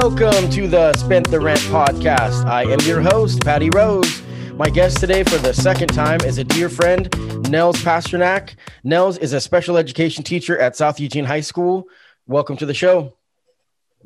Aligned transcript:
Welcome 0.00 0.48
to 0.50 0.68
the 0.68 0.94
Spent 0.94 1.28
the 1.28 1.40
Rent 1.40 1.58
podcast. 1.58 2.44
I 2.44 2.62
am 2.62 2.78
your 2.82 3.00
host, 3.00 3.42
Patty 3.42 3.68
Rose. 3.70 4.22
My 4.52 4.70
guest 4.70 4.98
today 4.98 5.24
for 5.24 5.38
the 5.38 5.52
second 5.52 5.88
time 5.88 6.20
is 6.20 6.38
a 6.38 6.44
dear 6.44 6.68
friend, 6.68 7.12
Nels 7.50 7.82
Pasternak. 7.82 8.54
Nels 8.84 9.18
is 9.18 9.32
a 9.32 9.40
special 9.40 9.76
education 9.76 10.22
teacher 10.22 10.56
at 10.56 10.76
South 10.76 11.00
Eugene 11.00 11.24
High 11.24 11.40
School. 11.40 11.88
Welcome 12.28 12.56
to 12.58 12.64
the 12.64 12.74
show. 12.74 13.16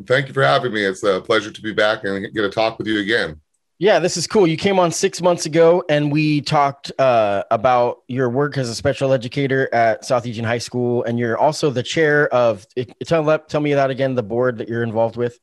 Thank 0.06 0.28
you 0.28 0.32
for 0.32 0.42
having 0.42 0.72
me. 0.72 0.82
It's 0.82 1.02
a 1.02 1.20
pleasure 1.20 1.50
to 1.50 1.60
be 1.60 1.74
back 1.74 2.04
and 2.04 2.22
get 2.32 2.40
to 2.40 2.48
talk 2.48 2.78
with 2.78 2.86
you 2.86 2.98
again. 3.00 3.38
Yeah, 3.78 3.98
this 3.98 4.16
is 4.16 4.27
cool. 4.27 4.46
You 4.46 4.56
came 4.56 4.78
on 4.78 4.92
six 4.92 5.20
months 5.20 5.44
ago 5.44 5.84
and 5.90 6.10
we 6.10 6.40
talked 6.40 6.90
uh, 6.98 7.44
about 7.50 7.98
your 8.08 8.30
work 8.30 8.56
as 8.56 8.70
a 8.70 8.74
special 8.74 9.12
educator 9.12 9.68
at 9.74 10.06
South 10.06 10.24
Eugene 10.24 10.44
High 10.44 10.56
School. 10.56 11.04
And 11.04 11.18
you're 11.18 11.36
also 11.36 11.68
the 11.68 11.82
chair 11.82 12.32
of, 12.32 12.66
tell, 13.04 13.38
tell 13.40 13.60
me 13.60 13.74
that 13.74 13.90
again, 13.90 14.14
the 14.14 14.22
board 14.22 14.56
that 14.56 14.68
you're 14.70 14.84
involved 14.84 15.16
with 15.16 15.38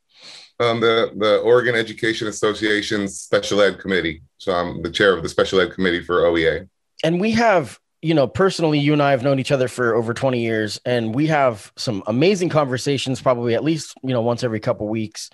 um, 0.59 0.79
the 0.79 1.11
the 1.15 1.39
Oregon 1.39 1.75
Education 1.75 2.27
Association's 2.27 3.19
Special 3.19 3.61
Ed 3.61 3.79
Committee. 3.79 4.21
So 4.37 4.53
I'm 4.53 4.81
the 4.81 4.91
chair 4.91 5.15
of 5.15 5.23
the 5.23 5.29
Special 5.29 5.59
Ed 5.59 5.71
Committee 5.71 6.03
for 6.03 6.21
OEA. 6.23 6.67
And 7.03 7.21
we 7.21 7.31
have, 7.31 7.79
you 8.01 8.13
know, 8.13 8.27
personally, 8.27 8.79
you 8.79 8.93
and 8.93 9.01
I 9.01 9.11
have 9.11 9.23
known 9.23 9.39
each 9.39 9.51
other 9.51 9.69
for 9.69 9.95
over 9.95 10.13
20 10.13 10.41
years, 10.41 10.79
and 10.85 11.15
we 11.15 11.27
have 11.27 11.71
some 11.77 12.03
amazing 12.07 12.49
conversations, 12.49 13.21
probably 13.21 13.55
at 13.55 13.63
least 13.63 13.95
you 14.03 14.13
know 14.13 14.21
once 14.21 14.43
every 14.43 14.59
couple 14.59 14.87
weeks, 14.87 15.29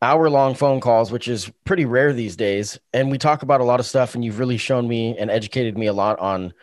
hour 0.00 0.30
long 0.30 0.54
phone 0.54 0.80
calls, 0.80 1.12
which 1.12 1.28
is 1.28 1.50
pretty 1.64 1.84
rare 1.84 2.12
these 2.12 2.36
days. 2.36 2.78
And 2.92 3.10
we 3.10 3.18
talk 3.18 3.42
about 3.42 3.60
a 3.60 3.64
lot 3.64 3.80
of 3.80 3.86
stuff, 3.86 4.14
and 4.14 4.24
you've 4.24 4.38
really 4.38 4.56
shown 4.56 4.88
me 4.88 5.16
and 5.18 5.30
educated 5.30 5.76
me 5.76 5.86
a 5.86 5.92
lot 5.92 6.18
on 6.20 6.54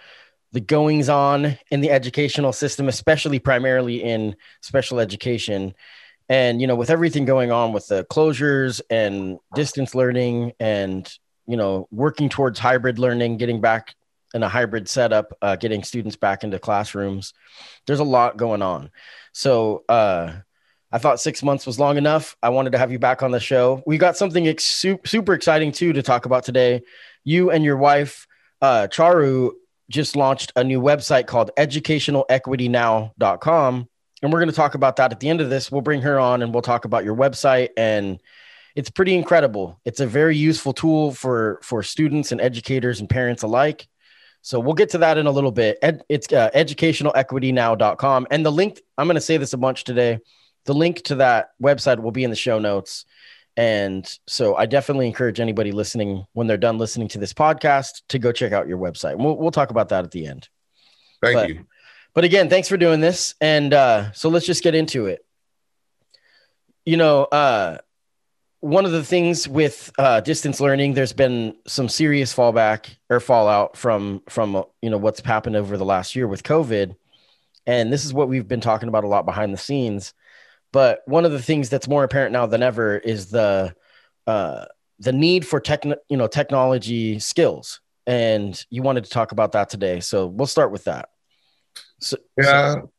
the 0.53 0.61
goings 0.61 1.09
on 1.09 1.57
in 1.69 1.81
the 1.81 1.91
educational 1.91 2.53
system, 2.53 2.87
especially 2.87 3.39
primarily 3.39 4.01
in 4.01 4.35
special 4.61 4.99
education 5.01 5.75
and 6.29 6.61
you 6.61 6.67
know 6.67 6.75
with 6.75 6.89
everything 6.89 7.25
going 7.25 7.51
on 7.51 7.73
with 7.73 7.87
the 7.87 8.05
closures 8.05 8.81
and 8.89 9.39
distance 9.53 9.93
learning 9.93 10.53
and 10.59 11.11
you 11.47 11.57
know 11.57 11.87
working 11.91 12.29
towards 12.29 12.59
hybrid 12.59 12.99
learning 12.99 13.37
getting 13.37 13.61
back 13.61 13.95
in 14.33 14.43
a 14.43 14.49
hybrid 14.49 14.89
setup 14.89 15.37
uh, 15.41 15.55
getting 15.55 15.83
students 15.83 16.15
back 16.15 16.43
into 16.43 16.59
classrooms 16.59 17.33
there's 17.85 17.99
a 17.99 18.03
lot 18.03 18.37
going 18.37 18.61
on. 18.61 18.91
So 19.31 19.83
uh, 19.89 20.33
i 20.91 20.97
thought 20.97 21.19
six 21.19 21.43
months 21.43 21.65
was 21.65 21.79
long 21.79 21.97
enough. 21.97 22.37
I 22.41 22.49
wanted 22.49 22.71
to 22.71 22.77
have 22.77 22.91
you 22.91 22.99
back 22.99 23.23
on 23.23 23.31
the 23.31 23.39
show. 23.39 23.81
We 23.85 23.97
got 23.97 24.17
something 24.17 24.47
ex- 24.47 24.63
super 24.63 25.33
exciting 25.33 25.71
too 25.71 25.93
to 25.93 26.03
talk 26.03 26.25
about 26.25 26.43
today. 26.43 26.81
You 27.23 27.51
and 27.51 27.63
your 27.63 27.77
wife 27.77 28.27
uh, 28.61 28.87
charu 28.89 29.51
just 29.89 30.15
launched 30.15 30.51
a 30.55 30.63
new 30.63 30.81
website 30.81 31.27
called 31.27 31.51
educationalequitynow.com 31.57 33.89
and 34.21 34.31
we're 34.31 34.39
going 34.39 34.49
to 34.49 34.55
talk 34.55 34.75
about 34.75 34.95
that 34.97 35.11
at 35.11 35.19
the 35.19 35.29
end 35.29 35.41
of 35.41 35.49
this. 35.49 35.71
We'll 35.71 35.81
bring 35.81 36.01
her 36.01 36.19
on 36.19 36.41
and 36.41 36.53
we'll 36.53 36.61
talk 36.61 36.85
about 36.85 37.03
your 37.03 37.15
website 37.15 37.69
and 37.77 38.21
it's 38.75 38.89
pretty 38.89 39.15
incredible. 39.15 39.79
It's 39.85 39.99
a 39.99 40.07
very 40.07 40.35
useful 40.35 40.73
tool 40.73 41.11
for 41.13 41.59
for 41.63 41.81
students 41.81 42.31
and 42.31 42.41
educators 42.41 42.99
and 42.99 43.09
parents 43.09 43.43
alike. 43.43 43.87
So 44.41 44.59
we'll 44.59 44.73
get 44.73 44.89
to 44.91 44.99
that 44.99 45.17
in 45.17 45.25
a 45.25 45.31
little 45.31 45.51
bit. 45.51 45.79
Ed, 45.81 46.03
it's 46.07 46.31
uh, 46.31 46.51
educationalequitynow.com 46.53 48.27
and 48.29 48.45
the 48.45 48.51
link 48.51 48.81
I'm 48.97 49.07
going 49.07 49.15
to 49.15 49.21
say 49.21 49.37
this 49.37 49.53
a 49.53 49.57
bunch 49.57 49.83
today. 49.85 50.19
The 50.65 50.73
link 50.73 51.03
to 51.03 51.15
that 51.15 51.51
website 51.61 51.99
will 51.99 52.11
be 52.11 52.23
in 52.23 52.29
the 52.29 52.35
show 52.35 52.59
notes. 52.59 53.05
And 53.57 54.07
so 54.27 54.55
I 54.55 54.65
definitely 54.65 55.07
encourage 55.07 55.39
anybody 55.39 55.71
listening 55.71 56.25
when 56.33 56.47
they're 56.47 56.57
done 56.57 56.77
listening 56.77 57.07
to 57.09 57.19
this 57.19 57.33
podcast 57.33 58.01
to 58.09 58.19
go 58.19 58.31
check 58.31 58.51
out 58.51 58.67
your 58.67 58.77
website. 58.77 59.17
We'll, 59.17 59.37
we'll 59.37 59.51
talk 59.51 59.69
about 59.69 59.89
that 59.89 60.03
at 60.03 60.11
the 60.11 60.27
end. 60.27 60.49
Thank 61.21 61.35
but, 61.35 61.49
you. 61.49 61.65
But 62.15 62.23
again, 62.23 62.49
thanks 62.49 62.69
for 62.69 62.77
doing 62.77 63.01
this. 63.01 63.35
And 63.41 63.73
uh, 63.73 64.11
so 64.13 64.29
let's 64.29 64.45
just 64.45 64.63
get 64.63 64.73
into 64.73 65.05
it. 65.05 65.23
You 66.85 66.97
know, 66.97 67.25
uh, 67.25 67.79
one 68.61 68.85
of 68.85 68.93
the 68.93 69.03
things 69.03 69.47
with 69.47 69.91
uh, 69.99 70.21
distance 70.21 70.59
learning, 70.61 70.93
there's 70.93 71.13
been 71.13 71.55
some 71.67 71.89
serious 71.89 72.33
fallback 72.33 72.95
or 73.09 73.19
fallout 73.19 73.77
from 73.77 74.23
from 74.29 74.63
you 74.81 74.89
know 74.89 74.97
what's 74.97 75.19
happened 75.19 75.55
over 75.55 75.77
the 75.77 75.85
last 75.85 76.15
year 76.15 76.27
with 76.27 76.41
COVID, 76.43 76.95
and 77.67 77.91
this 77.91 78.05
is 78.05 78.13
what 78.13 78.29
we've 78.29 78.47
been 78.47 78.61
talking 78.61 78.89
about 78.89 79.03
a 79.03 79.07
lot 79.07 79.25
behind 79.25 79.53
the 79.53 79.57
scenes. 79.57 80.13
But 80.71 81.01
one 81.05 81.25
of 81.25 81.31
the 81.31 81.41
things 81.41 81.69
that's 81.69 81.87
more 81.87 82.03
apparent 82.03 82.33
now 82.33 82.47
than 82.47 82.63
ever 82.63 82.97
is 82.97 83.27
the 83.27 83.75
uh, 84.25 84.65
the 84.99 85.13
need 85.13 85.45
for 85.45 85.59
tech, 85.59 85.83
you 85.85 86.17
know, 86.17 86.27
technology 86.27 87.19
skills, 87.19 87.81
and 88.07 88.65
you 88.69 88.81
wanted 88.81 89.03
to 89.03 89.09
talk 89.09 89.31
about 89.31 89.51
that 89.51 89.69
today. 89.69 89.99
So 89.99 90.27
we'll 90.27 90.47
start 90.47 90.71
with 90.71 90.85
that. 90.85 91.09
So, 91.99 92.17
yeah. 92.37 92.73
So, 92.73 92.91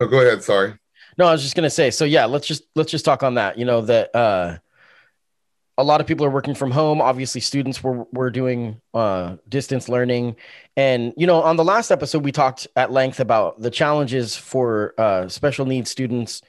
oh, 0.00 0.06
go 0.06 0.20
ahead. 0.20 0.42
Sorry. 0.42 0.74
No, 1.18 1.26
I 1.26 1.32
was 1.32 1.42
just 1.42 1.54
gonna 1.54 1.70
say. 1.70 1.90
So 1.90 2.04
yeah, 2.04 2.24
let's 2.24 2.46
just 2.46 2.62
let's 2.74 2.90
just 2.90 3.04
talk 3.04 3.22
on 3.22 3.34
that. 3.34 3.58
You 3.58 3.64
know 3.64 3.82
that 3.82 4.14
uh, 4.14 4.58
a 5.76 5.84
lot 5.84 6.00
of 6.00 6.06
people 6.06 6.24
are 6.26 6.30
working 6.30 6.54
from 6.54 6.70
home. 6.70 7.00
Obviously, 7.00 7.40
students 7.40 7.82
were 7.82 8.04
were 8.12 8.30
doing 8.30 8.80
uh, 8.94 9.36
distance 9.48 9.88
learning, 9.88 10.36
and 10.76 11.12
you 11.16 11.26
know, 11.26 11.42
on 11.42 11.56
the 11.56 11.64
last 11.64 11.90
episode, 11.90 12.24
we 12.24 12.32
talked 12.32 12.68
at 12.76 12.92
length 12.92 13.20
about 13.20 13.60
the 13.60 13.70
challenges 13.70 14.36
for 14.36 14.94
uh, 14.98 15.28
special 15.28 15.66
needs 15.66 15.90
students 15.90 16.42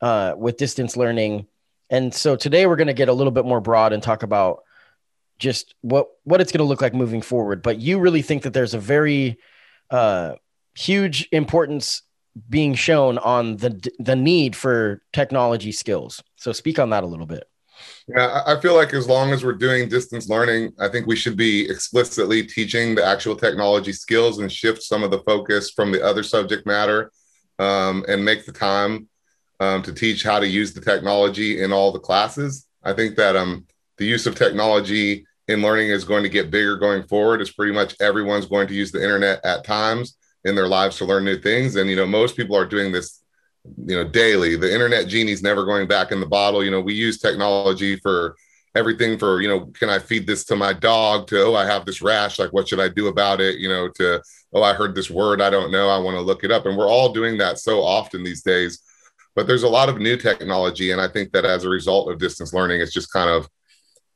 uh, 0.00 0.34
with 0.36 0.56
distance 0.56 0.96
learning. 0.96 1.46
And 1.90 2.14
so 2.14 2.36
today, 2.36 2.66
we're 2.66 2.76
going 2.76 2.86
to 2.86 2.94
get 2.94 3.08
a 3.08 3.12
little 3.12 3.30
bit 3.30 3.44
more 3.44 3.60
broad 3.60 3.92
and 3.92 4.02
talk 4.02 4.22
about 4.22 4.62
just 5.38 5.74
what 5.82 6.08
what 6.24 6.40
it's 6.40 6.52
going 6.52 6.64
to 6.64 6.68
look 6.68 6.80
like 6.80 6.94
moving 6.94 7.22
forward. 7.22 7.62
But 7.62 7.78
you 7.78 7.98
really 7.98 8.22
think 8.22 8.42
that 8.42 8.52
there's 8.52 8.74
a 8.74 8.78
very 8.78 9.38
uh, 9.90 10.34
huge 10.74 11.28
importance 11.32 12.02
being 12.48 12.74
shown 12.74 13.18
on 13.18 13.56
the 13.58 13.90
the 13.98 14.16
need 14.16 14.56
for 14.56 15.02
technology 15.12 15.72
skills. 15.72 16.22
So 16.36 16.52
speak 16.52 16.78
on 16.78 16.90
that 16.90 17.04
a 17.04 17.06
little 17.06 17.26
bit. 17.26 17.44
Yeah, 18.08 18.42
I 18.46 18.60
feel 18.60 18.74
like 18.74 18.94
as 18.94 19.08
long 19.08 19.32
as 19.32 19.44
we're 19.44 19.52
doing 19.52 19.88
distance 19.88 20.28
learning, 20.28 20.72
I 20.78 20.88
think 20.88 21.06
we 21.06 21.16
should 21.16 21.36
be 21.36 21.68
explicitly 21.68 22.44
teaching 22.44 22.94
the 22.94 23.04
actual 23.04 23.36
technology 23.36 23.92
skills 23.92 24.38
and 24.38 24.50
shift 24.50 24.82
some 24.82 25.02
of 25.02 25.10
the 25.10 25.20
focus 25.20 25.70
from 25.70 25.90
the 25.90 26.02
other 26.02 26.22
subject 26.22 26.66
matter 26.66 27.10
um, 27.58 28.04
and 28.08 28.24
make 28.24 28.46
the 28.46 28.52
time 28.52 29.08
um, 29.60 29.82
to 29.82 29.92
teach 29.92 30.22
how 30.22 30.38
to 30.38 30.46
use 30.46 30.72
the 30.72 30.80
technology 30.80 31.62
in 31.62 31.72
all 31.72 31.92
the 31.92 31.98
classes. 31.98 32.66
I 32.82 32.92
think 32.92 33.16
that 33.16 33.36
um, 33.36 33.66
the 33.98 34.06
use 34.06 34.26
of 34.26 34.34
technology 34.34 35.26
in 35.48 35.62
learning 35.62 35.90
is 35.90 36.04
going 36.04 36.22
to 36.22 36.28
get 36.28 36.50
bigger 36.50 36.76
going 36.76 37.02
forward. 37.04 37.40
It's 37.40 37.52
pretty 37.52 37.72
much 37.72 37.94
everyone's 38.00 38.46
going 38.46 38.68
to 38.68 38.74
use 38.74 38.92
the 38.92 39.02
internet 39.02 39.44
at 39.44 39.64
times 39.64 40.16
in 40.44 40.54
their 40.54 40.68
lives 40.68 40.96
to 40.98 41.04
learn 41.04 41.24
new 41.24 41.38
things. 41.38 41.76
And, 41.76 41.88
you 41.88 41.96
know, 41.96 42.06
most 42.06 42.36
people 42.36 42.56
are 42.56 42.66
doing 42.66 42.92
this, 42.92 43.22
you 43.64 43.96
know, 43.96 44.04
daily. 44.04 44.56
The 44.56 44.72
internet 44.72 45.08
genie's 45.08 45.42
never 45.42 45.64
going 45.64 45.86
back 45.86 46.12
in 46.12 46.20
the 46.20 46.26
bottle. 46.26 46.64
You 46.64 46.70
know, 46.70 46.80
we 46.80 46.94
use 46.94 47.18
technology 47.18 47.96
for 47.96 48.36
everything 48.74 49.18
for, 49.18 49.40
you 49.42 49.48
know, 49.48 49.66
can 49.66 49.88
I 49.88 49.98
feed 49.98 50.26
this 50.26 50.44
to 50.46 50.56
my 50.56 50.72
dog 50.72 51.26
to, 51.28 51.42
oh, 51.42 51.54
I 51.54 51.66
have 51.66 51.84
this 51.84 52.02
rash. 52.02 52.38
Like, 52.38 52.52
what 52.52 52.68
should 52.68 52.80
I 52.80 52.88
do 52.88 53.08
about 53.08 53.40
it? 53.40 53.58
You 53.58 53.68
know, 53.68 53.88
to, 53.96 54.22
oh, 54.52 54.62
I 54.62 54.72
heard 54.72 54.94
this 54.94 55.10
word. 55.10 55.40
I 55.40 55.50
don't 55.50 55.70
know. 55.70 55.88
I 55.88 55.98
want 55.98 56.16
to 56.16 56.22
look 56.22 56.42
it 56.42 56.50
up. 56.50 56.66
And 56.66 56.76
we're 56.76 56.88
all 56.88 57.12
doing 57.12 57.38
that 57.38 57.58
so 57.58 57.82
often 57.82 58.24
these 58.24 58.42
days. 58.42 58.80
But 59.36 59.46
there's 59.46 59.62
a 59.62 59.68
lot 59.68 59.88
of 59.88 59.98
new 59.98 60.16
technology. 60.16 60.90
And 60.90 61.00
I 61.00 61.08
think 61.08 61.32
that 61.32 61.44
as 61.44 61.64
a 61.64 61.68
result 61.68 62.10
of 62.10 62.18
distance 62.18 62.52
learning, 62.52 62.80
it's 62.80 62.92
just 62.92 63.12
kind 63.12 63.30
of, 63.30 63.48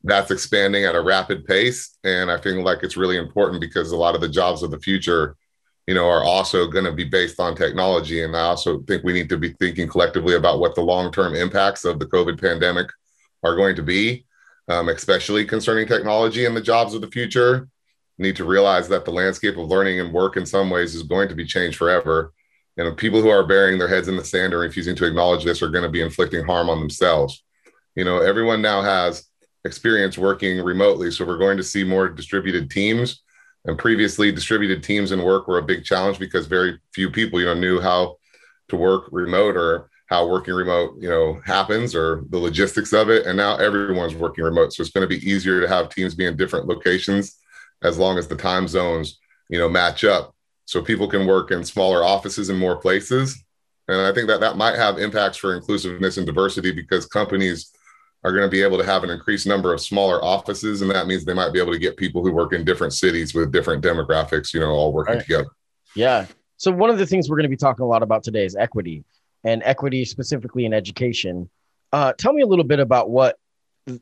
that's 0.05 0.31
expanding 0.31 0.85
at 0.85 0.95
a 0.95 1.01
rapid 1.01 1.45
pace. 1.47 1.99
And 2.05 2.31
I 2.31 2.41
feel 2.41 2.63
like 2.63 2.83
it's 2.83 2.97
really 2.97 3.17
important 3.17 3.61
because 3.61 3.93
a 3.93 3.97
lot 3.97 4.15
of 4.15 4.21
the 4.21 4.29
jobs 4.29 4.63
of 4.63 4.71
the 4.71 4.79
future 4.79 5.37
you 5.87 5.95
know, 5.95 6.09
are 6.09 6.25
also 6.25 6.67
going 6.67 6.85
to 6.85 6.93
be 6.93 7.05
based 7.05 7.39
on 7.39 7.55
technology. 7.55 8.25
And 8.25 8.37
I 8.37 8.41
also 8.41 8.81
think 8.83 9.05
we 9.05 9.13
need 9.13 9.29
to 9.29 9.39
be 9.39 9.51
thinking 9.51 9.89
collectively 9.89 10.35
about 10.35 10.59
what 10.59 10.75
the 10.75 10.81
long 10.81 11.13
term 11.13 11.35
impacts 11.35 11.85
of 11.85 11.99
the 11.99 12.07
COVID 12.07 12.41
pandemic 12.41 12.89
are 13.45 13.55
going 13.55 13.77
to 13.77 13.83
be, 13.83 14.27
um, 14.69 14.89
especially 14.89 15.45
concerning 15.45 15.87
technology 15.87 16.45
and 16.45 16.57
the 16.57 16.61
jobs 16.61 16.95
of 16.95 17.01
the 17.01 17.11
future. 17.11 17.69
We 18.19 18.25
need 18.25 18.37
to 18.37 18.45
realize 18.45 18.89
that 18.89 19.05
the 19.05 19.13
landscape 19.13 19.57
of 19.57 19.69
learning 19.69 20.01
and 20.01 20.13
work 20.13 20.37
in 20.37 20.47
some 20.47 20.71
ways 20.71 20.95
is 20.95 21.03
going 21.05 21.29
to 21.29 21.35
be 21.35 21.45
changed 21.45 21.77
forever. 21.77 22.33
And 22.77 22.97
people 22.97 23.23
who 23.23 23.29
are 23.31 23.47
burying 23.47 23.79
their 23.79 23.89
heads 23.89 24.09
in 24.09 24.17
the 24.17 24.25
sand 24.25 24.53
or 24.53 24.59
refusing 24.59 24.97
to 24.97 25.07
acknowledge 25.07 25.45
this 25.45 25.63
are 25.63 25.71
going 25.71 25.85
to 25.85 25.91
be 25.91 26.03
inflicting 26.03 26.45
harm 26.45 26.69
on 26.69 26.81
themselves. 26.81 27.43
You 27.95 28.05
know, 28.05 28.19
everyone 28.19 28.61
now 28.61 28.83
has 28.83 29.25
experience 29.65 30.19
working 30.19 30.63
remotely. 30.63 31.11
So 31.11 31.25
we're 31.25 31.39
going 31.39 31.57
to 31.57 31.63
see 31.63 31.85
more 31.85 32.09
distributed 32.09 32.71
teams 32.71 33.23
and 33.67 33.79
previously, 33.79 34.33
distributed 34.33 34.83
teams 34.83 35.13
and 35.13 35.25
work 35.25 35.49
were 35.49 35.59
a 35.59 35.63
big 35.63 35.85
challenge 35.85 36.19
because 36.19 36.47
very 36.47 36.79
few 36.93 37.11
people, 37.11 37.41
you 37.41 37.47
know, 37.47 37.55
knew 37.55 37.81
how 37.81 38.17
to 38.69 38.77
work 38.77 39.09
remote 39.11 39.57
or 39.57 39.91
how 40.07 40.27
working 40.27 40.55
remote, 40.55 40.95
you 41.01 41.09
know, 41.09 41.41
happens 41.45 41.95
or 41.95 42.25
the 42.31 42.39
logistics 42.39 42.93
of 42.93 43.11
it. 43.11 43.27
And 43.27 43.37
now 43.37 43.57
everyone's 43.57 44.15
working 44.15 44.45
remote, 44.45 44.73
so 44.73 44.83
it's 44.83 44.93
going 44.93 45.09
to 45.09 45.15
be 45.15 45.29
easier 45.29 45.61
to 45.61 45.69
have 45.69 45.89
teams 45.89 46.15
be 46.15 46.27
in 46.27 46.37
different 46.37 46.67
locations 46.67 47.37
as 47.83 47.99
long 47.99 48.17
as 48.19 48.29
the 48.29 48.37
time 48.37 48.69
zones, 48.69 49.19
you 49.49 49.59
know, 49.59 49.69
match 49.69 50.05
up, 50.05 50.35
so 50.65 50.81
people 50.81 51.09
can 51.09 51.27
work 51.27 51.51
in 51.51 51.65
smaller 51.65 52.05
offices 52.05 52.49
in 52.51 52.57
more 52.57 52.77
places. 52.77 53.43
And 53.89 54.01
I 54.01 54.13
think 54.13 54.29
that 54.29 54.41
that 54.41 54.57
might 54.57 54.77
have 54.77 54.99
impacts 54.99 55.39
for 55.39 55.55
inclusiveness 55.55 56.17
and 56.17 56.27
diversity 56.27 56.73
because 56.73 57.07
companies 57.07 57.73
are 58.27 58.33
going 58.33 58.43
to 58.43 58.51
be 58.51 58.61
able 58.61 58.77
to 58.77 58.85
have 58.85 59.05
an 59.05 59.11
increased 59.11 59.47
number 59.47 59.73
of 59.73 59.81
smaller 59.81 60.23
offices 60.25 60.83
and 60.83 60.91
that 60.91 61.07
means 61.07 61.25
they 61.25 61.33
might 61.33 61.53
be 61.53 61.61
able 61.61 61.73
to 61.73 61.79
get 61.79 61.97
people 61.97 62.25
who 62.25 62.33
work 62.33 62.53
in 62.53 62.65
different 62.65 62.93
cities 62.93 63.35
with 63.35 63.53
different 63.53 63.85
demographics 63.85 64.53
you 64.53 64.59
know 64.59 64.71
all 64.71 64.93
working 64.93 65.15
right. 65.15 65.23
together. 65.23 65.47
Yeah. 65.95 66.27
So 66.57 66.73
one 66.73 66.91
of 66.91 66.99
the 66.99 67.07
things 67.07 67.31
we're 67.31 67.37
going 67.37 67.45
to 67.45 67.49
be 67.51 67.57
talking 67.57 67.85
a 67.85 67.89
lot 67.89 68.03
about 68.03 68.25
today 68.25 68.45
is 68.45 68.57
equity 68.57 69.05
and 69.45 69.63
equity 69.65 70.05
specifically 70.05 70.65
in 70.65 70.75
education. 70.75 71.49
Uh, 71.93 72.15
tell 72.15 72.33
me 72.33 72.43
a 72.43 72.47
little 72.47 72.65
bit 72.65 72.81
about 72.81 73.11
what 73.11 73.39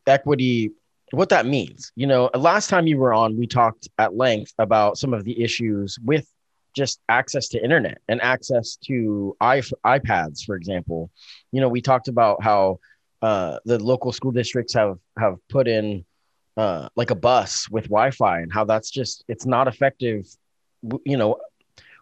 equity 0.07 0.73
what 1.11 1.29
that 1.29 1.45
means. 1.45 1.93
You 1.95 2.07
know 2.07 2.31
last 2.35 2.71
time 2.71 2.87
you 2.87 2.97
were 2.97 3.13
on 3.13 3.37
we 3.37 3.47
talked 3.47 3.91
at 3.99 4.17
length 4.17 4.55
about 4.59 4.97
some 4.97 5.13
of 5.13 5.25
the 5.25 5.39
issues 5.43 5.99
with 6.03 6.27
just 6.75 6.99
access 7.11 7.47
to 7.49 7.63
internet 7.63 7.99
and 8.09 8.23
access 8.23 8.77
to 8.87 9.37
ipads 9.43 10.45
for 10.47 10.57
example. 10.57 11.11
You 11.53 11.61
know 11.61 11.69
we 11.69 11.83
talked 11.83 12.09
about 12.09 12.43
how 12.43 12.79
uh, 13.25 13.59
the 13.65 13.83
local 13.83 14.13
school 14.13 14.33
districts 14.33 14.75
have 14.75 14.99
have 15.19 15.39
put 15.49 15.67
in 15.67 16.05
uh, 16.59 16.91
like 16.95 17.11
a 17.11 17.15
bus 17.15 17.67
with 17.71 17.85
Wi-Fi 17.85 18.41
and 18.41 18.53
how 18.53 18.65
that's 18.67 18.91
just 18.91 19.25
it's 19.29 19.47
not 19.47 19.67
effective. 19.67 20.29
You 21.07 21.17
know, 21.17 21.39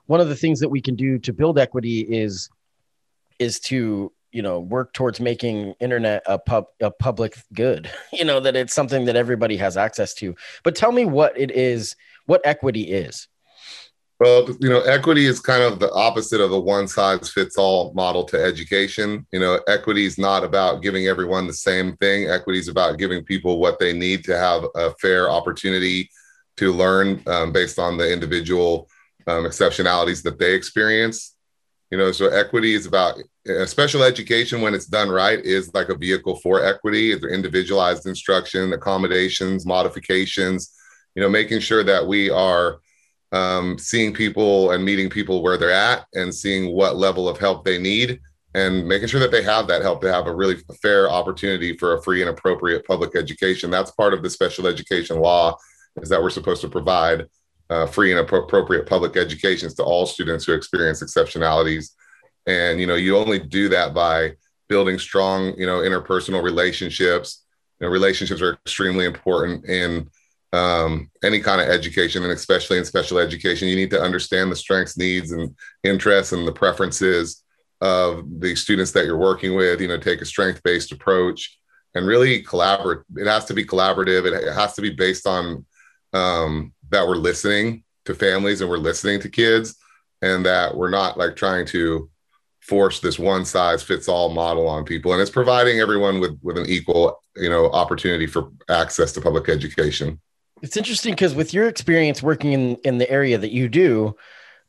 one 0.06 0.20
of 0.20 0.28
the 0.28 0.34
things 0.34 0.58
that 0.58 0.68
we 0.68 0.80
can 0.80 0.96
do 0.96 1.20
to 1.20 1.32
build 1.32 1.60
equity 1.60 2.00
is 2.00 2.50
is 3.38 3.60
to 3.60 4.12
you 4.32 4.42
know 4.42 4.58
work 4.58 4.92
towards 4.94 5.20
making 5.20 5.74
internet 5.78 6.24
a 6.26 6.40
pub 6.40 6.64
a 6.80 6.90
public 6.90 7.36
good. 7.54 7.88
You 8.12 8.24
know 8.24 8.40
that 8.40 8.56
it's 8.56 8.74
something 8.74 9.04
that 9.04 9.14
everybody 9.14 9.56
has 9.58 9.76
access 9.76 10.14
to. 10.14 10.34
But 10.64 10.74
tell 10.74 10.90
me 10.90 11.04
what 11.04 11.38
it 11.38 11.52
is, 11.52 11.94
what 12.26 12.40
equity 12.44 12.82
is. 12.82 13.28
Well, 14.22 14.46
you 14.60 14.68
know, 14.68 14.82
equity 14.82 15.26
is 15.26 15.40
kind 15.40 15.64
of 15.64 15.80
the 15.80 15.90
opposite 15.90 16.40
of 16.40 16.50
the 16.50 16.60
one 16.60 16.86
size 16.86 17.28
fits 17.28 17.58
all 17.58 17.92
model 17.92 18.22
to 18.26 18.40
education. 18.40 19.26
You 19.32 19.40
know, 19.40 19.58
equity 19.66 20.04
is 20.04 20.16
not 20.16 20.44
about 20.44 20.80
giving 20.80 21.08
everyone 21.08 21.48
the 21.48 21.52
same 21.52 21.96
thing. 21.96 22.30
Equity 22.30 22.60
is 22.60 22.68
about 22.68 22.98
giving 22.98 23.24
people 23.24 23.58
what 23.58 23.80
they 23.80 23.92
need 23.92 24.22
to 24.26 24.38
have 24.38 24.62
a 24.76 24.94
fair 25.00 25.28
opportunity 25.28 26.08
to 26.58 26.72
learn 26.72 27.20
um, 27.26 27.50
based 27.50 27.80
on 27.80 27.98
the 27.98 28.12
individual 28.12 28.88
um, 29.26 29.42
exceptionalities 29.42 30.22
that 30.22 30.38
they 30.38 30.54
experience. 30.54 31.34
You 31.90 31.98
know, 31.98 32.12
so 32.12 32.28
equity 32.28 32.74
is 32.74 32.86
about 32.86 33.18
uh, 33.48 33.66
special 33.66 34.04
education 34.04 34.60
when 34.60 34.72
it's 34.72 34.86
done 34.86 35.08
right 35.08 35.40
is 35.40 35.74
like 35.74 35.88
a 35.88 35.98
vehicle 35.98 36.36
for 36.36 36.64
equity. 36.64 37.10
It's 37.10 37.24
individualized 37.24 38.06
instruction, 38.06 38.72
accommodations, 38.72 39.66
modifications. 39.66 40.72
You 41.16 41.22
know, 41.22 41.28
making 41.28 41.58
sure 41.58 41.82
that 41.82 42.06
we 42.06 42.30
are 42.30 42.78
um, 43.32 43.78
seeing 43.78 44.12
people 44.12 44.72
and 44.72 44.84
meeting 44.84 45.08
people 45.08 45.42
where 45.42 45.56
they're 45.56 45.70
at 45.70 46.06
and 46.14 46.34
seeing 46.34 46.72
what 46.72 46.96
level 46.96 47.28
of 47.28 47.38
help 47.38 47.64
they 47.64 47.78
need 47.78 48.20
and 48.54 48.86
making 48.86 49.08
sure 49.08 49.20
that 49.20 49.30
they 49.30 49.42
have 49.42 49.66
that 49.66 49.82
help 49.82 50.02
to 50.02 50.12
have 50.12 50.26
a 50.26 50.34
really 50.34 50.56
fair 50.82 51.10
opportunity 51.10 51.76
for 51.76 51.94
a 51.94 52.02
free 52.02 52.20
and 52.20 52.28
appropriate 52.28 52.86
public 52.86 53.16
education. 53.16 53.70
That's 53.70 53.90
part 53.92 54.12
of 54.12 54.22
the 54.22 54.28
special 54.28 54.66
education 54.66 55.20
law 55.20 55.56
is 56.02 56.10
that 56.10 56.22
we're 56.22 56.30
supposed 56.30 56.60
to 56.60 56.68
provide 56.68 57.26
uh, 57.70 57.86
free 57.86 58.12
and 58.12 58.20
appropriate 58.20 58.86
public 58.86 59.16
educations 59.16 59.74
to 59.74 59.82
all 59.82 60.04
students 60.04 60.44
who 60.44 60.52
experience 60.52 61.02
exceptionalities. 61.02 61.92
And, 62.46 62.78
you 62.78 62.86
know, 62.86 62.96
you 62.96 63.16
only 63.16 63.38
do 63.38 63.70
that 63.70 63.94
by 63.94 64.32
building 64.68 64.98
strong, 64.98 65.54
you 65.56 65.66
know, 65.66 65.78
interpersonal 65.78 66.42
relationships. 66.42 67.44
You 67.80 67.86
know, 67.86 67.92
relationships 67.92 68.42
are 68.42 68.58
extremely 68.66 69.06
important 69.06 69.64
in 69.64 70.10
um, 70.52 71.10
any 71.24 71.40
kind 71.40 71.60
of 71.60 71.68
education, 71.68 72.22
and 72.22 72.32
especially 72.32 72.78
in 72.78 72.84
special 72.84 73.18
education, 73.18 73.68
you 73.68 73.76
need 73.76 73.90
to 73.90 74.02
understand 74.02 74.52
the 74.52 74.56
strengths, 74.56 74.98
needs, 74.98 75.32
and 75.32 75.54
interests 75.82 76.32
and 76.32 76.46
the 76.46 76.52
preferences 76.52 77.42
of 77.80 78.24
the 78.40 78.54
students 78.54 78.92
that 78.92 79.06
you're 79.06 79.16
working 79.16 79.54
with. 79.54 79.80
You 79.80 79.88
know, 79.88 79.98
take 79.98 80.20
a 80.20 80.26
strength 80.26 80.62
based 80.62 80.92
approach 80.92 81.58
and 81.94 82.06
really 82.06 82.42
collaborate. 82.42 83.00
It 83.16 83.26
has 83.26 83.46
to 83.46 83.54
be 83.54 83.64
collaborative. 83.64 84.26
It 84.26 84.52
has 84.52 84.74
to 84.74 84.82
be 84.82 84.90
based 84.90 85.26
on 85.26 85.64
um, 86.12 86.74
that 86.90 87.06
we're 87.06 87.16
listening 87.16 87.84
to 88.04 88.14
families 88.14 88.60
and 88.60 88.68
we're 88.68 88.76
listening 88.76 89.20
to 89.20 89.30
kids, 89.30 89.76
and 90.20 90.44
that 90.44 90.76
we're 90.76 90.90
not 90.90 91.16
like 91.16 91.34
trying 91.34 91.66
to 91.66 92.10
force 92.60 93.00
this 93.00 93.18
one 93.18 93.44
size 93.44 93.82
fits 93.82 94.06
all 94.06 94.28
model 94.28 94.68
on 94.68 94.84
people 94.84 95.12
and 95.12 95.20
it's 95.20 95.32
providing 95.32 95.80
everyone 95.80 96.20
with 96.20 96.38
with 96.42 96.56
an 96.56 96.64
equal 96.66 97.20
you 97.34 97.50
know 97.50 97.68
opportunity 97.72 98.24
for 98.24 98.52
access 98.68 99.10
to 99.10 99.20
public 99.20 99.48
education 99.48 100.20
it's 100.62 100.76
interesting 100.76 101.12
because 101.12 101.34
with 101.34 101.52
your 101.52 101.68
experience 101.68 102.22
working 102.22 102.52
in 102.52 102.76
in 102.84 102.98
the 102.98 103.10
area 103.10 103.36
that 103.36 103.52
you 103.52 103.68
do, 103.68 104.16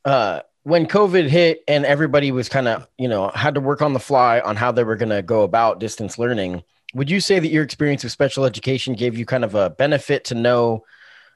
uh, 0.05 0.41
when 0.63 0.85
COVID 0.85 1.29
hit 1.29 1.63
and 1.67 1.85
everybody 1.85 2.31
was 2.31 2.49
kind 2.49 2.67
of 2.67 2.87
you 2.97 3.07
know 3.07 3.29
had 3.29 3.55
to 3.55 3.61
work 3.61 3.81
on 3.81 3.93
the 3.93 3.99
fly 3.99 4.39
on 4.41 4.55
how 4.55 4.71
they 4.71 4.83
were 4.83 4.95
going 4.95 5.09
to 5.09 5.21
go 5.21 5.43
about 5.43 5.79
distance 5.79 6.17
learning, 6.17 6.63
would 6.93 7.09
you 7.09 7.21
say 7.21 7.39
that 7.39 7.49
your 7.49 7.63
experience 7.63 8.03
with 8.03 8.11
special 8.11 8.45
education 8.45 8.95
gave 8.95 9.17
you 9.17 9.25
kind 9.25 9.45
of 9.45 9.55
a 9.55 9.69
benefit 9.69 10.25
to 10.25 10.35
know? 10.35 10.83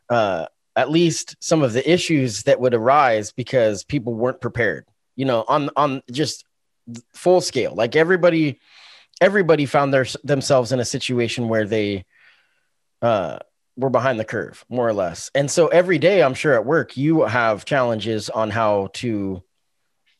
Uh, 0.10 0.46
at 0.78 0.92
least 0.92 1.36
some 1.40 1.64
of 1.64 1.74
the 1.74 1.92
issues 1.92 2.44
that 2.44 2.60
would 2.60 2.76
arise 2.76 3.32
because 3.32 3.84
people 3.84 4.14
weren't 4.14 4.40
prepared 4.40 4.86
you 5.18 5.26
know 5.26 5.44
on 5.50 5.70
on 5.76 6.02
just 6.10 6.46
full 7.14 7.42
scale 7.42 7.76
like 7.76 7.98
everybody 7.98 8.60
everybody 9.20 9.66
found 9.66 9.94
their 9.94 10.06
themselves 10.24 10.72
in 10.72 10.80
a 10.80 10.86
situation 10.86 11.50
where 11.50 11.66
they 11.66 12.06
uh 13.02 13.40
we're 13.78 13.90
behind 13.90 14.20
the 14.20 14.26
curve 14.26 14.66
more 14.70 14.88
or 14.88 14.94
less. 14.94 15.32
And 15.34 15.50
so 15.50 15.68
every 15.68 16.00
day 16.00 16.22
i'm 16.24 16.34
sure 16.34 16.54
at 16.54 16.66
work 16.66 16.98
you 16.98 17.22
have 17.22 17.64
challenges 17.66 18.30
on 18.30 18.50
how 18.50 18.90
to 18.94 19.44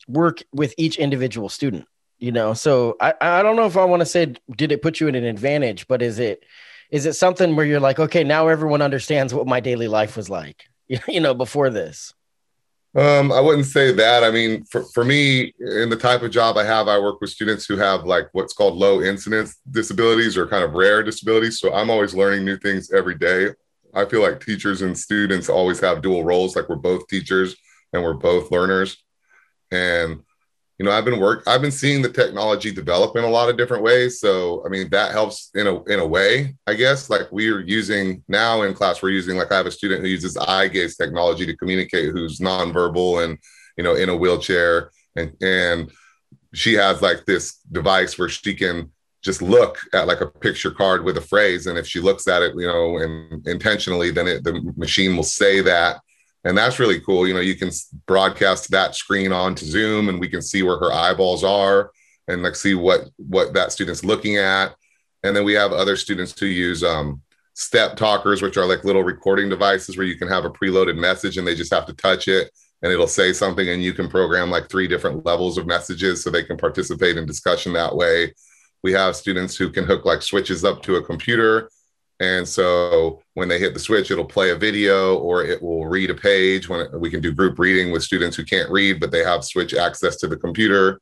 work 0.06 0.42
with 0.52 0.74
each 0.78 0.98
individual 0.98 1.48
student 1.48 1.86
you 2.18 2.32
know? 2.32 2.52
So 2.52 2.96
i 3.00 3.14
i 3.20 3.42
don't 3.42 3.56
know 3.56 3.66
if 3.66 3.76
i 3.76 3.84
want 3.84 4.00
to 4.00 4.06
say 4.06 4.34
did 4.56 4.72
it 4.72 4.82
put 4.82 5.00
you 5.00 5.08
in 5.08 5.14
an 5.14 5.24
advantage 5.24 5.86
but 5.88 6.02
is 6.02 6.18
it 6.18 6.44
is 6.90 7.06
it 7.06 7.14
something 7.14 7.54
where 7.56 7.66
you're 7.66 7.80
like 7.80 7.98
okay 7.98 8.24
now 8.24 8.48
everyone 8.48 8.82
understands 8.82 9.32
what 9.32 9.46
my 9.46 9.60
daily 9.60 9.88
life 9.88 10.16
was 10.16 10.28
like 10.28 10.64
you 11.08 11.20
know 11.20 11.34
before 11.34 11.70
this 11.70 12.12
um, 12.96 13.30
I 13.32 13.40
wouldn't 13.40 13.66
say 13.66 13.92
that. 13.92 14.24
I 14.24 14.30
mean, 14.30 14.64
for, 14.64 14.82
for 14.94 15.04
me, 15.04 15.52
in 15.60 15.90
the 15.90 15.96
type 15.96 16.22
of 16.22 16.30
job 16.30 16.56
I 16.56 16.64
have, 16.64 16.88
I 16.88 16.98
work 16.98 17.20
with 17.20 17.30
students 17.30 17.66
who 17.66 17.76
have 17.76 18.04
like 18.04 18.28
what's 18.32 18.54
called 18.54 18.76
low 18.76 19.02
incidence 19.02 19.56
disabilities 19.70 20.36
or 20.36 20.46
kind 20.46 20.64
of 20.64 20.72
rare 20.72 21.02
disabilities. 21.02 21.60
So 21.60 21.72
I'm 21.74 21.90
always 21.90 22.14
learning 22.14 22.44
new 22.44 22.56
things 22.56 22.92
every 22.92 23.14
day. 23.14 23.50
I 23.94 24.04
feel 24.04 24.22
like 24.22 24.44
teachers 24.44 24.82
and 24.82 24.96
students 24.96 25.48
always 25.48 25.80
have 25.80 26.02
dual 26.02 26.24
roles, 26.24 26.56
like 26.56 26.68
we're 26.68 26.76
both 26.76 27.06
teachers 27.08 27.56
and 27.92 28.02
we're 28.02 28.14
both 28.14 28.50
learners. 28.50 28.96
And 29.70 30.20
you 30.78 30.84
know, 30.84 30.92
I've 30.92 31.04
been 31.04 31.18
work, 31.18 31.42
I've 31.46 31.60
been 31.60 31.72
seeing 31.72 32.02
the 32.02 32.08
technology 32.08 32.70
develop 32.70 33.16
in 33.16 33.24
a 33.24 33.28
lot 33.28 33.48
of 33.48 33.56
different 33.56 33.82
ways. 33.82 34.20
So, 34.20 34.62
I 34.64 34.68
mean, 34.68 34.88
that 34.90 35.10
helps 35.10 35.50
in 35.56 35.66
a 35.66 35.82
in 35.84 35.98
a 35.98 36.06
way, 36.06 36.54
I 36.68 36.74
guess. 36.74 37.10
Like 37.10 37.32
we 37.32 37.50
are 37.50 37.60
using 37.60 38.22
now 38.28 38.62
in 38.62 38.74
class, 38.74 39.02
we're 39.02 39.10
using 39.10 39.36
like 39.36 39.50
I 39.50 39.56
have 39.56 39.66
a 39.66 39.72
student 39.72 40.02
who 40.02 40.08
uses 40.08 40.36
eye 40.36 40.68
gaze 40.68 40.96
technology 40.96 41.46
to 41.46 41.56
communicate, 41.56 42.10
who's 42.10 42.38
nonverbal 42.38 43.24
and 43.24 43.38
you 43.76 43.82
know 43.82 43.96
in 43.96 44.08
a 44.08 44.16
wheelchair, 44.16 44.92
and 45.16 45.32
and 45.42 45.90
she 46.54 46.74
has 46.74 47.02
like 47.02 47.24
this 47.26 47.56
device 47.72 48.16
where 48.16 48.28
she 48.28 48.54
can 48.54 48.92
just 49.20 49.42
look 49.42 49.78
at 49.92 50.06
like 50.06 50.20
a 50.20 50.26
picture 50.26 50.70
card 50.70 51.04
with 51.04 51.16
a 51.18 51.20
phrase, 51.20 51.66
and 51.66 51.76
if 51.76 51.88
she 51.88 51.98
looks 51.98 52.28
at 52.28 52.42
it, 52.42 52.54
you 52.56 52.68
know, 52.68 52.98
and 52.98 53.44
intentionally, 53.48 54.12
then 54.12 54.28
it, 54.28 54.44
the 54.44 54.72
machine 54.76 55.16
will 55.16 55.24
say 55.24 55.60
that 55.60 56.00
and 56.44 56.56
that's 56.56 56.78
really 56.78 57.00
cool. 57.00 57.26
You 57.26 57.34
know 57.34 57.40
you 57.40 57.56
can 57.56 57.70
broadcast 58.06 58.70
that 58.70 58.94
screen 58.94 59.32
onto 59.32 59.64
zoom 59.64 60.08
and 60.08 60.20
we 60.20 60.28
can 60.28 60.42
see 60.42 60.62
where 60.62 60.78
her 60.78 60.92
eyeballs 60.92 61.44
are 61.44 61.90
and 62.28 62.42
like 62.42 62.56
see 62.56 62.74
what 62.74 63.08
what 63.16 63.54
that 63.54 63.72
student's 63.72 64.04
looking 64.04 64.36
at. 64.36 64.74
And 65.24 65.34
then 65.34 65.44
we 65.44 65.54
have 65.54 65.72
other 65.72 65.96
students 65.96 66.38
who 66.38 66.46
use 66.46 66.84
um, 66.84 67.22
step 67.54 67.96
talkers 67.96 68.40
which 68.40 68.56
are 68.56 68.66
like 68.66 68.84
little 68.84 69.02
recording 69.02 69.48
devices 69.48 69.96
where 69.96 70.06
you 70.06 70.16
can 70.16 70.28
have 70.28 70.44
a 70.44 70.50
preloaded 70.50 70.96
message 70.96 71.38
and 71.38 71.46
they 71.46 71.56
just 71.56 71.72
have 71.72 71.86
to 71.86 71.94
touch 71.94 72.28
it 72.28 72.52
and 72.82 72.92
it'll 72.92 73.08
say 73.08 73.32
something 73.32 73.68
and 73.68 73.82
you 73.82 73.92
can 73.92 74.08
program 74.08 74.50
like 74.50 74.68
three 74.68 74.86
different 74.86 75.26
levels 75.26 75.58
of 75.58 75.66
messages 75.66 76.22
so 76.22 76.30
they 76.30 76.44
can 76.44 76.56
participate 76.56 77.16
in 77.16 77.26
discussion 77.26 77.72
that 77.72 77.94
way. 77.94 78.32
We 78.84 78.92
have 78.92 79.16
students 79.16 79.56
who 79.56 79.70
can 79.70 79.84
hook 79.84 80.04
like 80.04 80.22
switches 80.22 80.64
up 80.64 80.82
to 80.84 80.96
a 80.96 81.02
computer 81.02 81.68
and 82.20 82.46
so 82.46 83.22
when 83.34 83.48
they 83.48 83.58
hit 83.58 83.74
the 83.74 83.80
switch 83.80 84.10
it'll 84.10 84.24
play 84.24 84.50
a 84.50 84.56
video 84.56 85.16
or 85.18 85.44
it 85.44 85.62
will 85.62 85.86
read 85.86 86.10
a 86.10 86.14
page 86.14 86.68
when 86.68 86.80
it, 86.80 87.00
we 87.00 87.10
can 87.10 87.20
do 87.20 87.32
group 87.32 87.58
reading 87.58 87.92
with 87.92 88.02
students 88.02 88.36
who 88.36 88.44
can't 88.44 88.70
read 88.70 89.00
but 89.00 89.10
they 89.10 89.22
have 89.22 89.44
switch 89.44 89.74
access 89.74 90.16
to 90.16 90.26
the 90.26 90.36
computer. 90.36 91.00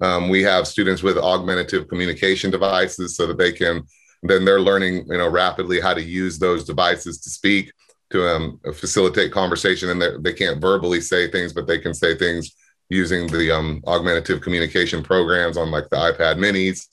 Um, 0.00 0.28
we 0.28 0.42
have 0.42 0.68
students 0.68 1.02
with 1.02 1.18
augmentative 1.18 1.88
communication 1.88 2.50
devices 2.50 3.16
so 3.16 3.26
that 3.26 3.38
they 3.38 3.52
can 3.52 3.82
then 4.22 4.44
they're 4.44 4.60
learning 4.60 5.06
you 5.08 5.18
know 5.18 5.28
rapidly 5.28 5.80
how 5.80 5.94
to 5.94 6.02
use 6.02 6.38
those 6.38 6.64
devices 6.64 7.20
to 7.20 7.30
speak 7.30 7.72
to 8.10 8.26
um, 8.26 8.58
facilitate 8.74 9.32
conversation. 9.32 9.90
And 9.90 10.24
they 10.24 10.32
can't 10.32 10.60
verbally 10.60 11.00
say 11.00 11.30
things 11.30 11.52
but 11.52 11.66
they 11.66 11.78
can 11.78 11.94
say 11.94 12.16
things 12.16 12.52
using 12.90 13.26
the 13.26 13.50
um, 13.50 13.82
augmentative 13.86 14.40
communication 14.40 15.02
programs 15.02 15.56
on 15.56 15.70
like 15.70 15.88
the 15.90 15.96
ipad 15.96 16.36
minis. 16.38 16.86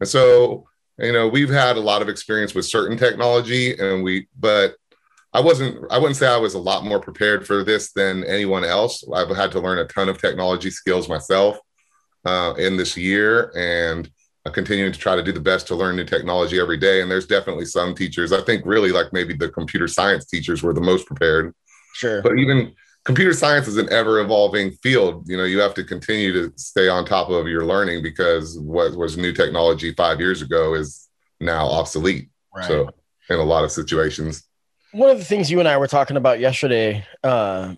And 0.00 0.08
so 0.08 0.66
you 0.98 1.12
know 1.12 1.28
we've 1.28 1.50
had 1.50 1.76
a 1.76 1.80
lot 1.80 2.02
of 2.02 2.08
experience 2.08 2.54
with 2.54 2.66
certain 2.66 2.96
technology 2.96 3.76
and 3.78 4.02
we 4.02 4.26
but 4.38 4.74
i 5.32 5.40
wasn't 5.40 5.78
i 5.90 5.98
wouldn't 5.98 6.16
say 6.16 6.26
i 6.26 6.36
was 6.36 6.54
a 6.54 6.58
lot 6.58 6.84
more 6.84 7.00
prepared 7.00 7.46
for 7.46 7.64
this 7.64 7.92
than 7.92 8.24
anyone 8.24 8.64
else 8.64 9.04
i've 9.14 9.34
had 9.34 9.50
to 9.52 9.60
learn 9.60 9.78
a 9.78 9.84
ton 9.86 10.08
of 10.08 10.20
technology 10.20 10.70
skills 10.70 11.08
myself 11.08 11.58
uh, 12.24 12.54
in 12.56 12.76
this 12.76 12.96
year 12.96 13.52
and 13.56 14.10
I'm 14.44 14.52
continuing 14.52 14.92
to 14.92 14.98
try 14.98 15.14
to 15.14 15.22
do 15.22 15.32
the 15.32 15.40
best 15.40 15.68
to 15.68 15.76
learn 15.76 15.96
new 15.96 16.04
technology 16.04 16.58
every 16.58 16.76
day. 16.76 17.00
And 17.00 17.10
there's 17.10 17.26
definitely 17.26 17.64
some 17.64 17.94
teachers, 17.94 18.32
I 18.32 18.40
think 18.40 18.66
really 18.66 18.90
like 18.90 19.12
maybe 19.12 19.34
the 19.34 19.48
computer 19.48 19.86
science 19.86 20.26
teachers 20.26 20.62
were 20.62 20.72
the 20.72 20.80
most 20.80 21.06
prepared. 21.06 21.54
Sure. 21.94 22.22
But 22.22 22.38
even 22.38 22.74
computer 23.04 23.32
science 23.32 23.66
is 23.66 23.76
an 23.76 23.92
ever 23.92 24.20
evolving 24.20 24.72
field. 24.82 25.28
You 25.28 25.36
know, 25.36 25.44
you 25.44 25.60
have 25.60 25.74
to 25.74 25.84
continue 25.84 26.32
to 26.32 26.52
stay 26.56 26.88
on 26.88 27.04
top 27.04 27.28
of 27.28 27.48
your 27.48 27.64
learning 27.64 28.02
because 28.02 28.58
what 28.58 28.96
was 28.96 29.16
new 29.16 29.32
technology 29.32 29.92
five 29.94 30.20
years 30.20 30.42
ago 30.42 30.74
is 30.74 31.08
now 31.40 31.66
obsolete. 31.66 32.28
Right. 32.54 32.66
So 32.66 32.90
in 33.28 33.38
a 33.38 33.44
lot 33.44 33.64
of 33.64 33.72
situations. 33.72 34.44
One 34.92 35.10
of 35.10 35.18
the 35.18 35.24
things 35.24 35.50
you 35.50 35.58
and 35.58 35.68
I 35.68 35.76
were 35.78 35.86
talking 35.86 36.16
about 36.16 36.38
yesterday 36.38 37.06
uh, 37.24 37.74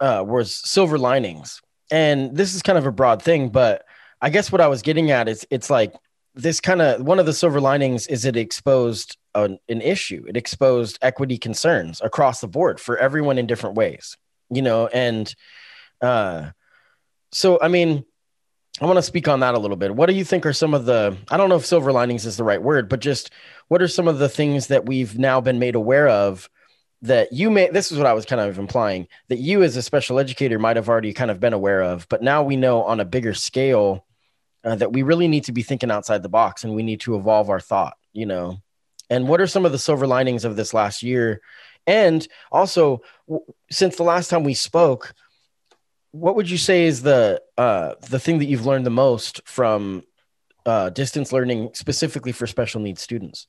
uh, 0.00 0.24
was 0.26 0.54
silver 0.54 0.98
linings. 0.98 1.60
And 1.90 2.36
this 2.36 2.54
is 2.54 2.62
kind 2.62 2.78
of 2.78 2.86
a 2.86 2.92
broad 2.92 3.22
thing, 3.22 3.48
but 3.48 3.84
I 4.20 4.30
guess 4.30 4.52
what 4.52 4.60
I 4.60 4.68
was 4.68 4.82
getting 4.82 5.10
at 5.10 5.28
is 5.28 5.46
it's 5.50 5.70
like 5.70 5.94
this 6.34 6.60
kind 6.60 6.80
of 6.80 7.02
one 7.02 7.18
of 7.18 7.26
the 7.26 7.32
silver 7.32 7.60
linings 7.60 8.06
is 8.06 8.24
it 8.24 8.36
exposed 8.36 9.16
an, 9.34 9.58
an, 9.68 9.80
issue. 9.80 10.24
It 10.28 10.36
exposed 10.36 10.98
equity 11.02 11.38
concerns 11.38 12.00
across 12.00 12.40
the 12.40 12.48
board 12.48 12.78
for 12.78 12.96
everyone 12.98 13.38
in 13.38 13.46
different 13.46 13.76
ways, 13.76 14.16
you 14.50 14.62
know, 14.62 14.86
and 14.88 15.32
uh, 16.00 16.50
so 17.32 17.58
I 17.60 17.68
mean, 17.68 18.04
I 18.80 18.86
want 18.86 18.96
to 18.96 19.02
speak 19.02 19.28
on 19.28 19.40
that 19.40 19.54
a 19.54 19.58
little 19.58 19.76
bit. 19.76 19.94
What 19.94 20.06
do 20.06 20.14
you 20.14 20.24
think 20.24 20.46
are 20.46 20.52
some 20.52 20.74
of 20.74 20.84
the 20.84 21.16
I 21.30 21.36
don't 21.36 21.48
know 21.48 21.56
if 21.56 21.66
silver 21.66 21.92
linings 21.92 22.26
is 22.26 22.36
the 22.36 22.44
right 22.44 22.62
word, 22.62 22.88
but 22.88 23.00
just 23.00 23.30
what 23.68 23.82
are 23.82 23.88
some 23.88 24.08
of 24.08 24.18
the 24.18 24.28
things 24.28 24.68
that 24.68 24.86
we've 24.86 25.18
now 25.18 25.40
been 25.40 25.58
made 25.58 25.74
aware 25.74 26.08
of 26.08 26.48
that 27.02 27.32
you 27.32 27.50
may 27.50 27.68
this 27.68 27.90
is 27.90 27.98
what 27.98 28.06
I 28.06 28.12
was 28.12 28.26
kind 28.26 28.40
of 28.40 28.58
implying 28.58 29.08
that 29.28 29.38
you 29.38 29.62
as 29.62 29.76
a 29.76 29.82
special 29.82 30.18
educator 30.18 30.58
might 30.58 30.76
have 30.76 30.88
already 30.88 31.12
kind 31.12 31.30
of 31.30 31.40
been 31.40 31.52
aware 31.52 31.82
of, 31.82 32.08
but 32.08 32.22
now 32.22 32.42
we 32.42 32.56
know 32.56 32.82
on 32.82 33.00
a 33.00 33.04
bigger 33.04 33.34
scale 33.34 34.04
uh, 34.64 34.74
that 34.74 34.92
we 34.92 35.02
really 35.02 35.28
need 35.28 35.44
to 35.44 35.52
be 35.52 35.62
thinking 35.62 35.90
outside 35.90 36.22
the 36.22 36.28
box 36.28 36.64
and 36.64 36.74
we 36.74 36.82
need 36.82 37.00
to 37.00 37.16
evolve 37.16 37.50
our 37.50 37.60
thought, 37.60 37.96
you 38.12 38.26
know. 38.26 38.58
And 39.08 39.26
what 39.26 39.40
are 39.40 39.46
some 39.46 39.64
of 39.64 39.72
the 39.72 39.78
silver 39.78 40.06
linings 40.06 40.44
of 40.44 40.56
this 40.56 40.72
last 40.72 41.02
year? 41.02 41.40
And 41.86 42.26
also, 42.52 43.02
w- 43.28 43.44
since 43.70 43.96
the 43.96 44.02
last 44.02 44.28
time 44.28 44.44
we 44.44 44.54
spoke, 44.54 45.14
what 46.12 46.36
would 46.36 46.50
you 46.50 46.58
say 46.58 46.84
is 46.84 47.02
the 47.02 47.40
uh, 47.56 47.94
the 48.08 48.18
thing 48.18 48.38
that 48.38 48.46
you've 48.46 48.66
learned 48.66 48.86
the 48.86 48.90
most 48.90 49.40
from 49.44 50.02
uh, 50.66 50.90
distance 50.90 51.32
learning, 51.32 51.70
specifically 51.74 52.32
for 52.32 52.46
special 52.46 52.80
needs 52.80 53.00
students? 53.00 53.46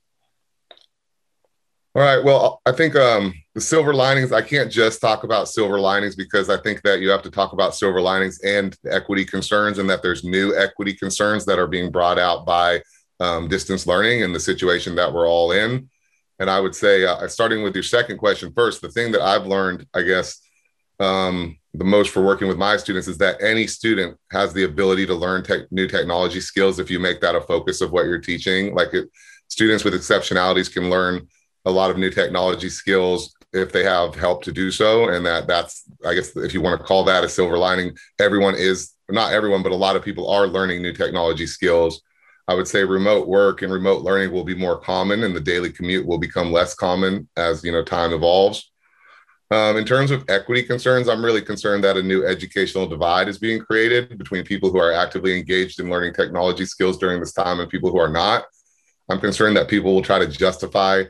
All 1.93 2.01
right. 2.01 2.23
Well, 2.23 2.61
I 2.65 2.71
think 2.71 2.95
um, 2.95 3.33
the 3.53 3.59
silver 3.59 3.93
linings, 3.93 4.31
I 4.31 4.41
can't 4.41 4.71
just 4.71 5.01
talk 5.01 5.25
about 5.25 5.49
silver 5.49 5.77
linings 5.77 6.15
because 6.15 6.49
I 6.49 6.55
think 6.55 6.83
that 6.83 7.01
you 7.01 7.09
have 7.09 7.21
to 7.23 7.29
talk 7.29 7.51
about 7.51 7.75
silver 7.75 7.99
linings 7.99 8.39
and 8.45 8.77
equity 8.89 9.25
concerns, 9.25 9.77
and 9.77 9.89
that 9.89 10.01
there's 10.01 10.23
new 10.23 10.55
equity 10.55 10.93
concerns 10.93 11.45
that 11.45 11.59
are 11.59 11.67
being 11.67 11.91
brought 11.91 12.17
out 12.17 12.45
by 12.45 12.81
um, 13.19 13.49
distance 13.49 13.85
learning 13.85 14.23
and 14.23 14.33
the 14.33 14.39
situation 14.39 14.95
that 14.95 15.11
we're 15.11 15.27
all 15.27 15.51
in. 15.51 15.89
And 16.41 16.49
I 16.49 16.59
would 16.59 16.73
say, 16.73 17.05
uh, 17.05 17.27
starting 17.27 17.61
with 17.61 17.75
your 17.75 17.83
second 17.83 18.17
question 18.17 18.51
first, 18.51 18.81
the 18.81 18.89
thing 18.89 19.11
that 19.11 19.21
I've 19.21 19.45
learned, 19.45 19.85
I 19.93 20.01
guess, 20.01 20.41
um, 20.99 21.55
the 21.75 21.83
most 21.83 22.09
for 22.09 22.23
working 22.23 22.47
with 22.47 22.57
my 22.57 22.77
students 22.77 23.07
is 23.07 23.19
that 23.19 23.43
any 23.43 23.67
student 23.67 24.17
has 24.31 24.51
the 24.51 24.63
ability 24.63 25.05
to 25.05 25.13
learn 25.13 25.43
te- 25.43 25.67
new 25.69 25.87
technology 25.87 26.41
skills 26.41 26.79
if 26.79 26.89
you 26.89 26.97
make 26.97 27.21
that 27.21 27.35
a 27.35 27.41
focus 27.41 27.79
of 27.79 27.91
what 27.91 28.05
you're 28.07 28.19
teaching. 28.19 28.73
Like 28.73 28.91
it, 28.95 29.07
students 29.49 29.83
with 29.83 29.93
exceptionalities 29.93 30.73
can 30.73 30.89
learn 30.89 31.27
a 31.65 31.71
lot 31.71 31.91
of 31.91 31.99
new 31.99 32.09
technology 32.09 32.69
skills 32.69 33.35
if 33.53 33.71
they 33.71 33.83
have 33.83 34.15
help 34.15 34.41
to 34.43 34.51
do 34.51 34.71
so 34.71 35.09
and 35.09 35.25
that 35.25 35.45
that's 35.45 35.83
i 36.05 36.13
guess 36.13 36.35
if 36.37 36.53
you 36.53 36.61
want 36.61 36.79
to 36.79 36.85
call 36.85 37.03
that 37.03 37.25
a 37.25 37.29
silver 37.29 37.57
lining 37.57 37.91
everyone 38.17 38.55
is 38.55 38.93
not 39.09 39.33
everyone 39.33 39.61
but 39.61 39.73
a 39.73 39.75
lot 39.75 39.97
of 39.97 40.03
people 40.03 40.29
are 40.29 40.47
learning 40.47 40.81
new 40.81 40.93
technology 40.93 41.45
skills 41.45 42.01
i 42.51 42.53
would 42.53 42.67
say 42.67 42.83
remote 42.83 43.27
work 43.27 43.61
and 43.61 43.71
remote 43.71 44.03
learning 44.03 44.31
will 44.31 44.43
be 44.43 44.55
more 44.55 44.77
common 44.77 45.23
and 45.23 45.35
the 45.35 45.39
daily 45.39 45.71
commute 45.71 46.05
will 46.05 46.17
become 46.17 46.51
less 46.51 46.73
common 46.73 47.27
as 47.37 47.63
you 47.63 47.71
know 47.71 47.83
time 47.83 48.13
evolves. 48.13 48.69
Um, 49.49 49.75
in 49.75 49.83
terms 49.85 50.11
of 50.11 50.23
equity 50.29 50.63
concerns 50.63 51.09
i'm 51.09 51.23
really 51.23 51.41
concerned 51.41 51.83
that 51.83 51.97
a 51.97 52.03
new 52.03 52.25
educational 52.25 52.87
divide 52.87 53.27
is 53.27 53.37
being 53.37 53.59
created 53.59 54.17
between 54.17 54.43
people 54.43 54.69
who 54.71 54.79
are 54.79 54.93
actively 54.93 55.37
engaged 55.37 55.79
in 55.79 55.89
learning 55.89 56.13
technology 56.13 56.65
skills 56.65 56.97
during 56.97 57.19
this 57.19 57.33
time 57.33 57.59
and 57.59 57.69
people 57.69 57.91
who 57.91 57.99
are 57.99 58.11
not. 58.11 58.45
I'm 59.09 59.19
concerned 59.19 59.57
that 59.57 59.67
people 59.67 59.93
will 59.93 60.01
try 60.01 60.19
to 60.19 60.27
justify 60.27 61.03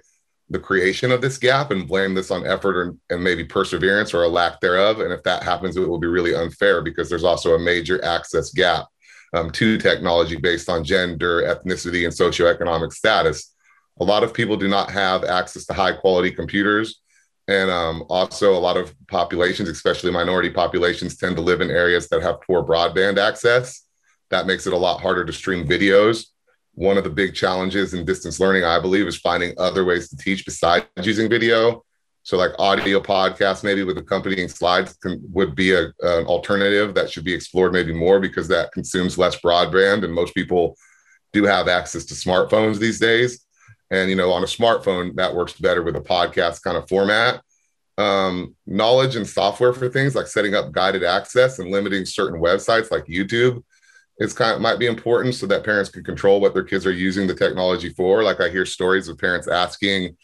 the 0.51 0.59
creation 0.59 1.11
of 1.11 1.21
this 1.21 1.37
gap 1.37 1.71
and 1.71 1.87
blame 1.87 2.13
this 2.13 2.29
on 2.29 2.45
effort 2.45 2.75
or, 2.75 2.95
and 3.09 3.23
maybe 3.23 3.43
perseverance 3.43 4.13
or 4.13 4.23
a 4.23 4.27
lack 4.27 4.59
thereof. 4.59 4.99
And 4.99 5.13
if 5.13 5.23
that 5.23 5.43
happens, 5.43 5.77
it 5.77 5.87
will 5.87 5.99
be 5.99 6.07
really 6.07 6.35
unfair 6.35 6.81
because 6.81 7.09
there's 7.09 7.23
also 7.23 7.55
a 7.55 7.59
major 7.59 8.03
access 8.03 8.51
gap 8.51 8.87
um, 9.33 9.49
to 9.51 9.77
technology 9.77 10.35
based 10.35 10.69
on 10.69 10.83
gender, 10.83 11.41
ethnicity, 11.43 12.05
and 12.05 12.13
socioeconomic 12.13 12.91
status. 12.91 13.53
A 13.99 14.03
lot 14.03 14.23
of 14.23 14.33
people 14.33 14.57
do 14.57 14.67
not 14.67 14.89
have 14.91 15.23
access 15.23 15.65
to 15.65 15.73
high 15.73 15.93
quality 15.93 16.31
computers. 16.31 17.01
And 17.47 17.69
um, 17.69 18.05
also, 18.09 18.55
a 18.55 18.59
lot 18.59 18.77
of 18.77 18.93
populations, 19.07 19.67
especially 19.67 20.11
minority 20.11 20.49
populations, 20.49 21.17
tend 21.17 21.35
to 21.35 21.41
live 21.41 21.61
in 21.61 21.69
areas 21.69 22.07
that 22.09 22.21
have 22.21 22.41
poor 22.41 22.63
broadband 22.63 23.17
access. 23.17 23.85
That 24.29 24.47
makes 24.47 24.67
it 24.67 24.73
a 24.73 24.77
lot 24.77 25.01
harder 25.01 25.25
to 25.25 25.33
stream 25.33 25.67
videos 25.67 26.25
one 26.73 26.97
of 26.97 27.03
the 27.03 27.09
big 27.09 27.35
challenges 27.35 27.93
in 27.93 28.05
distance 28.05 28.39
learning, 28.39 28.63
I 28.63 28.79
believe, 28.79 29.07
is 29.07 29.17
finding 29.17 29.53
other 29.57 29.83
ways 29.83 30.09
to 30.09 30.17
teach 30.17 30.45
besides 30.45 30.85
using 31.01 31.29
video. 31.29 31.83
So, 32.23 32.37
like 32.37 32.51
audio 32.59 32.99
podcasts, 32.99 33.63
maybe 33.63 33.83
with 33.83 33.97
accompanying 33.97 34.47
slides, 34.47 34.95
can, 34.97 35.21
would 35.31 35.55
be 35.55 35.73
a, 35.73 35.85
an 36.01 36.25
alternative 36.25 36.93
that 36.93 37.09
should 37.09 37.23
be 37.23 37.33
explored 37.33 37.73
maybe 37.73 37.93
more 37.93 38.19
because 38.19 38.47
that 38.49 38.71
consumes 38.71 39.17
less 39.17 39.39
broadband, 39.41 40.03
and 40.03 40.13
most 40.13 40.33
people 40.33 40.77
do 41.33 41.43
have 41.45 41.67
access 41.67 42.05
to 42.05 42.13
smartphones 42.13 42.77
these 42.77 42.99
days. 42.99 43.45
And 43.89 44.09
you 44.09 44.15
know, 44.15 44.31
on 44.31 44.43
a 44.43 44.47
smartphone, 44.47 45.15
that 45.15 45.35
works 45.35 45.53
better 45.53 45.81
with 45.81 45.95
a 45.95 46.01
podcast 46.01 46.61
kind 46.61 46.77
of 46.77 46.87
format. 46.87 47.41
Um, 47.97 48.55
knowledge 48.65 49.15
and 49.15 49.27
software 49.27 49.73
for 49.73 49.89
things 49.89 50.15
like 50.15 50.27
setting 50.27 50.55
up 50.55 50.71
guided 50.71 51.03
access 51.03 51.59
and 51.59 51.71
limiting 51.71 52.05
certain 52.05 52.39
websites 52.39 52.89
like 52.89 53.05
YouTube 53.05 53.63
it's 54.21 54.33
kind 54.33 54.53
of 54.53 54.61
might 54.61 54.77
be 54.77 54.85
important 54.85 55.33
so 55.33 55.47
that 55.47 55.63
parents 55.63 55.89
can 55.89 56.03
control 56.03 56.39
what 56.39 56.53
their 56.53 56.63
kids 56.63 56.85
are 56.85 56.91
using 56.91 57.25
the 57.25 57.33
technology 57.33 57.89
for. 57.89 58.21
Like 58.21 58.39
I 58.39 58.49
hear 58.49 58.67
stories 58.67 59.07
of 59.07 59.17
parents 59.17 59.47
asking, 59.47 60.15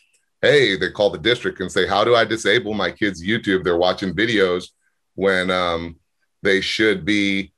"Hey, 0.41 0.77
they 0.77 0.91
call 0.91 1.10
the 1.10 1.17
district 1.17 1.60
and 1.60 1.72
say, 1.72 1.88
how 1.88 2.03
do 2.03 2.15
I 2.15 2.25
disable 2.25 2.74
my 2.74 2.91
kids' 2.91 3.24
YouTube? 3.24 3.63
They're 3.63 3.77
watching 3.77 4.13
videos 4.13 4.70
when 5.15 5.50
um, 5.50 5.98
they 6.44 6.62
should 6.62 7.06
be 7.06 7.53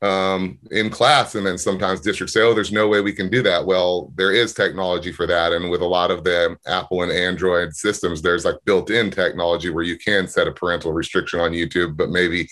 um, 0.00 0.58
in 0.70 0.90
class." 0.90 1.34
And 1.34 1.46
then 1.46 1.58
sometimes 1.58 2.00
districts 2.00 2.34
say, 2.34 2.42
"Oh, 2.42 2.54
there's 2.54 2.72
no 2.72 2.88
way 2.88 3.00
we 3.00 3.12
can 3.12 3.30
do 3.30 3.42
that." 3.42 3.66
Well, 3.66 4.12
there 4.16 4.32
is 4.32 4.54
technology 4.54 5.12
for 5.12 5.26
that, 5.26 5.52
and 5.52 5.70
with 5.70 5.82
a 5.82 5.86
lot 5.86 6.10
of 6.10 6.24
the 6.24 6.56
Apple 6.66 7.02
and 7.02 7.12
Android 7.12 7.74
systems, 7.74 8.22
there's 8.22 8.44
like 8.44 8.56
built-in 8.64 9.10
technology 9.10 9.70
where 9.70 9.84
you 9.84 9.98
can 9.98 10.26
set 10.28 10.48
a 10.48 10.52
parental 10.52 10.92
restriction 10.92 11.40
on 11.40 11.52
YouTube, 11.52 11.96
but 11.96 12.10
maybe 12.10 12.48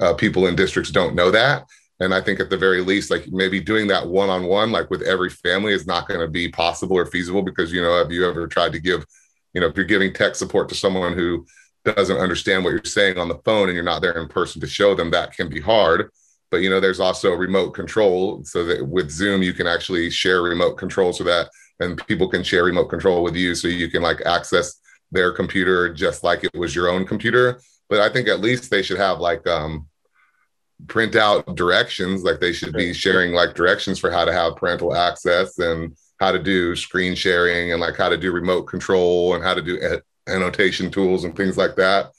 uh, 0.00 0.14
people 0.14 0.46
in 0.46 0.56
districts 0.56 0.90
don't 0.90 1.14
know 1.14 1.30
that 1.30 1.64
and 2.00 2.12
I 2.12 2.20
think 2.20 2.40
at 2.40 2.50
the 2.50 2.56
very 2.56 2.80
least, 2.80 3.10
like 3.10 3.28
maybe 3.30 3.60
doing 3.60 3.86
that 3.88 4.06
one 4.06 4.28
on 4.28 4.44
one, 4.44 4.72
like 4.72 4.90
with 4.90 5.02
every 5.02 5.30
family, 5.30 5.72
is 5.72 5.86
not 5.86 6.08
going 6.08 6.20
to 6.20 6.28
be 6.28 6.48
possible 6.48 6.96
or 6.96 7.06
feasible 7.06 7.42
because, 7.42 7.72
you 7.72 7.80
know, 7.80 7.96
have 7.96 8.10
you 8.10 8.28
ever 8.28 8.46
tried 8.48 8.72
to 8.72 8.80
give, 8.80 9.04
you 9.54 9.60
know, 9.60 9.66
if 9.66 9.76
you're 9.76 9.84
giving 9.84 10.12
tech 10.12 10.34
support 10.34 10.68
to 10.68 10.74
someone 10.74 11.12
who 11.12 11.46
doesn't 11.84 12.16
understand 12.16 12.64
what 12.64 12.70
you're 12.70 12.84
saying 12.84 13.18
on 13.18 13.28
the 13.28 13.38
phone 13.44 13.68
and 13.68 13.74
you're 13.74 13.84
not 13.84 14.02
there 14.02 14.20
in 14.20 14.28
person 14.28 14.60
to 14.60 14.66
show 14.66 14.94
them, 14.94 15.10
that 15.10 15.32
can 15.34 15.48
be 15.48 15.60
hard. 15.60 16.10
But, 16.50 16.58
you 16.58 16.70
know, 16.70 16.80
there's 16.80 17.00
also 17.00 17.32
remote 17.32 17.70
control 17.70 18.44
so 18.44 18.64
that 18.64 18.86
with 18.86 19.10
Zoom, 19.10 19.42
you 19.42 19.52
can 19.52 19.66
actually 19.66 20.10
share 20.10 20.42
remote 20.42 20.74
control 20.74 21.12
so 21.12 21.24
that 21.24 21.48
and 21.80 22.04
people 22.06 22.28
can 22.28 22.44
share 22.44 22.64
remote 22.64 22.86
control 22.86 23.22
with 23.22 23.34
you 23.34 23.54
so 23.54 23.66
you 23.66 23.90
can 23.90 24.02
like 24.02 24.20
access 24.24 24.80
their 25.10 25.32
computer 25.32 25.92
just 25.92 26.22
like 26.22 26.44
it 26.44 26.54
was 26.54 26.74
your 26.74 26.88
own 26.88 27.04
computer 27.04 27.60
but 27.88 28.00
I 28.00 28.12
think 28.12 28.28
at 28.28 28.40
least 28.40 28.70
they 28.70 28.82
should 28.82 28.98
have 28.98 29.20
like 29.20 29.46
um, 29.46 29.86
print 30.86 31.16
out 31.16 31.54
directions. 31.54 32.22
Like 32.22 32.40
they 32.40 32.52
should 32.52 32.72
be 32.72 32.92
sharing 32.92 33.32
like 33.32 33.54
directions 33.54 33.98
for 33.98 34.10
how 34.10 34.24
to 34.24 34.32
have 34.32 34.56
parental 34.56 34.94
access 34.94 35.58
and 35.58 35.96
how 36.20 36.32
to 36.32 36.38
do 36.38 36.76
screen 36.76 37.14
sharing 37.14 37.72
and 37.72 37.80
like 37.80 37.96
how 37.96 38.08
to 38.08 38.16
do 38.16 38.32
remote 38.32 38.62
control 38.62 39.34
and 39.34 39.44
how 39.44 39.54
to 39.54 39.62
do 39.62 40.00
annotation 40.28 40.90
tools 40.90 41.24
and 41.24 41.36
things 41.36 41.56
like 41.56 41.76
that. 41.76 42.10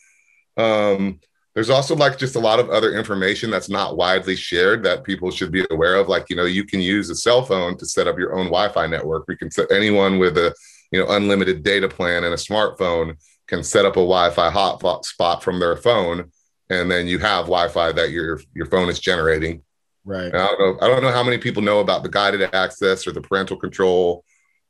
Um, 0.57 1.19
there's 1.53 1.69
also 1.69 1.95
like 1.95 2.17
just 2.17 2.35
a 2.35 2.39
lot 2.39 2.59
of 2.59 2.69
other 2.69 2.93
information 2.93 3.49
that's 3.49 3.69
not 3.69 3.95
widely 3.95 4.35
shared 4.35 4.83
that 4.83 5.05
people 5.05 5.31
should 5.31 5.51
be 5.51 5.65
aware 5.71 5.95
of. 5.95 6.09
Like, 6.09 6.29
you 6.29 6.35
know, 6.35 6.43
you 6.43 6.65
can 6.65 6.81
use 6.81 7.09
a 7.09 7.15
cell 7.15 7.43
phone 7.43 7.77
to 7.77 7.85
set 7.85 8.07
up 8.07 8.19
your 8.19 8.33
own 8.33 8.47
Wi-Fi 8.47 8.87
network. 8.87 9.25
We 9.27 9.37
can 9.37 9.49
set 9.49 9.71
anyone 9.71 10.19
with 10.19 10.37
a, 10.37 10.53
you 10.91 10.99
know, 10.99 11.09
unlimited 11.11 11.63
data 11.63 11.87
plan 11.87 12.25
and 12.25 12.33
a 12.33 12.37
smartphone 12.37 13.15
can 13.47 13.63
set 13.63 13.85
up 13.85 13.93
a 13.93 14.03
Wi-Fi 14.03 14.49
hotspot 14.51 15.41
from 15.41 15.59
their 15.59 15.77
phone, 15.77 16.31
and 16.69 16.89
then 16.89 17.07
you 17.07 17.19
have 17.19 17.45
Wi-Fi 17.45 17.91
that 17.93 18.11
your 18.11 18.41
your 18.53 18.65
phone 18.65 18.89
is 18.89 18.99
generating. 18.99 19.61
Right. 20.05 20.25
And 20.25 20.37
I 20.37 20.47
don't 20.47 20.59
know. 20.59 20.85
I 20.85 20.87
don't 20.87 21.01
know 21.01 21.11
how 21.11 21.23
many 21.23 21.37
people 21.39 21.63
know 21.63 21.79
about 21.79 22.03
the 22.03 22.09
guided 22.09 22.53
access 22.53 23.07
or 23.07 23.11
the 23.11 23.21
parental 23.21 23.57
control, 23.57 24.23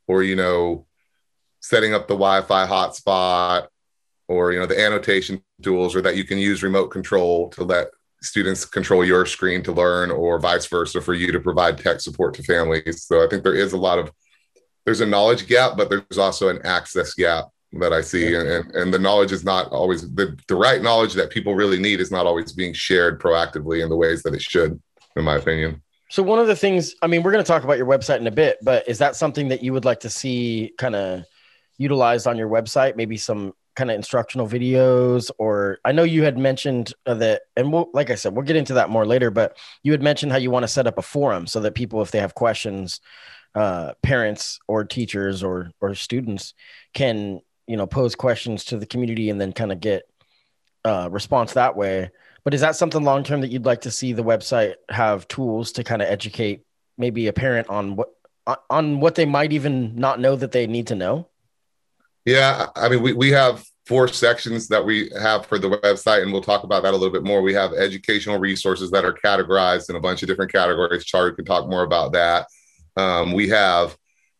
or 0.07 0.23
you 0.23 0.35
know, 0.35 0.85
setting 1.59 1.93
up 1.93 2.07
the 2.07 2.13
Wi-Fi 2.13 2.65
hotspot 2.65 3.67
or 4.27 4.51
you 4.51 4.59
know 4.59 4.65
the 4.65 4.79
annotation 4.79 5.41
tools 5.61 5.95
or 5.95 6.01
that 6.01 6.15
you 6.15 6.23
can 6.23 6.37
use 6.37 6.63
remote 6.63 6.87
control 6.87 7.49
to 7.49 7.63
let 7.63 7.87
students 8.21 8.65
control 8.65 9.05
your 9.05 9.25
screen 9.25 9.61
to 9.61 9.71
learn 9.71 10.09
or 10.09 10.39
vice 10.39 10.65
versa 10.65 11.01
for 11.01 11.13
you 11.13 11.31
to 11.31 11.39
provide 11.39 11.77
tech 11.77 11.99
support 11.99 12.33
to 12.33 12.43
families 12.43 13.03
so 13.03 13.23
i 13.23 13.27
think 13.27 13.43
there 13.43 13.55
is 13.55 13.73
a 13.73 13.77
lot 13.77 13.99
of 13.99 14.11
there's 14.85 15.01
a 15.01 15.05
knowledge 15.05 15.47
gap 15.47 15.77
but 15.77 15.89
there's 15.89 16.17
also 16.17 16.49
an 16.49 16.59
access 16.63 17.13
gap 17.13 17.45
that 17.73 17.93
i 17.93 18.01
see 18.01 18.33
and, 18.35 18.71
and 18.73 18.93
the 18.93 18.99
knowledge 18.99 19.31
is 19.31 19.43
not 19.43 19.67
always 19.71 20.09
the, 20.15 20.37
the 20.47 20.55
right 20.55 20.81
knowledge 20.81 21.13
that 21.13 21.29
people 21.29 21.55
really 21.55 21.79
need 21.79 21.99
is 21.99 22.11
not 22.11 22.25
always 22.25 22.51
being 22.51 22.73
shared 22.73 23.21
proactively 23.21 23.83
in 23.83 23.89
the 23.89 23.95
ways 23.95 24.23
that 24.23 24.33
it 24.33 24.41
should 24.41 24.81
in 25.15 25.23
my 25.23 25.35
opinion. 25.35 25.81
So 26.09 26.21
one 26.21 26.39
of 26.39 26.47
the 26.47 26.55
things 26.55 26.95
i 27.01 27.07
mean 27.07 27.23
we're 27.23 27.31
going 27.31 27.43
to 27.43 27.47
talk 27.47 27.63
about 27.63 27.77
your 27.77 27.87
website 27.87 28.19
in 28.19 28.27
a 28.27 28.31
bit 28.31 28.57
but 28.61 28.87
is 28.87 28.99
that 28.99 29.15
something 29.15 29.47
that 29.49 29.63
you 29.63 29.73
would 29.73 29.85
like 29.85 30.01
to 30.01 30.09
see 30.09 30.73
kind 30.77 30.95
of 30.95 31.25
utilized 31.77 32.27
on 32.27 32.37
your 32.37 32.49
website? 32.49 32.95
Maybe 32.95 33.17
some 33.17 33.53
kind 33.75 33.91
of 33.91 33.95
instructional 33.95 34.47
videos 34.47 35.29
or 35.37 35.79
i 35.83 35.91
know 35.91 36.03
you 36.03 36.23
had 36.23 36.37
mentioned 36.37 36.93
uh, 37.05 37.13
that 37.13 37.43
and 37.57 37.71
we'll, 37.71 37.89
like 37.93 38.09
i 38.09 38.15
said 38.15 38.33
we'll 38.33 38.45
get 38.45 38.55
into 38.55 38.73
that 38.73 38.89
more 38.89 39.05
later 39.05 39.29
but 39.29 39.57
you 39.83 39.91
had 39.91 40.01
mentioned 40.01 40.31
how 40.31 40.37
you 40.37 40.49
want 40.49 40.63
to 40.63 40.67
set 40.67 40.87
up 40.87 40.97
a 40.97 41.01
forum 41.01 41.45
so 41.45 41.59
that 41.59 41.75
people 41.75 42.01
if 42.01 42.11
they 42.11 42.19
have 42.19 42.35
questions 42.35 43.01
uh, 43.53 43.93
parents 44.01 44.59
or 44.67 44.83
teachers 44.83 45.43
or 45.43 45.71
or 45.81 45.95
students 45.95 46.53
can 46.93 47.39
you 47.67 47.77
know 47.77 47.87
pose 47.87 48.15
questions 48.15 48.65
to 48.65 48.77
the 48.77 48.85
community 48.85 49.29
and 49.29 49.39
then 49.39 49.53
kind 49.53 49.71
of 49.71 49.79
get 49.79 50.03
uh, 50.83 51.09
response 51.11 51.53
that 51.53 51.75
way 51.75 52.11
but 52.45 52.53
is 52.53 52.61
that 52.61 52.77
something 52.77 53.03
long 53.03 53.23
term 53.23 53.41
that 53.41 53.49
you'd 53.49 53.65
like 53.65 53.81
to 53.81 53.91
see 53.91 54.13
the 54.13 54.23
website 54.23 54.75
have 54.89 55.27
tools 55.27 55.73
to 55.73 55.83
kind 55.83 56.01
of 56.01 56.07
educate 56.07 56.63
maybe 56.97 57.27
a 57.27 57.33
parent 57.33 57.67
on 57.69 57.97
what 57.97 58.13
on 58.69 59.01
what 59.01 59.15
they 59.15 59.25
might 59.25 59.51
even 59.51 59.95
not 59.95 60.19
know 60.19 60.35
that 60.35 60.53
they 60.53 60.67
need 60.67 60.87
to 60.87 60.95
know 60.95 61.27
yeah, 62.25 62.67
I 62.75 62.89
mean, 62.89 63.03
we, 63.03 63.13
we 63.13 63.29
have 63.31 63.63
four 63.85 64.07
sections 64.07 64.67
that 64.69 64.83
we 64.83 65.11
have 65.21 65.45
for 65.45 65.59
the 65.59 65.69
website, 65.69 66.23
and 66.23 66.33
we'll 66.33 66.41
talk 66.41 66.63
about 66.63 66.81
that 66.83 66.93
a 66.93 66.97
little 66.97 67.13
bit 67.13 67.23
more. 67.23 67.43
We 67.43 67.53
have 67.53 67.71
educational 67.73 68.39
resources 68.39 68.89
that 68.91 69.05
are 69.05 69.13
categorized 69.13 69.91
in 69.91 69.95
a 69.95 69.99
bunch 69.99 70.23
of 70.23 70.27
different 70.27 70.51
categories. 70.51 71.05
Charlie 71.05 71.35
can 71.35 71.45
talk 71.45 71.69
more 71.69 71.83
about 71.83 72.13
that. 72.13 72.47
Um, 72.97 73.31
we 73.31 73.47
have, 73.49 73.95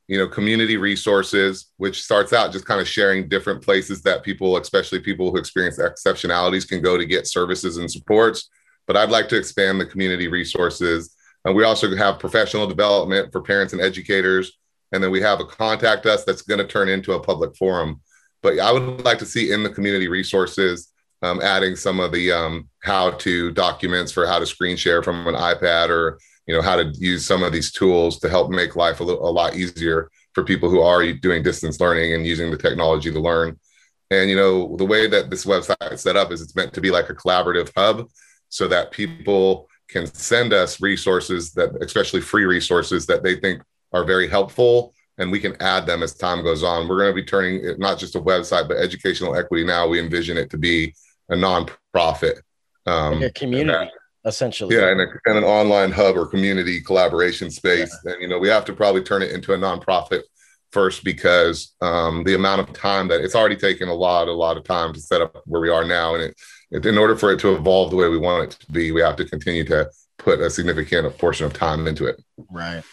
you 0.07 0.17
know, 0.17 0.27
community 0.27 0.77
resources, 0.77 1.71
which 1.77 2.03
starts 2.03 2.31
out 2.31 2.51
just 2.51 2.65
kind 2.65 2.79
of 2.79 2.87
sharing 2.87 3.27
different 3.27 3.61
places 3.61 4.01
that 4.03 4.23
people, 4.23 4.57
especially 4.57 4.99
people 4.99 5.31
who 5.31 5.37
experience 5.37 5.79
exceptionalities, 5.79 6.67
can 6.67 6.81
go 6.81 6.97
to 6.97 7.05
get 7.05 7.27
services 7.27 7.77
and 7.77 7.89
supports. 7.89 8.49
But 8.87 8.97
I'd 8.97 9.09
like 9.09 9.29
to 9.29 9.37
expand 9.37 9.81
the 9.81 9.85
community 9.85 10.27
resources. 10.27 11.15
And 11.43 11.55
we 11.55 11.63
also 11.63 11.95
have 11.95 12.19
professional 12.19 12.67
development 12.67 13.31
for 13.31 13.41
parents 13.41 13.73
and 13.73 13.81
educators 13.81 14.51
and 14.91 15.03
then 15.03 15.11
we 15.11 15.21
have 15.21 15.41
a 15.41 15.45
contact 15.45 16.05
us 16.05 16.23
that's 16.23 16.41
going 16.41 16.59
to 16.59 16.65
turn 16.65 16.89
into 16.89 17.13
a 17.13 17.19
public 17.19 17.55
forum. 17.57 18.01
But 18.41 18.59
I 18.59 18.71
would 18.71 19.03
like 19.03 19.19
to 19.19 19.25
see 19.25 19.51
in 19.51 19.61
the 19.61 19.69
community 19.69 20.07
resources 20.07 20.91
um, 21.21 21.41
adding 21.41 21.75
some 21.75 21.99
of 21.99 22.11
the 22.11 22.31
um, 22.31 22.69
how 22.83 23.11
to 23.11 23.51
documents 23.51 24.11
for 24.11 24.25
how 24.27 24.39
to 24.39 24.45
screen 24.45 24.77
share 24.77 25.01
from 25.01 25.27
an 25.27 25.35
iPad 25.35 25.89
or 25.89 26.19
you 26.47 26.55
know 26.55 26.61
how 26.61 26.75
to 26.75 26.91
use 26.95 27.25
some 27.25 27.43
of 27.43 27.51
these 27.51 27.71
tools 27.71 28.19
to 28.19 28.29
help 28.29 28.49
make 28.49 28.75
life 28.75 28.99
a, 28.99 29.03
little, 29.03 29.27
a 29.27 29.31
lot 29.31 29.55
easier 29.55 30.09
for 30.33 30.43
people 30.43 30.69
who 30.69 30.81
are 30.81 31.11
doing 31.13 31.43
distance 31.43 31.79
learning 31.79 32.13
and 32.13 32.25
using 32.25 32.51
the 32.51 32.57
technology 32.57 33.11
to 33.11 33.19
learn. 33.19 33.59
And 34.11 34.29
you 34.29 34.35
know 34.35 34.75
the 34.77 34.85
way 34.85 35.07
that 35.07 35.29
this 35.29 35.45
website 35.45 35.91
is 35.91 36.01
set 36.01 36.15
up 36.15 36.31
is 36.31 36.41
it's 36.41 36.55
meant 36.55 36.73
to 36.73 36.81
be 36.81 36.91
like 36.91 37.09
a 37.09 37.15
collaborative 37.15 37.71
hub, 37.75 38.07
so 38.49 38.67
that 38.67 38.91
people 38.91 39.67
can 39.89 40.05
send 40.07 40.53
us 40.53 40.81
resources 40.81 41.51
that, 41.53 41.75
especially 41.81 42.21
free 42.21 42.45
resources 42.45 43.05
that 43.05 43.23
they 43.23 43.35
think 43.35 43.61
are 43.93 44.03
very 44.03 44.27
helpful 44.27 44.93
and 45.17 45.31
we 45.31 45.39
can 45.39 45.55
add 45.61 45.85
them 45.85 46.03
as 46.03 46.13
time 46.13 46.43
goes 46.43 46.63
on. 46.63 46.87
We're 46.87 46.97
going 46.97 47.11
to 47.11 47.21
be 47.21 47.25
turning 47.25 47.63
it 47.63 47.79
not 47.79 47.97
just 47.97 48.15
a 48.15 48.21
website, 48.21 48.67
but 48.67 48.77
educational 48.77 49.35
equity. 49.35 49.63
Now 49.63 49.87
we 49.87 49.99
envision 49.99 50.37
it 50.37 50.49
to 50.49 50.57
be 50.57 50.93
a 51.29 51.35
nonprofit, 51.35 52.41
um, 52.85 53.21
like 53.21 53.29
a 53.29 53.33
community, 53.33 53.91
essentially. 54.25 54.75
Yeah, 54.75 54.89
and, 54.89 55.01
a, 55.01 55.07
and, 55.25 55.37
an 55.37 55.43
online 55.43 55.91
hub 55.91 56.17
or 56.17 56.25
community 56.25 56.81
collaboration 56.81 57.49
space. 57.51 57.95
Yeah. 58.03 58.13
And 58.13 58.21
you 58.21 58.27
know, 58.27 58.39
we 58.39 58.49
have 58.49 58.65
to 58.65 58.73
probably 58.73 59.03
turn 59.03 59.21
it 59.21 59.31
into 59.31 59.53
a 59.53 59.57
nonprofit 59.57 60.23
first 60.71 61.03
because 61.03 61.73
um, 61.81 62.23
the 62.25 62.35
amount 62.35 62.61
of 62.61 62.73
time 62.73 63.07
that 63.07 63.21
it's 63.21 63.35
already 63.35 63.55
taken 63.55 63.87
a 63.87 63.93
lot, 63.93 64.27
a 64.27 64.33
lot 64.33 64.57
of 64.57 64.63
time 64.63 64.93
to 64.93 64.99
set 64.99 65.21
up 65.21 65.41
where 65.45 65.61
we 65.61 65.69
are 65.69 65.85
now, 65.85 66.15
and 66.15 66.23
it, 66.23 66.35
it, 66.71 66.85
in 66.85 66.97
order 66.97 67.15
for 67.15 67.31
it 67.31 67.39
to 67.39 67.55
evolve 67.55 67.91
the 67.91 67.95
way 67.95 68.09
we 68.09 68.17
want 68.17 68.43
it 68.43 68.59
to 68.59 68.71
be, 68.71 68.91
we 68.91 69.01
have 69.01 69.15
to 69.15 69.25
continue 69.25 69.63
to 69.63 69.89
put 70.17 70.39
a 70.39 70.49
significant 70.49 71.17
portion 71.17 71.45
of 71.45 71.53
time 71.53 71.87
into 71.87 72.05
it. 72.05 72.21
Right. 72.51 72.83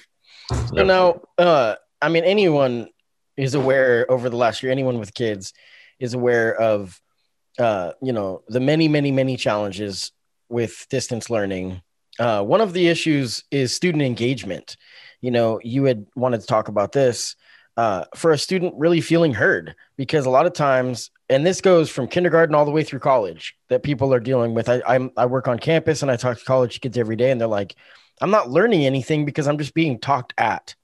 So 0.74 0.84
now, 0.84 1.22
uh, 1.38 1.76
I 2.00 2.08
mean, 2.08 2.24
anyone 2.24 2.88
is 3.36 3.54
aware 3.54 4.10
over 4.10 4.28
the 4.28 4.36
last 4.36 4.62
year, 4.62 4.70
anyone 4.70 4.98
with 4.98 5.14
kids 5.14 5.54
is 5.98 6.14
aware 6.14 6.54
of, 6.54 7.00
uh, 7.58 7.92
you 8.02 8.12
know, 8.12 8.42
the 8.48 8.60
many, 8.60 8.88
many, 8.88 9.10
many 9.10 9.36
challenges 9.36 10.12
with 10.52 10.86
distance 10.90 11.30
learning. 11.30 11.82
Uh, 12.18 12.42
one 12.42 12.60
of 12.60 12.72
the 12.72 12.88
issues 12.88 13.44
is 13.50 13.74
student 13.74 14.02
engagement. 14.02 14.76
You 15.20 15.30
know, 15.30 15.60
you 15.62 15.84
had 15.84 16.06
wanted 16.14 16.40
to 16.42 16.46
talk 16.46 16.68
about 16.68 16.92
this 16.92 17.36
uh, 17.76 18.04
for 18.14 18.32
a 18.32 18.38
student 18.38 18.74
really 18.76 19.00
feeling 19.00 19.32
heard 19.32 19.74
because 19.96 20.26
a 20.26 20.30
lot 20.30 20.46
of 20.46 20.52
times, 20.52 21.10
and 21.28 21.46
this 21.46 21.60
goes 21.60 21.88
from 21.88 22.06
kindergarten 22.06 22.54
all 22.54 22.64
the 22.64 22.70
way 22.70 22.84
through 22.84 22.98
college, 22.98 23.56
that 23.68 23.82
people 23.82 24.12
are 24.12 24.20
dealing 24.20 24.54
with. 24.54 24.68
I 24.68 24.82
I'm, 24.86 25.10
I 25.16 25.26
work 25.26 25.48
on 25.48 25.58
campus 25.58 26.02
and 26.02 26.10
I 26.10 26.16
talk 26.16 26.38
to 26.38 26.44
college 26.44 26.80
kids 26.80 26.98
every 26.98 27.16
day, 27.16 27.30
and 27.30 27.40
they're 27.40 27.48
like, 27.48 27.74
I'm 28.20 28.30
not 28.30 28.50
learning 28.50 28.84
anything 28.84 29.24
because 29.24 29.48
I'm 29.48 29.58
just 29.58 29.74
being 29.74 29.98
talked 29.98 30.34
at. 30.36 30.74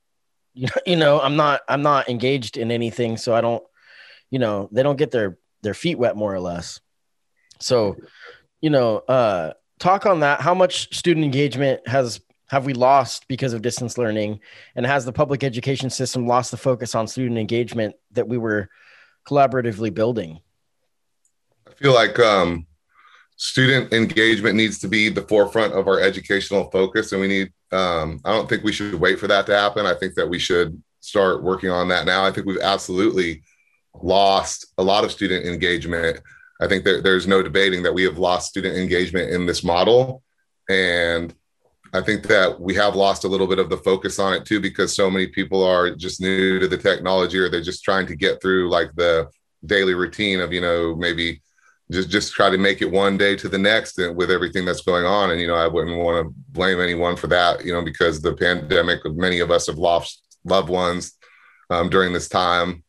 You 0.54 0.66
know, 0.74 0.82
you 0.86 0.96
know, 0.96 1.20
I'm 1.20 1.36
not 1.36 1.60
I'm 1.68 1.82
not 1.82 2.08
engaged 2.08 2.56
in 2.56 2.70
anything, 2.70 3.16
so 3.16 3.34
I 3.34 3.40
don't, 3.42 3.62
you 4.30 4.38
know, 4.38 4.68
they 4.72 4.82
don't 4.82 4.96
get 4.96 5.10
their 5.10 5.38
their 5.62 5.74
feet 5.74 5.98
wet 5.98 6.16
more 6.16 6.34
or 6.34 6.40
less. 6.40 6.80
So, 7.60 7.96
you 8.60 8.70
know, 8.70 8.98
uh, 8.98 9.52
talk 9.78 10.06
on 10.06 10.20
that. 10.20 10.40
How 10.40 10.54
much 10.54 10.94
student 10.96 11.24
engagement 11.24 11.86
has 11.86 12.20
have 12.48 12.64
we 12.64 12.72
lost 12.72 13.28
because 13.28 13.52
of 13.52 13.60
distance 13.60 13.98
learning, 13.98 14.40
and 14.74 14.86
has 14.86 15.04
the 15.04 15.12
public 15.12 15.44
education 15.44 15.90
system 15.90 16.26
lost 16.26 16.50
the 16.50 16.56
focus 16.56 16.94
on 16.94 17.06
student 17.06 17.38
engagement 17.38 17.94
that 18.12 18.26
we 18.26 18.38
were 18.38 18.68
collaboratively 19.26 19.92
building? 19.92 20.40
I 21.66 21.72
feel 21.74 21.94
like 21.94 22.18
um, 22.18 22.66
student 23.38 23.92
engagement 23.92 24.56
needs 24.56 24.80
to 24.80 24.88
be 24.88 25.08
the 25.08 25.22
forefront 25.22 25.72
of 25.72 25.86
our 25.86 26.00
educational 26.00 26.68
focus 26.70 27.12
and 27.12 27.20
we 27.20 27.28
need 27.28 27.52
um, 27.70 28.20
i 28.24 28.32
don't 28.32 28.48
think 28.48 28.64
we 28.64 28.72
should 28.72 28.94
wait 28.94 29.18
for 29.18 29.28
that 29.28 29.46
to 29.46 29.56
happen 29.56 29.86
i 29.86 29.94
think 29.94 30.14
that 30.14 30.28
we 30.28 30.40
should 30.40 30.82
start 30.98 31.42
working 31.42 31.70
on 31.70 31.86
that 31.86 32.04
now 32.04 32.24
i 32.24 32.32
think 32.32 32.46
we've 32.46 32.58
absolutely 32.58 33.40
lost 34.02 34.66
a 34.78 34.82
lot 34.82 35.04
of 35.04 35.12
student 35.12 35.46
engagement 35.46 36.20
i 36.60 36.66
think 36.66 36.84
that 36.84 37.02
there's 37.02 37.26
no 37.26 37.42
debating 37.42 37.82
that 37.82 37.94
we 37.94 38.02
have 38.02 38.18
lost 38.18 38.48
student 38.48 38.76
engagement 38.76 39.30
in 39.30 39.46
this 39.46 39.64
model. 39.64 40.22
And 40.68 41.34
i 41.94 42.00
think 42.02 42.24
that 42.24 42.60
we 42.60 42.74
have 42.74 42.94
lost 42.94 43.24
a 43.24 43.28
little 43.28 43.46
bit 43.46 43.58
of 43.58 43.70
the 43.70 43.78
focus 43.78 44.18
on 44.18 44.34
it 44.34 44.44
too 44.44 44.60
because 44.60 44.94
so 44.94 45.10
many 45.10 45.26
people 45.26 45.62
are 45.64 45.94
just 45.94 46.20
new 46.20 46.58
to 46.58 46.68
the 46.68 46.76
technology 46.76 47.38
or 47.38 47.48
they're 47.48 47.62
just 47.62 47.84
trying 47.84 48.06
to 48.06 48.16
get 48.16 48.42
through 48.42 48.68
like 48.68 48.94
the 48.94 49.26
daily 49.64 49.94
routine 49.94 50.40
of 50.40 50.52
you 50.52 50.60
know 50.60 50.94
maybe 50.96 51.40
just 51.90 52.10
just 52.10 52.34
try 52.34 52.50
to 52.50 52.58
make 52.58 52.82
it 52.82 52.90
one 52.90 53.16
day 53.16 53.34
to 53.34 53.48
the 53.48 53.56
next 53.56 53.98
and 53.98 54.14
with 54.14 54.30
everything 54.30 54.66
that's 54.66 54.82
going 54.82 55.06
on. 55.06 55.30
And 55.30 55.40
you 55.40 55.46
know 55.46 55.54
i 55.54 55.66
wouldn't 55.66 55.96
want 55.96 56.26
to 56.26 56.34
blame 56.50 56.80
anyone 56.80 57.16
for 57.16 57.28
that 57.28 57.64
you 57.64 57.72
know 57.72 57.82
because 57.82 58.20
the 58.20 58.34
pandemic 58.34 59.00
many 59.06 59.40
of 59.40 59.50
us 59.50 59.66
have 59.66 59.78
lost 59.78 60.22
loved 60.44 60.68
ones 60.68 61.14
um, 61.70 61.88
during 61.88 62.12
this 62.12 62.28
time 62.28 62.82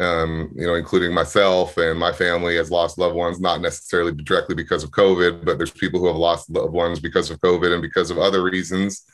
um, 0.00 0.50
you 0.54 0.66
know 0.66 0.74
including 0.74 1.12
myself 1.12 1.76
and 1.76 1.98
my 1.98 2.12
family 2.12 2.56
has 2.56 2.70
lost 2.70 2.98
loved 2.98 3.16
ones 3.16 3.40
not 3.40 3.60
necessarily 3.60 4.12
directly 4.12 4.54
because 4.54 4.84
of 4.84 4.90
covid 4.90 5.44
but 5.44 5.58
there's 5.58 5.72
people 5.72 5.98
who 5.98 6.06
have 6.06 6.16
lost 6.16 6.48
loved 6.50 6.72
ones 6.72 7.00
because 7.00 7.30
of 7.30 7.40
covid 7.40 7.72
and 7.72 7.82
because 7.82 8.10
of 8.10 8.18
other 8.18 8.42
reasons. 8.42 9.04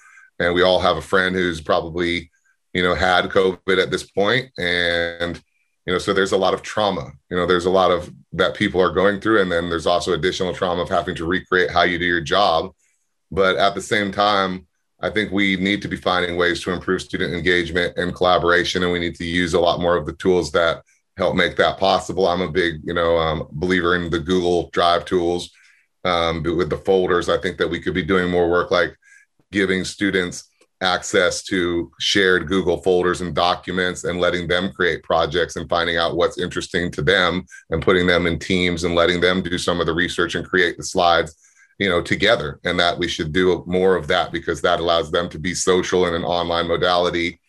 And 0.40 0.52
we 0.52 0.62
all 0.62 0.80
have 0.80 0.96
a 0.96 1.02
friend 1.02 1.34
who's 1.34 1.60
probably 1.60 2.30
you 2.72 2.82
know 2.82 2.94
had 2.94 3.26
covid 3.26 3.82
at 3.82 3.90
this 3.90 4.10
point. 4.10 4.50
and 4.58 5.40
you 5.86 5.92
know 5.92 5.98
so 5.98 6.12
there's 6.12 6.32
a 6.32 6.36
lot 6.36 6.54
of 6.54 6.62
trauma 6.62 7.12
you 7.30 7.36
know 7.36 7.46
there's 7.46 7.66
a 7.66 7.70
lot 7.70 7.90
of 7.90 8.10
that 8.34 8.54
people 8.54 8.80
are 8.80 8.90
going 8.90 9.20
through. 9.20 9.40
And 9.40 9.50
then 9.50 9.70
there's 9.70 9.86
also 9.86 10.12
additional 10.12 10.52
trauma 10.52 10.82
of 10.82 10.88
having 10.88 11.14
to 11.16 11.24
recreate 11.24 11.70
how 11.70 11.82
you 11.82 11.98
do 11.98 12.04
your 12.04 12.20
job. 12.20 12.72
But 13.30 13.56
at 13.56 13.74
the 13.74 13.80
same 13.80 14.12
time 14.12 14.66
i 15.04 15.10
think 15.10 15.30
we 15.30 15.56
need 15.56 15.80
to 15.82 15.88
be 15.88 15.96
finding 15.96 16.36
ways 16.36 16.60
to 16.62 16.72
improve 16.72 17.02
student 17.02 17.34
engagement 17.34 17.96
and 17.96 18.14
collaboration 18.14 18.82
and 18.82 18.92
we 18.92 18.98
need 18.98 19.14
to 19.14 19.24
use 19.24 19.54
a 19.54 19.60
lot 19.60 19.80
more 19.80 19.96
of 19.96 20.06
the 20.06 20.14
tools 20.14 20.50
that 20.50 20.82
help 21.16 21.36
make 21.36 21.54
that 21.54 21.78
possible. 21.78 22.26
I'm 22.26 22.40
a 22.40 22.50
big 22.50 22.80
you 22.84 22.94
know 22.94 23.16
um, 23.18 23.46
believer 23.52 23.94
in 23.94 24.10
the 24.10 24.18
google 24.18 24.70
drive 24.70 25.04
tools 25.04 25.50
um, 26.04 26.42
with 26.42 26.70
the 26.70 26.82
folders 26.88 27.28
i 27.28 27.38
think 27.38 27.58
that 27.58 27.68
we 27.68 27.80
could 27.80 27.94
be 27.94 28.02
doing 28.02 28.30
more 28.30 28.50
work 28.50 28.70
like 28.70 28.96
giving 29.52 29.84
students 29.84 30.48
access 30.80 31.42
to 31.42 31.90
shared 31.98 32.46
Google 32.46 32.76
folders 32.82 33.20
and 33.20 33.34
documents 33.34 34.04
and 34.04 34.20
letting 34.20 34.46
them 34.46 34.72
create 34.72 35.02
projects 35.02 35.56
and 35.56 35.68
finding 35.68 35.96
out 35.96 36.16
what's 36.16 36.38
interesting 36.38 36.90
to 36.92 37.02
them 37.02 37.44
and 37.70 37.82
putting 37.82 38.06
them 38.06 38.26
in 38.26 38.38
teams 38.38 38.84
and 38.84 38.94
letting 38.94 39.20
them 39.20 39.42
do 39.42 39.56
some 39.56 39.80
of 39.80 39.86
the 39.86 39.94
research 39.94 40.34
and 40.34 40.46
create 40.46 40.76
the 40.76 40.84
slides 40.84 41.36
you 41.78 41.88
know 41.88 42.00
together 42.00 42.60
and 42.64 42.78
that 42.78 42.98
we 42.98 43.08
should 43.08 43.32
do 43.32 43.64
more 43.66 43.96
of 43.96 44.06
that 44.08 44.32
because 44.32 44.60
that 44.62 44.80
allows 44.80 45.10
them 45.10 45.28
to 45.28 45.38
be 45.38 45.54
social 45.54 46.06
in 46.06 46.14
an 46.14 46.24
online 46.24 46.68
modality. 46.68 47.40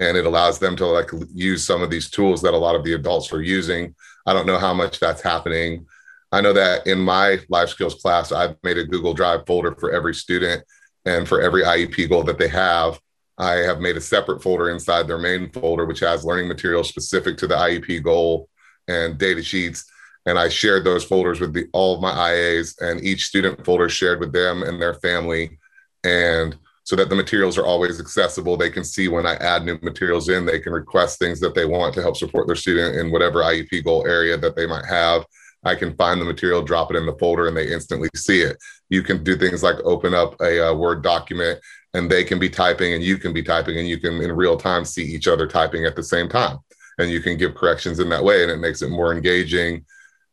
And 0.00 0.16
it 0.16 0.24
allows 0.24 0.58
them 0.58 0.74
to 0.76 0.86
like 0.86 1.10
use 1.34 1.64
some 1.64 1.82
of 1.82 1.90
these 1.90 2.08
tools 2.08 2.40
that 2.42 2.54
a 2.54 2.56
lot 2.56 2.74
of 2.74 2.84
the 2.84 2.94
adults 2.94 3.32
are 3.32 3.42
using. 3.42 3.94
I 4.26 4.32
don't 4.32 4.46
know 4.46 4.58
how 4.58 4.72
much 4.72 4.98
that's 4.98 5.20
happening. 5.20 5.86
I 6.30 6.40
know 6.40 6.54
that 6.54 6.86
in 6.86 6.98
my 6.98 7.40
life 7.50 7.68
skills 7.68 7.96
class 7.96 8.32
i've 8.32 8.56
made 8.62 8.78
a 8.78 8.84
google 8.84 9.12
drive 9.12 9.44
folder 9.46 9.74
for 9.74 9.92
every 9.92 10.14
student 10.14 10.64
and 11.04 11.28
for 11.28 11.40
every 11.40 11.62
IEP 11.62 12.08
goal 12.08 12.22
that 12.24 12.38
they 12.38 12.48
have, 12.48 13.00
I 13.38 13.54
have 13.54 13.80
made 13.80 13.96
a 13.96 14.00
separate 14.00 14.42
folder 14.42 14.70
inside 14.70 15.08
their 15.08 15.18
main 15.18 15.50
folder, 15.50 15.84
which 15.84 16.00
has 16.00 16.24
learning 16.24 16.48
materials 16.48 16.88
specific 16.88 17.36
to 17.38 17.46
the 17.46 17.56
IEP 17.56 18.02
goal 18.02 18.48
and 18.88 19.18
data 19.18 19.42
sheets. 19.42 19.84
And 20.26 20.38
I 20.38 20.48
shared 20.48 20.84
those 20.84 21.04
folders 21.04 21.40
with 21.40 21.52
the, 21.52 21.66
all 21.72 21.96
of 21.96 22.00
my 22.00 22.12
IAs, 22.12 22.80
and 22.80 23.02
each 23.04 23.24
student 23.24 23.64
folder 23.64 23.88
shared 23.88 24.20
with 24.20 24.32
them 24.32 24.62
and 24.62 24.80
their 24.80 24.94
family. 24.94 25.58
And 26.04 26.56
so 26.84 26.96
that 26.96 27.08
the 27.08 27.16
materials 27.16 27.58
are 27.58 27.66
always 27.66 28.00
accessible. 28.00 28.56
They 28.56 28.70
can 28.70 28.84
see 28.84 29.08
when 29.08 29.26
I 29.26 29.34
add 29.34 29.64
new 29.64 29.78
materials 29.82 30.28
in, 30.28 30.44
they 30.44 30.58
can 30.58 30.72
request 30.72 31.18
things 31.18 31.38
that 31.40 31.54
they 31.54 31.64
want 31.64 31.94
to 31.94 32.02
help 32.02 32.16
support 32.16 32.46
their 32.46 32.56
student 32.56 32.96
in 32.96 33.12
whatever 33.12 33.40
IEP 33.40 33.84
goal 33.84 34.06
area 34.06 34.36
that 34.36 34.56
they 34.56 34.66
might 34.66 34.86
have. 34.86 35.24
I 35.64 35.76
can 35.76 35.94
find 35.96 36.20
the 36.20 36.24
material, 36.24 36.62
drop 36.62 36.90
it 36.90 36.96
in 36.96 37.06
the 37.06 37.16
folder, 37.18 37.46
and 37.46 37.56
they 37.56 37.72
instantly 37.72 38.08
see 38.16 38.40
it. 38.40 38.56
You 38.88 39.02
can 39.02 39.22
do 39.22 39.36
things 39.36 39.62
like 39.62 39.76
open 39.84 40.12
up 40.12 40.40
a, 40.40 40.58
a, 40.58 40.74
Word 40.74 41.02
document 41.02 41.60
and 41.94 42.10
they 42.10 42.24
can 42.24 42.38
be 42.38 42.48
typing 42.48 42.94
and 42.94 43.02
you 43.02 43.16
can 43.16 43.32
be 43.32 43.42
typing 43.42 43.78
and 43.78 43.86
you 43.86 43.98
can 43.98 44.20
in 44.20 44.32
real 44.32 44.56
time 44.56 44.84
see 44.84 45.04
each 45.04 45.28
other 45.28 45.46
typing 45.46 45.84
at 45.84 45.94
the 45.94 46.02
same 46.02 46.28
time. 46.28 46.58
And 46.98 47.10
you 47.10 47.20
can 47.20 47.36
give 47.36 47.54
corrections 47.54 48.00
in 48.00 48.08
that 48.08 48.24
way 48.24 48.42
and 48.42 48.50
it 48.50 48.56
makes 48.56 48.82
it 48.82 48.90
more 48.90 49.14
engaging. 49.14 49.84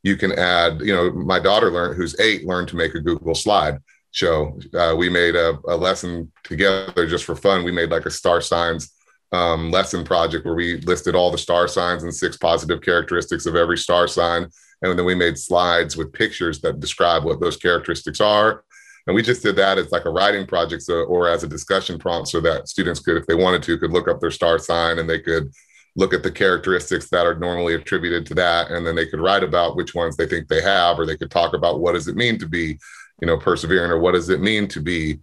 You 0.04 0.16
can 0.16 0.32
add, 0.32 0.82
you 0.82 0.94
know, 0.94 1.12
my 1.12 1.40
daughter 1.40 1.72
learned, 1.72 1.98
who's 1.98 2.20
eight, 2.20 2.46
learned 2.46 2.70
to 2.70 2.76
make 2.76 2.96
a 2.96 3.00
Google 3.00 3.36
slide 3.36 3.80
show. 4.12 4.60
Uh, 4.74 4.96
we 4.98 5.10
made 5.10 5.36
a, 5.36 5.58
a 5.68 5.76
lesson 5.76 6.32
together 6.44 7.06
just 7.06 7.26
for 7.26 7.36
fun. 7.36 7.64
We 7.64 7.72
made 7.72 7.92
like 7.92 8.06
a 8.06 8.12
star 8.12 8.42
signs 8.42 8.94
um, 9.32 9.72
lesson 9.72 10.04
project 10.04 10.46
where 10.46 10.56
we 10.56 10.78
listed 10.82 11.16
all 11.16 11.32
the 11.32 11.38
star 11.38 11.68
signs 11.68 12.04
and 12.04 12.14
six 12.14 12.38
positive 12.38 12.82
characteristics 12.82 13.46
of 13.46 13.56
every 13.56 13.78
star 13.78 14.08
sign 14.08 14.50
and 14.82 14.98
then 14.98 15.06
we 15.06 15.16
made 15.16 15.38
slides 15.38 15.98
with 15.98 16.14
pictures 16.14 16.62
that 16.62 16.80
describe 16.80 17.24
what 17.24 17.40
those 17.40 17.58
characteristics 17.58 18.22
are. 18.22 18.64
And 19.08 19.16
we 19.16 19.24
just 19.24 19.42
did 19.42 19.56
that 19.56 19.78
as 19.78 19.92
like 19.92 20.06
a 20.06 20.10
writing 20.10 20.46
project 20.46 20.84
so, 20.84 21.04
or 21.04 21.28
as 21.28 21.44
a 21.44 21.48
discussion 21.48 21.98
prompt 21.98 22.30
so 22.30 22.40
that 22.42 22.70
students 22.70 23.00
could, 23.00 23.18
if 23.18 23.26
they 23.26 23.36
wanted 23.36 23.64
to, 23.64 23.78
could 23.78 23.92
look 23.92 24.08
up 24.08 24.20
their 24.20 24.32
star 24.32 24.60
sign 24.60 25.00
and 25.00 25.10
they 25.10 25.20
could 25.20 25.52
look 25.96 26.14
at 26.14 26.24
the 26.24 26.32
characteristics 26.32 27.10
that 27.10 27.26
are 27.26 27.36
normally 27.36 27.76
attributed 27.76 28.26
to 28.28 28.36
that. 28.36 28.72
And 28.72 28.86
then 28.86 28.96
they 28.96 29.08
could 29.08 29.20
write 29.20 29.44
about 29.44 29.76
which 29.76 29.96
ones 29.96 30.16
they 30.16 30.28
think 30.28 30.48
they 30.48 30.62
have, 30.62 31.00
or 31.00 31.06
they 31.06 31.18
could 31.18 31.32
talk 31.32 31.54
about 31.54 31.80
what 31.80 31.94
does 31.94 32.08
it 32.08 32.16
mean 32.16 32.38
to 32.40 32.48
be, 32.48 32.78
you 33.22 33.28
know, 33.28 33.38
persevering, 33.38 33.92
or 33.92 34.00
what 34.00 34.14
does 34.14 34.30
it 34.30 34.42
mean 34.42 34.68
to 34.70 34.82
be, 34.82 35.20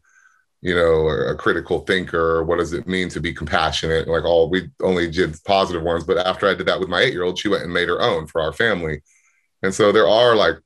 you 0.61 0.75
know, 0.75 1.09
a 1.09 1.35
critical 1.35 1.81
thinker, 1.81 2.37
or 2.37 2.45
what 2.45 2.59
does 2.59 2.73
it 2.73 2.87
mean 2.87 3.09
to 3.11 3.21
be 3.21 3.33
compassionate? 3.33 4.09
Like 4.09 4.25
all 4.25 4.51
we 4.51 4.69
only 4.83 5.11
did 5.11 5.37
positive 5.45 5.83
ones. 5.83 6.05
But 6.05 6.19
after 6.19 6.49
I 6.49 6.55
did 6.55 6.67
that 6.67 6.81
with 6.81 6.89
my 6.89 7.01
eight 7.01 7.13
year 7.13 7.23
old, 7.23 7.39
she 7.39 7.49
went 7.49 7.63
and 7.63 7.73
made 7.73 7.89
her 7.89 8.03
own 8.03 8.27
for 8.27 8.41
our 8.41 8.53
family 8.53 9.03
and 9.63 9.75
so 9.75 9.93
there 9.93 10.09
are 10.09 10.35
like 10.35 10.57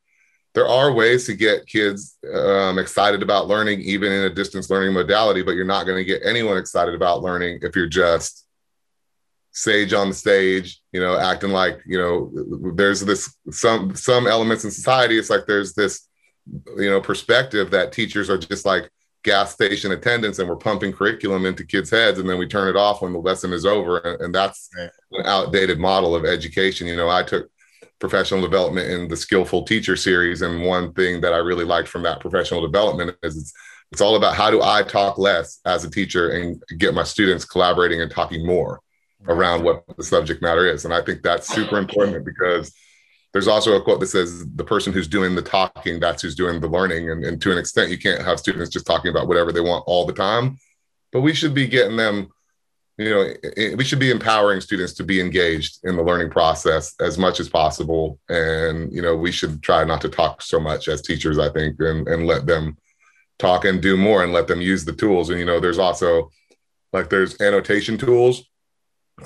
there 0.55 0.67
are 0.67 0.93
ways 0.93 1.27
to 1.27 1.35
get 1.35 1.67
kids 1.67 2.19
um, 2.35 2.79
excited 2.79 3.23
about 3.23 3.47
learning, 3.47 3.81
even 3.83 4.11
in 4.11 4.25
a 4.25 4.31
distance 4.31 4.69
learning 4.69 4.93
modality, 4.93 5.43
but 5.43 5.53
you're 5.53 5.65
not 5.65 5.87
going 5.87 5.97
to 5.97 6.05
get 6.05 6.23
anyone 6.25 6.57
excited 6.57 6.93
about 6.95 7.23
learning 7.23 7.61
if 7.63 7.77
you're 7.77 7.87
just 7.87 8.47
sage 9.53 9.93
on 9.93 10.09
the 10.09 10.15
stage, 10.15 10.81
you 10.93 11.01
know, 11.01 11.19
acting 11.19 11.51
like, 11.51 11.81
you 11.87 11.99
know, 11.99 12.33
there's 12.75 13.01
this 13.01 13.37
some 13.51 13.95
some 13.95 14.27
elements 14.27 14.65
in 14.65 14.71
society. 14.71 15.19
It's 15.19 15.31
like 15.31 15.47
there's 15.47 15.75
this, 15.75 16.09
you 16.77 16.91
know, 16.91 17.01
perspective 17.01 17.71
that 17.71 17.93
teachers 17.93 18.31
are 18.31 18.39
just 18.39 18.65
like 18.65 18.91
gas 19.23 19.53
station 19.53 19.93
attendants 19.93 20.39
and 20.39 20.49
we're 20.49 20.57
pumping 20.57 20.93
curriculum 20.93 21.45
into 21.45 21.65
kids' 21.65 21.91
heads 21.91 22.19
and 22.19 22.29
then 22.29 22.39
we 22.39 22.47
turn 22.47 22.69
it 22.69 22.77
off 22.77 23.03
when 23.03 23.13
the 23.13 23.19
lesson 23.19 23.53
is 23.53 23.67
over. 23.67 23.99
And, 23.99 24.21
and 24.23 24.35
that's 24.35 24.71
an 24.77 25.27
outdated 25.27 25.79
model 25.79 26.15
of 26.15 26.25
education. 26.25 26.87
You 26.87 26.97
know, 26.97 27.11
I 27.11 27.23
took 27.23 27.51
professional 28.01 28.41
development 28.41 28.91
in 28.91 29.09
the 29.09 29.17
skillful 29.17 29.63
teacher 29.63 29.95
series 29.95 30.43
and 30.43 30.65
one 30.65 30.93
thing 30.95 31.21
that 31.21 31.35
i 31.35 31.37
really 31.37 31.67
liked 31.67 31.87
from 31.87 32.03
that 32.03 32.19
professional 32.19 32.63
development 32.63 33.15
is 33.23 33.37
it's, 33.37 33.53
it's 33.93 34.01
all 34.01 34.17
about 34.17 34.35
how 34.35 34.51
do 34.51 34.63
i 34.63 34.83
talk 34.83 35.19
less 35.19 35.61
as 35.67 35.85
a 35.85 35.91
teacher 35.91 36.31
and 36.31 36.63
get 36.79 36.95
my 36.95 37.05
students 37.05 37.45
collaborating 37.45 38.01
and 38.01 38.11
talking 38.11 38.45
more 38.45 38.81
around 39.29 39.63
what 39.63 39.85
the 39.97 40.05
subject 40.05 40.43
matter 40.43 40.67
is. 40.67 40.85
And 40.85 40.95
i 40.95 41.03
think 41.03 41.23
that's 41.23 41.49
super 41.49 41.79
important 41.79 42.25
because 42.33 42.73
there's 43.33 43.49
also 43.49 43.77
a 43.77 43.83
quote 43.83 44.01
that 44.01 44.09
says 44.09 44.45
the 44.57 44.65
person 44.65 44.93
who's 44.93 45.07
doing 45.07 45.35
the 45.35 45.43
talking 45.43 46.01
that's 46.01 46.23
who's 46.23 46.35
doing 46.35 46.61
the 46.61 46.69
learning. 46.69 47.11
And, 47.11 47.25
and 47.25 47.41
to 47.43 47.53
an 47.53 47.59
extent 47.59 47.91
you 47.91 47.99
can't 47.99 48.23
have 48.23 48.41
students 48.41 48.71
just 48.71 48.87
talking 48.87 49.11
about 49.11 49.29
whatever 49.29 49.53
they 49.53 49.61
want 49.61 49.85
all 49.87 50.07
the 50.07 50.13
time 50.13 50.59
but 51.13 51.21
we 51.21 51.35
should 51.35 51.55
be 51.55 51.67
getting 51.67 51.97
them 51.97 52.29
you 52.99 53.09
know 53.09 53.77
we 53.77 53.85
should 53.85 53.99
be 53.99 54.11
empowering 54.11 54.61
students 54.61 54.93
to 54.93 55.05
be 55.05 55.21
engaged 55.21 55.79
in 55.85 55.97
the 55.97 56.03
learning 56.03 56.31
process 56.31 56.95
as 57.01 57.17
much 57.17 57.41
as 57.41 57.49
possible. 57.49 58.19
And 58.29 58.93
you 58.93 59.01
know 59.03 59.17
we 59.17 59.33
should 59.33 59.63
try 59.63 59.85
not 59.85 60.01
to 60.03 60.09
talk 60.09 60.43
so 60.43 60.61
much 60.61 60.87
as 60.89 61.01
teachers 61.01 61.39
i 61.39 61.49
think 61.49 61.77
and, 61.81 62.07
and 62.09 62.27
let 62.27 62.47
them 62.47 62.77
talk 63.39 63.65
and 63.65 63.81
do 63.81 63.97
more 63.97 64.23
and 64.23 64.35
let 64.35 64.47
them 64.49 64.61
use 64.61 64.85
the 64.85 64.93
tools. 64.93 65.31
And 65.31 65.39
you 65.39 65.47
know 65.47 65.61
there's 65.61 65.79
also 65.79 66.31
like 66.93 67.09
there's 67.09 67.41
annotation 67.41 67.97
tools 67.97 68.45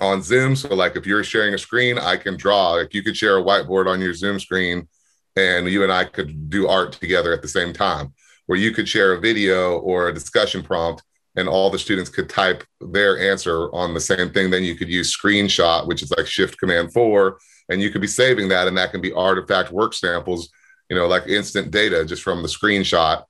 on 0.01 0.23
zoom 0.23 0.57
so 0.57 0.75
like 0.75 0.97
if 0.97 1.07
you're 1.07 1.25
sharing 1.25 1.55
a 1.55 1.59
screen 1.59 1.99
i 1.99 2.17
can 2.17 2.37
draw 2.37 2.73
like 2.73 2.95
you 2.95 3.03
could 3.03 3.17
share 3.17 3.39
a 3.39 3.43
whiteboard 3.43 3.87
on 3.87 4.01
your 4.01 4.15
zoom 4.15 4.39
screen 4.41 4.89
and 5.37 5.69
you 5.69 5.83
and 5.83 5.93
i 5.93 6.05
could 6.05 6.51
do 6.51 6.67
art 6.69 6.93
together 6.93 7.33
at 7.33 7.43
the 7.43 7.49
same 7.49 7.73
time 7.73 8.13
where 8.47 8.59
you 8.59 8.73
could 8.73 8.89
share 8.89 9.13
a 9.13 9.21
video 9.21 9.79
or 9.79 10.09
a 10.09 10.15
discussion 10.15 10.63
prompt 10.63 11.03
and 11.37 11.49
all 11.49 11.71
the 11.71 11.79
students 11.79 12.11
could 12.11 12.29
type 12.29 12.65
their 12.81 13.19
answer 13.19 13.73
on 13.75 13.95
the 13.95 14.01
same 14.01 14.31
thing. 14.31 14.51
Then 14.51 14.63
you 14.63 14.77
could 14.77 14.89
use 14.89 15.17
screenshot, 15.17 15.87
which 15.87 16.03
is 16.03 16.13
like 16.17 16.27
shift 16.27 16.59
command 16.59 16.93
four, 16.93 17.39
and 17.69 17.81
you 17.81 17.91
could 17.91 18.01
be 18.01 18.07
saving 18.07 18.49
that. 18.49 18.69
And 18.69 18.79
that 18.79 18.93
can 18.93 19.01
be 19.01 19.13
artifact 19.13 19.73
work 19.73 19.95
samples, 19.95 20.51
you 20.89 20.97
know, 20.97 21.07
like 21.07 21.27
instant 21.27 21.71
data 21.71 22.05
just 22.05 22.23
from 22.23 22.43
the 22.43 22.49
screenshot. 22.49 23.25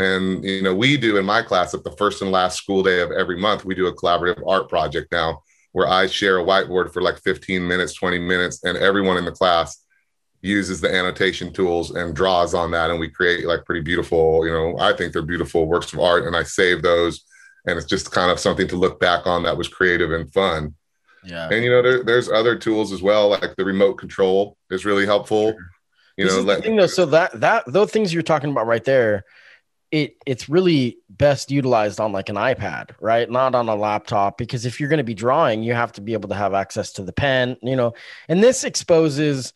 And, 0.00 0.44
you 0.44 0.62
know, 0.62 0.74
we 0.74 0.96
do 0.96 1.16
in 1.16 1.24
my 1.24 1.42
class 1.42 1.74
at 1.74 1.84
the 1.84 1.92
first 1.92 2.20
and 2.22 2.32
last 2.32 2.58
school 2.58 2.82
day 2.82 3.00
of 3.00 3.12
every 3.12 3.38
month, 3.38 3.64
we 3.64 3.76
do 3.76 3.86
a 3.86 3.94
collaborative 3.94 4.42
art 4.44 4.68
project 4.68 5.12
now 5.12 5.42
where 5.74 5.88
I 5.88 6.06
share 6.06 6.38
a 6.38 6.44
whiteboard 6.44 6.92
for 6.92 7.02
like 7.02 7.20
15 7.20 7.66
minutes, 7.66 7.94
20 7.94 8.18
minutes, 8.20 8.62
and 8.62 8.78
everyone 8.78 9.16
in 9.16 9.24
the 9.24 9.32
class 9.32 9.84
uses 10.40 10.80
the 10.80 10.94
annotation 10.94 11.52
tools 11.52 11.90
and 11.90 12.14
draws 12.14 12.54
on 12.54 12.70
that. 12.70 12.90
And 12.90 13.00
we 13.00 13.08
create 13.08 13.44
like 13.44 13.64
pretty 13.64 13.80
beautiful, 13.80 14.46
you 14.46 14.52
know, 14.52 14.78
I 14.78 14.92
think 14.92 15.12
they're 15.12 15.22
beautiful 15.22 15.66
works 15.66 15.92
of 15.92 15.98
art. 15.98 16.26
And 16.26 16.36
I 16.36 16.44
save 16.44 16.80
those 16.82 17.24
and 17.66 17.76
it's 17.76 17.86
just 17.86 18.12
kind 18.12 18.30
of 18.30 18.38
something 18.38 18.68
to 18.68 18.76
look 18.76 19.00
back 19.00 19.26
on 19.26 19.42
that 19.42 19.56
was 19.56 19.68
creative 19.68 20.12
and 20.12 20.32
fun. 20.32 20.74
Yeah. 21.24 21.48
And 21.50 21.64
you 21.64 21.70
know, 21.70 21.82
there, 21.82 22.04
there's 22.04 22.28
other 22.28 22.56
tools 22.56 22.92
as 22.92 23.02
well, 23.02 23.30
like 23.30 23.56
the 23.56 23.64
remote 23.64 23.94
control 23.94 24.56
is 24.70 24.84
really 24.84 25.06
helpful. 25.06 25.56
You 26.16 26.26
this 26.26 26.36
know, 26.36 26.42
let, 26.42 26.62
thing 26.62 26.76
though, 26.76 26.86
so 26.86 27.06
that 27.06 27.40
that 27.40 27.64
those 27.66 27.90
things 27.90 28.14
you're 28.14 28.22
talking 28.22 28.50
about 28.50 28.66
right 28.66 28.84
there, 28.84 29.24
it 29.90 30.16
it's 30.26 30.48
really 30.48 30.98
best 31.08 31.50
utilized 31.50 32.00
on 32.00 32.12
like 32.12 32.28
an 32.28 32.36
iPad, 32.36 32.90
right? 33.00 33.30
Not 33.30 33.54
on 33.54 33.68
a 33.68 33.74
laptop, 33.74 34.38
because 34.38 34.66
if 34.66 34.80
you're 34.80 34.88
going 34.88 34.98
to 34.98 35.04
be 35.04 35.14
drawing, 35.14 35.62
you 35.62 35.74
have 35.74 35.92
to 35.92 36.00
be 36.00 36.12
able 36.12 36.28
to 36.30 36.34
have 36.34 36.54
access 36.54 36.92
to 36.92 37.02
the 37.02 37.12
pen, 37.12 37.56
you 37.62 37.76
know. 37.76 37.94
And 38.28 38.42
this 38.42 38.64
exposes. 38.64 39.52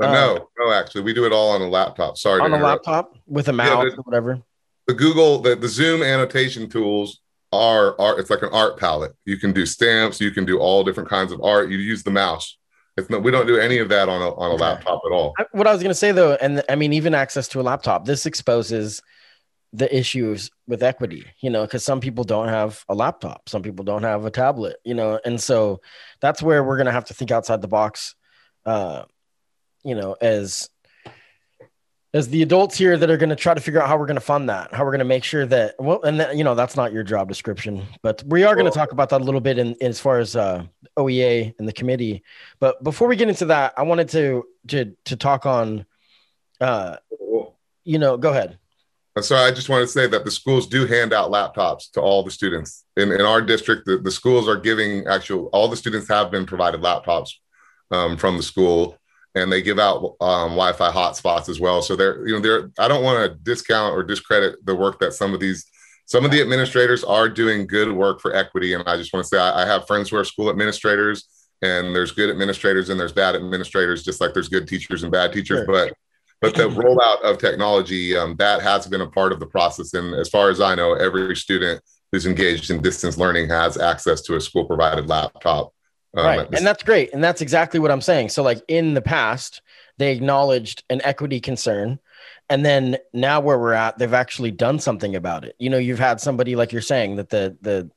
Uh, 0.00 0.12
no, 0.12 0.48
no, 0.58 0.72
actually, 0.72 1.02
we 1.02 1.12
do 1.12 1.24
it 1.24 1.32
all 1.32 1.50
on 1.50 1.62
a 1.62 1.68
laptop. 1.68 2.16
Sorry, 2.18 2.40
on 2.40 2.52
a 2.52 2.58
laptop 2.58 3.16
with 3.26 3.48
a 3.48 3.52
mouse 3.52 3.84
yeah, 3.84 3.96
or 3.96 4.02
whatever. 4.02 4.40
The 4.86 4.94
Google, 4.94 5.40
the, 5.40 5.56
the 5.56 5.68
Zoom 5.68 6.02
annotation 6.02 6.68
tools 6.68 7.20
are 7.52 8.00
art. 8.00 8.20
It's 8.20 8.30
like 8.30 8.42
an 8.42 8.50
art 8.52 8.78
palette. 8.78 9.12
You 9.24 9.38
can 9.38 9.52
do 9.52 9.66
stamps. 9.66 10.20
You 10.20 10.30
can 10.30 10.44
do 10.44 10.58
all 10.58 10.84
different 10.84 11.08
kinds 11.08 11.32
of 11.32 11.42
art. 11.42 11.70
You 11.70 11.78
use 11.78 12.02
the 12.02 12.10
mouse. 12.10 12.56
It's 12.96 13.08
not, 13.10 13.22
we 13.22 13.30
don't 13.30 13.46
do 13.46 13.58
any 13.58 13.78
of 13.78 13.88
that 13.90 14.08
on 14.08 14.22
a 14.22 14.34
on 14.34 14.50
a 14.50 14.54
laptop 14.54 15.00
at 15.06 15.12
all. 15.12 15.34
What 15.52 15.66
I 15.66 15.72
was 15.72 15.82
going 15.82 15.90
to 15.90 15.94
say 15.94 16.12
though, 16.12 16.34
and 16.34 16.62
I 16.68 16.74
mean, 16.74 16.92
even 16.92 17.14
access 17.14 17.48
to 17.48 17.60
a 17.60 17.62
laptop, 17.62 18.04
this 18.04 18.26
exposes 18.26 19.02
the 19.72 19.94
issues 19.96 20.50
with 20.66 20.82
equity. 20.82 21.26
You 21.40 21.50
know, 21.50 21.62
because 21.62 21.84
some 21.84 22.00
people 22.00 22.24
don't 22.24 22.48
have 22.48 22.84
a 22.88 22.94
laptop, 22.94 23.48
some 23.48 23.62
people 23.62 23.84
don't 23.84 24.04
have 24.04 24.24
a 24.24 24.30
tablet. 24.30 24.76
You 24.84 24.94
know, 24.94 25.20
and 25.24 25.40
so 25.40 25.80
that's 26.20 26.42
where 26.42 26.62
we're 26.64 26.76
going 26.76 26.86
to 26.86 26.92
have 26.92 27.06
to 27.06 27.14
think 27.14 27.30
outside 27.30 27.62
the 27.62 27.68
box 27.68 28.14
uh, 28.68 29.04
you 29.82 29.94
know, 29.94 30.14
as 30.20 30.68
as 32.14 32.28
the 32.28 32.42
adults 32.42 32.76
here 32.76 32.96
that 32.96 33.10
are 33.10 33.16
going 33.16 33.28
to 33.28 33.36
try 33.36 33.52
to 33.52 33.60
figure 33.60 33.82
out 33.82 33.88
how 33.88 33.96
we're 33.98 34.06
going 34.06 34.16
to 34.16 34.20
fund 34.20 34.48
that, 34.48 34.72
how 34.72 34.82
we're 34.82 34.90
going 34.90 34.98
to 34.98 35.04
make 35.04 35.24
sure 35.24 35.46
that 35.46 35.74
well, 35.78 36.02
and 36.02 36.20
that, 36.20 36.36
you 36.36 36.44
know 36.44 36.54
that's 36.54 36.76
not 36.76 36.92
your 36.92 37.02
job 37.02 37.28
description, 37.28 37.82
but 38.02 38.22
we 38.26 38.44
are 38.44 38.54
going 38.54 38.66
to 38.66 38.76
talk 38.76 38.92
about 38.92 39.08
that 39.08 39.22
a 39.22 39.24
little 39.24 39.40
bit 39.40 39.58
in, 39.58 39.68
in 39.74 39.88
as 39.88 39.98
far 40.00 40.18
as 40.18 40.36
uh, 40.36 40.64
OEA 40.98 41.54
and 41.58 41.66
the 41.66 41.72
committee. 41.72 42.22
But 42.60 42.84
before 42.84 43.08
we 43.08 43.16
get 43.16 43.30
into 43.30 43.46
that, 43.46 43.72
I 43.76 43.82
wanted 43.84 44.10
to 44.10 44.44
to 44.68 44.94
to 45.06 45.16
talk 45.16 45.46
on, 45.46 45.86
uh, 46.60 46.96
you 47.84 47.98
know, 47.98 48.18
go 48.18 48.30
ahead. 48.30 48.58
So 49.22 49.36
I 49.36 49.50
just 49.50 49.68
want 49.68 49.82
to 49.82 49.88
say 49.88 50.06
that 50.06 50.24
the 50.24 50.30
schools 50.30 50.66
do 50.66 50.86
hand 50.86 51.12
out 51.12 51.30
laptops 51.30 51.90
to 51.92 52.00
all 52.00 52.22
the 52.22 52.30
students 52.30 52.84
in, 52.96 53.12
in 53.12 53.22
our 53.22 53.40
district. 53.40 53.86
The, 53.86 53.98
the 53.98 54.10
schools 54.10 54.48
are 54.48 54.56
giving 54.56 55.06
actual 55.06 55.46
all 55.52 55.68
the 55.68 55.76
students 55.76 56.08
have 56.08 56.30
been 56.30 56.46
provided 56.46 56.80
laptops 56.80 57.30
um, 57.90 58.16
from 58.16 58.36
the 58.36 58.42
school 58.42 58.98
and 59.34 59.52
they 59.52 59.62
give 59.62 59.78
out 59.78 60.16
um, 60.20 60.50
Wi-Fi 60.50 60.90
hotspots 60.90 61.48
as 61.48 61.60
well. 61.60 61.82
So 61.82 61.96
they're, 61.96 62.26
you 62.26 62.34
know, 62.34 62.40
they're. 62.40 62.70
I 62.78 62.88
don't 62.88 63.04
want 63.04 63.30
to 63.30 63.38
discount 63.38 63.94
or 63.94 64.02
discredit 64.02 64.64
the 64.64 64.74
work 64.74 64.98
that 65.00 65.12
some 65.12 65.34
of 65.34 65.40
these, 65.40 65.64
some 66.06 66.24
of 66.24 66.30
the 66.30 66.40
administrators 66.40 67.04
are 67.04 67.28
doing 67.28 67.66
good 67.66 67.92
work 67.92 68.20
for 68.20 68.34
equity. 68.34 68.72
And 68.74 68.82
I 68.86 68.96
just 68.96 69.12
want 69.12 69.24
to 69.24 69.28
say 69.28 69.38
I, 69.38 69.62
I 69.62 69.66
have 69.66 69.86
friends 69.86 70.10
who 70.10 70.16
are 70.16 70.24
school 70.24 70.50
administrators, 70.50 71.28
and 71.62 71.94
there's 71.94 72.12
good 72.12 72.30
administrators 72.30 72.88
and 72.88 72.98
there's 72.98 73.12
bad 73.12 73.34
administrators, 73.34 74.02
just 74.02 74.20
like 74.20 74.34
there's 74.34 74.48
good 74.48 74.66
teachers 74.66 75.02
and 75.02 75.12
bad 75.12 75.32
teachers. 75.32 75.64
Sure. 75.64 75.66
But 75.66 75.94
but 76.40 76.54
the 76.54 76.62
rollout 76.68 77.22
of 77.22 77.38
technology 77.38 78.16
um, 78.16 78.36
that 78.36 78.62
has 78.62 78.86
been 78.86 79.00
a 79.00 79.10
part 79.10 79.32
of 79.32 79.40
the 79.40 79.46
process. 79.46 79.94
And 79.94 80.14
as 80.14 80.28
far 80.28 80.50
as 80.50 80.60
I 80.60 80.74
know, 80.74 80.94
every 80.94 81.34
student 81.36 81.82
who's 82.12 82.26
engaged 82.26 82.70
in 82.70 82.80
distance 82.80 83.18
learning 83.18 83.48
has 83.48 83.76
access 83.76 84.22
to 84.22 84.36
a 84.36 84.40
school 84.40 84.64
provided 84.64 85.08
laptop 85.08 85.72
um, 86.14 86.24
right. 86.24 86.48
And 86.54 86.66
that's 86.66 86.82
great. 86.82 87.12
And 87.12 87.22
that's 87.22 87.40
exactly 87.40 87.80
what 87.80 87.90
I'm 87.90 88.00
saying. 88.00 88.30
So, 88.30 88.42
like 88.42 88.62
in 88.68 88.94
the 88.94 89.02
past, 89.02 89.62
they 89.98 90.12
acknowledged 90.12 90.84
an 90.90 91.00
equity 91.04 91.40
concern. 91.40 91.98
And 92.50 92.64
then 92.64 92.96
now 93.12 93.40
where 93.40 93.58
we're 93.58 93.72
at, 93.72 93.98
they've 93.98 94.14
actually 94.14 94.50
done 94.50 94.78
something 94.78 95.16
about 95.16 95.44
it. 95.44 95.54
You 95.58 95.68
know, 95.68 95.78
you've 95.78 95.98
had 95.98 96.20
somebody 96.20 96.56
like 96.56 96.72
you're 96.72 96.82
saying 96.82 97.16
that 97.16 97.28
the 97.28 97.56
the 97.60 97.90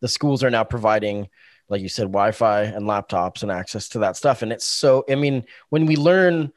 the 0.00 0.08
schools 0.08 0.42
are 0.42 0.50
now 0.50 0.64
providing, 0.64 1.28
like 1.68 1.82
you 1.82 1.88
said, 1.88 2.04
Wi-Fi 2.04 2.62
and 2.62 2.86
laptops 2.86 3.42
and 3.42 3.52
access 3.52 3.88
to 3.90 3.98
that 3.98 4.16
stuff. 4.16 4.42
And 4.42 4.52
it's 4.52 4.66
so 4.66 5.04
I 5.10 5.14
mean, 5.14 5.44
when 5.68 5.84
we 5.84 5.96
learn 5.96 6.52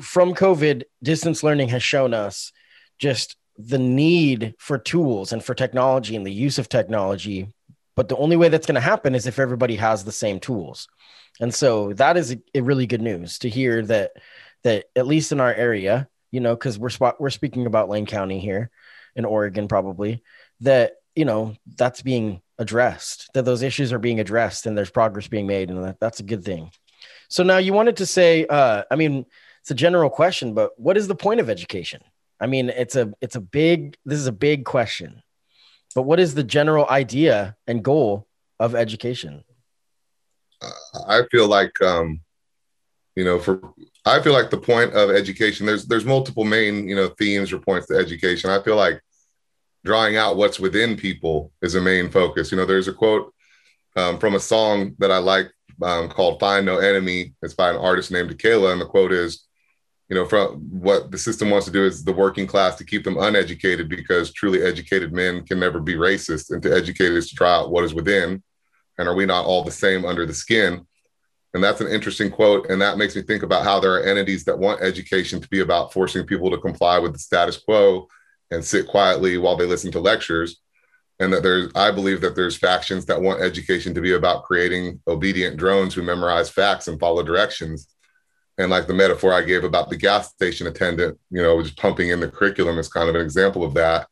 from 0.00 0.34
COVID, 0.34 0.84
distance 1.02 1.42
learning 1.42 1.68
has 1.68 1.82
shown 1.82 2.14
us 2.14 2.52
just 2.98 3.36
the 3.56 3.78
need 3.78 4.54
for 4.58 4.78
tools 4.78 5.32
and 5.32 5.44
for 5.44 5.54
technology 5.54 6.16
and 6.16 6.26
the 6.26 6.32
use 6.32 6.58
of 6.58 6.68
technology 6.68 7.52
but 7.96 8.08
the 8.08 8.16
only 8.16 8.36
way 8.36 8.48
that's 8.48 8.66
going 8.66 8.74
to 8.74 8.80
happen 8.80 9.14
is 9.14 9.26
if 9.26 9.38
everybody 9.38 9.76
has 9.76 10.04
the 10.04 10.12
same 10.12 10.40
tools. 10.40 10.88
And 11.40 11.54
so 11.54 11.92
that 11.94 12.16
is 12.16 12.32
a, 12.32 12.38
a 12.54 12.60
really 12.60 12.86
good 12.86 13.02
news 13.02 13.38
to 13.40 13.48
hear 13.48 13.82
that 13.86 14.12
that 14.62 14.86
at 14.96 15.06
least 15.06 15.30
in 15.30 15.40
our 15.40 15.52
area, 15.52 16.08
you 16.30 16.40
know, 16.40 16.54
because 16.54 16.78
we're 16.78 16.88
spot, 16.88 17.20
we're 17.20 17.30
speaking 17.30 17.66
about 17.66 17.88
Lane 17.88 18.06
County 18.06 18.40
here 18.40 18.70
in 19.14 19.24
Oregon, 19.24 19.68
probably 19.68 20.22
that 20.60 20.94
you 21.14 21.24
know 21.24 21.54
that's 21.76 22.02
being 22.02 22.40
addressed, 22.58 23.28
that 23.34 23.44
those 23.44 23.62
issues 23.62 23.92
are 23.92 23.98
being 23.98 24.20
addressed, 24.20 24.66
and 24.66 24.76
there's 24.76 24.90
progress 24.90 25.28
being 25.28 25.46
made, 25.46 25.70
and 25.70 25.84
that, 25.84 26.00
that's 26.00 26.20
a 26.20 26.24
good 26.24 26.44
thing. 26.44 26.70
So 27.28 27.42
now 27.42 27.58
you 27.58 27.72
wanted 27.72 27.96
to 27.98 28.06
say, 28.06 28.46
uh, 28.46 28.84
I 28.90 28.96
mean, 28.96 29.26
it's 29.64 29.72
a 29.72 29.74
general 29.74 30.10
question, 30.10 30.54
but 30.54 30.78
what 30.78 30.96
is 30.96 31.08
the 31.08 31.16
point 31.16 31.40
of 31.40 31.50
education? 31.50 32.02
I 32.38 32.46
mean, 32.46 32.68
it's 32.68 32.94
a 32.94 33.12
it's 33.20 33.36
a 33.36 33.40
big 33.40 33.96
this 34.04 34.18
is 34.18 34.28
a 34.28 34.32
big 34.32 34.64
question 34.64 35.22
but 35.94 36.02
what 36.02 36.20
is 36.20 36.34
the 36.34 36.42
general 36.42 36.88
idea 36.88 37.56
and 37.66 37.82
goal 37.82 38.26
of 38.58 38.74
education? 38.74 39.44
I 41.08 41.22
feel 41.30 41.46
like, 41.46 41.80
um, 41.80 42.20
you 43.14 43.24
know, 43.24 43.38
for 43.38 43.60
I 44.04 44.20
feel 44.20 44.32
like 44.32 44.50
the 44.50 44.58
point 44.58 44.92
of 44.92 45.10
education. 45.10 45.66
There's 45.66 45.86
there's 45.86 46.04
multiple 46.04 46.44
main 46.44 46.88
you 46.88 46.96
know 46.96 47.08
themes 47.08 47.52
or 47.52 47.58
points 47.58 47.86
to 47.88 47.96
education. 47.96 48.50
I 48.50 48.62
feel 48.62 48.76
like 48.76 49.00
drawing 49.84 50.16
out 50.16 50.36
what's 50.36 50.58
within 50.58 50.96
people 50.96 51.52
is 51.62 51.74
a 51.74 51.80
main 51.80 52.10
focus. 52.10 52.50
You 52.50 52.58
know, 52.58 52.66
there's 52.66 52.88
a 52.88 52.92
quote 52.92 53.32
um, 53.96 54.18
from 54.18 54.34
a 54.34 54.40
song 54.40 54.96
that 54.98 55.12
I 55.12 55.18
like 55.18 55.50
um, 55.82 56.08
called 56.08 56.40
"Find 56.40 56.66
No 56.66 56.78
Enemy." 56.78 57.34
It's 57.42 57.54
by 57.54 57.70
an 57.70 57.76
artist 57.76 58.10
named 58.10 58.30
Akala, 58.30 58.72
and 58.72 58.80
the 58.80 58.86
quote 58.86 59.12
is, 59.12 59.46
you 60.08 60.16
know, 60.16 60.26
from 60.26 60.60
what 60.70 61.10
the 61.10 61.18
system 61.18 61.50
wants 61.50 61.66
to 61.66 61.72
do 61.72 61.84
is 61.84 62.04
the 62.04 62.12
working 62.12 62.46
class 62.46 62.76
to 62.76 62.84
keep 62.84 63.04
them 63.04 63.16
uneducated 63.18 63.88
because 63.88 64.32
truly 64.32 64.62
educated 64.62 65.12
men 65.12 65.44
can 65.46 65.58
never 65.58 65.80
be 65.80 65.94
racist. 65.94 66.50
And 66.50 66.62
to 66.62 66.74
educate 66.74 67.12
is 67.12 67.30
to 67.30 67.36
try 67.36 67.54
out 67.54 67.70
what 67.70 67.84
is 67.84 67.94
within. 67.94 68.42
And 68.98 69.08
are 69.08 69.14
we 69.14 69.24
not 69.24 69.46
all 69.46 69.64
the 69.64 69.70
same 69.70 70.04
under 70.04 70.26
the 70.26 70.34
skin? 70.34 70.86
And 71.54 71.64
that's 71.64 71.80
an 71.80 71.88
interesting 71.88 72.30
quote. 72.30 72.68
And 72.68 72.82
that 72.82 72.98
makes 72.98 73.16
me 73.16 73.22
think 73.22 73.42
about 73.42 73.64
how 73.64 73.80
there 73.80 73.94
are 73.94 74.02
entities 74.02 74.44
that 74.44 74.58
want 74.58 74.82
education 74.82 75.40
to 75.40 75.48
be 75.48 75.60
about 75.60 75.92
forcing 75.92 76.26
people 76.26 76.50
to 76.50 76.58
comply 76.58 76.98
with 76.98 77.12
the 77.12 77.18
status 77.18 77.56
quo 77.56 78.06
and 78.50 78.62
sit 78.62 78.86
quietly 78.86 79.38
while 79.38 79.56
they 79.56 79.66
listen 79.66 79.90
to 79.92 80.00
lectures. 80.00 80.60
And 81.20 81.32
that 81.32 81.42
there's, 81.42 81.70
I 81.76 81.92
believe 81.92 82.20
that 82.20 82.34
there's 82.34 82.58
factions 82.58 83.06
that 83.06 83.22
want 83.22 83.40
education 83.40 83.94
to 83.94 84.00
be 84.00 84.12
about 84.12 84.42
creating 84.42 85.00
obedient 85.06 85.56
drones 85.56 85.94
who 85.94 86.02
memorize 86.02 86.50
facts 86.50 86.88
and 86.88 87.00
follow 87.00 87.22
directions 87.22 87.93
and 88.58 88.70
like 88.70 88.86
the 88.86 88.94
metaphor 88.94 89.32
I 89.32 89.42
gave 89.42 89.64
about 89.64 89.90
the 89.90 89.96
gas 89.96 90.30
station 90.30 90.66
attendant, 90.66 91.18
you 91.30 91.42
know, 91.42 91.62
just 91.62 91.76
pumping 91.76 92.10
in 92.10 92.20
the 92.20 92.28
curriculum 92.28 92.78
is 92.78 92.88
kind 92.88 93.08
of 93.08 93.14
an 93.14 93.20
example 93.20 93.64
of 93.64 93.74
that. 93.74 94.06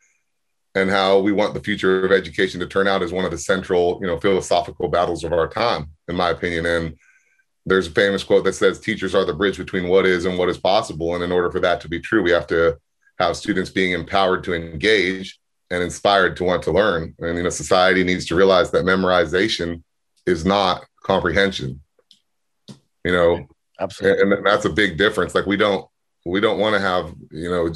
And 0.74 0.90
how 0.90 1.18
we 1.18 1.32
want 1.32 1.54
the 1.54 1.60
future 1.60 2.04
of 2.04 2.12
education 2.12 2.58
to 2.60 2.66
turn 2.66 2.88
out 2.88 3.02
is 3.02 3.12
one 3.12 3.24
of 3.24 3.30
the 3.30 3.38
central, 3.38 3.98
you 4.00 4.06
know, 4.06 4.18
philosophical 4.18 4.88
battles 4.88 5.22
of 5.22 5.32
our 5.32 5.46
time, 5.46 5.90
in 6.08 6.16
my 6.16 6.30
opinion. 6.30 6.64
And 6.66 6.96
there's 7.66 7.86
a 7.86 7.92
famous 7.92 8.24
quote 8.24 8.44
that 8.44 8.54
says, 8.54 8.80
teachers 8.80 9.14
are 9.14 9.24
the 9.24 9.34
bridge 9.34 9.58
between 9.58 9.88
what 9.88 10.06
is 10.06 10.24
and 10.24 10.38
what 10.38 10.48
is 10.48 10.58
possible. 10.58 11.14
And 11.14 11.22
in 11.22 11.30
order 11.30 11.50
for 11.50 11.60
that 11.60 11.80
to 11.82 11.88
be 11.88 12.00
true, 12.00 12.22
we 12.22 12.32
have 12.32 12.46
to 12.48 12.78
have 13.18 13.36
students 13.36 13.70
being 13.70 13.92
empowered 13.92 14.42
to 14.44 14.54
engage 14.54 15.38
and 15.70 15.82
inspired 15.82 16.36
to 16.38 16.44
want 16.44 16.62
to 16.64 16.72
learn. 16.72 17.14
And, 17.18 17.36
you 17.36 17.44
know, 17.44 17.50
society 17.50 18.02
needs 18.02 18.26
to 18.26 18.34
realize 18.34 18.70
that 18.70 18.84
memorization 18.84 19.82
is 20.26 20.44
not 20.44 20.84
comprehension. 21.04 21.80
You 23.04 23.12
know, 23.12 23.46
Absolutely. 23.82 24.22
And, 24.22 24.32
and 24.32 24.46
that's 24.46 24.64
a 24.64 24.70
big 24.70 24.96
difference. 24.96 25.34
Like 25.34 25.46
we 25.46 25.56
don't 25.56 25.86
we 26.24 26.40
don't 26.40 26.58
want 26.58 26.74
to 26.74 26.80
have, 26.80 27.14
you 27.32 27.50
know, 27.50 27.66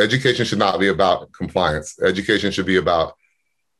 education 0.00 0.44
should 0.44 0.60
not 0.60 0.78
be 0.78 0.88
about 0.88 1.32
compliance. 1.32 2.00
Education 2.00 2.52
should 2.52 2.66
be 2.66 2.76
about 2.76 3.14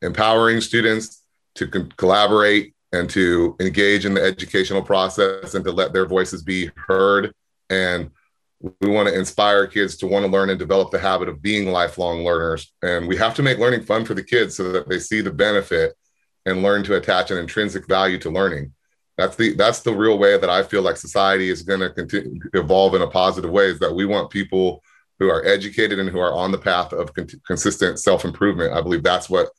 empowering 0.01 0.59
students 0.59 1.23
to 1.55 1.67
co- 1.67 1.87
collaborate 1.95 2.75
and 2.91 3.09
to 3.11 3.55
engage 3.59 4.05
in 4.05 4.13
the 4.13 4.21
educational 4.21 4.81
process 4.81 5.55
and 5.55 5.63
to 5.63 5.71
let 5.71 5.93
their 5.93 6.05
voices 6.05 6.43
be 6.43 6.69
heard. 6.75 7.33
And 7.69 8.11
we 8.81 8.89
want 8.89 9.07
to 9.07 9.17
inspire 9.17 9.67
kids 9.67 9.97
to 9.97 10.07
want 10.07 10.25
to 10.25 10.31
learn 10.31 10.49
and 10.49 10.59
develop 10.59 10.91
the 10.91 10.99
habit 10.99 11.29
of 11.29 11.41
being 11.41 11.71
lifelong 11.71 12.23
learners. 12.23 12.73
And 12.81 13.07
we 13.07 13.15
have 13.17 13.35
to 13.35 13.43
make 13.43 13.59
learning 13.59 13.83
fun 13.83 14.03
for 14.03 14.13
the 14.13 14.23
kids 14.23 14.55
so 14.55 14.71
that 14.73 14.89
they 14.89 14.99
see 14.99 15.21
the 15.21 15.31
benefit 15.31 15.95
and 16.45 16.63
learn 16.63 16.83
to 16.83 16.95
attach 16.95 17.31
an 17.31 17.37
intrinsic 17.37 17.87
value 17.87 18.17
to 18.19 18.29
learning 18.29 18.73
that's 19.17 19.35
the 19.35 19.53
that's 19.53 19.81
the 19.81 19.93
real 19.93 20.17
way 20.17 20.37
that 20.37 20.49
I 20.49 20.63
feel 20.63 20.83
like 20.83 20.97
society 20.97 21.49
is 21.49 21.63
going 21.63 21.79
to 21.79 21.89
continue 21.89 22.39
evolve 22.53 22.93
in 22.93 23.01
a 23.01 23.07
positive 23.07 23.49
way 23.49 23.65
is 23.65 23.79
that 23.79 23.93
we 23.93 24.05
want 24.05 24.29
people 24.29 24.83
who 25.19 25.29
are 25.29 25.45
educated 25.45 25.97
and 25.97 26.09
who 26.09 26.19
are 26.19 26.33
on 26.33 26.51
the 26.51 26.57
path 26.57 26.93
of 26.93 27.13
con- 27.13 27.27
consistent 27.45 27.99
self 27.99 28.25
improvement. 28.25 28.73
I 28.73 28.81
believe 28.81 29.03
that's 29.03 29.29
what 29.29 29.49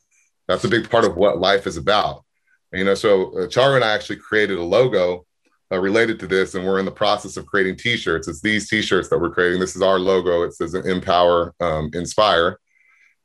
that's 0.47 0.63
a 0.63 0.69
big 0.69 0.89
part 0.89 1.05
of 1.05 1.17
what 1.17 1.39
life 1.39 1.67
is 1.67 1.77
about. 1.77 2.23
And, 2.71 2.79
you 2.79 2.85
know, 2.85 2.95
so 2.95 3.37
uh, 3.37 3.47
Chara 3.47 3.75
and 3.75 3.83
I 3.83 3.93
actually 3.93 4.17
created 4.17 4.57
a 4.57 4.63
logo 4.63 5.25
uh, 5.71 5.79
related 5.79 6.19
to 6.19 6.27
this, 6.27 6.55
and 6.55 6.65
we're 6.65 6.79
in 6.79 6.85
the 6.85 6.91
process 6.91 7.37
of 7.37 7.45
creating 7.45 7.75
T-shirts. 7.75 8.27
It's 8.27 8.41
these 8.41 8.69
T-shirts 8.69 9.09
that 9.09 9.19
we're 9.19 9.31
creating. 9.31 9.59
This 9.59 9.75
is 9.75 9.81
our 9.81 9.99
logo. 9.99 10.43
It 10.43 10.53
says 10.53 10.73
"Empower, 10.73 11.53
um, 11.59 11.91
Inspire," 11.93 12.59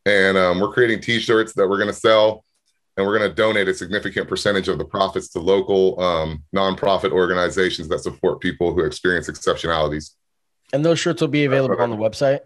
and 0.05 0.37
um, 0.37 0.61
we're 0.61 0.73
creating 0.73 1.01
T-shirts 1.01 1.55
that 1.55 1.69
we're 1.69 1.79
going 1.79 1.89
to 1.89 1.95
sell 1.95 2.45
and 2.97 3.07
we're 3.07 3.19
going 3.19 3.29
to 3.29 3.35
donate 3.35 3.69
a 3.69 3.75
significant 3.75 4.29
percentage 4.29 4.69
of 4.69 4.79
the 4.79 4.85
profits 4.85 5.29
to 5.31 5.41
local 5.41 6.01
um, 6.01 6.45
nonprofit 6.55 7.11
organizations 7.11 7.89
that 7.89 8.01
support 8.01 8.41
people 8.41 8.73
who 8.73 8.85
experience 8.85 9.29
exceptionalities. 9.29 10.13
And 10.73 10.85
those 10.85 10.99
shirts 10.99 11.21
will 11.21 11.29
be 11.29 11.45
available 11.45 11.81
on 11.81 11.91
the 11.91 11.97
website. 11.97 12.41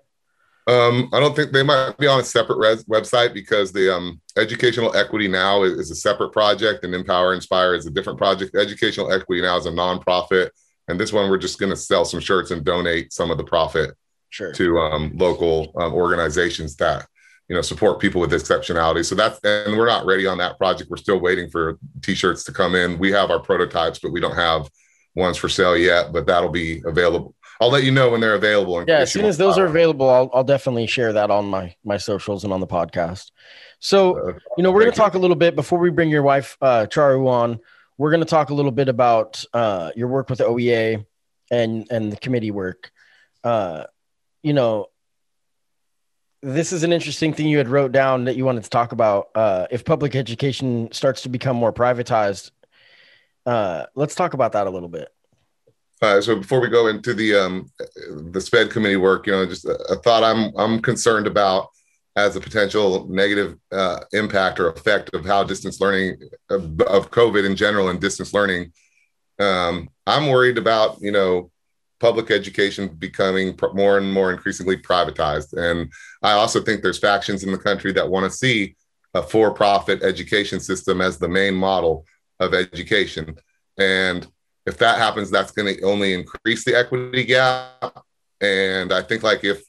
Um, 0.67 1.09
I 1.15 1.21
don't 1.21 1.35
think 1.35 1.53
they 1.53 1.63
might 1.63 1.97
be 1.97 2.07
on 2.07 2.21
a 2.21 2.25
separate 2.25 2.59
res- 2.59 2.85
website 2.85 3.33
because 3.33 3.73
the 3.73 3.95
um, 3.95 4.21
Educational 4.37 4.95
Equity 4.95 5.27
Now 5.27 5.63
is, 5.63 5.73
is, 5.73 5.91
a 5.91 5.95
separate 5.95 6.31
project, 6.31 6.85
and 6.85 6.95
Empower 6.95 7.33
Inspire 7.33 7.75
is 7.75 7.87
a 7.87 7.91
different 7.91 8.19
project. 8.19 8.55
Educational 8.55 9.11
Equity 9.11 9.41
Now 9.41 9.57
is 9.57 9.65
a 9.65 9.71
nonprofit, 9.71 10.51
and 10.89 11.01
this 11.01 11.11
one 11.11 11.31
we're 11.31 11.39
just 11.39 11.59
going 11.59 11.71
to 11.71 11.77
sell 11.77 12.05
some 12.05 12.21
shirts 12.21 12.51
and 12.51 12.65
donate 12.65 13.15
some 13.15 13.31
of 13.31 13.39
the 13.39 13.45
profit 13.45 13.95
sure. 14.29 14.53
to 14.53 14.79
um, 14.79 15.13
local 15.17 15.73
um, 15.79 15.95
organizations 15.95 16.77
that 16.77 17.07
you 17.49 17.55
know 17.55 17.63
support 17.63 18.01
people 18.01 18.21
with 18.21 18.33
exceptionality. 18.33 19.05
So 19.05 19.15
that's 19.15 19.41
and 19.43 19.77
we're 19.77 19.87
not 19.87 20.07
ready 20.07 20.27
on 20.27 20.39
that 20.39 20.59
project. 20.59 20.91
We're 20.91 20.97
still 20.97 21.19
waiting 21.19 21.51
for 21.51 21.79
t-shirts 22.03 22.45
to 22.45 22.53
come 22.53 22.75
in. 22.75 22.99
We 22.99 23.11
have 23.13 23.31
our 23.31 23.41
prototypes 23.41 23.99
but 23.99 24.13
we 24.13 24.21
don't 24.21 24.37
have 24.37 24.69
ones 25.15 25.37
for 25.37 25.49
sale 25.49 25.77
yet 25.77 26.13
but 26.13 26.27
that'll 26.27 26.51
be 26.51 26.83
available. 26.87 27.35
I'll 27.61 27.73
let 27.73 27.83
you 27.83 27.91
know 27.91 28.11
when 28.11 28.21
they're 28.21 28.37
available 28.37 28.85
yeah 28.87 28.99
as 28.99 29.13
soon 29.13 29.25
as 29.25 29.37
those 29.37 29.59
are 29.59 29.67
available 29.67 30.09
I'll, 30.09 30.31
I'll 30.33 30.45
definitely 30.45 30.87
share 30.87 31.13
that 31.15 31.31
on 31.31 31.47
my 31.47 31.75
my 31.85 31.97
socials 31.97 32.45
and 32.45 32.53
on 32.53 32.61
the 32.61 32.67
podcast. 32.67 33.33
So 33.81 34.17
uh, 34.17 34.39
you 34.57 34.63
know 34.63 34.71
we're 34.71 34.83
going 34.83 34.93
to 34.93 34.99
talk 34.99 35.15
a 35.15 35.19
little 35.19 35.37
bit 35.37 35.57
before 35.57 35.79
we 35.79 35.91
bring 35.91 36.11
your 36.11 36.23
wife 36.23 36.57
uh 36.61 36.87
charu 36.89 37.27
on 37.27 37.61
we're 37.99 38.11
going 38.11 38.21
to 38.21 38.27
talk 38.27 38.51
a 38.51 38.55
little 38.55 38.71
bit 38.71 38.89
about 38.89 39.45
uh, 39.53 39.91
your 39.97 40.09
work 40.09 40.31
with 40.31 40.39
the 40.39 40.45
oea 40.45 41.05
and 41.51 41.87
and 41.91 42.13
the 42.13 42.17
committee 42.17 42.53
work. 42.53 42.91
Uh, 43.45 43.85
you 44.43 44.53
know, 44.53 44.87
this 46.43 46.73
is 46.73 46.83
an 46.85 46.93
interesting 46.93 47.33
thing 47.33 47.49
you 47.49 47.59
had 47.59 47.69
wrote 47.69 47.93
down 47.93 48.25
that 48.25 48.37
you 48.37 48.45
wanted 48.45 48.65
to 48.65 48.71
talk 48.71 48.93
about. 48.93 49.29
Uh, 49.35 49.67
if 49.71 49.85
public 49.85 50.15
education 50.15 50.91
starts 50.93 51.23
to 51.23 51.29
become 51.29 51.57
more 51.57 51.73
privatized, 51.73 52.51
uh, 53.47 53.87
let's 53.95 54.15
talk 54.15 54.35
about 54.35 54.53
that 54.53 54.67
a 54.67 54.71
little 54.71 54.89
bit. 54.89 55.09
Uh, 56.01 56.21
so 56.21 56.37
before 56.37 56.61
we 56.61 56.69
go 56.69 56.87
into 56.87 57.13
the 57.13 57.35
um, 57.35 57.69
the 58.31 58.41
SPED 58.41 58.71
committee 58.71 58.97
work, 58.97 59.27
you 59.27 59.33
know, 59.33 59.45
just 59.47 59.65
a, 59.65 59.75
a 59.91 59.97
thought 59.97 60.23
I'm 60.23 60.53
I'm 60.57 60.81
concerned 60.81 61.27
about 61.27 61.71
as 62.15 62.37
a 62.37 62.41
potential 62.41 63.07
negative 63.09 63.57
uh, 63.73 64.01
impact 64.13 64.61
or 64.61 64.71
effect 64.71 65.11
of 65.15 65.25
how 65.25 65.43
distance 65.43 65.81
learning 65.81 66.17
of, 66.51 66.81
of 66.83 67.11
COVID 67.11 67.45
in 67.45 67.57
general 67.57 67.89
and 67.89 68.01
distance 68.01 68.33
learning. 68.33 68.73
Um, 69.41 69.89
I'm 70.07 70.29
worried 70.29 70.59
about 70.59 71.01
you 71.01 71.11
know 71.11 71.51
public 72.01 72.31
education 72.31 72.89
becoming 72.89 73.59
more 73.75 73.99
and 73.99 74.13
more 74.13 74.33
increasingly 74.33 74.77
privatized, 74.77 75.53
and 75.57 75.93
I 76.23 76.33
also 76.33 76.63
think 76.63 76.83
there's 76.83 76.99
factions 76.99 77.45
in 77.45 77.53
the 77.53 77.59
country 77.59 77.93
that 77.93 78.09
want 78.09 78.31
to 78.31 78.37
see 78.37 78.77
a 79.15 79.23
for-profit 79.23 80.03
education 80.03 80.61
system 80.61 81.01
as 81.01 81.19
the 81.19 81.29
main 81.29 81.55
model 81.55 82.05
of 82.41 82.55
education, 82.55 83.37
and 83.79 84.27
if 84.69 84.77
that 84.79 84.99
happens, 84.99 85.31
that's 85.31 85.51
going 85.51 85.75
to 85.75 85.83
only 85.83 86.13
increase 86.13 86.63
the 86.65 86.77
equity 86.77 87.25
gap. 87.25 88.05
And 88.41 88.93
I 88.93 89.03
think 89.03 89.23
like 89.23 89.43
if 89.43 89.63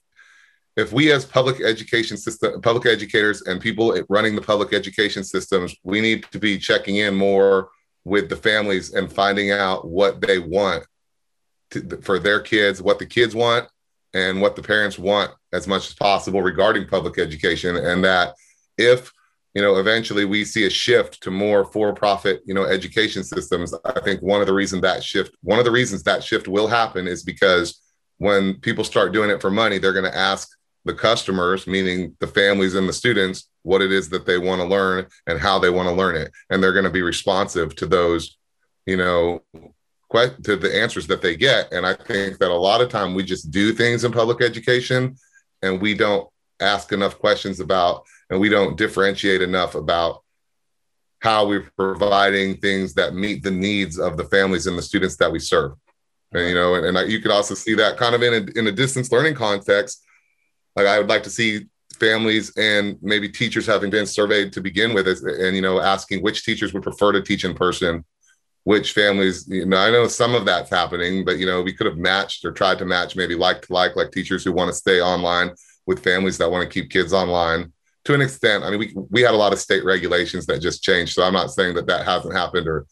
if 0.75 0.93
we 0.93 1.11
as 1.11 1.25
public 1.25 1.61
education 1.61 2.15
system, 2.15 2.61
public 2.61 2.85
educators 2.85 3.41
and 3.41 3.59
people 3.59 3.97
running 4.07 4.35
the 4.35 4.41
public 4.41 4.73
education 4.73 5.23
systems, 5.23 5.75
we 5.83 5.99
need 5.99 6.25
to 6.31 6.39
be 6.39 6.57
checking 6.57 6.97
in 6.97 7.15
more 7.15 7.69
with 8.05 8.29
the 8.29 8.35
families 8.35 8.93
and 8.93 9.11
finding 9.11 9.51
out 9.51 9.87
what 9.87 10.21
they 10.21 10.39
want 10.39 10.85
to, 11.71 12.01
for 12.01 12.19
their 12.19 12.39
kids, 12.39 12.81
what 12.81 12.99
the 12.99 13.05
kids 13.05 13.35
want, 13.35 13.67
and 14.13 14.41
what 14.41 14.55
the 14.55 14.63
parents 14.63 14.97
want 14.97 15.31
as 15.53 15.67
much 15.67 15.87
as 15.87 15.93
possible 15.93 16.41
regarding 16.41 16.87
public 16.87 17.19
education. 17.19 17.75
And 17.75 18.03
that 18.03 18.33
if 18.77 19.11
you 19.53 19.61
know 19.61 19.77
eventually 19.77 20.25
we 20.25 20.45
see 20.45 20.65
a 20.65 20.69
shift 20.69 21.21
to 21.21 21.31
more 21.31 21.65
for-profit 21.65 22.41
you 22.45 22.53
know 22.53 22.63
education 22.63 23.23
systems 23.23 23.73
i 23.85 23.99
think 24.01 24.21
one 24.21 24.41
of 24.41 24.47
the 24.47 24.53
reasons 24.53 24.81
that 24.81 25.03
shift 25.03 25.35
one 25.41 25.59
of 25.59 25.65
the 25.65 25.71
reasons 25.71 26.03
that 26.03 26.23
shift 26.23 26.47
will 26.47 26.67
happen 26.67 27.07
is 27.07 27.23
because 27.23 27.81
when 28.17 28.53
people 28.61 28.83
start 28.83 29.11
doing 29.11 29.29
it 29.29 29.41
for 29.41 29.51
money 29.51 29.77
they're 29.77 29.93
going 29.93 30.05
to 30.05 30.17
ask 30.17 30.49
the 30.85 30.93
customers 30.93 31.67
meaning 31.67 32.15
the 32.19 32.27
families 32.27 32.75
and 32.75 32.87
the 32.87 32.93
students 32.93 33.49
what 33.63 33.81
it 33.81 33.91
is 33.91 34.09
that 34.09 34.25
they 34.25 34.37
want 34.37 34.61
to 34.61 34.67
learn 34.67 35.05
and 35.27 35.39
how 35.39 35.59
they 35.59 35.69
want 35.69 35.89
to 35.89 35.95
learn 35.95 36.15
it 36.15 36.31
and 36.49 36.61
they're 36.61 36.73
going 36.73 36.85
to 36.85 36.89
be 36.89 37.01
responsive 37.01 37.75
to 37.75 37.85
those 37.85 38.37
you 38.85 38.97
know 38.97 39.41
to 40.11 40.55
the 40.55 40.81
answers 40.81 41.05
that 41.07 41.21
they 41.21 41.35
get 41.35 41.71
and 41.71 41.85
i 41.85 41.93
think 41.93 42.37
that 42.39 42.49
a 42.49 42.53
lot 42.53 42.81
of 42.81 42.89
time 42.89 43.13
we 43.13 43.23
just 43.23 43.51
do 43.51 43.71
things 43.71 44.03
in 44.03 44.11
public 44.11 44.41
education 44.41 45.15
and 45.61 45.79
we 45.79 45.93
don't 45.93 46.27
ask 46.59 46.91
enough 46.91 47.19
questions 47.19 47.59
about 47.59 48.03
and 48.29 48.39
we 48.39 48.49
don't 48.49 48.77
differentiate 48.77 49.41
enough 49.41 49.75
about 49.75 50.23
how 51.19 51.45
we're 51.45 51.69
providing 51.77 52.57
things 52.57 52.93
that 52.93 53.13
meet 53.13 53.43
the 53.43 53.51
needs 53.51 53.99
of 53.99 54.17
the 54.17 54.23
families 54.25 54.67
and 54.67 54.77
the 54.77 54.81
students 54.81 55.17
that 55.17 55.31
we 55.31 55.39
serve. 55.39 55.73
And, 56.31 56.47
you 56.47 56.55
know, 56.55 56.75
and, 56.75 56.85
and 56.85 56.97
I, 56.97 57.03
you 57.03 57.19
could 57.19 57.31
also 57.31 57.55
see 57.55 57.73
that 57.75 57.97
kind 57.97 58.15
of 58.15 58.23
in 58.23 58.33
a, 58.33 58.59
in 58.59 58.67
a 58.67 58.71
distance 58.71 59.11
learning 59.11 59.35
context. 59.35 60.03
Like 60.75 60.87
I 60.87 60.99
would 60.99 61.09
like 61.09 61.23
to 61.23 61.29
see 61.29 61.67
families 61.99 62.55
and 62.55 62.97
maybe 63.01 63.27
teachers 63.27 63.65
having 63.65 63.89
been 63.89 64.05
surveyed 64.05 64.53
to 64.53 64.61
begin 64.61 64.93
with, 64.93 65.07
and 65.07 65.55
you 65.55 65.61
know, 65.61 65.81
asking 65.81 66.21
which 66.21 66.45
teachers 66.45 66.73
would 66.73 66.83
prefer 66.83 67.11
to 67.11 67.21
teach 67.21 67.43
in 67.43 67.53
person, 67.53 68.05
which 68.69 68.93
families. 68.93 69.47
You 69.47 69.65
know, 69.65 69.77
I 69.77 69.89
know 69.89 70.07
some 70.07 70.35
of 70.35 70.45
that's 70.45 70.69
happening, 70.69 71.25
but 71.25 71.39
you 71.39 71.47
know, 71.47 71.63
we 71.63 71.73
could 71.73 71.87
have 71.87 71.97
matched 71.97 72.45
or 72.45 72.51
tried 72.51 72.77
to 72.77 72.85
match 72.85 73.15
maybe 73.15 73.33
like 73.33 73.63
to 73.63 73.73
like, 73.73 73.95
like 73.95 74.11
teachers 74.11 74.43
who 74.43 74.51
want 74.51 74.69
to 74.69 74.77
stay 74.77 75.01
online 75.01 75.49
with 75.87 76.03
families 76.03 76.37
that 76.37 76.51
want 76.51 76.61
to 76.63 76.71
keep 76.71 76.91
kids 76.91 77.11
online 77.11 77.73
to 78.03 78.13
an 78.13 78.21
extent. 78.21 78.63
I 78.63 78.69
mean, 78.69 78.77
we 78.77 78.93
we 79.09 79.21
had 79.23 79.33
a 79.33 79.37
lot 79.43 79.53
of 79.53 79.59
state 79.59 79.83
regulations 79.83 80.45
that 80.45 80.61
just 80.61 80.83
changed, 80.83 81.13
so 81.13 81.23
I'm 81.23 81.33
not 81.33 81.49
saying 81.49 81.73
that 81.77 81.87
that 81.87 82.05
hasn't 82.05 82.35
happened 82.35 82.67
or, 82.67 82.85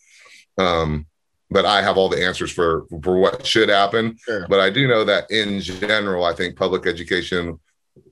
um, 0.58 1.06
but 1.52 1.66
I 1.68 1.84
have 1.84 1.96
all 1.96 2.10
the 2.10 2.26
answers 2.26 2.52
for 2.52 2.88
for 3.04 3.20
what 3.20 3.46
should 3.46 3.70
happen. 3.70 4.18
Sure. 4.26 4.48
But 4.50 4.60
I 4.60 4.72
do 4.72 4.88
know 4.88 5.04
that 5.04 5.30
in 5.30 5.62
general, 5.62 6.26
I 6.26 6.34
think 6.34 6.56
public 6.56 6.88
education 6.88 7.60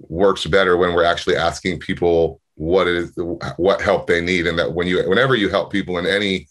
works 0.01 0.45
better 0.45 0.77
when 0.77 0.93
we're 0.93 1.11
actually 1.13 1.35
asking 1.35 1.79
people 1.79 2.41
what 2.53 2.85
it 2.87 2.95
is, 2.95 3.11
what 3.57 3.81
help 3.81 4.05
they 4.05 4.21
need, 4.21 4.45
and 4.45 4.59
that 4.59 4.71
when 4.71 4.85
you 4.85 5.01
whenever 5.09 5.33
you 5.33 5.49
help 5.49 5.71
people 5.71 5.97
in 5.97 6.05
any 6.05 6.47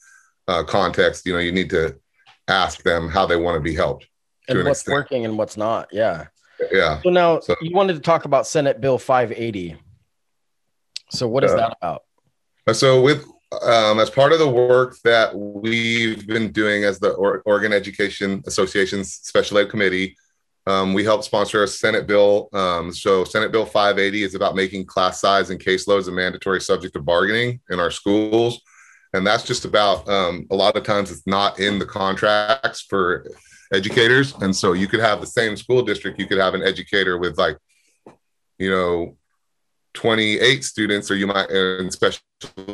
uh, 0.49 0.65
context, 0.65 1.27
you 1.27 1.33
know, 1.33 1.39
you 1.39 1.53
need 1.53 1.71
to 1.71 1.97
ask 2.49 2.83
them 2.83 3.09
how 3.09 3.27
they 3.27 3.37
want 3.37 3.57
to 3.57 3.61
be 3.61 3.75
helped. 3.75 4.07
And 4.49 4.59
what's 4.65 4.81
extent. 4.81 4.95
working 4.95 5.25
and 5.25 5.39
what's 5.39 5.57
not. 5.57 5.89
Yeah. 5.93 6.27
Yeah. 6.71 7.01
So 7.03 7.11
now 7.11 7.41
so, 7.41 7.55
you 7.61 7.75
wanted 7.75 7.95
to 7.95 8.01
talk 8.01 8.25
about 8.25 8.47
Senate 8.47 8.81
Bill 8.81 8.99
580. 8.99 9.77
So 11.11 11.29
what 11.29 11.45
is 11.45 11.53
uh, 11.53 11.57
that 11.57 11.77
about? 11.81 12.03
So 12.73 13.01
with 13.01 13.27
um, 13.63 14.01
as 14.01 14.11
part 14.11 14.33
of 14.33 14.39
the 14.39 14.49
work 14.49 14.97
that 15.05 15.37
we've 15.37 16.27
been 16.27 16.51
doing 16.51 16.85
as 16.85 16.99
the 16.99 17.11
Oregon 17.13 17.73
Education 17.73 18.43
Association's 18.47 19.13
Special 19.15 19.59
Ed 19.59 19.71
Committee, 19.71 20.17
um, 20.67 20.95
we 20.95 21.05
help 21.05 21.25
sponsor 21.25 21.63
a 21.63 21.69
Senate 21.69 22.07
bill. 22.07 22.49
Um, 22.53 22.93
so 22.93 23.25
Senate 23.25 23.53
Bill 23.53 23.67
580 23.67 24.23
is 24.23 24.35
about 24.35 24.57
making 24.57 24.87
class 24.87 25.21
size 25.21 25.51
and 25.51 25.61
caseloads 25.61 26.09
a 26.09 26.11
mandatory 26.11 26.61
subject 26.61 26.97
of 26.97 27.05
bargaining 27.05 27.61
in 27.71 27.79
our 27.79 27.91
schools. 27.91 28.61
And 29.15 29.25
that's 29.25 29.45
just 29.45 29.65
about 29.65 30.09
um, 30.09 30.47
a 30.51 30.57
lot 30.57 30.77
of 30.77 30.83
times 30.83 31.13
it's 31.13 31.27
not 31.27 31.61
in 31.61 31.79
the 31.79 31.87
contracts 31.87 32.83
for 32.83 33.25
educators. 33.73 34.35
And 34.41 34.55
so 34.55 34.73
you 34.73 34.89
could 34.89 35.01
have 35.01 35.21
the 35.21 35.27
same 35.27 35.57
school 35.57 35.83
district, 35.83 36.19
you 36.19 36.27
could 36.27 36.39
have 36.39 36.55
an 36.55 36.63
educator 36.63 37.17
with 37.17 37.39
like, 37.39 37.57
you 38.59 38.71
know, 38.71 39.17
28 39.95 40.65
students 40.65 41.13
or 41.13 41.15
you 41.15 41.29
might 41.29 41.49
in 41.51 41.91
special 41.93 42.21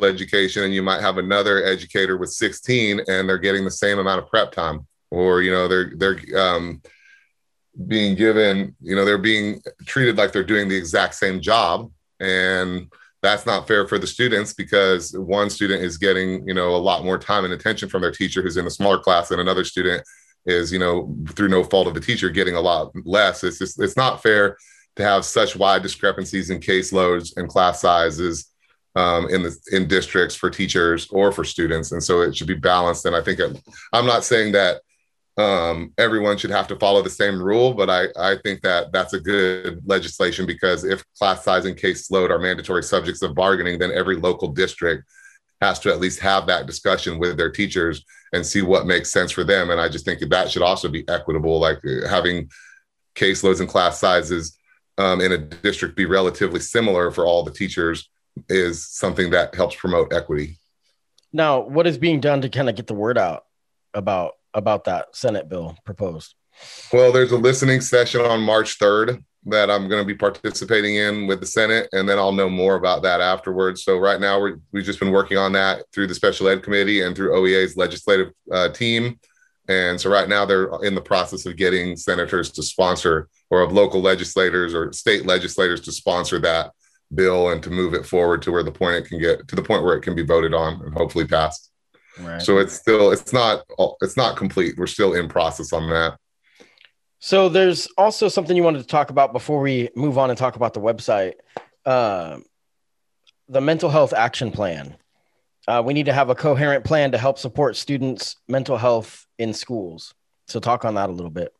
education 0.02 0.64
and 0.64 0.74
you 0.74 0.82
might 0.82 1.02
have 1.02 1.18
another 1.18 1.62
educator 1.62 2.16
with 2.16 2.30
16 2.30 3.00
and 3.06 3.28
they're 3.28 3.36
getting 3.36 3.62
the 3.62 3.70
same 3.70 3.98
amount 3.98 4.22
of 4.22 4.28
prep 4.28 4.52
time 4.52 4.86
or 5.10 5.42
you 5.42 5.52
know 5.52 5.68
they're 5.68 5.92
they're 5.96 6.18
um, 6.38 6.80
being 7.86 8.16
given 8.16 8.74
you 8.80 8.96
know 8.96 9.04
they're 9.04 9.18
being 9.18 9.60
treated 9.84 10.16
like 10.16 10.32
they're 10.32 10.42
doing 10.42 10.66
the 10.66 10.74
exact 10.74 11.14
same 11.14 11.42
job 11.42 11.90
and 12.20 12.90
that's 13.22 13.44
not 13.46 13.68
fair 13.68 13.86
for 13.86 13.98
the 13.98 14.06
students 14.06 14.52
because 14.54 15.12
one 15.16 15.50
student 15.50 15.82
is 15.82 15.98
getting 15.98 16.46
you 16.46 16.54
know 16.54 16.74
a 16.74 16.78
lot 16.78 17.04
more 17.04 17.18
time 17.18 17.44
and 17.44 17.52
attention 17.52 17.88
from 17.88 18.02
their 18.02 18.12
teacher 18.12 18.42
who's 18.42 18.56
in 18.56 18.66
a 18.66 18.70
smaller 18.70 18.98
class 18.98 19.30
and 19.30 19.40
another 19.40 19.64
student 19.64 20.02
is 20.46 20.72
you 20.72 20.78
know 20.78 21.14
through 21.30 21.48
no 21.48 21.62
fault 21.62 21.86
of 21.86 21.94
the 21.94 22.00
teacher 22.00 22.30
getting 22.30 22.54
a 22.54 22.60
lot 22.60 22.90
less 23.04 23.44
it's 23.44 23.58
just 23.58 23.80
it's 23.80 23.96
not 23.96 24.22
fair 24.22 24.56
to 24.96 25.02
have 25.02 25.24
such 25.24 25.56
wide 25.56 25.82
discrepancies 25.82 26.50
in 26.50 26.60
caseloads 26.60 27.36
and 27.36 27.48
class 27.48 27.80
sizes 27.80 28.50
um, 28.96 29.28
in 29.28 29.42
the 29.42 29.56
in 29.72 29.86
districts 29.86 30.34
for 30.34 30.50
teachers 30.50 31.08
or 31.10 31.32
for 31.32 31.44
students, 31.44 31.92
and 31.92 32.02
so 32.02 32.22
it 32.22 32.36
should 32.36 32.48
be 32.48 32.54
balanced. 32.54 33.06
And 33.06 33.14
I 33.14 33.22
think 33.22 33.38
it, 33.38 33.60
I'm 33.92 34.06
not 34.06 34.24
saying 34.24 34.52
that 34.52 34.82
um, 35.36 35.92
everyone 35.96 36.36
should 36.36 36.50
have 36.50 36.68
to 36.68 36.76
follow 36.76 37.02
the 37.02 37.10
same 37.10 37.42
rule, 37.42 37.72
but 37.72 37.88
I 37.88 38.08
I 38.18 38.36
think 38.42 38.62
that 38.62 38.92
that's 38.92 39.12
a 39.12 39.20
good 39.20 39.80
legislation 39.86 40.46
because 40.46 40.84
if 40.84 41.04
class 41.18 41.44
size 41.44 41.64
and 41.64 41.76
caseload 41.76 42.30
are 42.30 42.38
mandatory 42.38 42.82
subjects 42.82 43.22
of 43.22 43.34
bargaining, 43.34 43.78
then 43.78 43.92
every 43.92 44.16
local 44.16 44.48
district 44.48 45.04
has 45.60 45.78
to 45.80 45.90
at 45.90 46.00
least 46.00 46.20
have 46.20 46.46
that 46.46 46.66
discussion 46.66 47.18
with 47.18 47.36
their 47.36 47.50
teachers 47.50 48.04
and 48.32 48.44
see 48.44 48.62
what 48.62 48.86
makes 48.86 49.10
sense 49.10 49.30
for 49.30 49.44
them. 49.44 49.70
And 49.70 49.80
I 49.80 49.88
just 49.88 50.04
think 50.04 50.20
that 50.20 50.50
should 50.50 50.62
also 50.62 50.88
be 50.88 51.06
equitable, 51.08 51.58
like 51.60 51.80
having 52.08 52.48
caseloads 53.14 53.60
and 53.60 53.68
class 53.68 53.98
sizes 53.98 54.56
um, 54.98 55.20
in 55.20 55.32
a 55.32 55.38
district 55.38 55.96
be 55.96 56.06
relatively 56.06 56.60
similar 56.60 57.10
for 57.10 57.26
all 57.26 57.42
the 57.42 57.50
teachers 57.50 58.08
is 58.48 58.88
something 58.88 59.30
that 59.30 59.54
helps 59.54 59.76
promote 59.76 60.12
equity. 60.12 60.58
Now, 61.32 61.60
what 61.60 61.86
is 61.86 61.98
being 61.98 62.20
done 62.20 62.40
to 62.42 62.48
kind 62.48 62.68
of 62.68 62.76
get 62.76 62.86
the 62.86 62.94
word 62.94 63.18
out 63.18 63.44
about 63.94 64.32
about 64.54 64.84
that 64.84 65.14
Senate 65.14 65.48
bill 65.48 65.76
proposed? 65.84 66.34
Well, 66.92 67.12
there's 67.12 67.32
a 67.32 67.38
listening 67.38 67.80
session 67.80 68.20
on 68.20 68.42
March 68.42 68.78
3rd 68.78 69.22
that 69.46 69.70
I'm 69.70 69.88
going 69.88 70.02
to 70.02 70.06
be 70.06 70.14
participating 70.14 70.96
in 70.96 71.26
with 71.26 71.40
the 71.40 71.46
Senate, 71.46 71.88
and 71.92 72.08
then 72.08 72.18
I'll 72.18 72.32
know 72.32 72.50
more 72.50 72.74
about 72.74 73.02
that 73.02 73.20
afterwards. 73.20 73.84
So 73.84 73.98
right 73.98 74.20
now 74.20 74.38
we 74.40 74.54
we've 74.72 74.84
just 74.84 75.00
been 75.00 75.12
working 75.12 75.38
on 75.38 75.52
that 75.52 75.84
through 75.92 76.08
the 76.08 76.14
Special 76.14 76.48
Ed 76.48 76.62
Committee 76.62 77.02
and 77.02 77.16
through 77.16 77.32
OEA's 77.32 77.76
legislative 77.76 78.32
uh, 78.52 78.68
team. 78.70 79.18
And 79.68 80.00
so 80.00 80.10
right 80.10 80.28
now 80.28 80.44
they're 80.44 80.68
in 80.82 80.94
the 80.94 81.00
process 81.00 81.46
of 81.46 81.56
getting 81.56 81.96
senators 81.96 82.50
to 82.52 82.62
sponsor 82.62 83.28
or 83.50 83.60
of 83.62 83.72
local 83.72 84.00
legislators 84.00 84.74
or 84.74 84.92
state 84.92 85.26
legislators 85.26 85.80
to 85.82 85.92
sponsor 85.92 86.38
that 86.40 86.72
bill 87.14 87.50
and 87.50 87.62
to 87.62 87.70
move 87.70 87.94
it 87.94 88.06
forward 88.06 88.42
to 88.42 88.52
where 88.52 88.62
the 88.62 88.72
point 88.72 88.96
it 88.96 89.08
can 89.08 89.18
get 89.18 89.46
to 89.48 89.56
the 89.56 89.62
point 89.62 89.82
where 89.82 89.96
it 89.96 90.02
can 90.02 90.14
be 90.14 90.24
voted 90.24 90.54
on 90.54 90.80
and 90.82 90.94
hopefully 90.94 91.26
passed. 91.26 91.69
Right. 92.18 92.42
So 92.42 92.58
it's 92.58 92.74
still 92.74 93.10
it's 93.10 93.32
not 93.32 93.64
it's 94.00 94.16
not 94.16 94.36
complete. 94.36 94.76
We're 94.76 94.86
still 94.86 95.14
in 95.14 95.28
process 95.28 95.72
on 95.72 95.88
that. 95.90 96.18
So 97.18 97.48
there's 97.48 97.86
also 97.98 98.28
something 98.28 98.56
you 98.56 98.62
wanted 98.62 98.80
to 98.80 98.86
talk 98.86 99.10
about 99.10 99.32
before 99.32 99.60
we 99.60 99.90
move 99.94 100.18
on 100.18 100.30
and 100.30 100.38
talk 100.38 100.56
about 100.56 100.74
the 100.74 100.80
website. 100.80 101.34
Uh, 101.84 102.38
the 103.48 103.60
mental 103.60 103.90
health 103.90 104.12
action 104.12 104.50
plan. 104.50 104.96
Uh, 105.68 105.82
we 105.84 105.92
need 105.92 106.06
to 106.06 106.12
have 106.12 106.30
a 106.30 106.34
coherent 106.34 106.84
plan 106.84 107.12
to 107.12 107.18
help 107.18 107.38
support 107.38 107.76
students' 107.76 108.36
mental 108.48 108.76
health 108.76 109.26
in 109.38 109.52
schools. 109.52 110.14
So 110.46 110.60
talk 110.60 110.84
on 110.84 110.94
that 110.94 111.10
a 111.10 111.12
little 111.12 111.30
bit. 111.30 111.52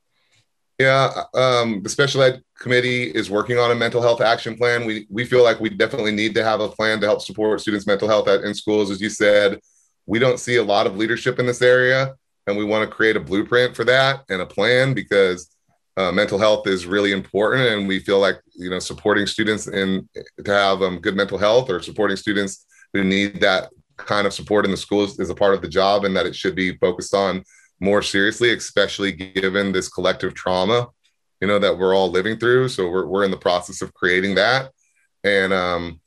Yeah, 0.78 1.24
um, 1.34 1.82
the 1.82 1.90
special 1.90 2.22
ed 2.22 2.42
committee 2.59 3.05
is 3.05 3.30
working 3.30 3.59
on 3.59 3.70
a 3.70 3.74
mental 3.74 4.01
health 4.01 4.22
action 4.22 4.57
plan. 4.57 4.86
We 4.86 5.07
we 5.11 5.26
feel 5.26 5.44
like 5.44 5.61
we 5.61 5.68
definitely 5.68 6.12
need 6.12 6.34
to 6.36 6.42
have 6.42 6.61
a 6.61 6.68
plan 6.68 7.01
to 7.01 7.07
help 7.07 7.20
support 7.20 7.61
students' 7.61 7.86
mental 7.86 8.09
health 8.09 8.28
at, 8.28 8.40
in 8.44 8.55
schools. 8.55 8.90
As 8.90 8.98
you 8.98 9.11
said, 9.11 9.61
we 10.07 10.18
don't 10.18 10.40
see 10.40 10.57
a 10.57 10.62
lot 10.62 10.86
of 10.86 10.96
leadership 10.96 11.38
in 11.38 11.46
this 11.46 11.62
area, 11.62 12.14
and 12.46 12.57
we 12.57 12.64
want 12.64 12.88
to 12.88 12.94
create 12.94 13.16
a 13.16 13.20
blueprint 13.20 13.76
for 13.76 13.84
that 13.84 14.24
and 14.28 14.42
a 14.42 14.46
plan 14.46 14.94
because 14.94 15.55
uh, 15.96 16.11
mental 16.12 16.38
health 16.38 16.66
is 16.66 16.86
really 16.86 17.12
important, 17.12 17.68
and 17.68 17.86
we 17.86 17.98
feel 18.01 18.18
like 18.18 18.40
you 18.55 18.70
know 18.70 18.78
supporting 18.78 19.26
students 19.26 19.66
in 19.66 20.09
to 20.44 20.53
have 20.53 20.82
um, 20.82 20.98
good 20.98 21.16
mental 21.16 21.38
health 21.38 21.70
or 21.70 21.80
supporting 21.80 22.16
students 22.16 22.66
who 22.92 23.05
need 23.05 23.40
that 23.40 23.70
kind 23.96 24.26
of 24.26 24.32
support 24.32 24.64
in 24.64 24.70
the 24.70 24.76
schools 24.76 25.18
is 25.18 25.30
a 25.30 25.34
part 25.34 25.55
of 25.55 25.62
the 25.62 25.68
job, 25.68 26.05
and 26.05 26.16
that 26.16 26.26
it 26.26 26.34
should 26.34 26.55
be 26.55 26.76
focused 26.78 27.14
on 27.14 27.44
more 27.80 28.03
seriously, 28.03 28.53
especially 28.53 29.12
given 29.12 29.72
this 29.72 29.88
collective 29.88 30.34
trauma, 30.34 30.88
you 31.40 31.48
know, 31.48 31.59
that 31.59 31.76
we're 31.76 31.94
all 31.94 32.11
living 32.11 32.38
through. 32.38 32.68
So 32.68 32.88
we're, 32.88 33.07
we're 33.07 33.24
in 33.24 33.30
the 33.30 33.36
process 33.36 33.80
of 33.80 33.94
creating 33.94 34.34
that. 34.34 34.70
And, 35.24 35.53
um, 35.53 36.01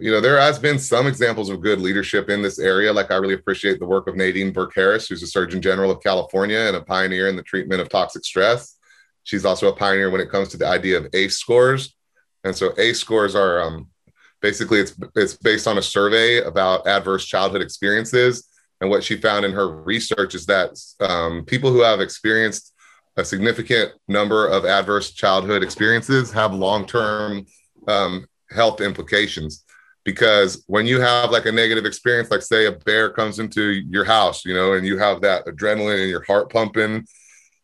you 0.00 0.10
know, 0.10 0.20
there 0.20 0.38
has 0.38 0.58
been 0.58 0.78
some 0.78 1.06
examples 1.06 1.48
of 1.48 1.60
good 1.60 1.80
leadership 1.80 2.28
in 2.30 2.42
this 2.42 2.58
area. 2.58 2.92
Like 2.92 3.10
I 3.10 3.16
really 3.16 3.34
appreciate 3.34 3.78
the 3.78 3.86
work 3.86 4.06
of 4.06 4.16
Nadine 4.16 4.52
Burke 4.52 4.74
Harris, 4.74 5.08
who's 5.08 5.22
a 5.22 5.26
Surgeon 5.26 5.60
General 5.60 5.90
of 5.90 6.02
California 6.02 6.58
and 6.58 6.76
a 6.76 6.82
pioneer 6.82 7.28
in 7.28 7.36
the 7.36 7.42
treatment 7.42 7.80
of 7.80 7.88
toxic 7.88 8.24
stress. 8.24 8.76
She's 9.24 9.44
also 9.44 9.68
a 9.68 9.76
pioneer 9.76 10.10
when 10.10 10.20
it 10.20 10.30
comes 10.30 10.48
to 10.50 10.56
the 10.56 10.66
idea 10.66 10.98
of 10.98 11.08
ACE 11.12 11.36
scores. 11.36 11.94
And 12.44 12.54
so 12.54 12.72
ACE 12.78 12.98
scores 13.00 13.34
are 13.34 13.60
um, 13.60 13.88
basically 14.40 14.78
it's 14.80 14.94
it's 15.14 15.34
based 15.34 15.66
on 15.66 15.78
a 15.78 15.82
survey 15.82 16.38
about 16.38 16.86
adverse 16.86 17.24
childhood 17.24 17.62
experiences 17.62 18.48
and 18.80 18.90
what 18.90 19.02
she 19.02 19.16
found 19.16 19.44
in 19.44 19.52
her 19.52 19.68
research 19.68 20.34
is 20.34 20.46
that 20.46 20.78
um, 21.00 21.44
people 21.44 21.72
who 21.72 21.80
have 21.80 22.00
experienced 22.00 22.74
a 23.16 23.24
significant 23.24 23.92
number 24.08 24.46
of 24.46 24.66
adverse 24.66 25.12
childhood 25.12 25.62
experiences 25.62 26.30
have 26.32 26.52
long 26.52 26.86
term 26.86 27.46
um, 27.88 28.26
health 28.50 28.80
implications. 28.80 29.64
Because 30.06 30.62
when 30.68 30.86
you 30.86 31.00
have 31.00 31.32
like 31.32 31.46
a 31.46 31.52
negative 31.52 31.84
experience, 31.84 32.30
like 32.30 32.40
say 32.40 32.66
a 32.66 32.72
bear 32.72 33.10
comes 33.10 33.40
into 33.40 33.70
your 33.70 34.04
house, 34.04 34.44
you 34.44 34.54
know, 34.54 34.74
and 34.74 34.86
you 34.86 34.96
have 34.98 35.20
that 35.22 35.44
adrenaline 35.46 36.00
and 36.00 36.08
your 36.08 36.22
heart 36.22 36.48
pumping, 36.48 37.04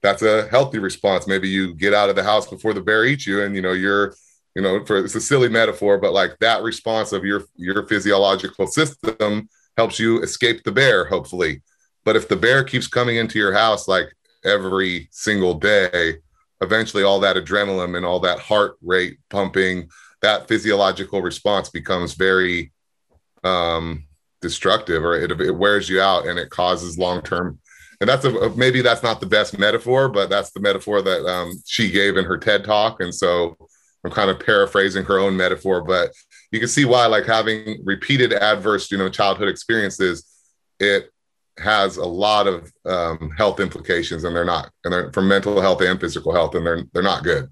that's 0.03 0.23
a 0.23 0.49
healthy 0.49 0.81
response. 0.81 1.29
Maybe 1.29 1.49
you 1.49 1.73
get 1.73 1.95
out 1.95 2.11
of 2.11 2.17
the 2.17 2.25
house 2.25 2.49
before 2.49 2.75
the 2.75 2.81
bear 2.81 3.05
eats 3.05 3.29
you, 3.29 3.45
and 3.45 3.55
you 3.55 3.63
know 3.63 3.71
you're, 3.73 4.17
you 4.57 4.61
know, 4.61 4.85
for 4.85 4.99
it's 4.99 5.15
a 5.15 5.21
silly 5.21 5.49
metaphor, 5.49 5.99
but 5.99 6.13
like 6.13 6.37
that 6.41 6.65
response 6.65 7.13
of 7.13 7.25
your 7.25 7.45
your 7.55 7.87
physiological 7.87 8.67
system 8.67 9.49
helps 9.77 10.01
you 10.01 10.21
escape 10.23 10.65
the 10.65 10.73
bear, 10.73 11.05
hopefully. 11.05 11.63
But 12.05 12.17
if 12.17 12.29
the 12.29 12.35
bear 12.35 12.65
keeps 12.65 12.89
coming 12.89 13.19
into 13.19 13.39
your 13.39 13.53
house 13.53 13.87
like 13.87 14.13
every 14.45 15.09
single 15.13 15.55
day, 15.55 16.17
eventually 16.61 17.05
all 17.05 17.21
that 17.21 17.37
adrenaline 17.37 17.97
and 17.97 18.05
all 18.05 18.19
that 18.19 18.41
heart 18.41 18.79
rate 18.83 19.19
pumping, 19.31 19.89
that 20.23 20.49
physiological 20.49 21.21
response 21.21 21.69
becomes 21.69 22.15
very 22.15 22.73
um, 23.45 24.07
destructive 24.41 25.05
or 25.05 25.15
it, 25.19 25.31
it 25.41 25.57
wears 25.57 25.89
you 25.89 26.01
out 26.01 26.27
and 26.27 26.39
it 26.39 26.51
causes 26.51 26.99
long 26.99 27.23
term. 27.23 27.59
And 28.01 28.09
that's 28.09 28.25
a 28.25 28.51
maybe 28.57 28.83
that's 28.83 29.03
not 29.03 29.21
the 29.21 29.27
best 29.27 29.59
metaphor, 29.59 30.09
but 30.09 30.29
that's 30.29 30.51
the 30.51 30.61
metaphor 30.61 31.03
that 31.03 31.25
um, 31.27 31.53
she 31.67 31.91
gave 31.91 32.17
in 32.17 32.25
her 32.25 32.39
TED 32.39 32.65
talk. 32.65 33.01
And 33.01 33.15
so 33.15 33.57
I'm 34.05 34.11
kind 34.11 34.31
of 34.31 34.41
paraphrasing 34.41 35.05
her 35.05 35.19
own 35.19 35.37
metaphor, 35.37 35.83
but 35.83 36.11
you 36.53 36.61
can 36.61 36.69
see 36.69 36.85
why 36.85 37.07
like 37.07 37.27
having 37.27 37.81
repeated 37.83 38.33
adverse 38.33 38.91
you 38.91 38.99
know 38.99 39.09
childhood 39.09 39.49
experiences 39.49 40.29
it 40.79 41.11
has 41.59 41.97
a 41.97 42.05
lot 42.05 42.47
of 42.47 42.73
um, 42.87 43.31
health 43.37 43.59
implications 43.59 44.25
and 44.25 44.37
they're 44.37 44.45
not 44.45 44.71
and 44.85 44.93
they're 44.93 45.13
for 45.13 45.23
mental 45.23 45.61
health 45.61 45.81
and 45.81 46.01
physical 46.01 46.33
health 46.33 46.55
and 46.55 46.65
they're 46.65 46.85
they're 46.93 47.03
not 47.03 47.25
good 47.25 47.49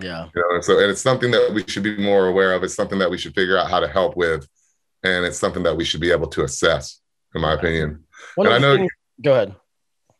yeah. 0.00 0.28
You 0.34 0.44
know 0.50 0.60
so 0.60 0.78
and 0.78 0.90
it's 0.90 1.02
something 1.02 1.30
that 1.30 1.52
we 1.52 1.64
should 1.66 1.82
be 1.82 1.96
more 1.96 2.26
aware 2.26 2.54
of. 2.54 2.62
It's 2.62 2.74
something 2.74 2.98
that 2.98 3.10
we 3.10 3.18
should 3.18 3.34
figure 3.34 3.58
out 3.58 3.70
how 3.70 3.80
to 3.80 3.88
help 3.88 4.16
with 4.16 4.48
and 5.02 5.24
it's 5.24 5.38
something 5.38 5.62
that 5.64 5.76
we 5.76 5.84
should 5.84 6.00
be 6.00 6.10
able 6.10 6.28
to 6.28 6.44
assess 6.44 7.00
in 7.34 7.40
my 7.40 7.54
opinion. 7.54 8.04
One 8.34 8.46
and 8.46 8.54
i 8.54 8.58
know 8.58 8.76
things, 8.76 8.92
go 9.22 9.32
ahead. 9.32 9.54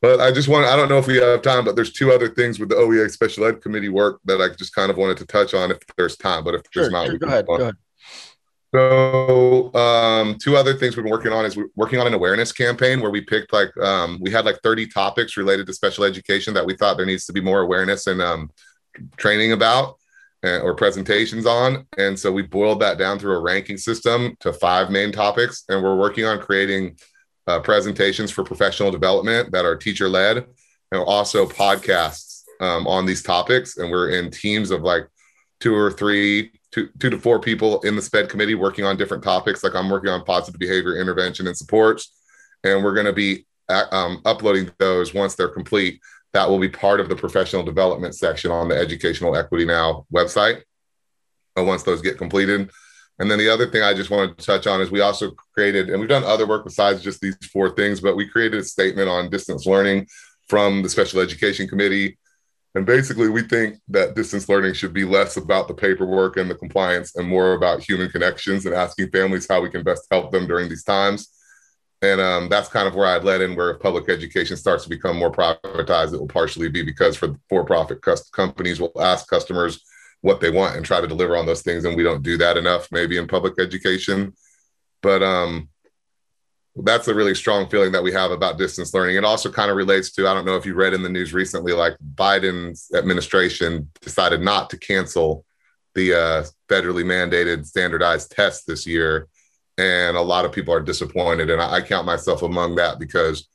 But 0.01 0.21
I 0.21 0.33
just 0.33 0.49
want, 0.49 0.67
I 0.67 0.75
don't 0.75 0.89
know 0.89 0.99
if 0.99 1.07
we 1.07 1.19
have 1.19 1.43
time, 1.43 1.65
but 1.65 1.77
there's 1.77 1.93
two 1.93 2.11
other 2.11 2.29
things 2.29 2.59
with 2.59 2.69
the 2.69 2.75
OEA 2.75 3.09
special 3.11 3.45
ed 3.45 3.63
committee 3.63 3.89
work 3.89 4.21
that 4.25 4.41
I 4.41 4.49
just 4.55 4.75
kind 4.75 4.91
of 4.91 4.97
wanted 4.97 5.17
to 5.19 5.27
touch 5.27 5.55
on 5.55 5.71
if 5.71 5.79
there's 5.97 6.17
time. 6.17 6.43
But 6.43 6.55
if 6.55 6.63
sure, 6.71 6.83
there's 6.83 6.93
not, 6.93 7.07
sure, 7.07 7.19
go 7.19 7.27
ahead, 7.29 7.47
go 7.47 7.55
ahead. 7.55 7.77
So, 8.75 9.73
um, 9.75 10.39
two 10.43 10.57
other 10.57 10.75
things 10.75 10.97
we've 10.97 11.05
been 11.05 11.13
working 11.13 11.33
on 11.33 11.45
is 11.45 11.57
we're 11.57 11.69
working 11.77 12.01
on 12.01 12.07
an 12.07 12.15
awareness 12.15 12.53
campaign 12.53 13.01
where 13.01 13.11
we 13.11 13.21
picked 13.21 13.53
like 13.53 13.77
um, 13.77 14.19
we 14.21 14.31
had 14.31 14.45
like 14.45 14.59
30 14.63 14.87
topics 14.87 15.37
related 15.37 15.67
to 15.67 15.75
special 15.75 16.05
education 16.05 16.55
that 16.55 16.65
we 16.65 16.75
thought 16.75 16.97
there 16.97 17.07
needs 17.07 17.27
to 17.27 17.35
be 17.35 17.43
more 17.43 17.61
awareness 17.61 18.07
and 18.07 18.23
um, 18.23 18.51
training 19.17 19.53
about 19.53 19.99
uh, 20.45 20.61
or 20.61 20.75
presentations 20.75 21.47
on. 21.47 21.87
And 21.99 22.19
so 22.19 22.33
we 22.33 22.43
boiled 22.43 22.81
that 22.81 22.99
down 22.99 23.19
through 23.19 23.37
a 23.37 23.41
ranking 23.41 23.77
system 23.77 24.37
to 24.41 24.53
five 24.53 24.91
main 24.91 25.13
topics, 25.13 25.65
and 25.69 25.83
we're 25.83 25.97
working 25.97 26.25
on 26.25 26.41
creating 26.41 26.99
uh, 27.47 27.61
presentations 27.61 28.31
for 28.31 28.45
professional 28.45 28.91
development 28.91 29.53
that 29.53 29.65
are 29.65 29.77
teacher 29.77 30.09
led, 30.09 30.39
and 30.93 31.01
also 31.01 31.47
podcasts 31.47 32.43
um, 32.61 32.87
on 32.87 33.07
these 33.07 33.23
topics. 33.23 33.77
And 33.77 33.91
we're 33.91 34.11
in 34.11 34.31
teams 34.31 34.71
of 34.71 34.83
like 34.83 35.07
two 35.61 35.75
or 35.75 35.91
three 35.91 36.53
two, 36.73 36.89
two 36.99 37.11
to 37.11 37.19
four 37.19 37.39
people 37.39 37.81
in 37.83 37.95
the 37.95 38.03
SPED 38.03 38.29
committee 38.29 38.55
working 38.55 38.85
on 38.85 38.97
different 38.97 39.23
topics. 39.23 39.63
Like 39.63 39.75
I'm 39.75 39.91
working 39.91 40.11
on 40.11 40.25
positive 40.25 40.59
behavior 40.59 41.01
intervention 41.01 41.47
and 41.47 41.57
supports, 41.57 42.13
and 42.65 42.83
we're 42.83 42.95
going 42.95 43.07
to 43.07 43.13
be 43.13 43.47
uh, 43.69 43.85
um, 43.93 44.23
uploading 44.25 44.71
those 44.79 45.15
once 45.15 45.35
they're 45.35 45.49
complete. 45.49 46.01
That 46.33 46.49
will 46.49 46.59
be 46.59 46.69
part 46.69 47.01
of 47.01 47.09
the 47.09 47.17
professional 47.17 47.63
development 47.63 48.15
section 48.15 48.51
on 48.51 48.69
the 48.69 48.77
Educational 48.77 49.37
Equity 49.37 49.65
Now 49.65 50.07
website. 50.13 50.63
And 51.57 51.67
once 51.67 51.83
those 51.83 52.01
get 52.01 52.19
completed. 52.19 52.71
And 53.19 53.31
then 53.31 53.39
the 53.39 53.51
other 53.51 53.67
thing 53.67 53.83
I 53.83 53.93
just 53.93 54.11
wanted 54.11 54.39
to 54.39 54.45
touch 54.45 54.67
on 54.67 54.81
is 54.81 54.91
we 54.91 55.03
also 55.03 55.33
created, 55.55 55.91
and 55.91 56.01
we've 56.01 56.09
done 56.09 56.25
other 56.25 56.47
work 56.47 56.65
besides 56.65 57.03
just 57.03 57.21
these 57.21 57.37
four 57.53 57.71
things, 57.71 58.01
but 58.01 58.17
we 58.17 58.27
created 58.27 58.61
a 58.61 58.65
statement 58.65 59.09
on 59.09 59.29
distance 59.29 59.67
learning 59.67 60.07
from 60.49 60.83
the 60.83 60.89
Special 60.89 61.21
Education 61.21 61.69
Committee 61.69 62.17
and 62.75 62.87
basically, 62.87 63.29
we 63.29 63.43
think 63.43 63.77
that 63.89 64.15
distance 64.15 64.49
learning 64.49 64.75
should 64.75 64.95
be 64.95 65.05
less 65.05 65.37
about 65.37 65.69
the 65.69 65.75
paperwork 65.75 66.39
and 66.39 66.51
the 66.51 66.55
compliance 66.55 67.15
and 67.17 67.29
more 67.29 67.53
about 67.53 67.83
human 67.83 68.09
connections 68.09 68.65
and 68.65 68.75
asking 68.75 69.11
families 69.11 69.47
how 69.47 69.61
we 69.61 69.69
can 69.69 69.83
best 69.83 70.07
help 70.11 70.33
them 70.33 70.47
during 70.47 70.71
these 70.71 70.85
times. 70.85 71.29
And 72.03 72.21
um, 72.21 72.49
that's 72.49 72.69
kind 72.69 72.89
of 72.89 72.97
where 72.97 73.07
I 73.07 73.19
led 73.19 73.41
in, 73.41 73.55
where 73.55 73.75
public 73.75 74.09
education 74.09 74.57
starts 74.57 74.83
to 74.83 74.91
become 74.91 75.17
more 75.17 75.31
privatized, 75.31 76.13
it 76.13 76.19
will 76.19 76.27
partially 76.27 76.69
be 76.69 76.83
because 76.83 77.17
for 77.17 77.37
for-profit 77.49 78.01
companies 78.33 78.81
will 78.81 78.93
ask 79.01 79.29
customers 79.29 79.81
what 80.21 80.41
they 80.41 80.51
want 80.51 80.77
and 80.77 80.85
try 80.85 81.01
to 81.01 81.07
deliver 81.07 81.37
on 81.37 81.47
those 81.47 81.63
things, 81.63 81.85
and 81.85 81.97
we 81.97 82.03
don't 82.03 82.23
do 82.23 82.37
that 82.39 82.57
enough, 82.57 82.89
maybe 82.91 83.17
in 83.17 83.27
public 83.27 83.55
education. 83.59 84.33
But 85.01 85.23
um, 85.23 85.69
that's 86.77 87.09
a 87.09 87.15
really 87.15 87.35
strong 87.35 87.69
feeling 87.69 87.93
that 87.93 88.03
we 88.03 88.13
have 88.13 88.31
about 88.31 88.59
distance 88.59 88.95
learning. 88.95 89.17
It 89.17 89.25
also 89.25 89.51
kind 89.51 89.71
of 89.71 89.77
relates 89.77 90.13
to 90.13 90.27
I 90.27 90.35
don't 90.35 90.47
know 90.47 90.57
if 90.57 90.67
you 90.67 90.75
read 90.75 90.95
in 90.95 91.03
the 91.03 91.09
news 91.09 91.33
recently, 91.33 91.73
like 91.73 91.97
Biden's 92.15 92.91
administration 92.95 93.91
decided 94.01 94.41
not 94.41 94.71
to 94.71 94.79
cancel 94.79 95.45
the 95.95 96.15
uh, 96.15 96.45
federally 96.69 97.05
mandated 97.05 97.67
standardized 97.67 98.31
tests 98.31 98.65
this 98.65 98.87
year, 98.87 99.29
and 99.79 100.17
a 100.17 100.23
lot 100.23 100.45
of 100.45 100.53
people 100.53 100.75
are 100.75 100.81
disappointed, 100.81 101.51
and 101.51 101.61
I, 101.61 101.75
I, 101.75 101.81
count 101.81 102.07
myself 102.07 102.43
among 102.43 102.77
that 102.77 102.99
because 102.99 103.49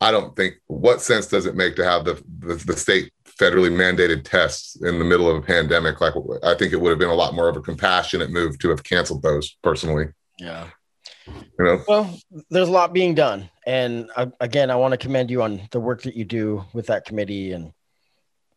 I 0.00 0.10
don't 0.10 0.34
think 0.34 0.54
what 0.66 1.02
sense 1.02 1.26
does 1.26 1.46
it 1.46 1.54
make 1.54 1.76
to 1.76 1.84
have 1.84 2.04
the, 2.04 2.22
the 2.38 2.54
the 2.54 2.76
state 2.76 3.12
federally 3.24 3.70
mandated 3.70 4.24
tests 4.24 4.80
in 4.82 4.98
the 4.98 5.04
middle 5.04 5.30
of 5.30 5.36
a 5.36 5.46
pandemic? 5.46 6.00
Like 6.00 6.14
I 6.42 6.54
think 6.54 6.72
it 6.72 6.80
would 6.80 6.90
have 6.90 6.98
been 6.98 7.08
a 7.08 7.14
lot 7.14 7.34
more 7.34 7.48
of 7.48 7.56
a 7.56 7.60
compassionate 7.60 8.30
move 8.30 8.58
to 8.60 8.70
have 8.70 8.82
canceled 8.82 9.22
those 9.22 9.56
personally. 9.62 10.06
Yeah. 10.38 10.68
You 11.26 11.64
know? 11.64 11.84
Well, 11.86 12.18
there's 12.50 12.68
a 12.68 12.72
lot 12.72 12.92
being 12.92 13.14
done, 13.14 13.48
and 13.66 14.10
uh, 14.16 14.26
again, 14.40 14.70
I 14.70 14.76
want 14.76 14.92
to 14.92 14.98
commend 14.98 15.30
you 15.30 15.42
on 15.42 15.68
the 15.70 15.80
work 15.80 16.02
that 16.02 16.16
you 16.16 16.24
do 16.24 16.64
with 16.72 16.86
that 16.86 17.04
committee. 17.04 17.52
And 17.52 17.72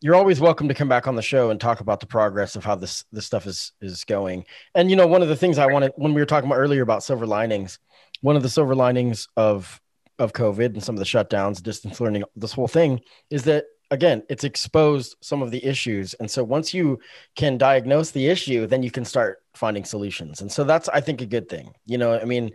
you're 0.06 0.14
always 0.14 0.40
welcome 0.40 0.68
to 0.68 0.76
come 0.76 0.88
back 0.88 1.08
on 1.08 1.16
the 1.16 1.22
show 1.24 1.50
and 1.50 1.60
talk 1.60 1.80
about 1.80 2.00
the 2.00 2.06
progress 2.06 2.56
of 2.56 2.64
how 2.64 2.76
this 2.76 3.04
this 3.12 3.26
stuff 3.26 3.48
is 3.48 3.72
is 3.82 4.04
going. 4.04 4.46
And 4.76 4.92
you 4.92 4.96
know, 4.96 5.08
one 5.08 5.24
of 5.24 5.30
the 5.30 5.36
things 5.36 5.58
I 5.58 5.66
wanted 5.66 5.94
when 5.96 6.14
we 6.14 6.22
were 6.22 6.28
talking 6.28 6.48
about 6.48 6.60
earlier 6.60 6.84
about 6.84 7.04
silver 7.04 7.26
linings, 7.26 7.80
one 8.22 8.36
of 8.36 8.44
the 8.44 8.50
silver 8.50 8.76
linings 8.76 9.28
of 9.36 9.82
of 10.20 10.32
COVID 10.34 10.68
and 10.68 10.84
some 10.84 10.94
of 10.94 11.00
the 11.00 11.06
shutdowns, 11.06 11.60
distance 11.60 12.00
learning, 12.00 12.24
this 12.36 12.54
whole 12.54 12.68
thing 12.68 13.02
is 13.32 13.46
that 13.46 13.66
again, 13.92 14.24
it's 14.30 14.44
exposed 14.44 15.16
some 15.22 15.42
of 15.42 15.52
the 15.52 15.64
issues. 15.64 16.14
And 16.16 16.30
so 16.30 16.44
once 16.44 16.74
you 16.74 17.00
can 17.36 17.58
diagnose 17.58 18.12
the 18.12 18.28
issue, 18.28 18.68
then 18.68 18.84
you 18.84 18.92
can 18.92 19.06
start 19.06 19.44
finding 19.54 19.86
solutions. 19.86 20.42
And 20.42 20.52
so 20.52 20.64
that's, 20.64 20.90
I 20.90 21.02
think, 21.02 21.22
a 21.22 21.26
good 21.26 21.48
thing. 21.50 21.74
You 21.86 21.98
know, 21.98 22.18
I 22.20 22.26
mean, 22.26 22.52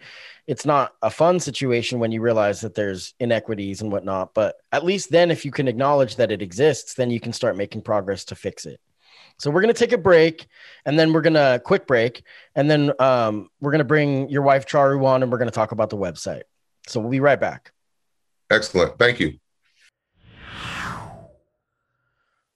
it's 0.47 0.67
not 0.67 0.95
a 1.03 1.11
fun 1.11 1.41
situation 1.41 1.99
when 1.99 2.13
you 2.13 2.21
realize 2.21 2.61
that 2.63 2.75
there's 2.75 3.15
inequities 3.21 3.81
and 3.81 3.93
whatnot, 3.93 4.35
but 4.35 4.57
at 4.73 4.85
least 4.85 5.11
then, 5.11 5.31
if 5.31 5.45
you 5.45 5.51
can 5.51 5.69
acknowledge 5.69 6.17
that 6.17 6.33
it 6.33 6.43
exists, 6.43 6.95
then 6.95 7.11
you 7.11 7.21
can 7.21 7.33
start 7.33 7.57
making 7.57 7.83
progress 7.83 8.25
to 8.27 8.35
fix 8.35 8.67
it. 8.67 8.81
So 9.39 9.51
we're 9.51 9.63
going 9.63 9.73
to 9.73 9.79
take 9.79 9.93
a 9.93 9.99
break 9.99 10.47
and 10.85 10.99
then 10.99 11.13
we're 11.13 11.23
going 11.23 11.35
to 11.35 11.63
quick 11.65 11.87
break. 11.87 12.23
And 12.55 12.71
then 12.71 12.93
um, 12.99 13.49
we're 13.61 13.71
going 13.71 13.79
to 13.79 13.85
bring 13.85 14.29
your 14.29 14.43
wife, 14.43 14.67
Charu, 14.67 15.05
on 15.07 15.23
and 15.23 15.33
we're 15.33 15.39
going 15.39 15.49
to 15.49 15.55
talk 15.55 15.73
about 15.73 15.89
the 15.89 15.97
website. 15.97 16.43
So 16.87 17.01
we'll 17.01 17.11
be 17.11 17.21
right 17.21 17.41
back. 17.41 17.73
Excellent. 18.51 18.99
Thank 18.99 19.21
you. 19.21 19.39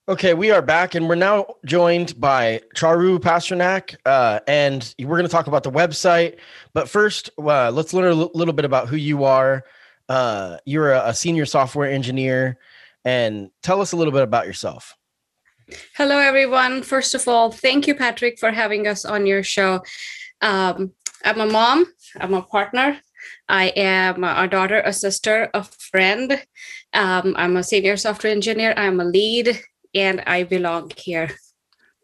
Okay, 0.07 0.35
we 0.35 0.51
are 0.51 0.61
back, 0.61 0.93
and 0.93 1.09
we're 1.09 1.15
now 1.15 1.47
joined 1.65 2.19
by 2.21 2.61
Charu 2.75 3.17
Pasternak, 3.17 3.95
uh, 4.05 4.39
and 4.47 4.93
we're 4.99 5.17
going 5.17 5.23
to 5.23 5.31
talk 5.31 5.47
about 5.47 5.63
the 5.63 5.71
website. 5.71 6.37
But 6.75 6.87
first, 6.87 7.31
uh, 7.39 7.71
let's 7.71 7.91
learn 7.91 8.11
a 8.11 8.15
l- 8.15 8.29
little 8.35 8.53
bit 8.53 8.65
about 8.65 8.87
who 8.87 8.97
you 8.97 9.23
are. 9.23 9.63
Uh, 10.07 10.57
you're 10.63 10.91
a, 10.91 11.07
a 11.07 11.13
senior 11.15 11.47
software 11.47 11.89
engineer, 11.89 12.59
and 13.03 13.49
tell 13.63 13.81
us 13.81 13.93
a 13.93 13.97
little 13.97 14.13
bit 14.13 14.21
about 14.21 14.45
yourself. 14.45 14.95
Hello, 15.95 16.19
everyone. 16.19 16.83
First 16.83 17.15
of 17.15 17.27
all, 17.27 17.49
thank 17.49 17.87
you, 17.87 17.95
Patrick, 17.95 18.37
for 18.37 18.51
having 18.51 18.87
us 18.87 19.05
on 19.05 19.25
your 19.25 19.41
show. 19.41 19.81
Um, 20.39 20.93
I'm 21.23 21.41
a 21.41 21.47
mom, 21.47 21.87
I'm 22.19 22.35
a 22.35 22.43
partner, 22.43 22.99
I 23.49 23.69
am 23.69 24.23
a 24.23 24.47
daughter, 24.47 24.83
a 24.85 24.93
sister, 24.93 25.49
a 25.55 25.63
friend. 25.63 26.45
Um, 26.93 27.33
I'm 27.39 27.57
a 27.57 27.63
senior 27.63 27.97
software 27.97 28.31
engineer, 28.31 28.75
I'm 28.77 28.99
a 28.99 29.05
lead, 29.05 29.59
and 29.95 30.21
I 30.27 30.43
belong 30.43 30.91
here. 30.97 31.31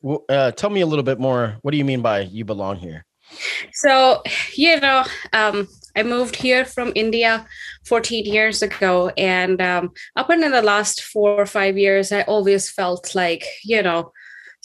Well, 0.01 0.25
uh, 0.29 0.51
tell 0.51 0.69
me 0.69 0.81
a 0.81 0.87
little 0.87 1.03
bit 1.03 1.19
more. 1.19 1.57
What 1.61 1.71
do 1.71 1.77
you 1.77 1.85
mean 1.85 2.01
by 2.01 2.21
you 2.21 2.45
belong 2.45 2.77
here? 2.77 3.05
So, 3.73 4.23
you 4.55 4.79
know, 4.79 5.03
um, 5.33 5.67
I 5.95 6.03
moved 6.03 6.35
here 6.35 6.65
from 6.65 6.91
India 6.95 7.45
14 7.85 8.25
years 8.25 8.61
ago. 8.61 9.11
And 9.17 9.61
um, 9.61 9.91
up 10.15 10.29
until 10.29 10.51
the 10.51 10.61
last 10.61 11.03
four 11.03 11.31
or 11.39 11.45
five 11.45 11.77
years, 11.77 12.11
I 12.11 12.21
always 12.23 12.69
felt 12.69 13.13
like, 13.13 13.45
you 13.63 13.81
know, 13.83 14.11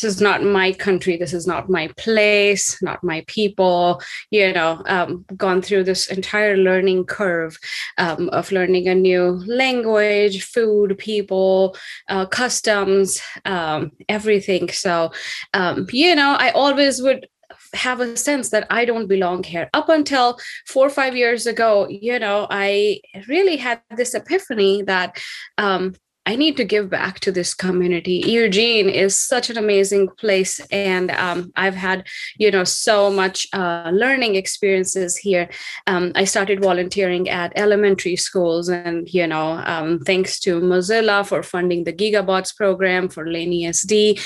this 0.01 0.15
is 0.15 0.21
not 0.21 0.43
my 0.43 0.73
country. 0.73 1.17
This 1.17 1.33
is 1.33 1.47
not 1.47 1.71
my 1.71 1.89
place 1.97 2.81
not 2.83 3.03
my 3.03 3.25
people. 3.27 4.01
You 4.31 4.53
know 4.53 4.83
um, 4.87 5.25
gone 5.37 5.63
through 5.63 5.85
this 5.85 6.09
entire 6.09 6.57
learning 6.57 7.05
curve 7.07 7.59
um, 7.99 8.29
of 8.31 8.53
learning 8.53 8.89
a 8.89 8.95
new 8.95 9.43
language 9.47 10.45
food 10.45 10.99
people 10.99 11.77
uh, 12.09 12.27
customs 12.27 13.21
um, 13.45 13.93
everything. 14.09 14.71
So 14.71 15.13
um, 15.55 15.87
you 15.93 16.15
know 16.15 16.37
i 16.39 16.51
always 16.51 17.01
would 17.03 17.27
have 17.75 18.01
a 18.01 18.17
sense 18.17 18.51
that 18.51 18.67
I 18.71 18.85
don't 18.85 19.07
belong 19.07 19.43
here. 19.43 19.69
Up 19.75 19.89
until 19.89 20.39
four 20.67 20.87
or 20.87 20.91
five 20.91 21.17
years 21.17 21.47
ago, 21.47 21.87
you 21.89 22.19
know, 22.19 22.47
I 22.51 23.01
really 23.29 23.57
had 23.57 23.81
this 23.97 24.15
epiphany 24.15 24.83
that 24.83 25.21
um, 25.59 25.95
I 26.27 26.35
need 26.35 26.57
to 26.57 26.65
give 26.65 26.91
back 26.91 27.21
to 27.21 27.31
this 27.31 27.55
community. 27.55 28.23
Eugene 28.27 28.89
is 28.89 29.17
such 29.17 29.49
an 29.49 29.57
amazing 29.57 30.09
place, 30.09 30.59
and 30.73 31.13
um, 31.13 31.53
I've 31.55 31.77
had, 31.77 32.09
you 32.37 32.51
know, 32.51 32.65
so 32.65 33.11
much 33.11 33.47
uh, 33.53 33.91
learning 33.93 34.35
experiences 34.35 35.17
here. 35.17 35.49
Um, 35.87 36.11
I 36.17 36.25
started 36.25 36.61
volunteering 36.61 37.29
at 37.29 37.53
elementary 37.55 38.17
schools, 38.17 38.69
and 38.69 39.09
you 39.15 39.27
know, 39.29 39.63
um, 39.65 40.01
thanks 40.01 40.41
to 40.41 40.61
Mozilla 40.61 41.25
for 41.25 41.45
funding 41.45 41.85
the 41.85 41.93
Gigabots 41.93 42.55
program 42.57 43.09
for 43.09 43.31
Lane 43.31 43.53
ESD, 43.53 44.21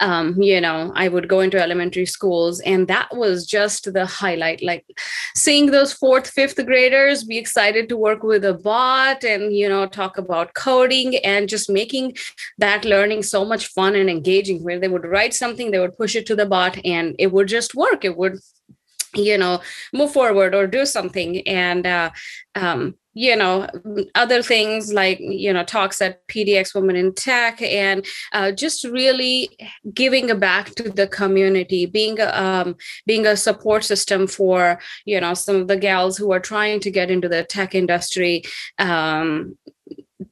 um, 0.00 0.42
you 0.42 0.60
know, 0.60 0.92
I 0.96 1.06
would 1.06 1.28
go 1.28 1.38
into 1.38 1.62
elementary 1.62 2.06
schools, 2.06 2.60
and 2.62 2.88
that 2.88 3.16
was 3.16 3.46
just 3.46 3.92
the 3.92 4.06
highlight. 4.06 4.60
Like 4.60 4.84
seeing 5.36 5.70
those 5.70 5.92
fourth, 5.92 6.28
fifth 6.28 6.64
graders 6.66 7.22
be 7.22 7.38
excited 7.38 7.88
to 7.90 7.96
work 7.96 8.24
with 8.24 8.44
a 8.44 8.54
bot, 8.54 9.22
and 9.22 9.56
you 9.56 9.68
know, 9.68 9.86
talk 9.86 10.18
about 10.18 10.54
coding 10.54 11.16
and 11.18 11.43
and 11.44 11.50
just 11.50 11.68
making 11.68 12.16
that 12.56 12.86
learning 12.86 13.22
so 13.22 13.44
much 13.44 13.66
fun 13.66 13.94
and 13.94 14.08
engaging 14.08 14.64
where 14.64 14.80
they 14.80 14.88
would 14.88 15.04
write 15.04 15.34
something 15.34 15.70
they 15.70 15.78
would 15.78 15.96
push 15.98 16.16
it 16.16 16.24
to 16.26 16.34
the 16.34 16.46
bot 16.46 16.78
and 16.84 17.14
it 17.18 17.32
would 17.32 17.48
just 17.48 17.74
work. 17.74 18.02
It 18.04 18.16
would 18.16 18.38
you 19.14 19.36
know 19.38 19.60
move 19.92 20.10
forward 20.12 20.54
or 20.54 20.66
do 20.66 20.86
something. 20.86 21.46
And 21.46 21.86
uh, 21.86 22.10
um, 22.54 22.94
you 23.14 23.36
know 23.36 23.68
other 24.14 24.42
things 24.42 24.92
like 24.92 25.18
you 25.20 25.52
know 25.52 25.64
talks 25.64 26.02
at 26.02 26.26
pdx 26.28 26.74
women 26.74 26.96
in 26.96 27.14
tech 27.14 27.62
and 27.62 28.04
uh, 28.32 28.50
just 28.50 28.84
really 28.84 29.56
giving 29.92 30.36
back 30.38 30.74
to 30.74 30.90
the 30.90 31.06
community 31.06 31.86
being 31.86 32.18
a, 32.20 32.26
um, 32.26 32.76
being 33.06 33.26
a 33.26 33.36
support 33.36 33.84
system 33.84 34.26
for 34.26 34.80
you 35.04 35.20
know 35.20 35.32
some 35.32 35.56
of 35.56 35.68
the 35.68 35.76
gals 35.76 36.16
who 36.16 36.32
are 36.32 36.40
trying 36.40 36.80
to 36.80 36.90
get 36.90 37.10
into 37.10 37.28
the 37.28 37.44
tech 37.44 37.74
industry 37.74 38.42
um, 38.78 39.56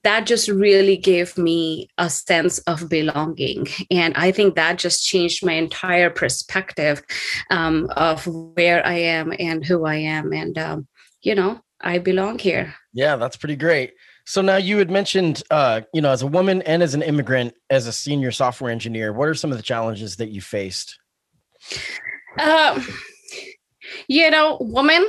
that 0.05 0.27
just 0.27 0.49
really 0.49 0.97
gave 0.97 1.39
me 1.39 1.89
a 1.99 2.11
sense 2.11 2.59
of 2.61 2.89
belonging. 2.89 3.67
And 3.91 4.15
I 4.17 4.33
think 4.33 4.55
that 4.55 4.79
just 4.79 5.07
changed 5.07 5.45
my 5.45 5.53
entire 5.53 6.11
perspective 6.11 7.03
um, 7.51 7.89
of 7.97 8.27
where 8.27 8.85
I 8.85 8.95
am 8.95 9.33
and 9.39 9.65
who 9.65 9.85
I 9.85 9.97
am. 9.97 10.33
And, 10.33 10.59
um, 10.59 10.89
you 11.23 11.35
know, 11.35 11.61
I 11.81 11.99
belong 11.99 12.39
here. 12.39 12.75
Yeah, 12.93 13.17
that's 13.17 13.37
pretty 13.37 13.57
great. 13.57 13.95
So 14.25 14.41
now 14.41 14.57
you 14.57 14.79
had 14.79 14.91
mentioned, 14.91 15.43
uh, 15.51 15.83
you 15.93 16.01
know, 16.01 16.11
as 16.11 16.23
a 16.23 16.27
woman 16.27 16.63
and 16.63 16.83
as 16.83 16.95
an 16.95 17.03
immigrant, 17.03 17.55
as 17.71 17.87
a 17.87 17.93
senior 17.93 18.31
software 18.31 18.71
engineer, 18.71 19.13
what 19.13 19.29
are 19.29 19.35
some 19.35 19.51
of 19.51 19.57
the 19.57 19.63
challenges 19.65 20.17
that 20.17 20.31
you 20.31 20.41
faced? 20.41 20.99
Um, 22.39 22.87
you 24.07 24.31
know, 24.31 24.59
woman 24.61 25.05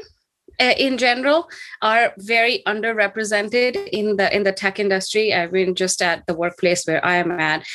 uh, 0.64 0.74
in 0.78 0.98
general 0.98 1.48
are 1.82 2.14
very 2.18 2.64
underrepresented 2.68 3.76
in 3.92 4.16
the 4.18 4.28
in 4.36 4.44
the 4.44 4.52
tech 4.52 4.80
industry 4.80 5.34
i 5.34 5.48
mean 5.48 5.76
just 5.76 6.02
at 6.02 6.26
the 6.28 6.34
workplace 6.34 6.86
where 6.86 7.04
i 7.06 7.16
am 7.16 7.32
at 7.32 7.66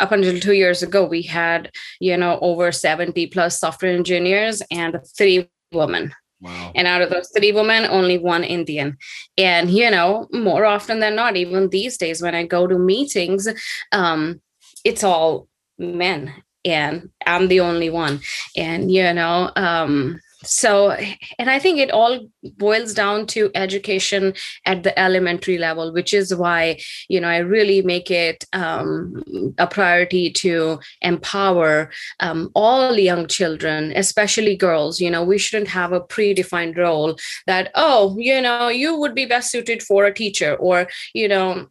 up 0.00 0.12
until 0.12 0.38
two 0.38 0.52
years 0.52 0.82
ago 0.82 1.04
we 1.04 1.22
had 1.22 1.70
you 2.00 2.16
know 2.16 2.38
over 2.40 2.70
70 2.70 3.26
plus 3.28 3.58
software 3.58 3.94
engineers 3.94 4.62
and 4.70 4.98
three 5.16 5.48
women 5.72 6.12
Wow. 6.40 6.72
And 6.74 6.86
out 6.86 7.00
of 7.00 7.08
those 7.08 7.30
three 7.34 7.52
women, 7.52 7.86
only 7.86 8.18
one 8.18 8.44
Indian. 8.44 8.98
And, 9.38 9.70
you 9.70 9.90
know, 9.90 10.28
more 10.30 10.66
often 10.66 11.00
than 11.00 11.16
not, 11.16 11.36
even 11.36 11.70
these 11.70 11.96
days 11.96 12.20
when 12.20 12.34
I 12.34 12.44
go 12.44 12.66
to 12.66 12.78
meetings, 12.78 13.48
um, 13.92 14.42
it's 14.84 15.02
all 15.02 15.48
men 15.78 16.34
and 16.64 17.10
I'm 17.26 17.48
the 17.48 17.60
only 17.60 17.88
one. 17.88 18.20
And, 18.56 18.90
you 18.90 19.12
know, 19.14 19.52
um, 19.56 20.20
so 20.44 20.90
and 21.38 21.50
i 21.50 21.58
think 21.58 21.78
it 21.78 21.90
all 21.90 22.28
boils 22.56 22.94
down 22.94 23.26
to 23.26 23.50
education 23.54 24.34
at 24.66 24.82
the 24.82 24.98
elementary 24.98 25.58
level 25.58 25.92
which 25.92 26.12
is 26.14 26.34
why 26.34 26.78
you 27.08 27.20
know 27.20 27.28
i 27.28 27.38
really 27.38 27.82
make 27.82 28.10
it 28.10 28.44
um, 28.52 29.22
a 29.58 29.66
priority 29.66 30.30
to 30.30 30.78
empower 31.02 31.90
um, 32.20 32.50
all 32.54 32.98
young 32.98 33.26
children 33.26 33.92
especially 33.96 34.56
girls. 34.56 35.00
You 35.00 35.10
know 35.10 35.24
we 35.24 35.38
shouldn't 35.38 35.70
have 35.70 35.92
a 35.92 36.00
predefined 36.00 36.76
role 36.76 37.16
that 37.46 37.70
oh 37.74 38.16
you 38.18 38.40
know 38.40 38.68
you 38.68 38.96
would 38.96 39.14
be 39.14 39.26
best 39.26 39.50
suited 39.50 39.82
for 39.82 40.04
a 40.04 40.14
teacher 40.14 40.54
or 40.56 40.88
you 41.14 41.28
know 41.28 41.66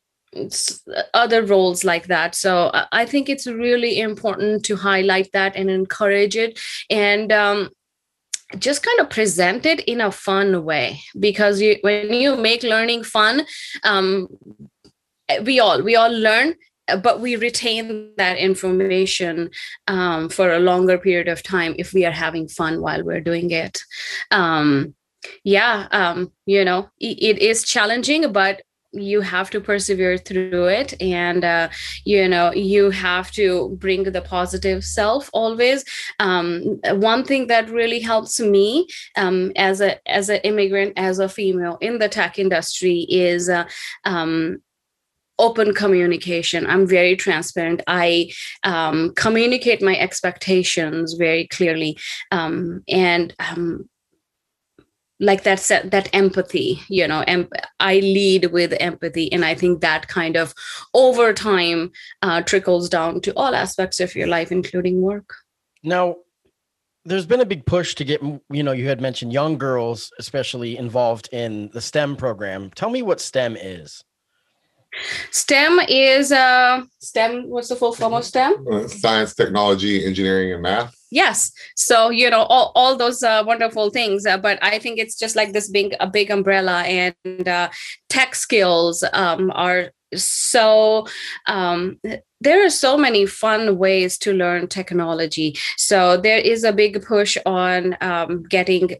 other 1.14 1.46
roles 1.46 1.84
like 1.84 2.08
that. 2.08 2.36
So 2.36 2.72
i 2.92 3.06
think 3.06 3.30
it's 3.30 3.48
really 3.48 4.00
important 4.00 4.66
to 4.66 4.76
highlight 4.76 5.32
that 5.34 5.56
and 5.56 5.70
encourage 5.70 6.36
it. 6.36 6.60
And 6.90 7.32
um, 7.32 7.70
just 8.60 8.84
kind 8.84 9.00
of 9.00 9.10
present 9.10 9.66
it 9.66 9.82
in 9.82 10.02
a 10.02 10.12
fun 10.12 10.64
way. 10.64 11.00
Because 11.20 11.62
you, 11.62 11.78
when 11.82 12.14
you 12.14 12.36
make 12.36 12.64
learning 12.64 13.04
fun 13.04 13.46
um, 13.84 14.28
we 15.44 15.60
all 15.60 15.82
we 15.82 15.96
all 15.96 16.12
learn 16.12 16.56
but 17.02 17.22
we 17.22 17.38
retain 17.38 18.12
that 18.18 18.38
information 18.38 19.50
um, 19.88 20.28
for 20.28 20.52
a 20.52 20.60
longer 20.60 20.98
period 20.98 21.30
of 21.30 21.42
time 21.42 21.74
if 21.78 21.94
we 21.94 22.06
are 22.06 22.12
having 22.12 22.48
fun 22.48 22.82
while 22.82 23.04
we're 23.04 23.22
doing 23.22 23.52
it. 23.52 23.80
Um, 24.32 24.94
yeah 25.44 25.88
um, 25.92 26.32
you 26.46 26.66
know 26.66 26.90
it, 27.00 27.18
it 27.22 27.40
is 27.40 27.64
challenging 27.64 28.32
but 28.32 28.62
you 28.94 29.22
have 29.22 29.50
to 29.52 29.60
persevere 29.60 30.18
through 30.18 30.68
it. 30.68 30.94
And 31.02 31.44
uh, 31.44 31.70
you 32.06 32.28
know 32.28 32.54
you 32.54 32.92
have 32.92 33.32
to 33.32 33.76
bring 33.80 34.04
the 34.04 34.22
positive 34.22 34.84
self 34.84 35.30
always. 35.34 35.84
Um, 36.20 36.80
one 36.92 37.24
thing 37.24 37.48
that 37.48 37.70
really 37.70 38.00
helps 38.00 38.40
me 38.40 38.88
um, 39.18 39.52
as 39.56 39.82
a 39.82 39.92
as 40.10 40.30
an 40.30 40.42
immigrant 40.44 40.94
as 40.98 41.20
a 41.20 41.30
female 41.30 41.78
in 41.82 42.00
the 42.00 42.10
tech 42.10 42.40
industry 42.40 43.06
is 43.10 43.50
uh, 43.50 43.66
um, 44.06 44.62
open 45.40 45.74
communication. 45.74 46.66
I'm 46.66 46.88
very 46.88 47.16
transparent. 47.16 47.82
I 47.88 48.32
um, 48.64 49.14
communicate 49.16 49.82
my 49.82 49.98
expectations 49.98 51.14
very 51.14 51.48
clearly. 51.48 51.98
Um, 52.32 52.84
and 52.88 53.34
um, 53.40 53.90
like 55.24 55.44
that 55.44 55.60
that 55.86 56.10
empathy 56.14 56.82
you 56.88 57.08
know 57.08 57.24
em- 57.28 57.50
i 57.80 58.00
lead 58.00 58.46
with 58.52 58.74
empathy 58.80 59.32
and 59.32 59.46
i 59.46 59.56
think 59.56 59.82
that 59.82 60.08
kind 60.08 60.36
of 60.36 60.54
over 60.94 61.34
time 61.34 61.92
uh, 62.22 62.42
trickles 62.42 62.90
down 62.90 63.22
to 63.22 63.32
all 63.36 63.56
aspects 63.56 64.00
of 64.00 64.16
your 64.16 64.28
life 64.28 64.52
including 64.52 65.02
work 65.02 65.36
now 65.84 66.16
there's 67.06 67.26
been 67.26 67.42
a 67.42 67.46
big 67.46 67.66
push 67.66 67.96
to 67.96 68.04
get 68.04 68.22
you 68.22 68.64
know 68.64 68.72
you 68.72 68.88
had 68.88 69.02
mentioned 69.02 69.32
young 69.34 69.58
girls 69.58 70.12
especially 70.20 70.78
involved 70.78 71.30
in 71.32 71.70
the 71.74 71.82
stem 71.82 72.16
program 72.16 72.70
tell 72.76 72.90
me 72.90 73.02
what 73.02 73.22
stem 73.22 73.56
is 73.56 74.04
STEM 75.32 75.80
is 75.90 76.32
uh, 76.32 76.84
STEM. 77.00 77.50
What's 77.50 77.70
the 77.70 77.76
full 77.76 77.94
form 77.94 78.14
of 78.14 78.24
STEM? 78.24 78.64
Uh, 78.72 78.88
science, 78.88 79.34
technology, 79.34 80.06
engineering, 80.06 80.54
and 80.54 80.62
math. 80.62 80.96
Yes. 81.14 81.52
So 81.76 82.10
you 82.10 82.28
know 82.32 82.42
all, 82.50 82.72
all 82.74 82.98
those 82.98 83.22
uh, 83.22 83.44
wonderful 83.46 83.92
things, 83.92 84.26
uh, 84.26 84.38
but 84.38 84.58
I 84.64 84.80
think 84.80 84.98
it's 84.98 85.16
just 85.16 85.36
like 85.36 85.54
this 85.54 85.70
being 85.70 85.92
a 86.00 86.08
big 86.08 86.32
umbrella, 86.32 86.82
and 86.82 87.48
uh, 87.48 87.70
tech 88.10 88.34
skills 88.34 89.04
um, 89.14 89.52
are 89.54 89.92
so 90.16 91.06
um, 91.46 92.00
there 92.42 92.66
are 92.66 92.70
so 92.72 92.98
many 92.98 93.28
fun 93.28 93.78
ways 93.78 94.18
to 94.20 94.34
learn 94.34 94.68
technology. 94.68 95.56
So 95.78 96.18
there 96.18 96.40
is 96.40 96.64
a 96.64 96.74
big 96.74 97.06
push 97.06 97.38
on 97.46 97.96
um, 98.02 98.42
getting 98.50 98.96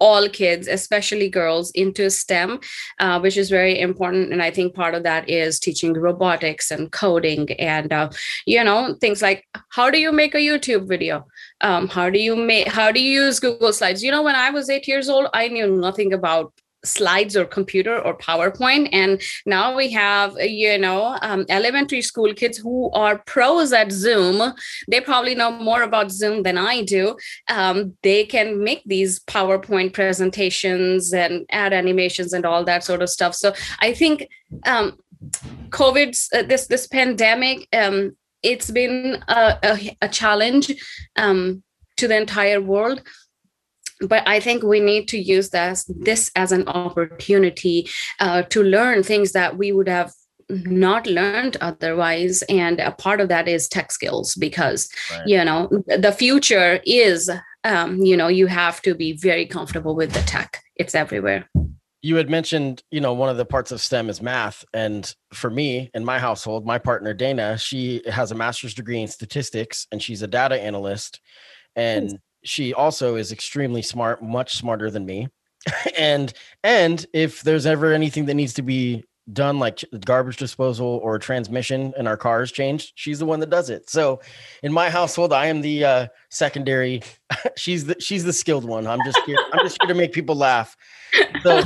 all 0.00 0.28
kids, 0.28 0.66
especially 0.66 1.28
girls, 1.28 1.70
into 1.72 2.10
STEM, 2.10 2.58
uh, 2.98 3.20
which 3.20 3.36
is 3.36 3.50
very 3.50 3.78
important. 3.78 4.32
And 4.32 4.42
I 4.42 4.50
think 4.50 4.74
part 4.74 4.94
of 4.94 5.02
that 5.04 5.28
is 5.28 5.60
teaching 5.60 5.92
robotics 5.92 6.70
and 6.70 6.90
coding 6.90 7.52
and, 7.60 7.92
uh, 7.92 8.10
you 8.46 8.64
know, 8.64 8.96
things 9.00 9.22
like 9.22 9.46
how 9.68 9.90
do 9.90 10.00
you 10.00 10.12
make 10.12 10.34
a 10.34 10.38
YouTube 10.38 10.88
video? 10.88 11.26
Um, 11.60 11.88
how 11.88 12.10
do 12.10 12.18
you 12.18 12.34
make, 12.34 12.68
how 12.68 12.90
do 12.90 13.00
you 13.00 13.22
use 13.22 13.38
Google 13.38 13.72
Slides? 13.72 14.02
You 14.02 14.10
know, 14.10 14.22
when 14.22 14.34
I 14.34 14.50
was 14.50 14.70
eight 14.70 14.88
years 14.88 15.08
old, 15.08 15.28
I 15.34 15.48
knew 15.48 15.66
nothing 15.66 16.12
about 16.12 16.52
slides 16.84 17.36
or 17.36 17.44
computer 17.44 17.98
or 17.98 18.16
powerpoint. 18.16 18.88
And 18.92 19.20
now 19.46 19.76
we 19.76 19.90
have 19.90 20.34
you 20.40 20.78
know 20.78 21.18
um, 21.22 21.44
elementary 21.48 22.02
school 22.02 22.32
kids 22.34 22.58
who 22.58 22.90
are 22.92 23.18
pros 23.26 23.72
at 23.72 23.92
zoom. 23.92 24.52
They 24.88 25.00
probably 25.00 25.34
know 25.34 25.50
more 25.50 25.82
about 25.82 26.10
zoom 26.10 26.42
than 26.42 26.58
i 26.58 26.82
do. 26.82 27.16
Um, 27.48 27.96
they 28.02 28.24
can 28.24 28.62
make 28.62 28.82
these 28.86 29.20
powerpoint 29.20 29.92
presentations 29.92 31.12
and 31.12 31.46
add 31.50 31.72
animations 31.72 32.32
and 32.32 32.44
all 32.44 32.64
that 32.64 32.84
sort 32.84 33.02
of 33.02 33.10
stuff. 33.10 33.34
So 33.34 33.52
i 33.80 33.92
think 33.92 34.28
um, 34.66 34.98
covid 35.70 36.16
uh, 36.34 36.42
this 36.42 36.66
this 36.66 36.86
pandemic 36.86 37.68
um, 37.72 38.16
it's 38.42 38.70
been 38.70 39.22
a, 39.28 39.58
a, 39.62 39.96
a 40.02 40.08
challenge 40.08 40.72
um, 41.16 41.62
to 41.96 42.08
the 42.08 42.16
entire 42.16 42.60
world 42.60 43.02
but 44.00 44.26
I 44.26 44.40
think 44.40 44.62
we 44.62 44.80
need 44.80 45.08
to 45.08 45.18
use 45.18 45.50
this 45.50 45.84
this 45.88 46.30
as 46.36 46.52
an 46.52 46.66
opportunity 46.68 47.88
uh, 48.18 48.42
to 48.42 48.62
learn 48.62 49.02
things 49.02 49.32
that 49.32 49.58
we 49.58 49.72
would 49.72 49.88
have 49.88 50.12
not 50.48 51.06
learned 51.06 51.56
otherwise. 51.60 52.42
And 52.48 52.80
a 52.80 52.92
part 52.92 53.20
of 53.20 53.28
that 53.28 53.48
is 53.48 53.68
tech 53.68 53.92
skills 53.92 54.34
because 54.34 54.90
right. 55.10 55.26
you 55.26 55.44
know 55.44 55.68
the 55.86 56.12
future 56.16 56.80
is 56.84 57.30
um, 57.64 57.98
you 57.98 58.16
know 58.16 58.28
you 58.28 58.46
have 58.46 58.80
to 58.82 58.94
be 58.94 59.12
very 59.12 59.46
comfortable 59.46 59.94
with 59.94 60.12
the 60.12 60.22
tech. 60.22 60.62
It's 60.76 60.94
everywhere. 60.94 61.48
You 62.02 62.16
had 62.16 62.30
mentioned 62.30 62.82
you 62.90 63.00
know 63.00 63.12
one 63.12 63.28
of 63.28 63.36
the 63.36 63.44
parts 63.44 63.70
of 63.70 63.80
stem 63.80 64.08
is 64.08 64.22
math. 64.22 64.64
And 64.72 65.14
for 65.34 65.50
me 65.50 65.90
in 65.94 66.04
my 66.04 66.18
household 66.18 66.64
my 66.64 66.78
partner 66.78 67.12
dana 67.14 67.58
she 67.58 68.02
has 68.10 68.32
a 68.32 68.34
master's 68.34 68.74
degree 68.74 69.00
in 69.00 69.08
statistics 69.08 69.86
and 69.92 70.02
she's 70.02 70.22
a 70.22 70.26
data 70.26 70.60
analyst. 70.60 71.20
And 71.76 72.18
she 72.44 72.74
also 72.74 73.16
is 73.16 73.32
extremely 73.32 73.82
smart, 73.82 74.22
much 74.22 74.56
smarter 74.56 74.90
than 74.90 75.06
me. 75.06 75.28
and 75.98 76.32
and 76.64 77.06
if 77.12 77.42
there's 77.42 77.66
ever 77.66 77.92
anything 77.92 78.26
that 78.26 78.34
needs 78.34 78.54
to 78.54 78.62
be 78.62 79.04
done 79.32 79.58
like 79.58 79.84
garbage 80.04 80.36
disposal 80.36 80.98
or 81.02 81.18
transmission 81.18 81.92
in 81.96 82.06
our 82.06 82.16
cars 82.16 82.50
changed 82.50 82.92
she's 82.96 83.18
the 83.18 83.26
one 83.26 83.38
that 83.40 83.50
does 83.50 83.70
it. 83.70 83.88
So 83.88 84.20
in 84.62 84.72
my 84.72 84.90
household 84.90 85.32
i 85.32 85.46
am 85.46 85.60
the 85.60 85.84
uh 85.84 86.06
secondary. 86.30 87.02
She's 87.56 87.84
the 87.84 87.96
she's 88.00 88.24
the 88.24 88.32
skilled 88.32 88.64
one. 88.64 88.86
I'm 88.86 88.98
just 89.04 89.20
here 89.26 89.38
i'm 89.52 89.64
just 89.64 89.78
here 89.80 89.88
to 89.88 89.94
make 89.94 90.12
people 90.12 90.34
laugh. 90.34 90.76
So 91.42 91.62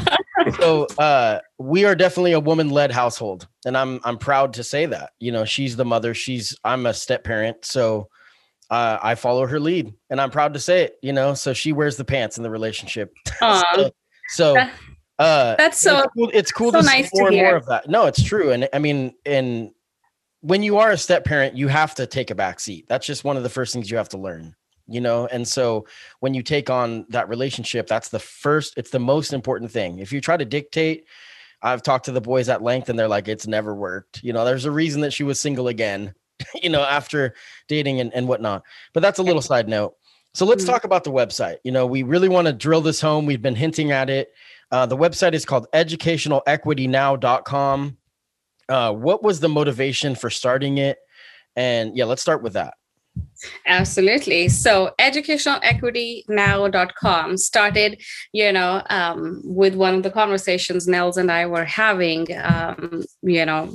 so 0.58 0.86
uh 0.98 1.38
we 1.58 1.84
are 1.84 1.94
definitely 1.94 2.32
a 2.32 2.40
woman 2.40 2.70
led 2.70 2.90
household 2.90 3.46
and 3.64 3.76
i'm 3.76 4.00
i'm 4.04 4.18
proud 4.18 4.52
to 4.54 4.64
say 4.64 4.86
that. 4.86 5.12
You 5.20 5.32
know 5.32 5.44
she's 5.44 5.76
the 5.76 5.84
mother 5.84 6.12
she's 6.12 6.56
i'm 6.64 6.84
a 6.86 6.92
step 6.92 7.24
parent 7.24 7.64
so 7.64 8.08
uh, 8.70 8.98
I 9.02 9.14
follow 9.14 9.46
her 9.46 9.60
lead, 9.60 9.92
and 10.10 10.20
I'm 10.20 10.30
proud 10.30 10.54
to 10.54 10.60
say 10.60 10.84
it. 10.84 10.98
You 11.02 11.12
know, 11.12 11.34
so 11.34 11.52
she 11.52 11.72
wears 11.72 11.96
the 11.96 12.04
pants 12.04 12.36
in 12.36 12.42
the 12.42 12.50
relationship. 12.50 13.12
so, 13.38 13.90
so 14.28 14.56
uh, 15.18 15.54
that's 15.56 15.78
so. 15.78 15.98
It's 15.98 16.12
cool, 16.14 16.30
it's 16.32 16.52
cool 16.52 16.72
so 16.72 16.80
to 16.80 16.86
nice 16.86 17.10
see 17.10 17.20
more 17.20 17.30
to 17.30 17.36
and 17.36 17.46
more 17.46 17.56
of 17.56 17.66
that. 17.66 17.88
No, 17.88 18.06
it's 18.06 18.22
true, 18.22 18.52
and 18.52 18.68
I 18.72 18.78
mean, 18.78 19.14
and 19.26 19.70
when 20.40 20.62
you 20.62 20.78
are 20.78 20.90
a 20.90 20.98
step 20.98 21.24
parent, 21.24 21.56
you 21.56 21.68
have 21.68 21.94
to 21.96 22.06
take 22.06 22.30
a 22.30 22.34
back 22.34 22.60
seat. 22.60 22.86
That's 22.88 23.06
just 23.06 23.24
one 23.24 23.36
of 23.36 23.42
the 23.42 23.50
first 23.50 23.72
things 23.72 23.90
you 23.90 23.96
have 23.96 24.08
to 24.10 24.18
learn. 24.18 24.54
You 24.86 25.00
know, 25.00 25.26
and 25.26 25.48
so 25.48 25.86
when 26.20 26.34
you 26.34 26.42
take 26.42 26.68
on 26.68 27.06
that 27.08 27.28
relationship, 27.28 27.86
that's 27.86 28.10
the 28.10 28.18
first. 28.18 28.74
It's 28.76 28.90
the 28.90 28.98
most 28.98 29.32
important 29.32 29.70
thing. 29.70 29.98
If 29.98 30.12
you 30.12 30.20
try 30.20 30.36
to 30.36 30.44
dictate. 30.44 31.06
I've 31.62 31.80
talked 31.82 32.04
to 32.04 32.12
the 32.12 32.20
boys 32.20 32.50
at 32.50 32.62
length 32.62 32.90
and 32.90 32.98
they're 32.98 33.08
like, 33.08 33.26
it's 33.26 33.46
never 33.46 33.74
worked. 33.74 34.22
You 34.22 34.34
know, 34.34 34.44
there's 34.44 34.66
a 34.66 34.70
reason 34.70 35.00
that 35.00 35.14
she 35.14 35.24
was 35.24 35.40
single 35.40 35.68
again 35.68 36.12
you 36.62 36.70
know, 36.70 36.82
after 36.82 37.34
dating 37.68 38.00
and, 38.00 38.12
and 38.14 38.28
whatnot. 38.28 38.62
But 38.92 39.00
that's 39.00 39.18
a 39.18 39.22
little 39.22 39.42
side 39.42 39.68
note. 39.68 39.94
So 40.34 40.44
let's 40.44 40.64
Mhm. 40.64 40.68
talk 40.68 40.84
about 40.84 41.04
the 41.04 41.12
website. 41.12 41.56
You 41.64 41.72
know, 41.72 41.86
we 41.86 42.02
really 42.02 42.28
want 42.28 42.46
to 42.46 42.52
drill 42.52 42.80
this 42.80 43.00
home. 43.00 43.26
We've 43.26 43.42
been 43.42 43.54
hinting 43.54 43.92
at 43.92 44.10
it. 44.10 44.28
Uh, 44.72 44.86
the 44.86 44.96
website 44.96 45.34
is 45.34 45.44
called 45.44 45.66
educationalequitynow.com. 45.72 47.96
Uh, 48.68 48.92
what 48.92 49.22
was 49.22 49.40
the 49.40 49.48
motivation 49.48 50.14
for 50.14 50.30
starting 50.30 50.78
it? 50.78 50.98
And 51.54 51.94
yeah, 51.96 52.06
let's 52.06 52.22
start 52.22 52.42
with 52.42 52.54
that. 52.54 52.74
Absolutely. 53.66 54.48
So 54.48 54.92
educationalequitynow.com 54.98 57.36
started, 57.36 58.02
you 58.32 58.50
know, 58.52 58.82
um, 58.90 59.40
with 59.44 59.76
one 59.76 59.94
of 59.94 60.02
the 60.02 60.10
conversations 60.10 60.88
Nels 60.88 61.16
and 61.16 61.30
I 61.30 61.46
were 61.46 61.64
having, 61.64 62.26
um, 62.42 63.04
you 63.22 63.46
know, 63.46 63.72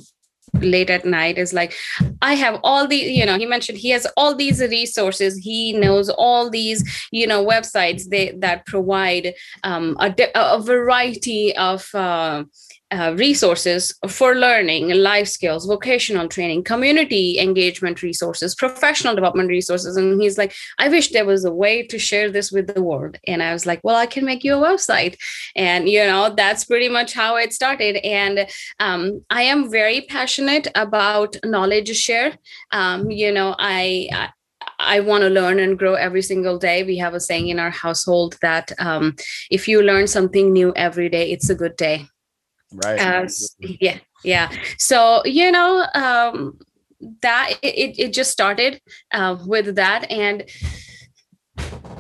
late 0.62 0.90
at 0.90 1.06
night 1.06 1.38
is 1.38 1.54
like 1.54 1.74
i 2.22 2.34
have 2.34 2.60
all 2.64 2.88
the 2.88 2.96
you 2.96 3.26
know 3.26 3.38
he 3.38 3.46
mentioned 3.46 3.78
he 3.78 3.90
has 3.90 4.06
all 4.18 4.36
these 4.36 4.60
resources. 4.62 5.38
He 5.38 5.74
knows 5.74 6.10
all 6.10 6.50
these 6.50 6.84
you 7.12 7.28
know 7.28 7.46
websites 7.46 8.10
they 8.10 8.32
that 8.40 8.66
provide 8.66 9.34
um, 9.64 9.96
a, 10.00 10.14
a 10.36 10.62
variety 10.62 11.56
of 11.56 11.94
uh, 11.94 12.44
uh, 12.92 13.14
resources 13.18 13.94
for 14.08 14.36
learning, 14.36 14.90
life 14.90 15.28
skills, 15.28 15.66
vocational 15.66 16.28
training, 16.28 16.64
community 16.64 17.40
engagement 17.40 18.02
resources, 18.02 18.56
professional 18.56 19.16
development 19.16 19.50
resources. 19.50 19.96
And 19.96 20.20
he's 20.22 20.38
like, 20.38 20.54
I 20.80 20.90
wish 20.90 21.10
there 21.10 21.26
was 21.26 21.46
a 21.46 21.54
way 21.54 21.86
to 21.88 22.00
share 22.00 22.32
this 22.32 22.52
with 22.52 22.74
the 22.74 22.82
world. 22.82 23.18
And 23.28 23.44
I 23.44 23.54
was 23.54 23.66
like, 23.66 23.80
well, 23.84 23.96
I 23.96 24.08
can 24.08 24.26
make 24.26 24.44
you 24.44 24.56
a 24.56 24.68
website. 24.68 25.18
And, 25.56 25.88
you 25.88 26.00
know, 26.00 26.34
that's 26.36 26.66
pretty 26.66 26.90
much 26.90 27.14
how 27.14 27.36
it 27.36 27.54
started. 27.54 27.98
And 27.98 28.48
um, 28.80 29.24
I 29.30 29.44
am 29.44 29.70
very 29.70 30.02
passionate 30.02 30.68
about 30.76 31.38
knowledge 31.46 31.96
share. 31.96 32.38
Um, 32.72 33.12
you 33.12 33.32
know, 33.32 33.56
I, 33.60 34.10
I 34.12 34.30
I 34.82 35.00
want 35.02 35.24
to 35.24 35.30
learn 35.30 35.60
and 35.60 35.78
grow 35.78 35.96
every 35.96 36.22
single 36.22 36.58
day. 36.58 36.84
We 36.84 36.98
have 36.98 37.14
a 37.14 37.20
saying 37.20 37.50
in 37.50 37.60
our 37.60 37.70
household 37.70 38.38
that 38.42 38.72
um, 38.80 39.16
if 39.50 39.68
you 39.68 39.82
learn 39.82 40.08
something 40.08 40.54
new 40.54 40.74
every 40.76 41.10
day, 41.10 41.32
it's 41.32 41.50
a 41.50 41.56
good 41.56 41.76
day 41.76 42.08
Right. 42.74 43.00
uh, 43.00 43.28
yeah 43.60 43.98
yeah 44.24 44.52
so 44.78 45.24
you 45.26 45.52
know 45.52 45.86
um 45.96 46.60
that 47.22 47.54
it, 47.64 47.98
it 47.98 48.14
just 48.14 48.32
started 48.32 48.82
uh, 49.12 49.38
with 49.46 49.76
that 49.76 50.10
and 50.12 50.44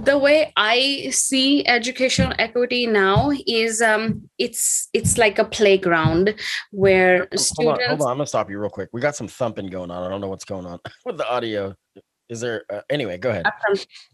the 0.01 0.17
way 0.17 0.51
i 0.57 1.07
see 1.11 1.65
educational 1.67 2.33
equity 2.37 2.85
now 2.85 3.31
is 3.47 3.81
um 3.81 4.29
it's 4.37 4.89
it's 4.93 5.17
like 5.17 5.39
a 5.39 5.45
playground 5.45 6.35
where 6.71 7.17
Hold 7.17 7.31
on, 7.31 7.37
students 7.39 7.87
hold 7.87 8.01
on. 8.01 8.07
I'm 8.07 8.17
gonna 8.17 8.27
stop 8.27 8.49
you 8.49 8.59
real 8.59 8.69
quick. 8.69 8.89
We 8.93 9.01
got 9.01 9.15
some 9.15 9.27
thumping 9.27 9.67
going 9.67 9.91
on. 9.91 10.03
I 10.03 10.09
don't 10.09 10.21
know 10.21 10.27
what's 10.27 10.45
going 10.45 10.65
on 10.65 10.79
with 11.05 11.17
the 11.17 11.29
audio. 11.29 11.75
Is 12.29 12.41
there? 12.41 12.63
Uh, 12.69 12.81
anyway, 12.89 13.17
go 13.17 13.31
ahead. 13.31 13.45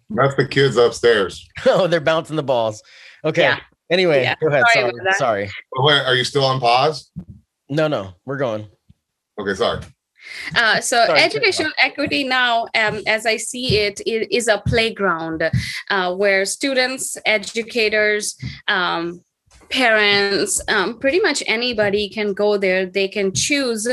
That's 0.10 0.36
the 0.36 0.48
kids 0.48 0.78
upstairs. 0.78 1.48
oh, 1.66 1.88
they're 1.88 2.00
bouncing 2.00 2.38
the 2.38 2.44
balls. 2.44 2.82
Okay. 3.26 3.42
Yeah. 3.42 3.60
Anyway, 3.90 4.24
Yeah. 4.24 4.36
go 4.42 4.48
ahead. 4.48 4.64
Sorry 4.74 4.92
Sorry. 4.92 5.14
Sorry. 5.18 5.52
Wait, 5.74 6.02
are 6.02 6.16
you 6.16 6.24
still 6.24 6.44
on 6.44 6.60
pause? 6.60 7.12
No, 7.70 7.88
no, 7.88 8.14
we're 8.26 8.38
going. 8.38 8.68
Okay, 9.40 9.54
sorry. 9.54 9.82
Uh, 10.56 10.82
so 10.82 11.06
Sorry, 11.06 11.20
educational 11.20 11.72
equity 11.78 12.24
now, 12.24 12.66
um, 12.76 13.02
as 13.06 13.26
I 13.28 13.38
see 13.38 13.80
it, 13.80 14.02
it 14.08 14.34
is 14.36 14.48
a 14.48 14.62
playground 14.66 15.44
uh, 15.92 16.16
where 16.16 16.46
students, 16.46 17.16
educators, 17.26 18.36
um, 18.68 19.24
parents, 19.70 20.62
um, 20.68 21.00
pretty 21.00 21.20
much 21.20 21.44
anybody 21.48 22.10
can 22.10 22.34
go 22.34 22.58
there. 22.58 22.86
They 22.86 23.08
can 23.08 23.34
choose 23.34 23.88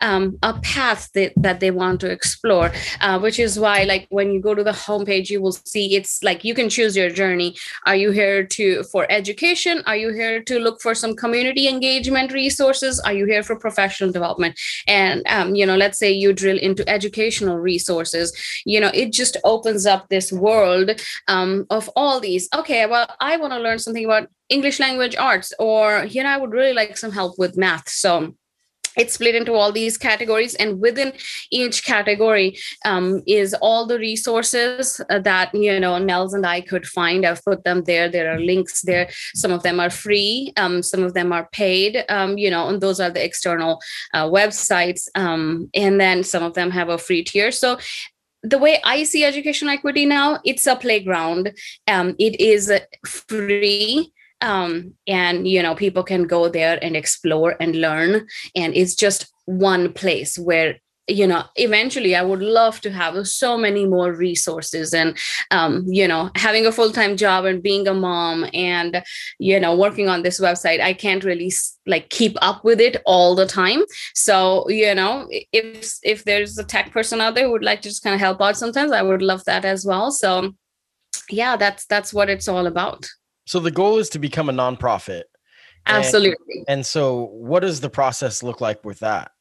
um, 0.00 0.38
a 0.42 0.54
path 0.60 1.10
that, 1.14 1.32
that 1.36 1.60
they 1.60 1.70
want 1.70 2.00
to 2.00 2.10
explore, 2.10 2.72
uh, 3.00 3.18
which 3.18 3.38
is 3.38 3.58
why, 3.58 3.84
like, 3.84 4.06
when 4.10 4.32
you 4.32 4.40
go 4.40 4.54
to 4.54 4.64
the 4.64 4.72
homepage, 4.72 5.30
you 5.30 5.40
will 5.40 5.52
see 5.52 5.96
it's 5.96 6.22
like 6.22 6.44
you 6.44 6.54
can 6.54 6.68
choose 6.68 6.96
your 6.96 7.10
journey. 7.10 7.56
Are 7.86 7.96
you 7.96 8.10
here 8.10 8.44
to 8.44 8.82
for 8.84 9.06
education? 9.10 9.82
Are 9.86 9.96
you 9.96 10.12
here 10.12 10.42
to 10.42 10.58
look 10.58 10.80
for 10.80 10.94
some 10.94 11.14
community 11.16 11.68
engagement 11.68 12.32
resources? 12.32 13.00
Are 13.00 13.12
you 13.12 13.26
here 13.26 13.42
for 13.42 13.56
professional 13.56 14.12
development? 14.12 14.58
and 14.86 15.22
um, 15.26 15.54
you 15.54 15.66
know 15.66 15.76
let's 15.76 15.98
say 15.98 16.10
you 16.10 16.32
drill 16.32 16.58
into 16.58 16.88
educational 16.88 17.58
resources 17.58 18.32
you 18.64 18.80
know 18.80 18.90
it 18.94 19.12
just 19.12 19.36
opens 19.44 19.86
up 19.86 20.08
this 20.08 20.32
world 20.32 21.00
um, 21.28 21.66
of 21.70 21.90
all 21.96 22.20
these 22.20 22.48
okay 22.54 22.86
well 22.86 23.08
i 23.20 23.36
want 23.36 23.52
to 23.52 23.58
learn 23.58 23.78
something 23.78 24.04
about 24.04 24.28
english 24.48 24.78
language 24.80 25.16
arts 25.16 25.52
or 25.58 26.04
you 26.04 26.22
know 26.22 26.28
i 26.28 26.36
would 26.36 26.52
really 26.52 26.72
like 26.72 26.96
some 26.96 27.12
help 27.12 27.38
with 27.38 27.56
math. 27.56 27.88
So 27.88 28.34
it's 28.96 29.14
split 29.14 29.34
into 29.34 29.54
all 29.54 29.72
these 29.72 29.96
categories 29.96 30.54
and 30.56 30.78
within 30.78 31.14
each 31.50 31.82
category 31.82 32.58
um, 32.84 33.22
is 33.26 33.54
all 33.54 33.86
the 33.86 33.98
resources 33.98 35.00
uh, 35.08 35.18
that 35.20 35.54
you 35.54 35.80
know 35.80 35.96
nels 35.96 36.34
and 36.34 36.44
i 36.44 36.60
could 36.60 36.86
find. 36.86 37.24
I've 37.24 37.44
put 37.44 37.64
them 37.64 37.84
there. 37.84 38.10
There 38.10 38.30
are 38.34 38.38
links 38.38 38.82
there. 38.82 39.08
Some 39.34 39.50
of 39.50 39.62
them 39.62 39.80
are 39.80 39.88
free. 39.88 40.52
Um, 40.58 40.82
some 40.82 41.02
of 41.02 41.14
them 41.14 41.32
are 41.32 41.48
paid. 41.52 42.04
Um, 42.10 42.36
you 42.36 42.50
know 42.50 42.68
and 42.68 42.80
those 42.80 43.00
are 43.00 43.10
the 43.10 43.24
external 43.24 43.80
uh, 44.12 44.26
websites. 44.28 45.08
Um, 45.14 45.70
and 45.74 45.98
then 45.98 46.22
some 46.22 46.42
of 46.42 46.54
them 46.54 46.70
have 46.70 46.90
a 46.90 46.98
free 46.98 47.24
tier. 47.24 47.50
So 47.50 47.78
the 48.42 48.58
way 48.58 48.80
I 48.84 49.04
see 49.04 49.24
education 49.24 49.68
equity 49.68 50.04
now, 50.04 50.40
it's 50.44 50.66
a 50.66 50.74
playground. 50.74 51.52
Um, 51.86 52.16
it 52.18 52.40
is 52.40 52.72
free 53.06 54.12
um, 54.42 54.94
and 55.06 55.48
you 55.48 55.62
know 55.62 55.74
people 55.74 56.02
can 56.02 56.26
go 56.26 56.48
there 56.48 56.78
and 56.82 56.96
explore 56.96 57.56
and 57.60 57.76
learn. 57.76 58.26
And 58.54 58.76
it's 58.76 58.94
just 58.94 59.32
one 59.46 59.92
place 59.92 60.38
where 60.38 60.76
you 61.08 61.26
know 61.26 61.42
eventually 61.56 62.14
i 62.14 62.22
would 62.22 62.40
love 62.40 62.80
to 62.80 62.88
have 62.88 63.26
so 63.26 63.58
many 63.58 63.84
more 63.84 64.12
resources 64.14 64.94
and 64.94 65.18
um, 65.50 65.84
you 65.88 66.06
know 66.06 66.30
having 66.36 66.64
a 66.64 66.70
full-time 66.70 67.16
job 67.16 67.44
and 67.44 67.60
being 67.60 67.88
a 67.88 67.94
mom 67.94 68.46
and 68.54 69.02
you 69.40 69.58
know 69.58 69.76
working 69.76 70.08
on 70.08 70.22
this 70.22 70.40
website 70.40 70.80
i 70.80 70.92
can't 70.92 71.24
really 71.24 71.52
like 71.86 72.08
keep 72.08 72.36
up 72.40 72.64
with 72.64 72.80
it 72.80 73.02
all 73.04 73.34
the 73.34 73.46
time. 73.46 73.82
So 74.14 74.68
you 74.68 74.94
know 74.94 75.26
if 75.52 75.98
if 76.04 76.24
there's 76.24 76.56
a 76.56 76.64
tech 76.64 76.92
person 76.92 77.20
out 77.20 77.34
there 77.34 77.46
who 77.46 77.52
would 77.52 77.64
like 77.64 77.82
to 77.82 77.88
just 77.88 78.04
kind 78.04 78.14
of 78.14 78.20
help 78.20 78.40
out 78.40 78.56
sometimes 78.56 78.92
i 78.92 79.02
would 79.02 79.22
love 79.22 79.44
that 79.46 79.64
as 79.64 79.84
well. 79.84 80.12
So 80.12 80.52
yeah 81.30 81.56
that's 81.56 81.84
that's 81.86 82.14
what 82.14 82.30
it's 82.30 82.46
all 82.46 82.66
about 82.66 83.08
so 83.44 83.60
the 83.60 83.70
goal 83.70 83.98
is 83.98 84.08
to 84.10 84.18
become 84.18 84.48
a 84.48 84.52
nonprofit. 84.52 85.22
Absolutely. 85.86 86.36
And, 86.50 86.64
and 86.68 86.86
so 86.86 87.26
what 87.32 87.60
does 87.60 87.80
the 87.80 87.90
process 87.90 88.42
look 88.42 88.60
like 88.60 88.84
with 88.84 89.00
that? 89.00 89.32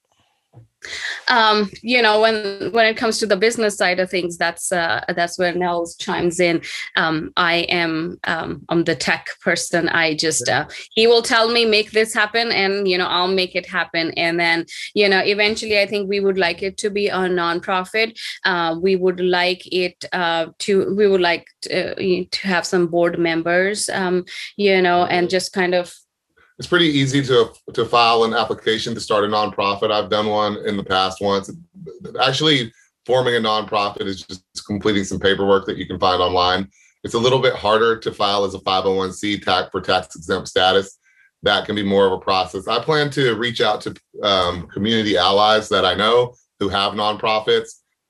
Um, 1.28 1.70
you 1.82 2.02
know 2.02 2.22
when 2.22 2.72
when 2.72 2.86
it 2.86 2.98
comes 2.98 3.18
to 3.20 3.26
the 3.26 3.38
business 3.38 3.78
side 3.78 4.00
of 4.00 4.10
things 4.10 4.38
that's 4.38 4.72
uh, 4.72 5.04
that's 5.16 5.38
where 5.38 5.54
nels 5.54 5.96
chimes 5.96 6.40
in. 6.40 6.62
Um, 6.96 7.32
i 7.38 7.58
am 7.70 8.20
um, 8.26 8.64
i'm 8.70 8.84
the 8.84 8.96
tech 8.96 9.28
person. 9.42 9.90
I 9.90 10.16
just 10.16 10.48
uh, 10.50 10.68
he 10.92 11.08
will 11.08 11.22
tell 11.22 11.50
me 11.50 11.66
make 11.66 11.92
this 11.92 12.14
happen 12.14 12.52
and 12.52 12.88
you 12.88 12.98
know 12.98 13.08
i'll 13.08 13.28
make 13.28 13.56
it 13.56 13.66
happen. 13.66 14.12
And 14.18 14.40
then 14.40 14.66
you 14.94 15.08
know 15.08 15.20
eventually 15.20 15.80
i 15.80 15.86
think 15.86 16.10
we 16.10 16.20
would 16.20 16.38
like 16.38 16.64
it 16.64 16.78
to 16.78 16.90
be 16.90 17.08
a 17.08 17.18
nonprofit. 17.18 18.20
Uh, 18.46 18.76
we 18.82 18.96
would 18.96 19.20
like 19.20 19.64
it 19.72 20.06
uh, 20.14 20.48
to 20.60 20.94
we 20.96 21.08
would 21.08 21.22
like 21.22 21.48
to, 21.62 21.92
uh, 21.92 22.26
to 22.32 22.48
have 22.48 22.66
some 22.66 22.88
board 22.88 23.20
members 23.20 23.90
um, 23.90 24.26
you 24.58 24.82
know 24.82 25.06
and 25.06 25.30
just 25.30 25.54
kind 25.54 25.76
of 25.76 25.94
it's 26.62 26.68
pretty 26.68 26.90
easy 26.90 27.24
to 27.24 27.52
to 27.74 27.86
file 27.86 28.24
an 28.24 28.36
application 28.36 28.94
to 28.94 29.00
start 29.00 29.24
a 29.24 29.28
nonprofit. 29.28 29.90
I've 29.90 30.12
done 30.12 30.28
one 30.28 30.58
in 30.68 30.78
the 30.78 30.84
past 30.84 31.20
once. 31.20 31.50
Actually, 32.22 32.72
forming 33.04 33.36
a 33.36 33.40
nonprofit 33.40 34.02
is 34.06 34.22
just 34.22 34.44
completing 34.68 35.04
some 35.04 35.20
paperwork 35.20 35.66
that 35.66 35.78
you 35.78 35.88
can 35.88 35.98
find 35.98 36.22
online. 36.22 36.70
It's 37.04 37.16
a 37.16 37.20
little 37.20 37.40
bit 37.40 37.56
harder 37.56 37.98
to 37.98 38.12
file 38.12 38.46
as 38.46 38.54
a 38.54 38.60
501c 38.60 39.44
tax 39.44 39.70
for 39.72 39.82
tax 39.82 40.16
exempt 40.16 40.50
status. 40.50 41.00
That 41.42 41.66
can 41.66 41.74
be 41.74 41.82
more 41.82 42.06
of 42.06 42.12
a 42.12 42.20
process. 42.20 42.68
I 42.68 42.80
plan 42.80 43.10
to 43.10 43.34
reach 43.34 43.60
out 43.60 43.82
to 43.82 43.96
um, 44.22 44.68
community 44.68 45.18
allies 45.18 45.68
that 45.70 45.84
I 45.84 45.96
know 45.96 46.36
who 46.60 46.70
have 46.70 46.94
nonprofits 46.94 47.70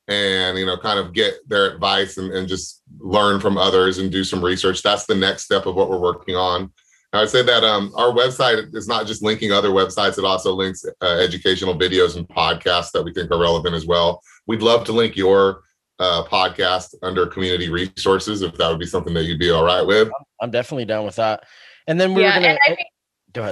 and 0.10 0.58
you 0.58 0.66
know 0.66 0.76
kind 0.76 0.99
of 0.99 1.14
get 1.14 1.36
their 1.47 1.74
advice 1.74 2.18
and, 2.18 2.34
and 2.34 2.49
just 2.49 2.82
learn 2.99 3.39
from 3.39 3.58
others 3.58 3.97
and 3.97 4.12
do 4.12 4.26
some 4.26 4.43
research. 4.43 4.84
That's 4.84 5.06
the 5.06 5.16
next 5.16 5.43
step 5.45 5.68
of 5.68 5.76
what 5.76 5.89
we're 5.89 6.02
working 6.02 6.36
on. 6.36 6.74
I 7.14 7.20
would 7.20 7.30
say 7.30 7.43
that 7.43 7.64
um, 7.64 7.91
our 7.95 8.12
website 8.12 8.74
is 8.74 8.88
not 8.88 9.05
just 9.05 9.22
linking 9.22 9.51
other 9.51 9.70
websites; 9.70 10.18
it 10.18 10.24
also 10.24 10.53
links 10.53 10.86
uh, 11.01 11.05
educational 11.05 11.78
videos 11.78 12.16
and 12.16 12.28
podcasts 12.28 12.91
that 12.91 13.03
we 13.03 13.14
think 13.14 13.32
are 13.32 13.39
relevant 13.39 13.76
as 13.76 13.86
well. 13.86 14.22
We'd 14.47 14.62
love 14.62 14.86
to 14.86 14.93
link 14.93 15.18
your 15.18 15.64
uh, 15.99 16.24
podcast 16.24 16.95
under 17.03 17.28
community 17.28 17.70
resources 17.70 18.41
if 18.41 18.55
that 18.55 18.70
would 18.70 18.80
be 18.80 18.86
something 18.86 19.14
that 19.14 19.26
you'd 19.26 19.39
be 19.39 19.51
all 19.51 19.66
right 19.66 19.86
with. 19.86 20.09
I'm 20.41 20.51
definitely 20.51 20.86
down 20.86 21.05
with 21.05 21.18
that. 21.18 21.43
And 21.88 21.99
then 21.99 22.14
we 22.14 22.22
yeah, 22.22 22.38
were 22.38 22.41
gonna. 22.41 22.53
Go 22.53 22.74
ahead. 22.74 22.78
Uh, 22.80 22.84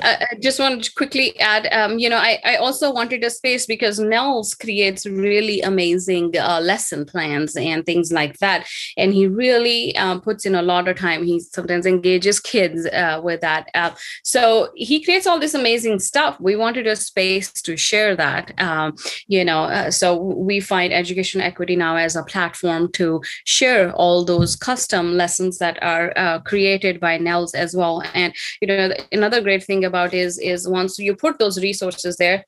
I 0.03 0.35
just 0.39 0.59
wanted 0.59 0.83
to 0.83 0.93
quickly 0.93 1.39
add, 1.39 1.67
um, 1.71 1.99
you 1.99 2.09
know, 2.09 2.17
I, 2.17 2.39
I 2.43 2.55
also 2.57 2.91
wanted 2.91 3.23
a 3.23 3.29
space 3.29 3.65
because 3.65 3.99
Nels 3.99 4.53
creates 4.53 5.05
really 5.05 5.61
amazing 5.61 6.37
uh, 6.37 6.59
lesson 6.61 7.05
plans 7.05 7.55
and 7.55 7.85
things 7.85 8.11
like 8.11 8.37
that. 8.39 8.67
And 8.97 9.13
he 9.13 9.27
really 9.27 9.95
uh, 9.95 10.19
puts 10.19 10.45
in 10.45 10.55
a 10.55 10.61
lot 10.61 10.87
of 10.87 10.97
time. 10.97 11.23
He 11.23 11.39
sometimes 11.39 11.85
engages 11.85 12.39
kids 12.39 12.85
uh, 12.87 13.21
with 13.23 13.41
that. 13.41 13.69
Uh, 13.73 13.91
so 14.23 14.69
he 14.75 15.03
creates 15.03 15.27
all 15.27 15.39
this 15.39 15.53
amazing 15.53 15.99
stuff. 15.99 16.39
We 16.39 16.55
wanted 16.55 16.87
a 16.87 16.95
space 16.95 17.51
to 17.53 17.77
share 17.77 18.15
that, 18.15 18.59
um, 18.59 18.95
you 19.27 19.45
know, 19.45 19.63
uh, 19.63 19.91
so 19.91 20.15
we 20.15 20.59
find 20.59 20.91
education 20.93 21.41
equity 21.41 21.75
now 21.75 21.95
as 21.95 22.15
a 22.15 22.23
platform 22.23 22.91
to 22.93 23.21
share 23.45 23.93
all 23.93 24.25
those 24.25 24.55
custom 24.55 25.13
lessons 25.13 25.57
that 25.59 25.81
are 25.81 26.41
created 26.45 26.99
by 26.99 27.17
Nels 27.17 27.53
as 27.53 27.75
well. 27.75 28.03
And, 28.13 28.33
you 28.61 28.67
know, 28.67 28.93
another 29.11 29.41
great 29.41 29.63
thing 29.69 29.85
about 29.85 30.13
is 30.23 30.39
is 30.39 30.67
once 30.79 30.97
you 31.05 31.15
put 31.15 31.37
those 31.37 31.57
resources 31.69 32.17
there 32.17 32.39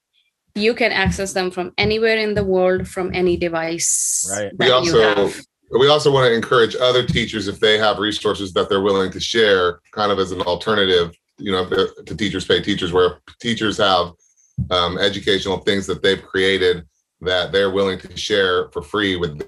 you 0.55 0.73
can 0.73 0.91
access 0.91 1.31
them 1.33 1.49
from 1.55 1.71
anywhere 1.77 2.17
in 2.17 2.33
the 2.33 2.43
world 2.43 2.87
from 2.87 3.07
any 3.13 3.35
device 3.37 4.27
right. 4.35 4.51
We 4.59 4.71
also 4.71 5.29
we 5.79 5.87
also 5.87 6.11
want 6.11 6.25
to 6.27 6.33
encourage 6.33 6.75
other 6.75 7.03
teachers 7.05 7.47
if 7.47 7.59
they 7.59 7.77
have 7.77 7.97
resources 8.09 8.51
that 8.53 8.67
they're 8.67 8.87
willing 8.89 9.11
to 9.11 9.19
share 9.19 9.79
kind 9.93 10.11
of 10.11 10.19
as 10.19 10.31
an 10.31 10.41
alternative 10.41 11.07
you 11.37 11.51
know 11.51 11.63
to 12.07 12.15
teachers 12.15 12.45
pay 12.45 12.59
teachers 12.61 12.91
where 12.91 13.19
teachers 13.39 13.77
have 13.77 14.05
um, 14.69 14.97
educational 14.97 15.57
things 15.57 15.87
that 15.87 16.01
they've 16.03 16.23
created 16.31 16.85
that 17.21 17.51
they're 17.51 17.71
willing 17.71 17.99
to 17.99 18.17
share 18.17 18.69
for 18.71 18.81
free 18.81 19.15
with 19.15 19.37
the 19.39 19.47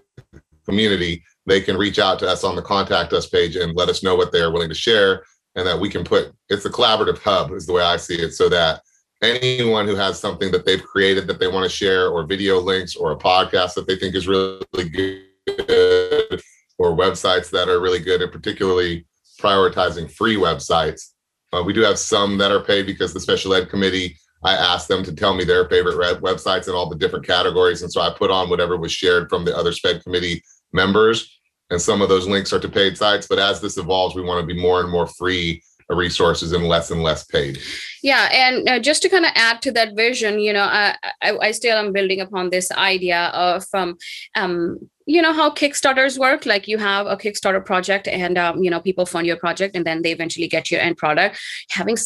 community 0.65 1.23
they 1.45 1.59
can 1.59 1.75
reach 1.75 1.99
out 1.99 2.17
to 2.19 2.27
us 2.33 2.43
on 2.43 2.55
the 2.55 2.61
contact 2.61 3.11
us 3.13 3.27
page 3.27 3.55
and 3.55 3.75
let 3.75 3.89
us 3.89 4.03
know 4.03 4.15
what 4.15 4.31
they're 4.31 4.51
willing 4.51 4.69
to 4.69 4.81
share 4.87 5.23
and 5.55 5.67
that 5.67 5.79
we 5.79 5.89
can 5.89 6.03
put 6.03 6.33
it's 6.49 6.65
a 6.65 6.69
collaborative 6.69 7.19
hub 7.19 7.51
is 7.51 7.65
the 7.65 7.73
way 7.73 7.83
I 7.83 7.97
see 7.97 8.15
it, 8.15 8.31
so 8.31 8.49
that 8.49 8.81
anyone 9.21 9.87
who 9.87 9.95
has 9.95 10.19
something 10.19 10.51
that 10.51 10.65
they've 10.65 10.83
created 10.83 11.27
that 11.27 11.39
they 11.39 11.47
want 11.47 11.63
to 11.63 11.75
share, 11.75 12.09
or 12.09 12.25
video 12.25 12.59
links, 12.59 12.95
or 12.95 13.11
a 13.11 13.17
podcast 13.17 13.73
that 13.75 13.87
they 13.87 13.95
think 13.95 14.15
is 14.15 14.27
really 14.27 14.89
good, 14.89 16.41
or 16.77 16.95
websites 16.97 17.49
that 17.51 17.69
are 17.69 17.79
really 17.79 17.99
good, 17.99 18.21
and 18.21 18.31
particularly 18.31 19.05
prioritizing 19.39 20.11
free 20.11 20.35
websites. 20.35 21.11
Uh, 21.51 21.63
we 21.63 21.73
do 21.73 21.81
have 21.81 21.99
some 21.99 22.37
that 22.37 22.51
are 22.51 22.63
paid 22.63 22.85
because 22.85 23.13
the 23.13 23.19
special 23.19 23.53
ed 23.53 23.69
committee. 23.69 24.17
I 24.45 24.55
asked 24.55 24.89
them 24.89 25.03
to 25.05 25.15
tell 25.15 25.33
me 25.33 25.45
their 25.45 25.69
favorite 25.69 26.19
websites 26.21 26.67
in 26.67 26.75
all 26.75 26.89
the 26.89 26.97
different 26.97 27.25
categories, 27.25 27.81
and 27.81 27.91
so 27.91 28.01
I 28.01 28.13
put 28.13 28.29
on 28.29 28.49
whatever 28.49 28.75
was 28.75 28.91
shared 28.91 29.29
from 29.29 29.45
the 29.45 29.55
other 29.55 29.71
SPED 29.71 30.03
committee 30.03 30.43
members 30.73 31.39
and 31.73 31.81
some 31.81 32.01
of 32.01 32.09
those 32.09 32.27
links 32.27 32.53
are 32.53 32.59
to 32.59 32.69
paid 32.69 32.97
sites. 32.97 33.27
But 33.27 33.39
as 33.39 33.59
this 33.59 33.77
evolves, 33.77 34.15
we 34.15 34.21
want 34.21 34.47
to 34.47 34.53
be 34.53 34.59
more 34.59 34.79
and 34.81 34.89
more 34.89 35.07
free 35.07 35.61
resources 35.89 36.53
and 36.53 36.65
less 36.65 36.91
and 36.91 37.03
less 37.03 37.25
paid. 37.25 37.59
Yeah, 38.01 38.29
and 38.31 38.69
uh, 38.69 38.79
just 38.79 39.01
to 39.01 39.09
kind 39.09 39.25
of 39.25 39.31
add 39.35 39.61
to 39.63 39.71
that 39.73 39.95
vision, 39.95 40.39
you 40.39 40.53
know, 40.53 40.63
I, 40.63 40.95
I, 41.21 41.37
I 41.37 41.51
still 41.51 41.77
am 41.77 41.91
building 41.91 42.21
upon 42.21 42.49
this 42.49 42.71
idea 42.71 43.31
of 43.33 43.65
um, 43.73 43.97
um, 44.35 44.79
you 45.05 45.21
know 45.21 45.33
how 45.33 45.49
kickstarters 45.49 46.17
work 46.17 46.45
like 46.45 46.67
you 46.67 46.77
have 46.77 47.07
a 47.07 47.17
kickstarter 47.17 47.63
project 47.63 48.07
and 48.07 48.37
um, 48.37 48.63
you 48.63 48.69
know 48.69 48.79
people 48.79 49.05
fund 49.05 49.27
your 49.27 49.35
project 49.35 49.75
and 49.75 49.85
then 49.85 50.01
they 50.01 50.11
eventually 50.11 50.47
get 50.47 50.71
your 50.71 50.79
end 50.79 50.95
product 50.95 51.37
having 51.69 51.97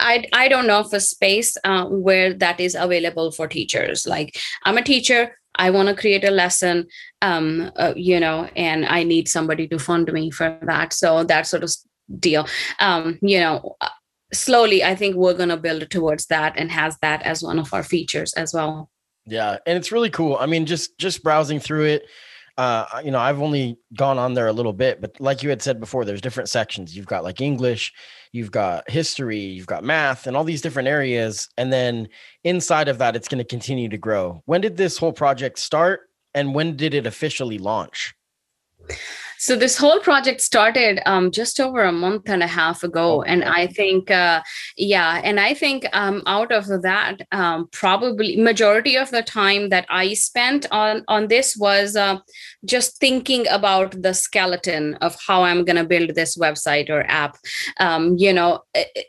I, 0.00 0.24
I 0.32 0.48
don't 0.48 0.66
know 0.66 0.80
of 0.80 0.92
a 0.92 1.00
space 1.00 1.56
uh, 1.64 1.86
where 1.86 2.34
that 2.34 2.60
is 2.60 2.74
available 2.74 3.32
for 3.32 3.48
teachers. 3.48 4.06
Like 4.06 4.36
I'm 4.64 4.76
a 4.76 4.82
teacher, 4.82 5.38
I 5.54 5.70
want 5.70 5.88
to 5.88 5.94
create 5.94 6.24
a 6.24 6.30
lesson, 6.30 6.88
um, 7.22 7.70
uh, 7.76 7.94
you 7.96 8.20
know, 8.20 8.50
and 8.56 8.84
I 8.84 9.02
need 9.04 9.28
somebody 9.28 9.66
to 9.68 9.78
fund 9.78 10.12
me 10.12 10.30
for 10.30 10.58
that. 10.62 10.92
So 10.92 11.24
that 11.24 11.46
sort 11.46 11.62
of 11.62 11.72
deal, 12.18 12.46
um, 12.80 13.18
you 13.22 13.40
know, 13.40 13.76
uh, 13.80 13.88
slowly, 14.32 14.84
I 14.84 14.94
think 14.94 15.16
we're 15.16 15.34
going 15.34 15.48
to 15.48 15.56
build 15.56 15.88
towards 15.90 16.26
that 16.26 16.54
and 16.56 16.70
has 16.70 16.98
that 17.00 17.22
as 17.22 17.42
one 17.42 17.58
of 17.58 17.72
our 17.72 17.82
features 17.82 18.34
as 18.34 18.52
well. 18.52 18.90
Yeah, 19.24 19.58
and 19.66 19.78
it's 19.78 19.92
really 19.92 20.10
cool. 20.10 20.36
I 20.38 20.46
mean, 20.46 20.66
just 20.66 20.98
just 20.98 21.22
browsing 21.22 21.60
through 21.60 21.84
it, 21.84 22.02
uh, 22.58 23.00
you 23.04 23.10
know, 23.10 23.18
I've 23.18 23.40
only 23.40 23.78
gone 23.94 24.18
on 24.18 24.34
there 24.34 24.48
a 24.48 24.52
little 24.52 24.72
bit, 24.72 25.00
but 25.00 25.18
like 25.20 25.42
you 25.42 25.48
had 25.48 25.62
said 25.62 25.80
before, 25.80 26.04
there's 26.04 26.20
different 26.20 26.48
sections. 26.48 26.94
You've 26.94 27.06
got 27.06 27.24
like 27.24 27.40
English, 27.40 27.92
you've 28.32 28.50
got 28.50 28.88
history, 28.90 29.38
you've 29.38 29.66
got 29.66 29.84
math, 29.84 30.26
and 30.26 30.36
all 30.36 30.44
these 30.44 30.60
different 30.60 30.88
areas. 30.88 31.48
And 31.56 31.72
then 31.72 32.08
inside 32.44 32.88
of 32.88 32.98
that, 32.98 33.16
it's 33.16 33.28
going 33.28 33.38
to 33.38 33.44
continue 33.44 33.88
to 33.88 33.96
grow. 33.96 34.42
When 34.46 34.60
did 34.60 34.76
this 34.76 34.98
whole 34.98 35.12
project 35.12 35.58
start, 35.58 36.10
and 36.34 36.54
when 36.54 36.76
did 36.76 36.94
it 36.94 37.06
officially 37.06 37.58
launch? 37.58 38.14
So 39.38 39.56
this 39.56 39.76
whole 39.76 39.98
project 39.98 40.40
started 40.40 41.00
um, 41.04 41.32
just 41.32 41.58
over 41.58 41.82
a 41.82 41.90
month 41.90 42.28
and 42.28 42.44
a 42.44 42.46
half 42.46 42.84
ago, 42.84 43.22
and 43.22 43.42
I 43.42 43.66
think, 43.66 44.08
uh, 44.08 44.40
yeah, 44.76 45.20
and 45.24 45.40
I 45.40 45.52
think 45.52 45.84
um, 45.92 46.22
out 46.26 46.52
of 46.52 46.68
that, 46.82 47.22
um, 47.32 47.68
probably 47.72 48.36
majority 48.36 48.96
of 48.96 49.10
the 49.10 49.24
time 49.24 49.70
that 49.70 49.84
I 49.88 50.14
spent 50.14 50.66
on 50.70 51.02
on 51.08 51.26
this 51.26 51.56
was 51.56 51.96
uh, 51.96 52.18
just 52.64 53.00
thinking 53.00 53.48
about 53.48 54.00
the 54.00 54.14
skeleton 54.14 54.94
of 55.00 55.16
how 55.26 55.42
I'm 55.42 55.64
going 55.64 55.74
to 55.82 55.84
build 55.84 56.14
this 56.14 56.38
website 56.38 56.88
or 56.88 57.02
app. 57.08 57.36
Um, 57.80 58.16
you 58.16 58.32
know. 58.32 58.60
It, 58.74 59.06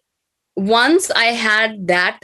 once 0.56 1.10
I 1.10 1.26
had 1.26 1.88
that, 1.88 2.20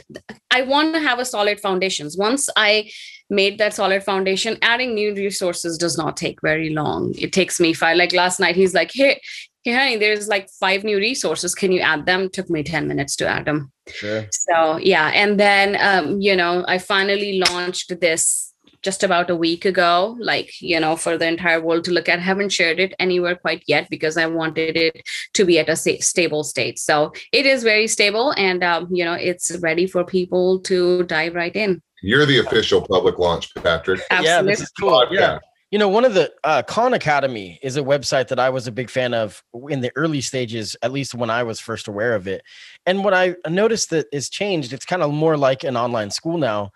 I 0.52 0.62
want 0.62 0.94
to 0.94 1.00
have 1.00 1.18
a 1.18 1.24
solid 1.24 1.58
foundations. 1.58 2.16
Once 2.16 2.48
I 2.54 2.88
made 3.30 3.58
that 3.58 3.74
solid 3.74 4.02
foundation, 4.02 4.58
adding 4.62 4.94
new 4.94 5.14
resources 5.14 5.78
does 5.78 5.96
not 5.96 6.16
take 6.16 6.40
very 6.42 6.70
long. 6.70 7.14
It 7.18 7.32
takes 7.32 7.60
me 7.60 7.72
five. 7.72 7.96
Like 7.96 8.12
last 8.12 8.40
night, 8.40 8.56
he's 8.56 8.74
like, 8.74 8.90
"Hey, 8.92 9.20
hey, 9.64 9.72
honey, 9.72 9.96
there's 9.96 10.28
like 10.28 10.48
five 10.58 10.84
new 10.84 10.96
resources. 10.98 11.54
Can 11.54 11.72
you 11.72 11.80
add 11.80 12.06
them?" 12.06 12.28
Took 12.30 12.50
me 12.50 12.62
ten 12.62 12.88
minutes 12.88 13.16
to 13.16 13.28
add 13.28 13.44
them. 13.44 13.72
Sure. 13.88 14.26
So 14.30 14.76
yeah, 14.78 15.08
and 15.14 15.38
then 15.38 15.76
um, 15.80 16.20
you 16.20 16.36
know, 16.36 16.64
I 16.66 16.78
finally 16.78 17.38
launched 17.38 18.00
this 18.00 18.50
just 18.82 19.02
about 19.02 19.28
a 19.30 19.36
week 19.36 19.64
ago 19.64 20.16
like 20.20 20.60
you 20.60 20.78
know 20.80 20.96
for 20.96 21.18
the 21.18 21.26
entire 21.26 21.60
world 21.60 21.84
to 21.84 21.90
look 21.90 22.08
at 22.08 22.18
I 22.18 22.22
haven't 22.22 22.50
shared 22.50 22.80
it 22.80 22.94
anywhere 22.98 23.36
quite 23.36 23.62
yet 23.66 23.88
because 23.90 24.16
i 24.16 24.26
wanted 24.26 24.76
it 24.76 25.02
to 25.34 25.44
be 25.44 25.58
at 25.58 25.68
a 25.68 25.76
stable 25.76 26.44
state 26.44 26.78
so 26.78 27.12
it 27.32 27.46
is 27.46 27.62
very 27.62 27.86
stable 27.86 28.32
and 28.36 28.64
um, 28.64 28.88
you 28.90 29.04
know 29.04 29.14
it's 29.14 29.56
ready 29.58 29.86
for 29.86 30.04
people 30.04 30.60
to 30.60 31.02
dive 31.04 31.34
right 31.34 31.54
in 31.54 31.82
you're 32.02 32.26
the 32.26 32.38
official 32.38 32.86
public 32.86 33.18
launch 33.18 33.54
patrick 33.54 34.00
Absolutely. 34.10 34.28
Yeah, 34.28 34.42
this 34.42 34.60
is 34.60 34.70
cool. 34.70 35.06
Yeah. 35.10 35.38
You 35.70 35.78
know, 35.78 35.88
one 35.88 36.04
of 36.04 36.14
the 36.14 36.32
uh, 36.42 36.62
Khan 36.62 36.94
Academy 36.94 37.60
is 37.62 37.76
a 37.76 37.82
website 37.82 38.26
that 38.28 38.40
I 38.40 38.50
was 38.50 38.66
a 38.66 38.72
big 38.72 38.90
fan 38.90 39.14
of 39.14 39.44
in 39.68 39.80
the 39.80 39.92
early 39.94 40.20
stages, 40.20 40.74
at 40.82 40.90
least 40.90 41.14
when 41.14 41.30
I 41.30 41.44
was 41.44 41.60
first 41.60 41.86
aware 41.86 42.16
of 42.16 42.26
it. 42.26 42.42
And 42.86 43.04
what 43.04 43.14
I 43.14 43.36
noticed 43.48 43.90
that 43.90 44.06
is 44.12 44.28
changed, 44.28 44.72
it's 44.72 44.84
kind 44.84 45.00
of 45.00 45.12
more 45.12 45.36
like 45.36 45.62
an 45.62 45.76
online 45.76 46.10
school 46.10 46.38
now 46.38 46.72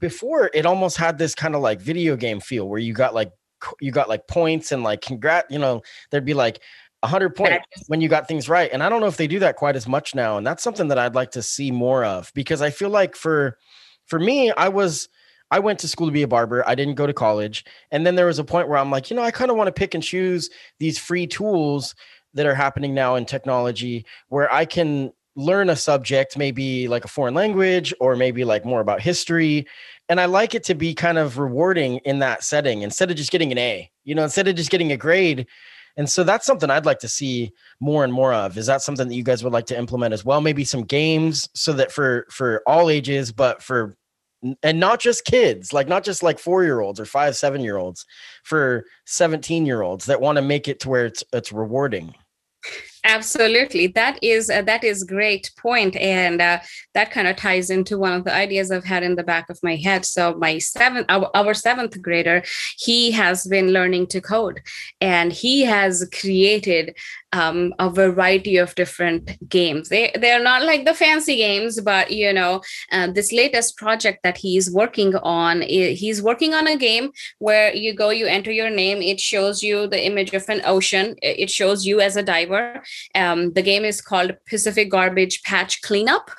before 0.00 0.50
it 0.54 0.66
almost 0.66 0.96
had 0.96 1.18
this 1.18 1.34
kind 1.34 1.54
of 1.54 1.60
like 1.60 1.80
video 1.80 2.16
game 2.16 2.40
feel 2.40 2.68
where 2.68 2.78
you 2.78 2.92
got 2.92 3.14
like 3.14 3.32
you 3.80 3.90
got 3.90 4.08
like 4.08 4.26
points 4.28 4.72
and 4.72 4.82
like 4.82 5.00
congrat 5.00 5.44
you 5.50 5.58
know 5.58 5.82
there'd 6.10 6.24
be 6.24 6.34
like 6.34 6.60
100 7.00 7.34
points 7.34 7.66
when 7.88 8.00
you 8.00 8.08
got 8.08 8.28
things 8.28 8.48
right 8.48 8.70
and 8.72 8.82
i 8.82 8.88
don't 8.88 9.00
know 9.00 9.06
if 9.06 9.16
they 9.16 9.26
do 9.26 9.40
that 9.40 9.56
quite 9.56 9.76
as 9.76 9.88
much 9.88 10.14
now 10.14 10.36
and 10.36 10.46
that's 10.46 10.62
something 10.62 10.88
that 10.88 10.98
i'd 10.98 11.14
like 11.14 11.32
to 11.32 11.42
see 11.42 11.70
more 11.70 12.04
of 12.04 12.30
because 12.34 12.62
i 12.62 12.70
feel 12.70 12.90
like 12.90 13.16
for 13.16 13.58
for 14.08 14.18
me 14.18 14.50
i 14.52 14.68
was 14.68 15.08
i 15.50 15.58
went 15.58 15.78
to 15.78 15.88
school 15.88 16.06
to 16.06 16.12
be 16.12 16.22
a 16.22 16.28
barber 16.28 16.66
i 16.68 16.74
didn't 16.74 16.96
go 16.96 17.06
to 17.06 17.12
college 17.12 17.64
and 17.92 18.04
then 18.04 18.16
there 18.16 18.26
was 18.26 18.38
a 18.38 18.44
point 18.44 18.68
where 18.68 18.78
i'm 18.78 18.90
like 18.90 19.10
you 19.10 19.16
know 19.16 19.22
i 19.22 19.30
kind 19.30 19.50
of 19.50 19.56
want 19.56 19.68
to 19.68 19.72
pick 19.72 19.94
and 19.94 20.02
choose 20.02 20.50
these 20.80 20.98
free 20.98 21.26
tools 21.26 21.94
that 22.34 22.46
are 22.46 22.54
happening 22.54 22.94
now 22.94 23.14
in 23.14 23.24
technology 23.24 24.04
where 24.28 24.52
i 24.52 24.64
can 24.64 25.12
learn 25.38 25.70
a 25.70 25.76
subject, 25.76 26.36
maybe 26.36 26.88
like 26.88 27.04
a 27.04 27.08
foreign 27.08 27.32
language 27.32 27.94
or 28.00 28.16
maybe 28.16 28.44
like 28.44 28.64
more 28.64 28.80
about 28.80 29.00
history. 29.00 29.66
And 30.08 30.20
I 30.20 30.24
like 30.24 30.54
it 30.54 30.64
to 30.64 30.74
be 30.74 30.94
kind 30.94 31.16
of 31.16 31.38
rewarding 31.38 31.98
in 31.98 32.18
that 32.18 32.42
setting 32.42 32.82
instead 32.82 33.08
of 33.10 33.16
just 33.16 33.30
getting 33.30 33.52
an 33.52 33.58
A, 33.58 33.88
you 34.04 34.16
know, 34.16 34.24
instead 34.24 34.48
of 34.48 34.56
just 34.56 34.70
getting 34.70 34.90
a 34.90 34.96
grade. 34.96 35.46
And 35.98 36.08
so 36.08 36.22
that's 36.22 36.46
something 36.46 36.70
I'd 36.70 36.86
like 36.86 37.00
to 37.00 37.08
see 37.08 37.52
more 37.80 38.04
and 38.04 38.12
more 38.12 38.32
of. 38.32 38.56
Is 38.56 38.66
that 38.66 38.82
something 38.82 39.08
that 39.08 39.14
you 39.14 39.24
guys 39.24 39.42
would 39.42 39.52
like 39.52 39.66
to 39.66 39.76
implement 39.76 40.14
as 40.14 40.24
well? 40.24 40.40
Maybe 40.40 40.64
some 40.64 40.84
games 40.84 41.48
so 41.54 41.72
that 41.74 41.92
for 41.92 42.26
for 42.30 42.62
all 42.66 42.88
ages, 42.88 43.32
but 43.32 43.62
for 43.62 43.96
and 44.62 44.78
not 44.78 45.00
just 45.00 45.24
kids, 45.24 45.72
like 45.72 45.88
not 45.88 46.04
just 46.04 46.22
like 46.22 46.38
four 46.38 46.62
year 46.62 46.80
olds 46.80 47.00
or 47.00 47.04
five, 47.04 47.36
seven 47.36 47.60
year 47.60 47.76
olds, 47.76 48.06
for 48.44 48.84
17 49.06 49.66
year 49.66 49.82
olds 49.82 50.06
that 50.06 50.20
want 50.20 50.36
to 50.36 50.42
make 50.42 50.68
it 50.68 50.78
to 50.80 50.88
where 50.88 51.04
it's 51.04 51.24
it's 51.32 51.52
rewarding 51.52 52.14
absolutely. 53.04 53.88
That 53.88 54.18
is 54.22 54.50
uh, 54.50 54.62
that 54.62 54.84
is 54.84 55.04
great 55.04 55.50
point 55.58 55.96
and 55.96 56.40
uh, 56.40 56.60
that 56.94 57.10
kind 57.10 57.28
of 57.28 57.36
ties 57.36 57.70
into 57.70 57.98
one 57.98 58.12
of 58.12 58.24
the 58.24 58.34
ideas 58.34 58.70
i've 58.70 58.84
had 58.84 59.02
in 59.02 59.16
the 59.16 59.22
back 59.22 59.50
of 59.50 59.58
my 59.62 59.76
head. 59.76 60.04
So 60.04 60.34
my 60.34 60.58
seventh 60.58 61.06
our, 61.08 61.30
our 61.34 61.54
seventh 61.54 62.00
grader 62.02 62.42
he 62.76 63.10
has 63.12 63.46
been 63.46 63.72
learning 63.72 64.08
to 64.08 64.20
code 64.20 64.60
and 65.00 65.32
he 65.32 65.62
has 65.62 66.08
created 66.20 66.96
um, 67.32 67.74
a 67.78 67.90
variety 67.90 68.56
of 68.56 68.74
different 68.74 69.36
games. 69.48 69.88
They 69.88 70.12
they're 70.14 70.42
not 70.42 70.62
like 70.64 70.84
the 70.84 70.94
fancy 70.94 71.36
games, 71.36 71.80
but 71.80 72.10
you 72.10 72.32
know, 72.32 72.62
uh, 72.92 73.10
this 73.12 73.32
latest 73.32 73.76
project 73.76 74.22
that 74.22 74.38
he's 74.38 74.70
working 74.70 75.14
on, 75.16 75.62
he's 75.62 76.22
working 76.22 76.54
on 76.54 76.66
a 76.66 76.76
game 76.76 77.10
where 77.38 77.74
you 77.74 77.94
go, 77.94 78.10
you 78.10 78.26
enter 78.26 78.50
your 78.50 78.70
name, 78.70 79.02
it 79.02 79.20
shows 79.20 79.62
you 79.62 79.86
the 79.86 80.04
image 80.04 80.32
of 80.32 80.48
an 80.48 80.62
ocean, 80.64 81.16
it 81.22 81.50
shows 81.50 81.84
you 81.86 82.00
as 82.00 82.16
a 82.16 82.22
diver. 82.22 82.82
Um, 83.14 83.52
the 83.52 83.62
game 83.62 83.84
is 83.84 84.00
called 84.00 84.36
Pacific 84.48 84.90
Garbage 84.90 85.42
Patch 85.42 85.82
Cleanup 85.82 86.30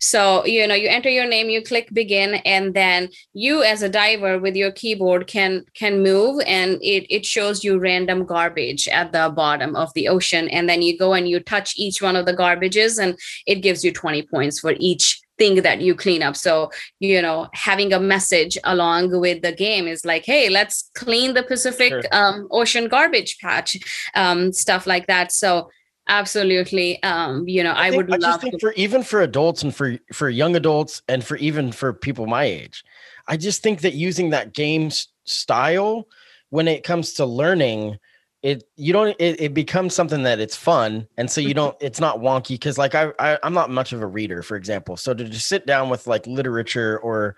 so, 0.00 0.44
you 0.46 0.66
know, 0.66 0.74
you 0.74 0.88
enter 0.88 1.08
your 1.08 1.26
name, 1.26 1.50
you 1.50 1.62
click 1.62 1.88
begin, 1.92 2.36
and 2.44 2.74
then 2.74 3.08
you 3.32 3.62
as 3.62 3.82
a 3.82 3.88
diver 3.88 4.38
with 4.38 4.56
your 4.56 4.72
keyboard 4.72 5.26
can 5.26 5.64
can 5.74 6.02
move 6.02 6.40
and 6.46 6.78
it, 6.82 7.06
it 7.14 7.26
shows 7.26 7.64
you 7.64 7.78
random 7.78 8.24
garbage 8.24 8.88
at 8.88 9.12
the 9.12 9.30
bottom 9.34 9.76
of 9.76 9.92
the 9.94 10.08
ocean. 10.08 10.48
And 10.48 10.68
then 10.68 10.82
you 10.82 10.98
go 10.98 11.14
and 11.14 11.28
you 11.28 11.40
touch 11.40 11.74
each 11.76 12.00
one 12.02 12.16
of 12.16 12.26
the 12.26 12.34
garbages 12.34 13.02
and 13.02 13.18
it 13.46 13.56
gives 13.56 13.84
you 13.84 13.92
20 13.92 14.22
points 14.22 14.60
for 14.60 14.74
each 14.78 15.20
thing 15.38 15.62
that 15.62 15.80
you 15.80 15.94
clean 15.94 16.22
up. 16.22 16.36
So, 16.36 16.70
you 16.98 17.22
know, 17.22 17.48
having 17.54 17.92
a 17.92 18.00
message 18.00 18.58
along 18.64 19.18
with 19.18 19.42
the 19.42 19.52
game 19.52 19.86
is 19.86 20.04
like, 20.04 20.24
hey, 20.26 20.50
let's 20.50 20.90
clean 20.94 21.34
the 21.34 21.44
Pacific 21.44 21.92
sure. 21.92 22.02
um, 22.12 22.48
Ocean 22.50 22.88
garbage 22.88 23.38
patch, 23.38 23.76
um, 24.14 24.52
stuff 24.52 24.86
like 24.86 25.06
that. 25.06 25.32
So 25.32 25.70
absolutely. 26.08 27.02
Um 27.02 27.48
you 27.48 27.62
know 27.62 27.72
i, 27.72 27.88
I 27.88 27.96
would 27.96 28.12
i 28.12 28.18
just 28.18 28.40
think 28.40 28.54
to- 28.54 28.58
for 28.58 28.72
even 28.74 29.02
for 29.02 29.20
adults 29.20 29.62
and 29.62 29.74
for 29.74 29.96
for 30.12 30.28
young 30.28 30.56
adults 30.56 31.02
and 31.08 31.24
for 31.24 31.36
even 31.36 31.72
for 31.72 31.92
people 31.92 32.26
my 32.26 32.44
age 32.44 32.84
i 33.26 33.36
just 33.36 33.62
think 33.62 33.80
that 33.82 33.94
using 33.94 34.30
that 34.30 34.52
game 34.52 34.90
style 35.24 36.06
when 36.50 36.68
it 36.68 36.82
comes 36.84 37.14
to 37.14 37.26
learning 37.26 37.98
it 38.42 38.64
you 38.76 38.92
don't 38.92 39.16
it, 39.18 39.40
it 39.40 39.54
becomes 39.54 39.94
something 39.94 40.22
that 40.22 40.38
it's 40.38 40.56
fun 40.56 41.06
and 41.16 41.30
so 41.30 41.40
you 41.40 41.54
don't 41.54 41.76
it's 41.80 42.00
not 42.00 42.18
wonky 42.18 42.50
because 42.50 42.78
like 42.78 42.94
I, 42.94 43.12
I 43.18 43.38
i'm 43.42 43.54
not 43.54 43.70
much 43.70 43.92
of 43.92 44.00
a 44.00 44.06
reader 44.06 44.42
for 44.42 44.56
example 44.56 44.96
so 44.96 45.12
to 45.12 45.24
just 45.24 45.48
sit 45.48 45.66
down 45.66 45.88
with 45.88 46.06
like 46.06 46.26
literature 46.26 46.98
or 46.98 47.36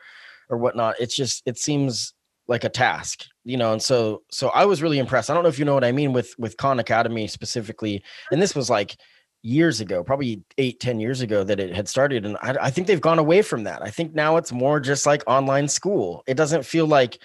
or 0.51 0.59
whatnot 0.59 0.97
it's 1.01 1.16
just 1.16 1.43
it 1.47 1.59
seems 1.59 2.12
like 2.49 2.64
a 2.64 2.68
task 2.68 3.25
you 3.45 3.57
know 3.57 3.72
and 3.72 3.82
so 3.82 4.22
so 4.30 4.49
i 4.51 4.64
was 4.64 4.82
really 4.82 4.99
impressed. 4.99 5.30
I 5.30 5.34
don't 5.34 5.43
know 5.43 5.49
if 5.49 5.59
you 5.59 5.64
know 5.64 5.74
what 5.74 5.84
i 5.84 5.93
mean 5.93 6.12
with 6.12 6.34
with 6.38 6.57
khan 6.57 6.78
academy 6.78 7.26
specifically 7.26 8.03
and 8.30 8.41
this 8.41 8.55
was 8.55 8.70
like 8.70 8.97
years 9.43 9.80
ago 9.80 10.05
probably 10.05 10.43
eight 10.59 10.80
ten 10.80 11.01
years 11.01 11.22
ago 11.22 11.43
that 11.45 11.59
it 11.59 11.74
had 11.74 11.88
started 11.88 12.26
and 12.26 12.36
I, 12.43 12.57
I 12.62 12.70
think 12.70 12.86
they've 12.86 13.01
gone 13.01 13.18
away 13.18 13.41
from 13.41 13.64
that. 13.64 13.80
I 13.80 13.91
think 13.91 14.14
now 14.14 14.36
it's 14.36 14.53
more 14.53 14.80
just 14.80 15.07
like 15.07 15.22
online 15.26 15.68
school. 15.68 16.22
It 16.26 16.34
doesn't 16.34 16.66
feel 16.66 16.86
like 16.86 17.18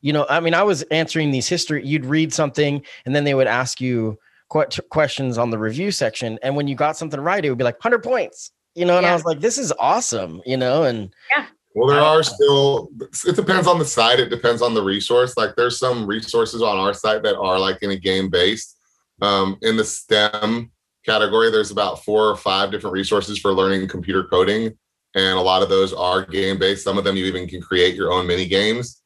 you 0.00 0.12
know 0.12 0.26
i 0.28 0.40
mean 0.40 0.54
i 0.54 0.62
was 0.62 0.82
answering 0.84 1.30
these 1.30 1.48
history 1.48 1.84
you'd 1.86 2.06
read 2.06 2.32
something 2.32 2.82
and 3.04 3.14
then 3.14 3.24
they 3.24 3.34
would 3.34 3.46
ask 3.46 3.80
you 3.80 4.18
questions 4.48 5.38
on 5.38 5.50
the 5.50 5.58
review 5.58 5.90
section 5.90 6.38
and 6.42 6.54
when 6.54 6.68
you 6.68 6.76
got 6.76 6.96
something 6.96 7.20
right 7.20 7.44
it 7.44 7.48
would 7.48 7.58
be 7.58 7.64
like 7.64 7.82
100 7.82 8.02
points 8.02 8.52
you 8.74 8.84
know 8.84 8.96
and 8.96 9.04
yeah. 9.04 9.10
i 9.10 9.14
was 9.14 9.24
like 9.24 9.40
this 9.40 9.58
is 9.58 9.72
awesome 9.80 10.40
you 10.46 10.56
know 10.56 10.84
and 10.84 11.12
yeah 11.36 11.46
well, 11.76 11.88
there 11.88 12.00
are 12.00 12.22
still, 12.22 12.88
it 13.26 13.36
depends 13.36 13.66
on 13.66 13.78
the 13.78 13.84
site. 13.84 14.18
It 14.18 14.30
depends 14.30 14.62
on 14.62 14.72
the 14.72 14.82
resource. 14.82 15.36
Like 15.36 15.56
there's 15.56 15.78
some 15.78 16.06
resources 16.06 16.62
on 16.62 16.78
our 16.78 16.94
site 16.94 17.22
that 17.24 17.36
are 17.36 17.58
like 17.58 17.82
in 17.82 17.90
a 17.90 17.96
game 17.96 18.30
based. 18.30 18.78
Um, 19.20 19.58
in 19.60 19.76
the 19.76 19.84
STEM 19.84 20.70
category, 21.04 21.50
there's 21.50 21.70
about 21.70 22.02
four 22.02 22.30
or 22.30 22.36
five 22.36 22.70
different 22.70 22.94
resources 22.94 23.38
for 23.38 23.52
learning 23.52 23.86
computer 23.88 24.24
coding. 24.24 24.74
And 25.16 25.38
a 25.38 25.42
lot 25.42 25.62
of 25.62 25.68
those 25.68 25.92
are 25.92 26.24
game 26.24 26.58
based. 26.58 26.82
Some 26.82 26.96
of 26.96 27.04
them 27.04 27.14
you 27.14 27.26
even 27.26 27.46
can 27.46 27.60
create 27.60 27.94
your 27.94 28.10
own 28.10 28.26
mini 28.26 28.46
games. 28.46 29.02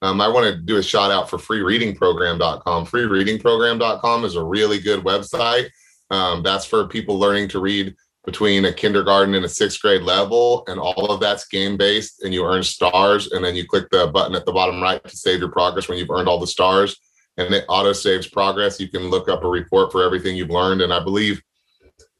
Um, 0.00 0.20
I 0.20 0.28
want 0.28 0.46
to 0.46 0.62
do 0.62 0.76
a 0.76 0.82
shout 0.82 1.10
out 1.10 1.28
for 1.28 1.38
freereadingprogram.com. 1.38 2.86
Freereadingprogram.com 2.86 4.24
is 4.24 4.36
a 4.36 4.44
really 4.44 4.78
good 4.78 5.02
website. 5.02 5.70
Um, 6.12 6.44
that's 6.44 6.66
for 6.66 6.86
people 6.86 7.18
learning 7.18 7.48
to 7.48 7.58
read 7.58 7.96
between 8.24 8.64
a 8.66 8.72
kindergarten 8.72 9.34
and 9.34 9.44
a 9.44 9.48
sixth 9.48 9.80
grade 9.82 10.02
level, 10.02 10.64
and 10.68 10.78
all 10.78 11.10
of 11.10 11.20
that's 11.20 11.48
game 11.48 11.76
based, 11.76 12.22
and 12.22 12.32
you 12.32 12.44
earn 12.44 12.62
stars, 12.62 13.32
and 13.32 13.44
then 13.44 13.56
you 13.56 13.66
click 13.66 13.88
the 13.90 14.06
button 14.08 14.34
at 14.34 14.46
the 14.46 14.52
bottom 14.52 14.80
right 14.80 15.02
to 15.04 15.16
save 15.16 15.40
your 15.40 15.50
progress 15.50 15.88
when 15.88 15.98
you've 15.98 16.10
earned 16.10 16.28
all 16.28 16.38
the 16.38 16.46
stars, 16.46 16.96
and 17.36 17.52
it 17.52 17.64
auto 17.68 17.92
saves 17.92 18.28
progress. 18.28 18.78
You 18.78 18.88
can 18.88 19.10
look 19.10 19.28
up 19.28 19.42
a 19.42 19.48
report 19.48 19.90
for 19.90 20.04
everything 20.04 20.36
you've 20.36 20.50
learned, 20.50 20.82
and 20.82 20.92
I 20.92 21.02
believe 21.02 21.42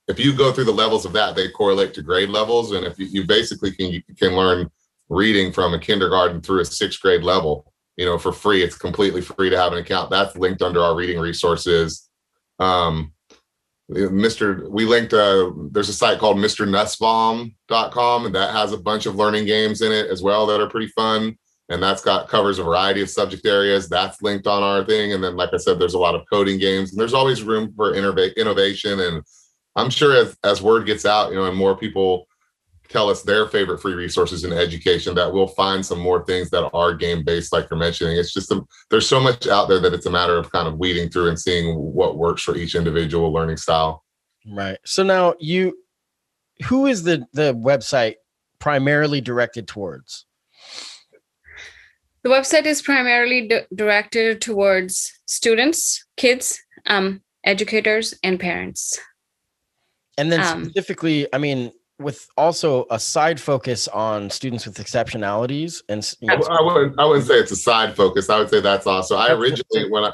if 0.09 0.19
you 0.19 0.37
go 0.37 0.53
through 0.53 0.65
the 0.65 0.73
levels 0.73 1.05
of 1.05 1.13
that, 1.13 1.37
they 1.37 1.49
correlate 1.49 1.95
to 1.95 2.03
grade 2.03 2.31
levels, 2.31 2.73
and 2.73 2.85
if 2.85 2.99
you, 2.99 3.07
you 3.07 3.25
basically 3.25 3.71
can 3.71 3.93
you 3.93 4.03
can 4.19 4.35
learn 4.35 4.69
reading 5.09 5.53
from 5.53 5.75
a 5.75 5.79
kindergarten 5.79 6.41
through 6.41 6.61
a 6.61 6.65
sixth 6.65 7.01
grade 7.01 7.23
level, 7.23 7.73
you 7.97 8.05
know, 8.05 8.19
for 8.19 8.33
free. 8.33 8.63
It's 8.63 8.77
completely 8.77 9.21
free 9.21 9.51
to 9.51 9.59
have 9.59 9.73
an 9.73 9.79
account. 9.79 10.11
That's 10.11 10.37
linked 10.37 10.63
under 10.63 10.81
our 10.81 10.97
reading 10.97 11.21
resources. 11.21 12.09
Um, 12.59 13.12
Mr. 13.95 14.69
We 14.69 14.85
linked 14.85 15.13
uh 15.13 15.51
there's 15.71 15.89
a 15.89 15.95
site 15.95 16.19
called 16.19 16.37
MrNussbaum.com 16.37 18.27
and 18.27 18.35
that 18.35 18.53
has 18.53 18.73
a 18.73 18.79
bunch 18.79 19.07
of 19.07 19.17
learning 19.17 19.47
games 19.47 19.83
in 19.83 19.93
it 19.93 20.11
as 20.11 20.23
well 20.23 20.47
that 20.47 20.61
are 20.61 20.69
pretty 20.69 20.89
fun. 20.89 21.37
And 21.69 21.83
that's 21.83 22.03
got 22.03 22.29
covers 22.29 22.59
a 22.59 22.65
variety 22.65 23.01
of 23.01 23.09
subject 23.09 23.47
areas. 23.47 23.89
That's 23.89 24.21
linked 24.21 24.47
on 24.47 24.63
our 24.63 24.85
thing. 24.85 25.13
And 25.13 25.25
then, 25.25 25.37
like 25.37 25.55
I 25.55 25.57
said, 25.57 25.79
there's 25.79 25.95
a 25.95 25.99
lot 25.99 26.15
of 26.15 26.23
coding 26.31 26.59
games 26.59 26.91
and 26.91 27.01
there's 27.01 27.15
always 27.15 27.43
room 27.43 27.73
for 27.75 27.93
innov- 27.93 28.37
innovation. 28.37 29.01
And 29.01 29.23
I'm 29.77 29.89
sure 29.89 30.15
as, 30.15 30.37
as 30.45 30.61
word 30.61 30.87
gets 30.87 31.07
out, 31.07 31.31
you 31.31 31.37
know, 31.37 31.47
and 31.47 31.57
more 31.57 31.77
people 31.77 32.27
tell 32.93 33.09
us 33.09 33.23
their 33.23 33.49
favorite 33.49 33.79
free 33.79 33.95
resources 33.95 34.45
in 34.45 34.53
education 34.53 35.15
that 35.15 35.33
we'll 35.33 35.49
find 35.49 35.85
some 35.85 35.99
more 35.99 36.25
things 36.25 36.51
that 36.51 36.69
are 36.73 36.95
game 36.95 37.25
based 37.25 37.53
like 37.53 37.69
you're 37.71 37.79
mentioning 37.79 38.17
it's 38.17 38.33
just 38.33 38.53
a, 38.53 38.61
there's 38.91 39.09
so 39.09 39.19
much 39.19 39.47
out 39.47 39.69
there 39.69 39.81
that 39.81 39.95
it's 39.95 40.07
a 40.07 40.11
matter 40.11 40.37
of 40.37 40.51
kind 40.53 40.69
of 40.69 40.79
weeding 40.79 41.09
through 41.09 41.29
and 41.29 41.39
seeing 41.39 41.75
what 41.77 42.19
works 42.19 42.43
for 42.43 42.57
each 42.57 42.75
individual 42.75 43.33
learning 43.33 43.57
style 43.57 44.05
right 44.47 44.79
so 44.85 45.03
now 45.03 45.35
you 45.41 45.77
who 46.65 46.87
is 46.87 47.03
the 47.03 47.27
the 47.33 47.55
website 47.55 48.17
primarily 48.63 49.21
directed 49.21 49.67
towards? 49.67 50.25
The 52.23 52.29
website 52.29 52.65
is 52.67 52.81
primarily 52.81 53.49
d- 53.49 53.63
directed 53.75 54.41
towards 54.41 55.13
students, 55.27 56.07
kids, 56.17 56.61
um, 56.87 57.23
educators, 57.43 58.15
and 58.23 58.39
parents. 58.39 59.01
And 60.17 60.31
then 60.31 60.41
Um, 60.41 60.65
specifically, 60.65 61.27
I 61.33 61.39
mean, 61.39 61.73
with 61.99 62.29
also 62.37 62.87
a 62.91 62.99
side 62.99 63.41
focus 63.41 63.89
on 63.89 64.31
students 64.31 64.67
with 64.67 64.77
exceptionalities 64.77 65.83
and 65.89 66.13
you 66.21 66.31
I, 66.33 66.37
know, 66.37 66.47
I 66.47 66.63
wouldn't. 66.63 67.01
I 67.01 67.05
wouldn't 67.05 67.27
say 67.27 67.35
it's 67.39 67.53
a 67.53 67.57
side 67.57 67.95
focus. 67.97 68.29
I 68.29 68.39
would 68.39 68.51
say 68.51 68.61
that's 68.61 68.87
also. 68.87 69.17
I 69.17 69.33
originally 69.33 69.91
when 69.91 70.05
I 70.05 70.13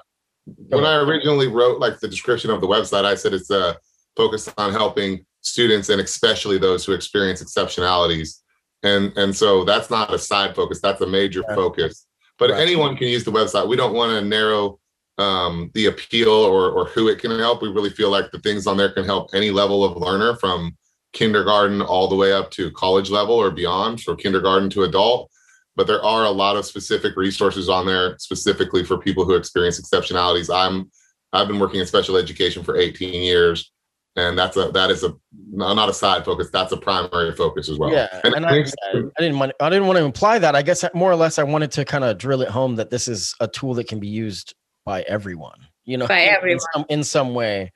when 0.69 0.85
I 0.85 0.97
originally 0.97 1.49
wrote 1.49 1.81
like 1.81 1.99
the 2.01 2.09
description 2.09 2.51
of 2.51 2.61
the 2.61 2.67
website, 2.67 3.05
I 3.05 3.15
said 3.15 3.33
it's 3.33 3.51
a 3.51 3.77
focus 4.17 4.53
on 4.59 4.73
helping 4.73 5.25
students 5.41 5.89
and 5.89 6.01
especially 6.01 6.59
those 6.59 6.85
who 6.85 6.93
experience 6.93 7.43
exceptionalities. 7.43 8.41
And 8.83 9.13
and 9.17 9.35
so 9.35 9.65
that's 9.65 9.91
not 9.91 10.13
a 10.13 10.19
side 10.19 10.55
focus. 10.55 10.81
That's 10.81 11.01
a 11.01 11.07
major 11.07 11.45
Yeah. 11.49 11.55
focus. 11.55 12.07
But 12.39 12.51
Right. 12.51 12.61
anyone 12.61 12.97
can 12.97 13.09
use 13.09 13.25
the 13.25 13.33
website. 13.33 13.69
We 13.69 13.77
don't 13.77 13.95
want 13.95 14.13
to 14.13 14.21
narrow 14.21 14.79
um, 15.19 15.73
the 15.75 15.87
appeal 15.87 16.31
or 16.31 16.71
or 16.71 16.85
who 16.87 17.09
it 17.09 17.19
can 17.19 17.37
help. 17.39 17.61
We 17.63 17.69
really 17.69 17.91
feel 17.91 18.11
like 18.11 18.31
the 18.31 18.39
things 18.39 18.67
on 18.67 18.77
there 18.77 18.91
can 18.91 19.05
help 19.05 19.31
any 19.35 19.51
level 19.51 19.85
of 19.85 19.97
learner 19.97 20.37
from 20.37 20.77
kindergarten 21.13 21.81
all 21.83 22.09
the 22.09 22.17
way 22.17 22.33
up 22.33 22.51
to 22.53 22.71
college 22.73 23.11
level 23.11 23.35
or 23.35 23.51
beyond, 23.51 24.01
from 24.03 24.17
kindergarten 24.17 24.71
to 24.71 24.83
adult 24.85 25.31
but 25.79 25.87
there 25.87 26.05
are 26.05 26.25
a 26.25 26.31
lot 26.31 26.57
of 26.57 26.67
specific 26.67 27.17
resources 27.17 27.69
on 27.69 27.87
there 27.87 28.19
specifically 28.19 28.83
for 28.85 28.99
people 28.99 29.25
who 29.25 29.35
experience 29.37 29.81
exceptionalities. 29.81 30.53
I'm 30.53 30.91
I've 31.33 31.47
been 31.47 31.61
working 31.61 31.79
in 31.79 31.87
special 31.87 32.17
education 32.17 32.65
for 32.65 32.77
18 32.77 33.23
years, 33.23 33.71
and 34.17 34.37
that's 34.37 34.57
a 34.57 34.73
that 34.73 34.91
is 34.91 35.05
a 35.05 35.15
not 35.53 35.89
a 35.89 35.95
side 35.95 36.25
focus. 36.25 36.49
That's 36.53 36.73
a 36.73 36.77
primary 36.77 37.33
focus 37.33 37.69
as 37.69 37.79
well. 37.79 37.93
yeah. 37.93 38.09
and 38.25 38.35
And 38.35 38.45
I 38.45 38.57
I, 38.57 38.65
I 38.93 39.21
didn't 39.21 39.39
want 39.39 39.53
I 39.61 39.71
didn't 39.71 39.87
want 39.87 40.01
to 40.01 40.05
imply 40.05 40.41
that. 40.41 40.57
I 40.57 40.63
guess 40.63 40.85
more 40.95 41.13
or 41.13 41.17
less 41.17 41.39
I 41.39 41.45
wanted 41.45 41.71
to 41.71 41.85
kind 41.85 42.03
of 42.03 42.19
drill 42.19 42.43
it 42.43 42.49
home 42.49 42.75
that 42.75 42.91
this 42.91 43.07
is 43.07 43.37
a 43.39 43.47
tool 43.47 43.75
that 43.75 43.87
can 43.87 44.01
be 44.01 44.09
used 44.09 44.57
by 44.85 45.03
everyone. 45.03 45.61
You 45.85 45.97
know, 45.99 46.09
By 46.09 46.23
in- 46.23 46.29
in 46.31 46.35
everyone. 46.35 46.61
some, 46.75 46.85
in 46.89 47.05
some 47.05 47.35
way. 47.35 47.73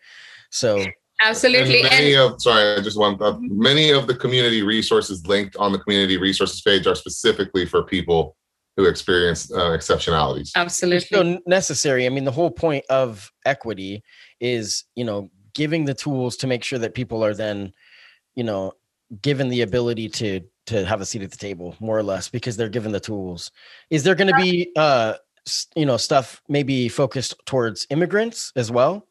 So 0.51 0.85
Absolutely. 1.25 1.81
And 1.81 1.91
many 1.91 2.15
And, 2.15 2.35
of 2.35 2.43
sorry, 2.43 2.77
I 2.77 2.81
just 2.81 2.99
want 2.99 3.21
uh, 3.21 3.37
many 3.41 3.91
of 3.91 4.07
the 4.07 4.15
community 4.15 4.63
resources 4.63 5.27
linked 5.27 5.57
on 5.57 5.73
the 5.73 5.79
community 5.79 6.17
resources 6.17 6.61
page 6.61 6.87
are 6.87 6.95
specifically 6.95 7.67
for 7.67 7.83
people 7.83 8.37
who 8.77 8.87
experience 8.87 9.53
uh, 9.53 9.71
exceptionalities. 9.71 10.41
It's 10.41 10.57
absolutely. 10.57 11.01
still 11.01 11.39
necessary. 11.47 12.07
I 12.07 12.09
mean, 12.09 12.25
the 12.25 12.33
whole 12.33 12.51
point 12.51 12.85
of 12.89 13.31
equity 13.45 14.03
is, 14.41 14.85
you 14.95 15.05
know, 15.05 15.31
giving 15.55 15.85
the 15.85 15.95
tools 15.95 16.37
to 16.39 16.47
make 16.47 16.65
sure 16.65 16.79
that 16.79 16.95
people 16.95 17.25
are 17.25 17.35
then, 17.35 17.73
you 18.35 18.45
know, 18.45 18.73
given 19.21 19.49
the 19.49 19.61
ability 19.63 20.09
to 20.09 20.41
to 20.65 20.87
have 20.87 21.01
a 21.01 21.07
seat 21.07 21.23
at 21.23 21.31
the 21.31 21.37
table, 21.37 21.75
more 21.81 21.99
or 21.99 22.03
less, 22.03 22.29
because 22.29 22.57
they're 22.57 22.69
given 22.69 22.93
the 22.93 23.01
tools. 23.01 23.51
Is 23.91 24.05
there 24.05 24.15
going 24.15 24.29
to 24.29 24.37
be, 24.41 24.71
uh, 24.77 25.15
you 25.75 25.85
know, 25.85 25.97
stuff 25.97 26.41
maybe 26.49 26.89
focused 26.89 27.35
towards 27.47 27.87
immigrants 27.91 28.53
as 28.55 28.71
well? 28.71 29.07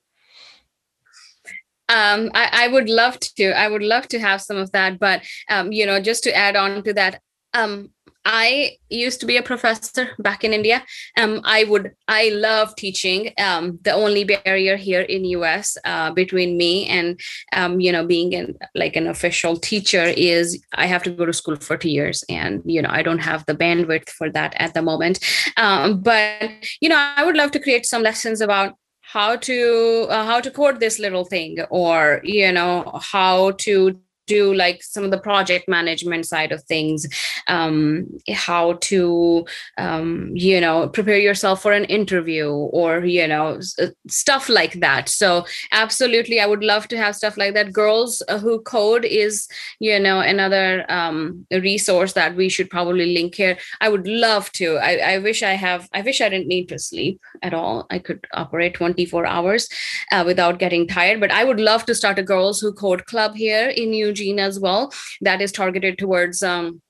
Um 1.91 2.31
I, 2.33 2.65
I 2.65 2.67
would 2.69 2.89
love 2.89 3.19
to 3.19 3.51
i 3.51 3.67
would 3.67 3.83
love 3.83 4.07
to 4.09 4.19
have 4.19 4.41
some 4.41 4.57
of 4.57 4.71
that 4.71 4.99
but 4.99 5.21
um 5.49 5.71
you 5.71 5.85
know 5.85 5.99
just 5.99 6.23
to 6.23 6.35
add 6.35 6.55
on 6.55 6.83
to 6.83 6.93
that 6.93 7.21
um 7.53 7.89
i 8.23 8.77
used 8.89 9.19
to 9.19 9.25
be 9.25 9.35
a 9.37 9.41
professor 9.41 10.09
back 10.19 10.43
in 10.43 10.53
india. 10.53 10.83
Um 11.17 11.41
i 11.43 11.63
would 11.63 11.91
i 12.07 12.29
love 12.29 12.75
teaching 12.75 13.33
um 13.39 13.79
the 13.81 13.93
only 13.93 14.23
barrier 14.23 14.77
here 14.77 15.01
in 15.01 15.23
us 15.25 15.75
uh, 15.83 16.11
between 16.11 16.55
me 16.55 16.87
and 16.87 17.19
um 17.51 17.79
you 17.79 17.91
know 17.91 18.05
being 18.05 18.55
like 18.75 18.95
an 18.95 19.07
official 19.07 19.57
teacher 19.57 20.05
is 20.05 20.63
i 20.73 20.85
have 20.85 21.03
to 21.03 21.09
go 21.09 21.25
to 21.25 21.33
school 21.33 21.55
for 21.55 21.77
two 21.77 21.89
years 21.89 22.23
and 22.29 22.61
you 22.63 22.81
know 22.81 22.89
i 22.91 23.01
don't 23.01 23.25
have 23.31 23.43
the 23.47 23.55
bandwidth 23.55 24.09
for 24.09 24.29
that 24.29 24.53
at 24.57 24.73
the 24.75 24.81
moment. 24.81 25.19
Um 25.57 26.01
but 26.01 26.51
you 26.79 26.89
know 26.89 26.99
i 27.17 27.25
would 27.25 27.35
love 27.35 27.51
to 27.51 27.59
create 27.59 27.85
some 27.87 28.03
lessons 28.03 28.39
about 28.39 28.75
how 29.11 29.35
to 29.35 30.07
uh, 30.09 30.25
how 30.25 30.39
to 30.39 30.49
code 30.49 30.79
this 30.79 30.97
little 30.99 31.25
thing 31.25 31.57
or 31.69 32.21
you 32.23 32.51
know 32.51 32.99
how 33.01 33.51
to 33.51 33.99
do 34.27 34.53
like 34.53 34.83
some 34.83 35.03
of 35.03 35.11
the 35.11 35.19
project 35.19 35.67
management 35.67 36.25
side 36.25 36.51
of 36.51 36.63
things 36.63 37.07
um, 37.47 38.07
how 38.31 38.73
to 38.73 39.45
um, 39.77 40.31
you 40.33 40.59
know 40.61 40.87
prepare 40.89 41.17
yourself 41.17 41.61
for 41.61 41.71
an 41.71 41.85
interview 41.85 42.49
or 42.51 43.03
you 43.05 43.27
know 43.27 43.59
uh, 43.79 43.87
stuff 44.07 44.49
like 44.49 44.79
that. 44.79 45.09
So 45.09 45.45
absolutely 45.71 46.39
i 46.39 46.45
would 46.45 46.63
love 46.63 46.87
to 46.89 46.97
have 46.97 47.15
stuff 47.15 47.37
like 47.37 47.53
that. 47.53 47.73
Girls 47.73 48.21
uh, 48.27 48.37
who 48.37 48.61
code 48.61 49.05
is 49.05 49.47
you 49.79 49.99
know 49.99 50.19
another 50.19 50.85
um, 50.89 51.45
resource 51.51 52.13
that 52.13 52.35
we 52.35 52.49
should 52.49 52.69
probably 52.69 53.13
link 53.13 53.35
here. 53.35 53.57
I 53.79 53.89
would 53.89 54.07
love 54.07 54.51
to. 54.53 54.77
I, 54.77 55.13
I 55.13 55.17
wish 55.17 55.43
i 55.43 55.53
have 55.53 55.89
i 55.93 56.01
wish 56.01 56.21
i 56.21 56.29
didn't 56.29 56.47
need 56.47 56.67
to 56.69 56.79
sleep 56.79 57.21
at 57.41 57.53
all. 57.53 57.85
I 57.89 57.99
could 57.99 58.25
operate 58.33 58.73
24 58.73 59.25
hours 59.25 59.69
uh, 60.11 60.23
without 60.25 60.59
getting 60.59 60.87
tired 60.87 61.19
but 61.19 61.31
i 61.31 61.43
would 61.43 61.59
love 61.59 61.85
to 61.85 61.95
start 61.95 62.19
a 62.19 62.23
girls 62.23 62.59
who 62.59 62.71
code 62.73 63.05
club 63.05 63.35
here 63.35 63.69
in 63.69 63.93
eugene 64.11 64.39
as 64.39 64.59
well 64.59 64.81
that 65.27 65.41
is 65.41 65.51
targeted 65.51 65.97
towards 65.97 66.37
um, 66.43 66.81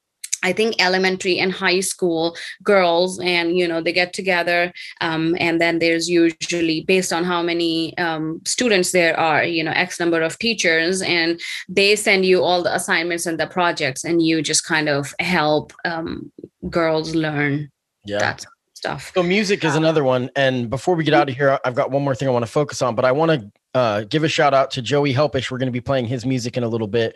I 0.44 0.54
think 0.54 0.72
elementary 0.80 1.38
and 1.44 1.52
high 1.52 1.82
school 1.82 2.36
girls, 2.64 3.20
and 3.20 3.56
you 3.60 3.68
know 3.68 3.80
they 3.82 3.94
get 3.94 4.12
together, 4.12 4.74
um, 5.00 5.36
and 5.40 5.62
then 5.62 5.78
there's 5.80 6.10
usually 6.10 6.82
based 6.94 7.14
on 7.14 7.24
how 7.24 7.42
many 7.44 7.96
um, 8.06 8.42
students 8.46 8.92
there 8.92 9.16
are, 9.20 9.44
you 9.44 9.64
know, 9.64 9.76
X 9.88 10.00
number 10.00 10.22
of 10.28 10.40
teachers, 10.40 10.96
and 11.04 11.40
they 11.70 11.96
send 11.96 12.26
you 12.26 12.42
all 12.42 12.64
the 12.64 12.74
assignments 12.74 13.28
and 13.28 13.40
the 13.40 13.46
projects, 13.48 14.04
and 14.04 14.26
you 14.28 14.42
just 14.42 14.64
kind 14.66 14.90
of 14.90 15.14
help 15.20 15.74
um, 15.86 16.32
girls 16.70 17.14
learn 17.14 17.70
Yeah. 18.06 18.18
that 18.26 18.46
stuff. 18.74 19.12
So 19.14 19.22
music 19.24 19.64
is 19.64 19.76
another 19.76 20.04
one. 20.04 20.32
And 20.36 20.72
before 20.72 20.96
we 20.96 21.04
get 21.04 21.14
out 21.14 21.30
of 21.30 21.36
here, 21.36 21.60
I've 21.64 21.76
got 21.76 21.92
one 21.92 22.04
more 22.04 22.16
thing 22.16 22.28
I 22.28 22.32
want 22.32 22.46
to 22.46 22.52
focus 22.52 22.82
on, 22.82 22.96
but 22.96 23.06
I 23.06 23.12
want 23.12 23.30
to 23.32 23.40
uh, 23.74 24.02
give 24.02 24.24
a 24.24 24.28
shout 24.28 24.54
out 24.54 24.72
to 24.72 24.82
Joey 24.82 25.14
Helpish. 25.14 25.52
We're 25.52 25.58
going 25.58 25.68
to 25.68 25.72
be 25.72 25.82
playing 25.82 26.06
his 26.06 26.26
music 26.26 26.58
in 26.58 26.64
a 26.64 26.68
little 26.68 26.88
bit. 26.88 27.16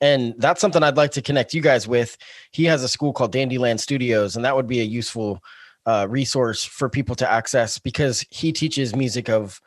And 0.00 0.34
that's 0.38 0.60
something 0.60 0.82
I'd 0.82 0.96
like 0.96 1.12
to 1.12 1.22
connect 1.22 1.54
you 1.54 1.60
guys 1.60 1.86
with. 1.86 2.16
He 2.50 2.64
has 2.64 2.82
a 2.82 2.88
school 2.88 3.12
called 3.12 3.32
Dandyland 3.32 3.80
Studios, 3.80 4.36
and 4.36 4.44
that 4.44 4.56
would 4.56 4.66
be 4.66 4.80
a 4.80 4.84
useful 4.84 5.42
uh, 5.86 6.06
resource 6.08 6.64
for 6.64 6.88
people 6.88 7.14
to 7.16 7.30
access 7.30 7.78
because 7.78 8.24
he 8.30 8.52
teaches 8.52 8.94
music 8.94 9.28
of 9.28 9.60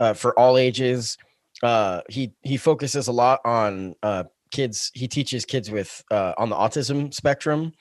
uh, 0.00 0.14
for 0.14 0.38
all 0.38 0.58
ages. 0.58 1.16
Uh, 1.62 2.00
he 2.08 2.32
he 2.42 2.56
focuses 2.56 3.08
a 3.08 3.12
lot 3.12 3.40
on 3.44 3.94
uh, 4.02 4.24
kids. 4.50 4.90
He 4.94 5.06
teaches 5.06 5.44
kids 5.44 5.70
with 5.70 6.02
uh, 6.10 6.34
on 6.38 6.48
the 6.48 6.56
autism 6.56 7.12
spectrum 7.14 7.72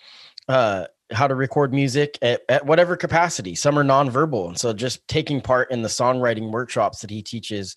uh, 0.48 0.86
how 1.12 1.28
to 1.28 1.36
record 1.36 1.74
music 1.74 2.18
at, 2.22 2.42
at 2.50 2.66
whatever 2.66 2.98
capacity. 2.98 3.56
Some 3.56 3.78
are 3.78 3.84
nonverbal, 3.84 4.50
and 4.50 4.58
so 4.58 4.74
just 4.74 5.08
taking 5.08 5.42
part 5.42 5.72
in 5.72 5.82
the 5.82 5.88
songwriting 5.88 6.52
workshops 6.52 7.00
that 7.02 7.10
he 7.10 7.22
teaches, 7.22 7.76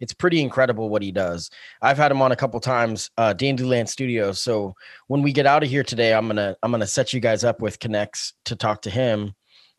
it's 0.00 0.12
pretty 0.12 0.40
incredible 0.40 0.88
what 0.88 1.02
he 1.02 1.12
does. 1.12 1.48
I've 1.80 1.96
had 1.96 2.10
him 2.10 2.20
on 2.20 2.32
a 2.32 2.36
couple 2.36 2.58
times, 2.58 3.10
uh, 3.18 3.34
Dandyland 3.34 3.88
Studios. 3.88 4.40
So 4.40 4.74
when 5.06 5.22
we 5.22 5.32
get 5.32 5.46
out 5.46 5.62
of 5.62 5.70
here 5.70 5.84
today, 5.84 6.12
I'm 6.12 6.26
gonna 6.26 6.56
I'm 6.62 6.72
gonna 6.72 6.86
set 6.86 7.12
you 7.12 7.20
guys 7.20 7.44
up 7.44 7.60
with 7.60 7.78
connects 7.78 8.32
to 8.46 8.56
talk 8.56 8.82
to 8.82 8.90
him 8.90 9.34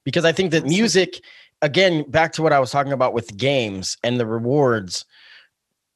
because 0.05 0.23
I 0.23 0.31
think 0.31 0.51
that 0.51 0.65
music, 0.65 1.21
again, 1.61 2.09
back 2.09 2.31
to 2.33 2.41
what 2.41 2.53
I 2.53 2.59
was 2.59 2.71
talking 2.71 2.93
about 2.93 3.13
with 3.13 3.35
games 3.35 3.97
and 4.03 4.19
the 4.19 4.25
rewards. 4.25 5.05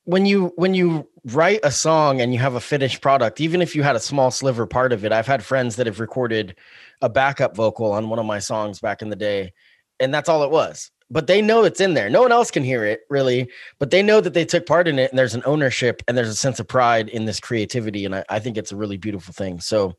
When 0.08 0.26
you 0.26 0.54
when 0.56 0.74
you 0.74 1.06
write 1.26 1.60
a 1.64 1.72
song 1.72 2.22
and 2.22 2.34
you 2.34 2.40
have 2.40 2.56
a 2.56 2.62
finished 2.62 3.02
product, 3.02 3.42
even 3.42 3.62
if 3.62 3.76
you 3.76 3.84
had 3.84 3.98
a 3.98 4.00
small 4.00 4.32
sliver 4.32 4.66
part 4.66 4.94
of 4.94 5.04
it, 5.04 5.12
I've 5.12 5.28
had 5.28 5.44
friends 5.44 5.76
that 5.76 5.86
have 5.86 6.00
recorded 6.00 6.56
a 7.02 7.10
backup 7.10 7.58
vocal 7.58 7.92
on 7.92 8.08
one 8.08 8.18
of 8.18 8.26
my 8.26 8.40
songs 8.40 8.80
back 8.80 9.02
in 9.02 9.10
the 9.10 9.18
day, 9.18 9.52
and 10.00 10.14
that's 10.14 10.30
all 10.30 10.44
it 10.44 10.50
was. 10.50 10.92
But 11.12 11.28
they 11.28 11.42
know 11.42 11.66
it's 11.66 11.82
in 11.82 11.94
there. 11.94 12.10
No 12.10 12.22
one 12.22 12.32
else 12.32 12.52
can 12.52 12.64
hear 12.64 12.86
it 12.86 13.02
really, 13.10 13.50
but 13.80 13.92
they 13.92 14.02
know 14.02 14.22
that 14.22 14.34
they 14.34 14.46
took 14.46 14.66
part 14.66 14.88
in 14.88 14.98
it, 14.98 15.12
and 15.12 15.20
there's 15.20 15.36
an 15.36 15.44
ownership 15.46 16.02
and 16.08 16.18
there's 16.18 16.30
a 16.30 16.36
sense 16.36 16.62
of 16.62 16.70
pride 16.70 17.10
in 17.10 17.26
this 17.26 17.42
creativity, 17.42 18.06
and 18.06 18.16
I, 18.16 18.24
I 18.30 18.40
think 18.40 18.58
it's 18.58 18.72
a 18.72 18.78
really 18.78 18.98
beautiful 18.98 19.34
thing. 19.34 19.60
So 19.60 19.98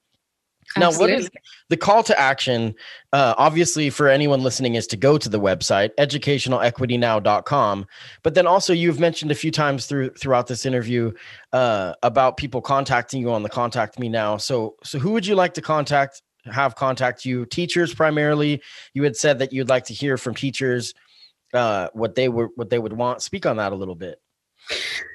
now, 0.76 0.92
what 0.92 1.10
is 1.10 1.30
the 1.70 1.76
call 1.76 2.02
to 2.04 2.18
action? 2.18 2.74
Uh, 3.12 3.34
obviously, 3.38 3.90
for 3.90 4.08
anyone 4.08 4.42
listening, 4.42 4.74
is 4.74 4.86
to 4.88 4.96
go 4.96 5.16
to 5.16 5.28
the 5.28 5.40
website 5.40 5.90
educationalequitynow.com. 5.98 7.86
But 8.22 8.34
then 8.34 8.46
also, 8.46 8.72
you've 8.72 9.00
mentioned 9.00 9.30
a 9.30 9.34
few 9.34 9.50
times 9.50 9.86
through 9.86 10.10
throughout 10.10 10.46
this 10.46 10.66
interview 10.66 11.12
uh, 11.52 11.94
about 12.02 12.36
people 12.36 12.60
contacting 12.60 13.20
you 13.20 13.30
on 13.30 13.42
the 13.42 13.48
contact 13.48 13.98
me 13.98 14.08
now. 14.08 14.36
So, 14.36 14.76
so 14.84 14.98
who 14.98 15.12
would 15.12 15.26
you 15.26 15.34
like 15.34 15.54
to 15.54 15.62
contact? 15.62 16.22
Have 16.44 16.74
contact 16.74 17.24
you? 17.24 17.46
Teachers 17.46 17.94
primarily. 17.94 18.62
You 18.94 19.02
had 19.04 19.16
said 19.16 19.38
that 19.38 19.52
you'd 19.52 19.68
like 19.68 19.84
to 19.86 19.94
hear 19.94 20.16
from 20.16 20.34
teachers 20.34 20.94
uh, 21.54 21.88
what 21.92 22.14
they 22.14 22.28
were 22.28 22.50
what 22.56 22.70
they 22.70 22.78
would 22.78 22.92
want. 22.92 23.22
Speak 23.22 23.46
on 23.46 23.56
that 23.56 23.72
a 23.72 23.76
little 23.76 23.94
bit. 23.94 24.20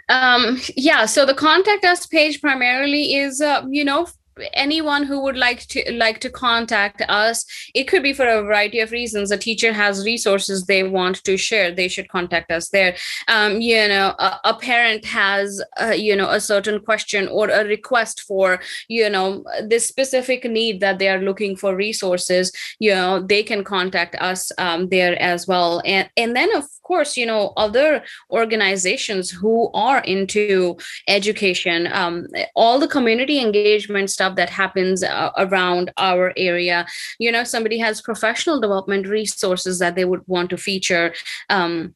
um 0.10 0.60
yeah 0.76 1.06
so 1.06 1.28
the 1.28 1.34
contact 1.34 1.86
us 1.86 2.08
page 2.08 2.42
primarily 2.42 3.14
is 3.14 3.40
uh, 3.40 3.64
you 3.70 3.86
know 3.86 4.08
anyone 4.54 5.04
who 5.04 5.22
would 5.22 5.38
like 5.38 5.62
to 5.68 5.94
like 5.94 6.20
to 6.20 6.30
contact 6.30 7.02
us 7.08 7.46
it 7.74 7.88
could 7.88 8.04
be 8.04 8.14
for 8.14 8.28
a 8.28 8.42
variety 8.42 8.80
of 8.80 8.92
reasons. 8.92 9.32
A 9.32 9.38
teacher 9.38 9.74
has 9.74 10.06
resources 10.06 10.66
they 10.66 10.84
want 10.84 11.24
to 11.24 11.38
share 11.38 11.72
they 11.72 11.88
should 11.88 12.10
contact 12.10 12.52
us 12.52 12.70
there. 12.70 12.96
Um, 13.28 13.62
you 13.62 13.88
know 13.88 14.16
a, 14.20 14.40
a 14.46 14.54
parent 14.56 15.06
has 15.06 15.62
uh, 15.82 15.96
you 16.08 16.16
know 16.16 16.30
a 16.30 16.40
certain 16.40 16.80
question 16.80 17.28
or 17.28 17.50
a 17.50 17.66
request 17.66 18.22
for 18.22 18.60
you 18.88 19.10
know 19.10 19.44
this 19.68 19.88
specific 19.88 20.46
need 20.46 20.80
that 20.82 21.00
they 21.00 21.10
are 21.10 21.20
looking 21.20 21.56
for 21.56 21.76
resources 21.76 22.52
you 22.80 22.94
know 22.94 23.22
they 23.22 23.44
can 23.44 23.64
contact 23.64 24.16
us 24.16 24.52
um, 24.58 24.90
there 24.90 25.22
as 25.22 25.48
well. 25.48 25.82
And 25.86 26.10
and 26.18 26.36
then 26.36 26.56
of 26.56 26.66
course 26.84 27.18
you 27.18 27.26
know 27.26 27.54
other 27.58 28.04
organizations 28.30 29.30
who 29.30 29.72
are 29.74 30.00
into 30.00 30.78
education 31.08 31.88
um, 31.92 32.28
all 32.56 32.78
the 32.80 32.88
community 32.88 33.40
engagement 33.40 34.10
stuff 34.10 34.23
that 34.30 34.50
happens 34.50 35.04
uh, 35.04 35.32
around 35.38 35.92
our 35.98 36.34
area. 36.38 36.86
You 37.20 37.32
know 37.32 37.44
somebody 37.44 37.78
has 37.80 38.02
professional 38.02 38.60
development 38.60 39.08
resources 39.08 39.80
that 39.80 39.96
they 39.96 40.06
would 40.06 40.22
want 40.28 40.50
to 40.52 40.58
feature 40.58 41.14
um, 41.50 41.96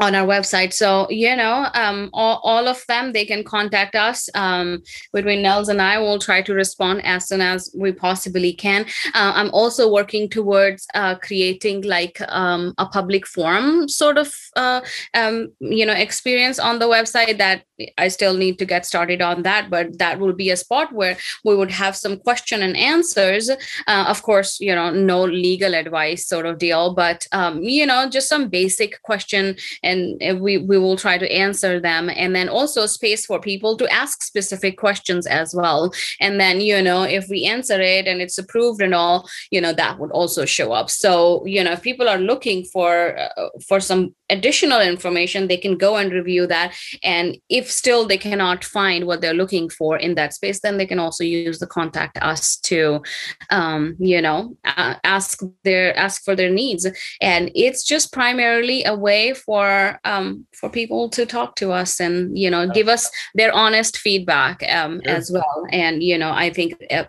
on 0.00 0.14
our 0.14 0.26
website. 0.26 0.72
So, 0.72 1.06
you 1.10 1.36
know, 1.36 1.68
um, 1.74 2.08
all, 2.12 2.40
all 2.42 2.66
of 2.66 2.82
them, 2.88 3.12
they 3.12 3.24
can 3.24 3.44
contact 3.44 3.94
us. 3.94 4.28
Um, 4.34 4.82
between 5.12 5.42
Nels 5.42 5.68
and 5.68 5.82
I 5.82 5.98
will 5.98 6.18
try 6.18 6.42
to 6.42 6.54
respond 6.54 7.04
as 7.04 7.28
soon 7.28 7.40
as 7.40 7.70
we 7.78 7.92
possibly 7.92 8.52
can. 8.52 8.86
Uh, 9.14 9.32
I'm 9.34 9.50
also 9.50 9.92
working 9.92 10.28
towards 10.28 10.86
uh, 10.94 11.16
creating 11.16 11.82
like 11.82 12.20
um, 12.28 12.74
a 12.78 12.86
public 12.86 13.26
forum 13.26 13.88
sort 13.88 14.18
of, 14.18 14.34
uh, 14.56 14.80
um, 15.14 15.52
you 15.60 15.84
know, 15.84 15.92
experience 15.92 16.58
on 16.58 16.78
the 16.78 16.86
website 16.86 17.38
that 17.38 17.64
I 17.98 18.08
still 18.08 18.36
need 18.36 18.58
to 18.60 18.64
get 18.64 18.86
started 18.86 19.20
on 19.20 19.42
that, 19.42 19.68
but 19.68 19.98
that 19.98 20.18
will 20.18 20.32
be 20.32 20.50
a 20.50 20.56
spot 20.56 20.92
where 20.92 21.16
we 21.44 21.54
would 21.54 21.70
have 21.70 21.96
some 21.96 22.16
question 22.16 22.62
and 22.62 22.76
answers. 22.76 23.50
Uh, 23.50 24.04
of 24.08 24.22
course, 24.22 24.60
you 24.60 24.74
know, 24.74 24.90
no 24.90 25.24
legal 25.24 25.74
advice 25.74 26.26
sort 26.26 26.46
of 26.46 26.58
deal, 26.58 26.94
but, 26.94 27.26
um, 27.32 27.62
you 27.62 27.84
know, 27.84 28.08
just 28.08 28.28
some 28.28 28.48
basic 28.48 29.02
question 29.02 29.56
and 29.82 30.40
we, 30.40 30.58
we 30.58 30.78
will 30.78 30.96
try 30.96 31.18
to 31.18 31.32
answer 31.32 31.80
them. 31.80 32.10
And 32.14 32.34
then 32.34 32.48
also 32.48 32.86
space 32.86 33.26
for 33.26 33.40
people 33.40 33.76
to 33.76 33.88
ask 33.92 34.22
specific 34.22 34.76
questions 34.76 35.26
as 35.26 35.54
well. 35.54 35.92
And 36.20 36.40
then, 36.40 36.60
you 36.60 36.80
know, 36.82 37.02
if 37.02 37.28
we 37.28 37.44
answer 37.44 37.80
it 37.80 38.06
and 38.06 38.20
it's 38.20 38.38
approved 38.38 38.82
and 38.82 38.94
all, 38.94 39.28
you 39.50 39.60
know, 39.60 39.72
that 39.72 39.98
would 39.98 40.10
also 40.10 40.44
show 40.44 40.72
up. 40.72 40.90
So, 40.90 41.44
you 41.46 41.62
know, 41.62 41.72
if 41.72 41.82
people 41.82 42.08
are 42.08 42.18
looking 42.18 42.64
for, 42.64 43.18
uh, 43.18 43.48
for 43.66 43.80
some 43.80 44.14
additional 44.30 44.80
information, 44.80 45.48
they 45.48 45.56
can 45.56 45.76
go 45.76 45.96
and 45.96 46.12
review 46.12 46.46
that. 46.46 46.74
And 47.02 47.38
if 47.48 47.70
still 47.70 48.06
they 48.06 48.18
cannot 48.18 48.64
find 48.64 49.06
what 49.06 49.20
they're 49.20 49.34
looking 49.34 49.68
for 49.68 49.96
in 49.96 50.14
that 50.14 50.34
space, 50.34 50.60
then 50.60 50.78
they 50.78 50.86
can 50.86 50.98
also 50.98 51.24
use 51.24 51.58
the 51.58 51.66
contact 51.66 52.18
us 52.22 52.56
to, 52.56 53.02
um, 53.50 53.96
you 53.98 54.20
know, 54.22 54.56
uh, 54.64 54.94
ask 55.04 55.40
their 55.64 55.96
ask 55.96 56.24
for 56.24 56.34
their 56.34 56.50
needs. 56.50 56.86
And 57.20 57.50
it's 57.54 57.84
just 57.84 58.12
primarily 58.12 58.84
a 58.84 58.94
way 58.94 59.34
for 59.34 59.61
um, 60.04 60.46
for 60.54 60.68
people 60.68 61.08
to 61.10 61.26
talk 61.26 61.56
to 61.56 61.72
us 61.72 62.00
and 62.00 62.36
you 62.38 62.50
know 62.50 62.68
give 62.68 62.88
us 62.88 63.10
their 63.34 63.52
honest 63.54 63.98
feedback 63.98 64.62
um, 64.68 65.00
yeah. 65.04 65.12
as 65.12 65.30
well. 65.30 65.66
And 65.70 66.02
you 66.02 66.18
know, 66.18 66.30
I 66.30 66.50
think. 66.50 66.74
Uh, 66.90 67.04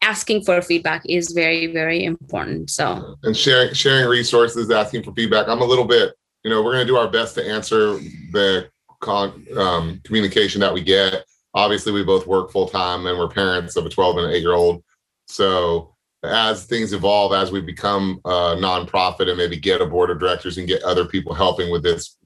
asking 0.00 0.44
for 0.44 0.62
feedback 0.62 1.02
is 1.08 1.32
very 1.32 1.66
very 1.66 2.04
important 2.04 2.70
so 2.70 3.16
and 3.24 3.36
sharing 3.36 3.74
sharing 3.74 4.08
resources 4.08 4.70
asking 4.70 5.02
for 5.02 5.12
feedback 5.14 5.48
i'm 5.48 5.60
a 5.60 5.64
little 5.64 5.84
bit 5.84 6.14
you 6.44 6.50
know 6.50 6.62
we're 6.62 6.72
going 6.72 6.86
to 6.86 6.90
do 6.90 6.96
our 6.96 7.08
best 7.08 7.34
to 7.34 7.44
answer 7.44 7.98
the 8.30 8.70
con- 9.00 9.46
um, 9.56 10.00
communication 10.04 10.60
that 10.60 10.72
we 10.72 10.82
get. 10.82 11.24
Obviously, 11.54 11.92
we 11.92 12.04
both 12.04 12.26
work 12.26 12.50
full 12.50 12.68
time 12.68 13.06
and 13.06 13.18
we're 13.18 13.28
parents 13.28 13.76
of 13.76 13.86
a 13.86 13.88
12 13.88 14.18
and 14.18 14.26
an 14.26 14.32
eight 14.32 14.42
year 14.42 14.54
old. 14.54 14.82
So 15.26 15.94
as 16.22 16.64
things 16.64 16.92
evolve, 16.92 17.32
as 17.32 17.52
we 17.52 17.60
become 17.60 18.20
a 18.24 18.56
nonprofit 18.56 19.28
and 19.28 19.38
maybe 19.38 19.56
get 19.56 19.80
a 19.80 19.86
board 19.86 20.10
of 20.10 20.18
directors 20.18 20.58
and 20.58 20.66
get 20.66 20.82
other 20.82 21.04
people 21.04 21.34
helping 21.34 21.70
with 21.70 21.82
this, 21.82 22.16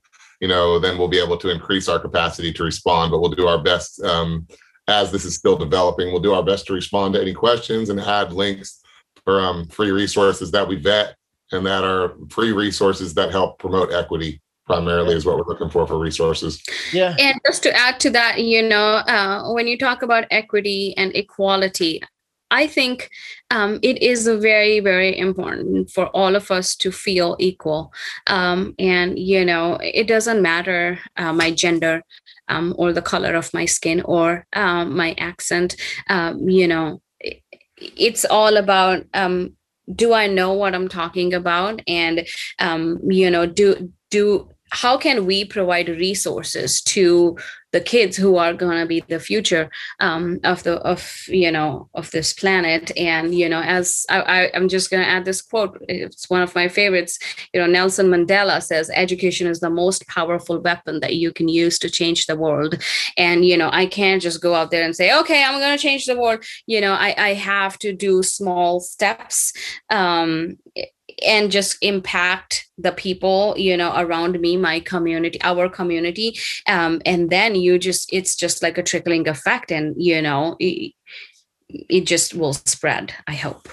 you 0.41 0.49
know, 0.49 0.79
then 0.79 0.99
we'll 0.99 1.09
be 1.09 1.23
able 1.23 1.37
to 1.37 1.51
increase 1.51 1.89
our 1.89 1.99
capacity 1.99 2.53
to 2.53 2.65
respond. 2.65 3.11
But 3.11 3.21
we'll 3.21 3.31
do 3.31 3.47
our 3.47 3.63
best 3.63 4.03
um, 4.03 4.47
as 4.89 5.13
this 5.13 5.25
is 5.25 5.35
still 5.35 5.57
developing. 5.57 6.11
We'll 6.11 6.21
do 6.21 6.35
our 6.35 6.43
best 6.43 6.67
to 6.67 6.73
respond 6.73 7.15
to 7.15 7.21
any 7.21 7.35
questions 7.35 7.91
and 7.91 8.01
add 8.01 8.33
links 8.33 8.81
for 9.25 9.41
um, 9.41 9.67
free 9.67 9.91
resources 9.91 10.51
that 10.53 10.67
we 10.67 10.77
vet 10.77 11.17
and 11.53 11.67
that 11.67 11.85
are 11.85 12.15
free 12.31 12.53
resources 12.53 13.15
that 13.15 13.31
help 13.31 13.59
promote 13.59 13.93
equity 13.93 14.41
primarily 14.65 15.15
is 15.15 15.27
what 15.27 15.37
we're 15.37 15.47
looking 15.47 15.69
for 15.69 15.87
for 15.87 15.99
resources. 15.99 16.63
Yeah. 16.93 17.15
And 17.19 17.39
just 17.47 17.63
to 17.65 17.77
add 17.77 18.01
to 18.01 18.11
that, 18.11 18.43
you 18.43 18.63
know, 18.63 19.03
uh, 19.07 19.53
when 19.53 19.67
you 19.67 19.77
talk 19.77 20.03
about 20.03 20.25
equity 20.31 20.95
and 20.97 21.15
equality, 21.15 22.01
I 22.53 22.67
think 22.67 23.11
um, 23.51 23.81
it 23.83 24.01
is 24.03 24.29
very, 24.29 24.79
very 24.81 25.19
important 25.19 25.91
for 25.91 26.07
all 26.09 26.37
of 26.37 26.51
us 26.51 26.77
to 26.77 26.93
feel 26.93 27.35
equal. 27.39 27.93
Um, 28.27 28.75
and, 28.79 29.19
you 29.19 29.45
know, 29.45 29.79
it 29.81 30.07
doesn't 30.07 30.43
matter 30.43 30.99
uh, 31.17 31.33
my 31.33 31.51
gender 31.51 32.03
um, 32.49 32.75
or 32.77 32.93
the 32.93 33.03
color 33.03 33.35
of 33.35 33.53
my 33.55 33.65
skin 33.65 34.03
or 34.03 34.47
um, 34.53 34.95
my 34.95 35.15
accent. 35.17 35.77
Um, 36.11 36.49
you 36.49 36.69
know, 36.69 37.01
it's 37.79 38.27
all 38.27 38.57
about 38.59 39.05
um, 39.15 39.57
do 39.95 40.13
I 40.13 40.27
know 40.27 40.53
what 40.53 40.75
I'm 40.75 40.89
talking 40.89 41.33
about? 41.35 41.81
And, 41.89 42.27
you 43.09 43.31
know, 43.31 43.47
do 43.47 43.93
do 44.11 44.49
how 44.71 44.97
can 44.97 45.27
we 45.27 45.45
provide 45.45 45.89
resources 45.89 46.81
to 46.83 47.37
the 47.73 47.81
kids 47.81 48.17
who 48.17 48.37
are 48.37 48.55
going 48.55 48.79
to 48.79 48.87
be 48.87 49.03
the 49.09 49.19
future 49.19 49.71
um, 50.01 50.39
of 50.45 50.63
the 50.63 50.75
of 50.77 51.25
you 51.29 51.51
know 51.51 51.89
of 51.95 52.11
this 52.11 52.33
planet. 52.33 52.93
And 52.97 53.35
you 53.35 53.49
know 53.49 53.61
as 53.61 54.07
I, 54.09 54.21
I 54.21 54.51
i'm 54.55 54.69
just 54.69 54.91
going 54.91 55.03
to 55.03 55.09
add 55.09 55.25
this 55.25 55.43
quote 55.43 55.79
it's 55.89 56.31
one 56.31 56.43
of 56.43 56.55
my 56.55 56.69
favorites. 56.69 57.19
You 57.53 57.61
know 57.61 57.67
nelson 57.67 58.07
mandela 58.07 58.63
says 58.63 58.91
education 58.95 59.47
is 59.47 59.61
the 59.61 59.71
most 59.71 60.07
powerful 60.07 60.61
weapon 60.61 61.01
that 61.01 61.17
you 61.17 61.33
can 61.33 61.49
use 61.49 61.79
to 61.81 61.91
change 61.91 62.27
the 62.27 62.37
world. 62.37 62.83
And 63.17 63.45
you 63.45 63.57
know 63.57 63.71
i 63.73 63.87
can't 63.87 64.23
just 64.23 64.43
go 64.43 64.55
out 64.55 64.71
there 64.71 64.85
and 64.85 64.95
say 64.95 65.17
okay 65.21 65.43
i'm 65.43 65.59
going 65.59 65.77
to 65.77 65.83
change 65.83 66.07
the 66.07 66.19
world. 66.19 66.45
You 66.67 66.81
know 66.81 66.93
i 66.93 67.15
i 67.19 67.35
have 67.35 67.79
to 67.79 67.93
do 67.93 68.23
small 68.23 68.81
steps 68.81 69.53
um 69.91 70.59
and 71.25 71.51
just 71.51 71.77
impact 71.83 72.69
the 72.79 72.93
people 72.93 73.55
you 73.57 73.77
know 73.77 73.93
around 73.97 74.41
me 74.41 74.57
my 74.57 74.79
community 74.81 75.41
our 75.43 75.69
community. 75.69 76.39
Um, 76.67 77.03
and 77.07 77.31
then 77.31 77.55
you 77.55 77.79
just 77.79 78.13
it's 78.13 78.35
just 78.37 78.63
like 78.63 78.79
a 78.79 78.83
trickling 78.83 79.29
effect 79.29 79.71
and 79.71 79.95
you 79.97 80.23
know 80.23 80.57
it, 80.59 80.93
it 81.69 82.07
just 82.07 82.35
will 82.35 82.55
spread 82.55 83.15
i 83.27 83.35
hope. 83.35 83.69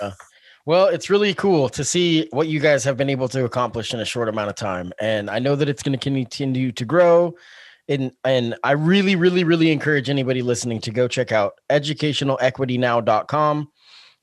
Well 0.65 0.87
it's 0.87 1.09
really 1.09 1.33
cool 1.33 1.69
to 1.69 1.83
see 1.83 2.27
what 2.31 2.47
you 2.47 2.59
guys 2.59 2.83
have 2.83 2.97
been 2.97 3.09
able 3.09 3.27
to 3.29 3.45
accomplish 3.45 3.93
in 3.93 3.99
a 3.99 4.05
short 4.05 4.29
amount 4.29 4.49
of 4.49 4.55
time. 4.55 4.91
And 4.99 5.29
i 5.29 5.39
know 5.39 5.55
that 5.55 5.69
it's 5.69 5.83
going 5.83 5.97
to 5.97 6.03
continue 6.03 6.71
to 6.71 6.85
grow. 6.85 7.35
And 7.87 8.11
and 8.23 8.55
i 8.63 8.71
really 8.71 9.15
really 9.15 9.43
really 9.43 9.71
encourage 9.71 10.09
anybody 10.09 10.41
listening 10.41 10.81
to 10.81 10.91
go 10.91 11.07
check 11.07 11.31
out 11.31 11.53
educationalequitynow.com 11.69 13.69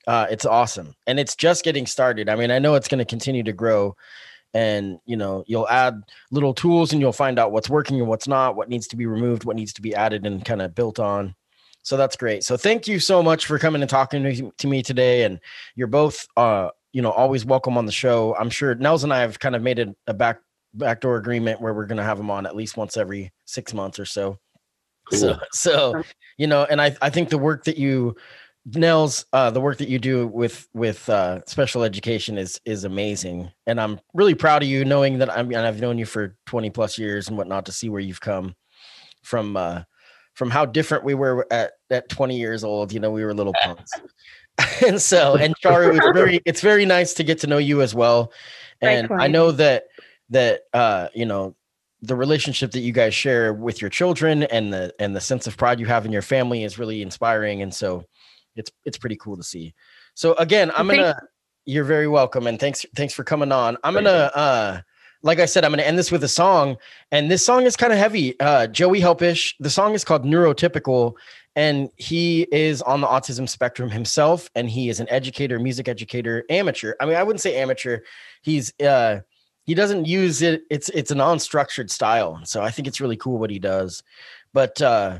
uh, 0.07 0.27
it's 0.31 0.47
awesome. 0.47 0.95
And 1.07 1.19
it's 1.19 1.35
just 1.35 1.65
getting 1.65 1.87
started. 1.87 2.29
I 2.29 2.37
mean, 2.37 2.51
I 2.51 2.59
know 2.59 2.75
it's 2.75 2.89
going 2.89 2.99
to 2.99 3.05
continue 3.05 3.43
to 3.43 3.53
grow 3.53 3.97
and 4.55 4.99
you 5.05 5.17
know 5.17 5.45
you'll 5.47 5.69
add 5.69 6.03
little 6.31 6.55
tools 6.55 6.93
and 6.93 7.01
you'll 7.01 7.13
find 7.13 7.39
out 7.39 7.53
what's 7.53 7.69
working 7.69 8.01
and 8.01 8.09
what's 8.09 8.27
not 8.27 8.57
what 8.57 8.71
needs 8.71 8.87
to 8.87 8.97
be 8.97 9.05
removed 9.05 9.45
what 9.45 9.57
needs 9.57 9.73
to 9.75 9.83
be 9.83 9.95
added 9.95 10.25
and 10.25 10.45
kind 10.45 10.63
of 10.63 10.75
built 10.75 10.99
on. 10.99 11.35
So 11.83 11.97
that's 11.97 12.17
great. 12.17 12.43
So 12.43 12.57
thank 12.57 12.89
you 12.89 12.99
so 12.99 13.23
much 13.23 13.47
for 13.47 13.59
coming 13.59 13.81
and 13.81 13.89
talking 13.89 14.53
to 14.57 14.67
me 14.67 14.83
today. 14.83 15.25
And 15.25 15.41
you're 15.75 15.87
both 15.87 16.27
uh 16.37 16.71
you 16.93 17.03
know 17.03 17.11
always 17.11 17.45
welcome 17.45 17.77
on 17.77 17.87
the 17.87 17.93
show. 17.93 18.35
I'm 18.39 18.51
sure 18.51 18.75
nels 18.75 19.05
and 19.05 19.13
i 19.13 19.21
have 19.21 19.39
kind 19.39 19.55
of 19.55 19.63
made 19.63 19.79
a, 19.79 19.95
a 20.07 20.15
back 20.15 20.41
backdoor 20.73 21.17
agreement 21.17 21.61
where 21.61 21.75
we're 21.75 21.87
going 21.87 21.99
to 21.99 22.05
have 22.05 22.19
them 22.19 22.31
on 22.31 22.47
at 22.47 22.57
least 22.57 22.77
once 22.77 22.97
every 22.97 23.33
six 23.45 23.75
months 23.75 23.99
or 23.99 24.07
so. 24.07 24.39
Cool. 25.11 25.19
so 25.19 25.39
so 25.53 26.03
you 26.39 26.47
know 26.47 26.65
and 26.65 26.81
i 26.81 26.97
i 27.01 27.11
think 27.11 27.29
the 27.29 27.39
work 27.39 27.65
that 27.65 27.77
you 27.77 28.17
Nels, 28.75 29.27
uh, 29.33 29.51
the 29.51 29.61
work 29.61 29.79
that 29.79 29.89
you 29.89 29.99
do 29.99 30.27
with 30.27 30.69
with 30.75 31.09
uh, 31.09 31.41
special 31.47 31.85
education 31.85 32.37
is 32.37 32.61
is 32.65 32.83
amazing, 32.85 33.53
and 33.67 33.81
I'm 33.81 34.01
really 34.13 34.35
proud 34.35 34.63
of 34.63 34.69
you. 34.69 34.85
Knowing 34.85 35.19
that 35.19 35.31
I'm, 35.31 35.47
and 35.53 35.65
I've 35.65 35.81
known 35.81 35.99
you 35.99 36.07
for 36.07 36.37
20 36.47 36.71
plus 36.71 36.99
years 36.99 37.29
and 37.29 37.39
whatnot, 37.39 37.67
to 37.67 37.73
see 37.73 37.89
where 37.89 38.01
you've 38.01 38.21
come 38.21 38.57
from 39.23 39.57
uh, 39.57 39.83
from 40.35 40.51
how 40.51 40.67
different 40.67 41.05
we 41.05 41.15
were 41.15 41.47
at 41.53 41.73
at 41.91 42.09
20 42.09 42.37
years 42.37 42.65
old. 42.65 42.93
You 42.93 42.99
know, 42.99 43.13
we 43.13 43.25
were 43.25 43.35
little 43.35 43.55
punks, 43.63 43.93
and 44.87 45.01
so 45.01 45.37
and 45.37 45.55
Charu, 45.63 45.97
it's 45.97 46.19
very 46.19 46.41
it's 46.45 46.61
very 46.61 46.87
nice 46.87 47.15
to 47.15 47.25
get 47.25 47.39
to 47.41 47.47
know 47.47 47.59
you 47.59 47.83
as 47.83 47.95
well. 47.95 48.33
And 48.81 49.09
I 49.13 49.29
know 49.29 49.53
that 49.53 49.85
that 50.31 50.63
uh, 50.73 51.09
you 51.15 51.27
know 51.27 51.55
the 52.03 52.17
relationship 52.17 52.73
that 52.73 52.81
you 52.81 52.93
guys 52.93 53.15
share 53.15 53.53
with 53.53 53.81
your 53.81 53.91
children 53.91 54.43
and 54.45 54.73
the 54.73 54.95
and 54.99 55.15
the 55.15 55.21
sense 55.21 55.47
of 55.47 55.57
pride 55.57 55.79
you 55.79 55.87
have 55.87 56.05
in 56.05 56.13
your 56.13 56.23
family 56.23 56.65
is 56.65 56.79
really 56.79 57.03
inspiring. 57.03 57.63
And 57.63 57.75
so 57.75 58.05
it's 58.57 58.71
it's 58.85 58.99
pretty 58.99 59.17
cool 59.17 59.37
to 59.37 59.43
see. 59.43 59.75
So 60.15 60.35
again, 60.35 60.71
I'm 60.77 60.87
gonna. 60.89 61.21
You're 61.69 61.85
very 61.85 62.07
welcome, 62.07 62.47
and 62.47 62.61
thanks 62.61 62.87
thanks 62.95 63.13
for 63.13 63.25
coming 63.25 63.53
on. 63.53 63.77
I'm 63.85 63.95
gonna. 63.95 64.31
uh 64.35 64.81
like 65.23 65.41
I 65.41 65.47
said, 65.47 65.65
I'm 65.65 65.73
going 65.73 65.79
to 65.79 65.87
end 65.87 65.99
this 65.99 66.13
with 66.13 66.23
a 66.23 66.29
song, 66.29 66.77
and 67.11 67.29
this 67.29 67.45
song 67.45 67.65
is 67.65 67.75
kind 67.75 67.93
of 67.93 67.99
heavy. 67.99 68.39
Uh, 68.39 68.69
Joey 68.69 69.01
Helpish. 69.01 69.55
The 69.59 69.71
song 69.71 69.95
is 69.95 70.05
called 70.05 70.25
Neurotypical, 70.25 71.17
and 71.57 71.89
he 71.97 72.47
is 72.53 72.83
on 72.83 73.01
the 73.01 73.07
autism 73.07 73.49
spectrum 73.49 73.91
himself 73.91 74.49
and 74.55 74.69
he 74.71 74.91
is 74.91 75.01
an 75.01 75.09
educator 75.11 75.59
music 75.59 75.89
educator 75.89 76.45
amateur 76.51 76.95
i 77.01 77.07
mean 77.07 77.17
i 77.17 77.23
wouldn't 77.23 77.41
say 77.41 77.57
amateur 77.57 77.99
he's 78.43 78.73
uh 78.81 79.19
he 79.65 79.75
doesn't 79.75 80.05
use 80.05 80.43
it 80.43 80.63
it's 80.71 80.89
it's 80.91 81.11
a 81.11 81.15
non-structured 81.15 81.91
style 81.91 82.39
so 82.45 82.63
i 82.63 82.71
think 82.71 82.87
it's 82.87 83.01
really 83.01 83.17
cool 83.17 83.39
what 83.39 83.51
he 83.51 83.59
does 83.59 84.05
but 84.53 84.81
uh 84.83 85.19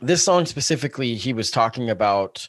this 0.00 0.22
song 0.22 0.46
specifically 0.46 1.14
he 1.14 1.32
was 1.32 1.50
talking 1.50 1.90
about 1.90 2.48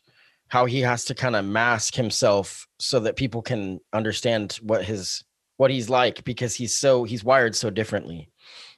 how 0.50 0.66
he 0.66 0.82
has 0.82 1.06
to 1.06 1.16
kind 1.16 1.36
of 1.36 1.46
mask 1.46 1.96
himself 1.96 2.68
so 2.80 3.00
that 3.00 3.16
people 3.16 3.42
can 3.42 3.80
understand 3.94 4.60
what 4.62 4.84
his 4.84 5.24
what 5.58 5.72
he's 5.72 5.90
like 5.90 6.24
because 6.24 6.56
he's 6.56 6.76
so 6.76 7.04
he's 7.04 7.24
wired 7.24 7.56
so 7.56 7.70
differently. 7.70 8.30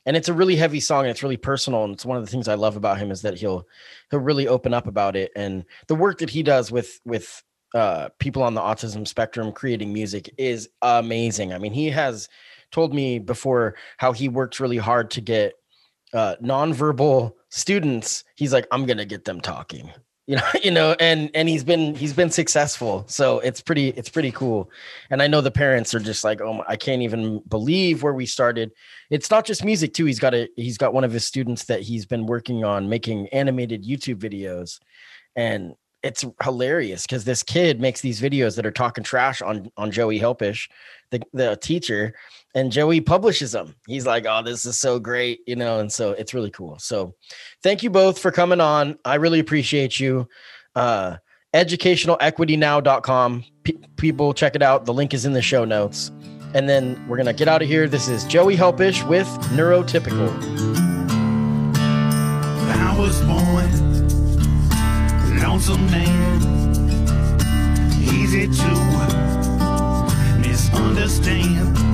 And 0.05 0.17
it's 0.17 0.29
a 0.29 0.33
really 0.33 0.55
heavy 0.55 0.79
song 0.79 1.01
and 1.01 1.11
it's 1.11 1.23
really 1.23 1.37
personal 1.37 1.83
and 1.83 1.93
it's 1.93 2.05
one 2.05 2.17
of 2.17 2.25
the 2.25 2.31
things 2.31 2.47
i 2.47 2.55
love 2.55 2.75
about 2.75 2.97
him 2.97 3.11
is 3.11 3.21
that 3.21 3.37
he'll 3.37 3.65
he'll 4.09 4.19
really 4.19 4.47
open 4.47 4.73
up 4.73 4.87
about 4.87 5.15
it. 5.15 5.31
And 5.35 5.65
the 5.87 5.95
work 5.95 6.19
that 6.19 6.29
he 6.29 6.43
does 6.43 6.71
with 6.71 6.99
with 7.05 7.43
uh 7.73 8.09
people 8.19 8.43
on 8.43 8.53
the 8.53 8.61
autism 8.61 9.07
spectrum 9.07 9.51
creating 9.53 9.93
music 9.93 10.33
is 10.37 10.69
amazing. 10.81 11.53
I 11.53 11.57
mean 11.57 11.73
he 11.73 11.89
has 11.89 12.27
told 12.71 12.93
me 12.93 13.19
before 13.19 13.75
how 13.97 14.11
he 14.11 14.27
works 14.27 14.59
really 14.59 14.77
hard 14.77 15.11
to 15.11 15.21
get 15.21 15.53
uh 16.13 16.35
nonverbal 16.41 17.33
students 17.49 18.23
he's 18.35 18.53
like 18.53 18.67
i'm 18.71 18.85
gonna 18.85 19.05
get 19.05 19.25
them 19.25 19.41
talking. 19.41 19.91
You 20.27 20.37
know 20.37 20.49
you 20.63 20.71
know 20.71 20.95
and 20.99 21.31
and 21.33 21.49
he's 21.49 21.63
been 21.63 21.95
he's 21.95 22.13
been 22.13 22.29
successful. 22.29 23.03
So 23.07 23.39
it's 23.39 23.59
pretty 23.59 23.89
it's 23.89 24.07
pretty 24.07 24.31
cool. 24.31 24.69
And 25.09 25.21
i 25.21 25.27
know 25.27 25.41
the 25.41 25.51
parents 25.51 25.95
are 25.95 25.99
just 25.99 26.23
like 26.23 26.39
oh 26.41 26.63
i 26.69 26.77
can't 26.77 27.01
even 27.01 27.39
believe 27.49 28.03
where 28.03 28.13
we 28.13 28.27
started. 28.27 28.71
It's 29.09 29.31
not 29.31 29.45
just 29.45 29.65
music 29.65 29.93
too. 29.93 30.05
He's 30.05 30.19
got 30.19 30.35
a 30.35 30.47
he's 30.55 30.77
got 30.77 30.93
one 30.93 31.03
of 31.03 31.11
his 31.11 31.25
students 31.25 31.65
that 31.65 31.81
he's 31.81 32.05
been 32.05 32.27
working 32.27 32.63
on 32.63 32.87
making 32.87 33.29
animated 33.29 33.83
youtube 33.83 34.17
videos. 34.17 34.79
And 35.35 35.73
it's 36.03 36.25
hilarious 36.41 37.03
because 37.03 37.23
this 37.23 37.43
kid 37.43 37.79
makes 37.79 38.01
these 38.01 38.21
videos 38.21 38.55
that 38.55 38.65
are 38.65 38.71
talking 38.71 39.03
trash 39.03 39.41
on 39.41 39.71
on 39.77 39.91
Joey 39.91 40.19
Helpish, 40.19 40.69
the 41.11 41.21
the 41.33 41.57
teacher, 41.57 42.13
and 42.53 42.71
Joey 42.71 43.01
publishes 43.01 43.51
them. 43.51 43.75
He's 43.87 44.05
like, 44.05 44.25
"Oh, 44.27 44.41
this 44.43 44.65
is 44.65 44.77
so 44.77 44.99
great," 44.99 45.41
you 45.47 45.55
know, 45.55 45.79
and 45.79 45.91
so 45.91 46.11
it's 46.11 46.33
really 46.33 46.51
cool. 46.51 46.77
So, 46.79 47.15
thank 47.63 47.83
you 47.83 47.89
both 47.89 48.19
for 48.19 48.31
coming 48.31 48.61
on. 48.61 48.97
I 49.05 49.15
really 49.15 49.39
appreciate 49.39 49.99
you. 49.99 50.27
Uh, 50.75 51.17
educationalequitynow.com. 51.53 53.43
P- 53.63 53.79
people 53.97 54.33
check 54.33 54.55
it 54.55 54.61
out. 54.61 54.85
The 54.85 54.93
link 54.93 55.13
is 55.13 55.25
in 55.25 55.33
the 55.33 55.41
show 55.41 55.65
notes. 55.65 56.11
And 56.53 56.67
then 56.67 57.01
we're 57.07 57.17
gonna 57.17 57.33
get 57.33 57.47
out 57.47 57.61
of 57.61 57.67
here. 57.67 57.87
This 57.87 58.07
is 58.09 58.25
Joey 58.25 58.57
Helpish 58.57 59.07
with 59.07 59.27
Neurotypical. 59.53 60.29
I 62.73 62.97
was 62.97 63.21
born 63.21 63.81
lonesome 65.41 65.85
man, 65.87 66.41
easy 68.01 68.47
to 68.47 68.69
misunderstand. 70.39 71.90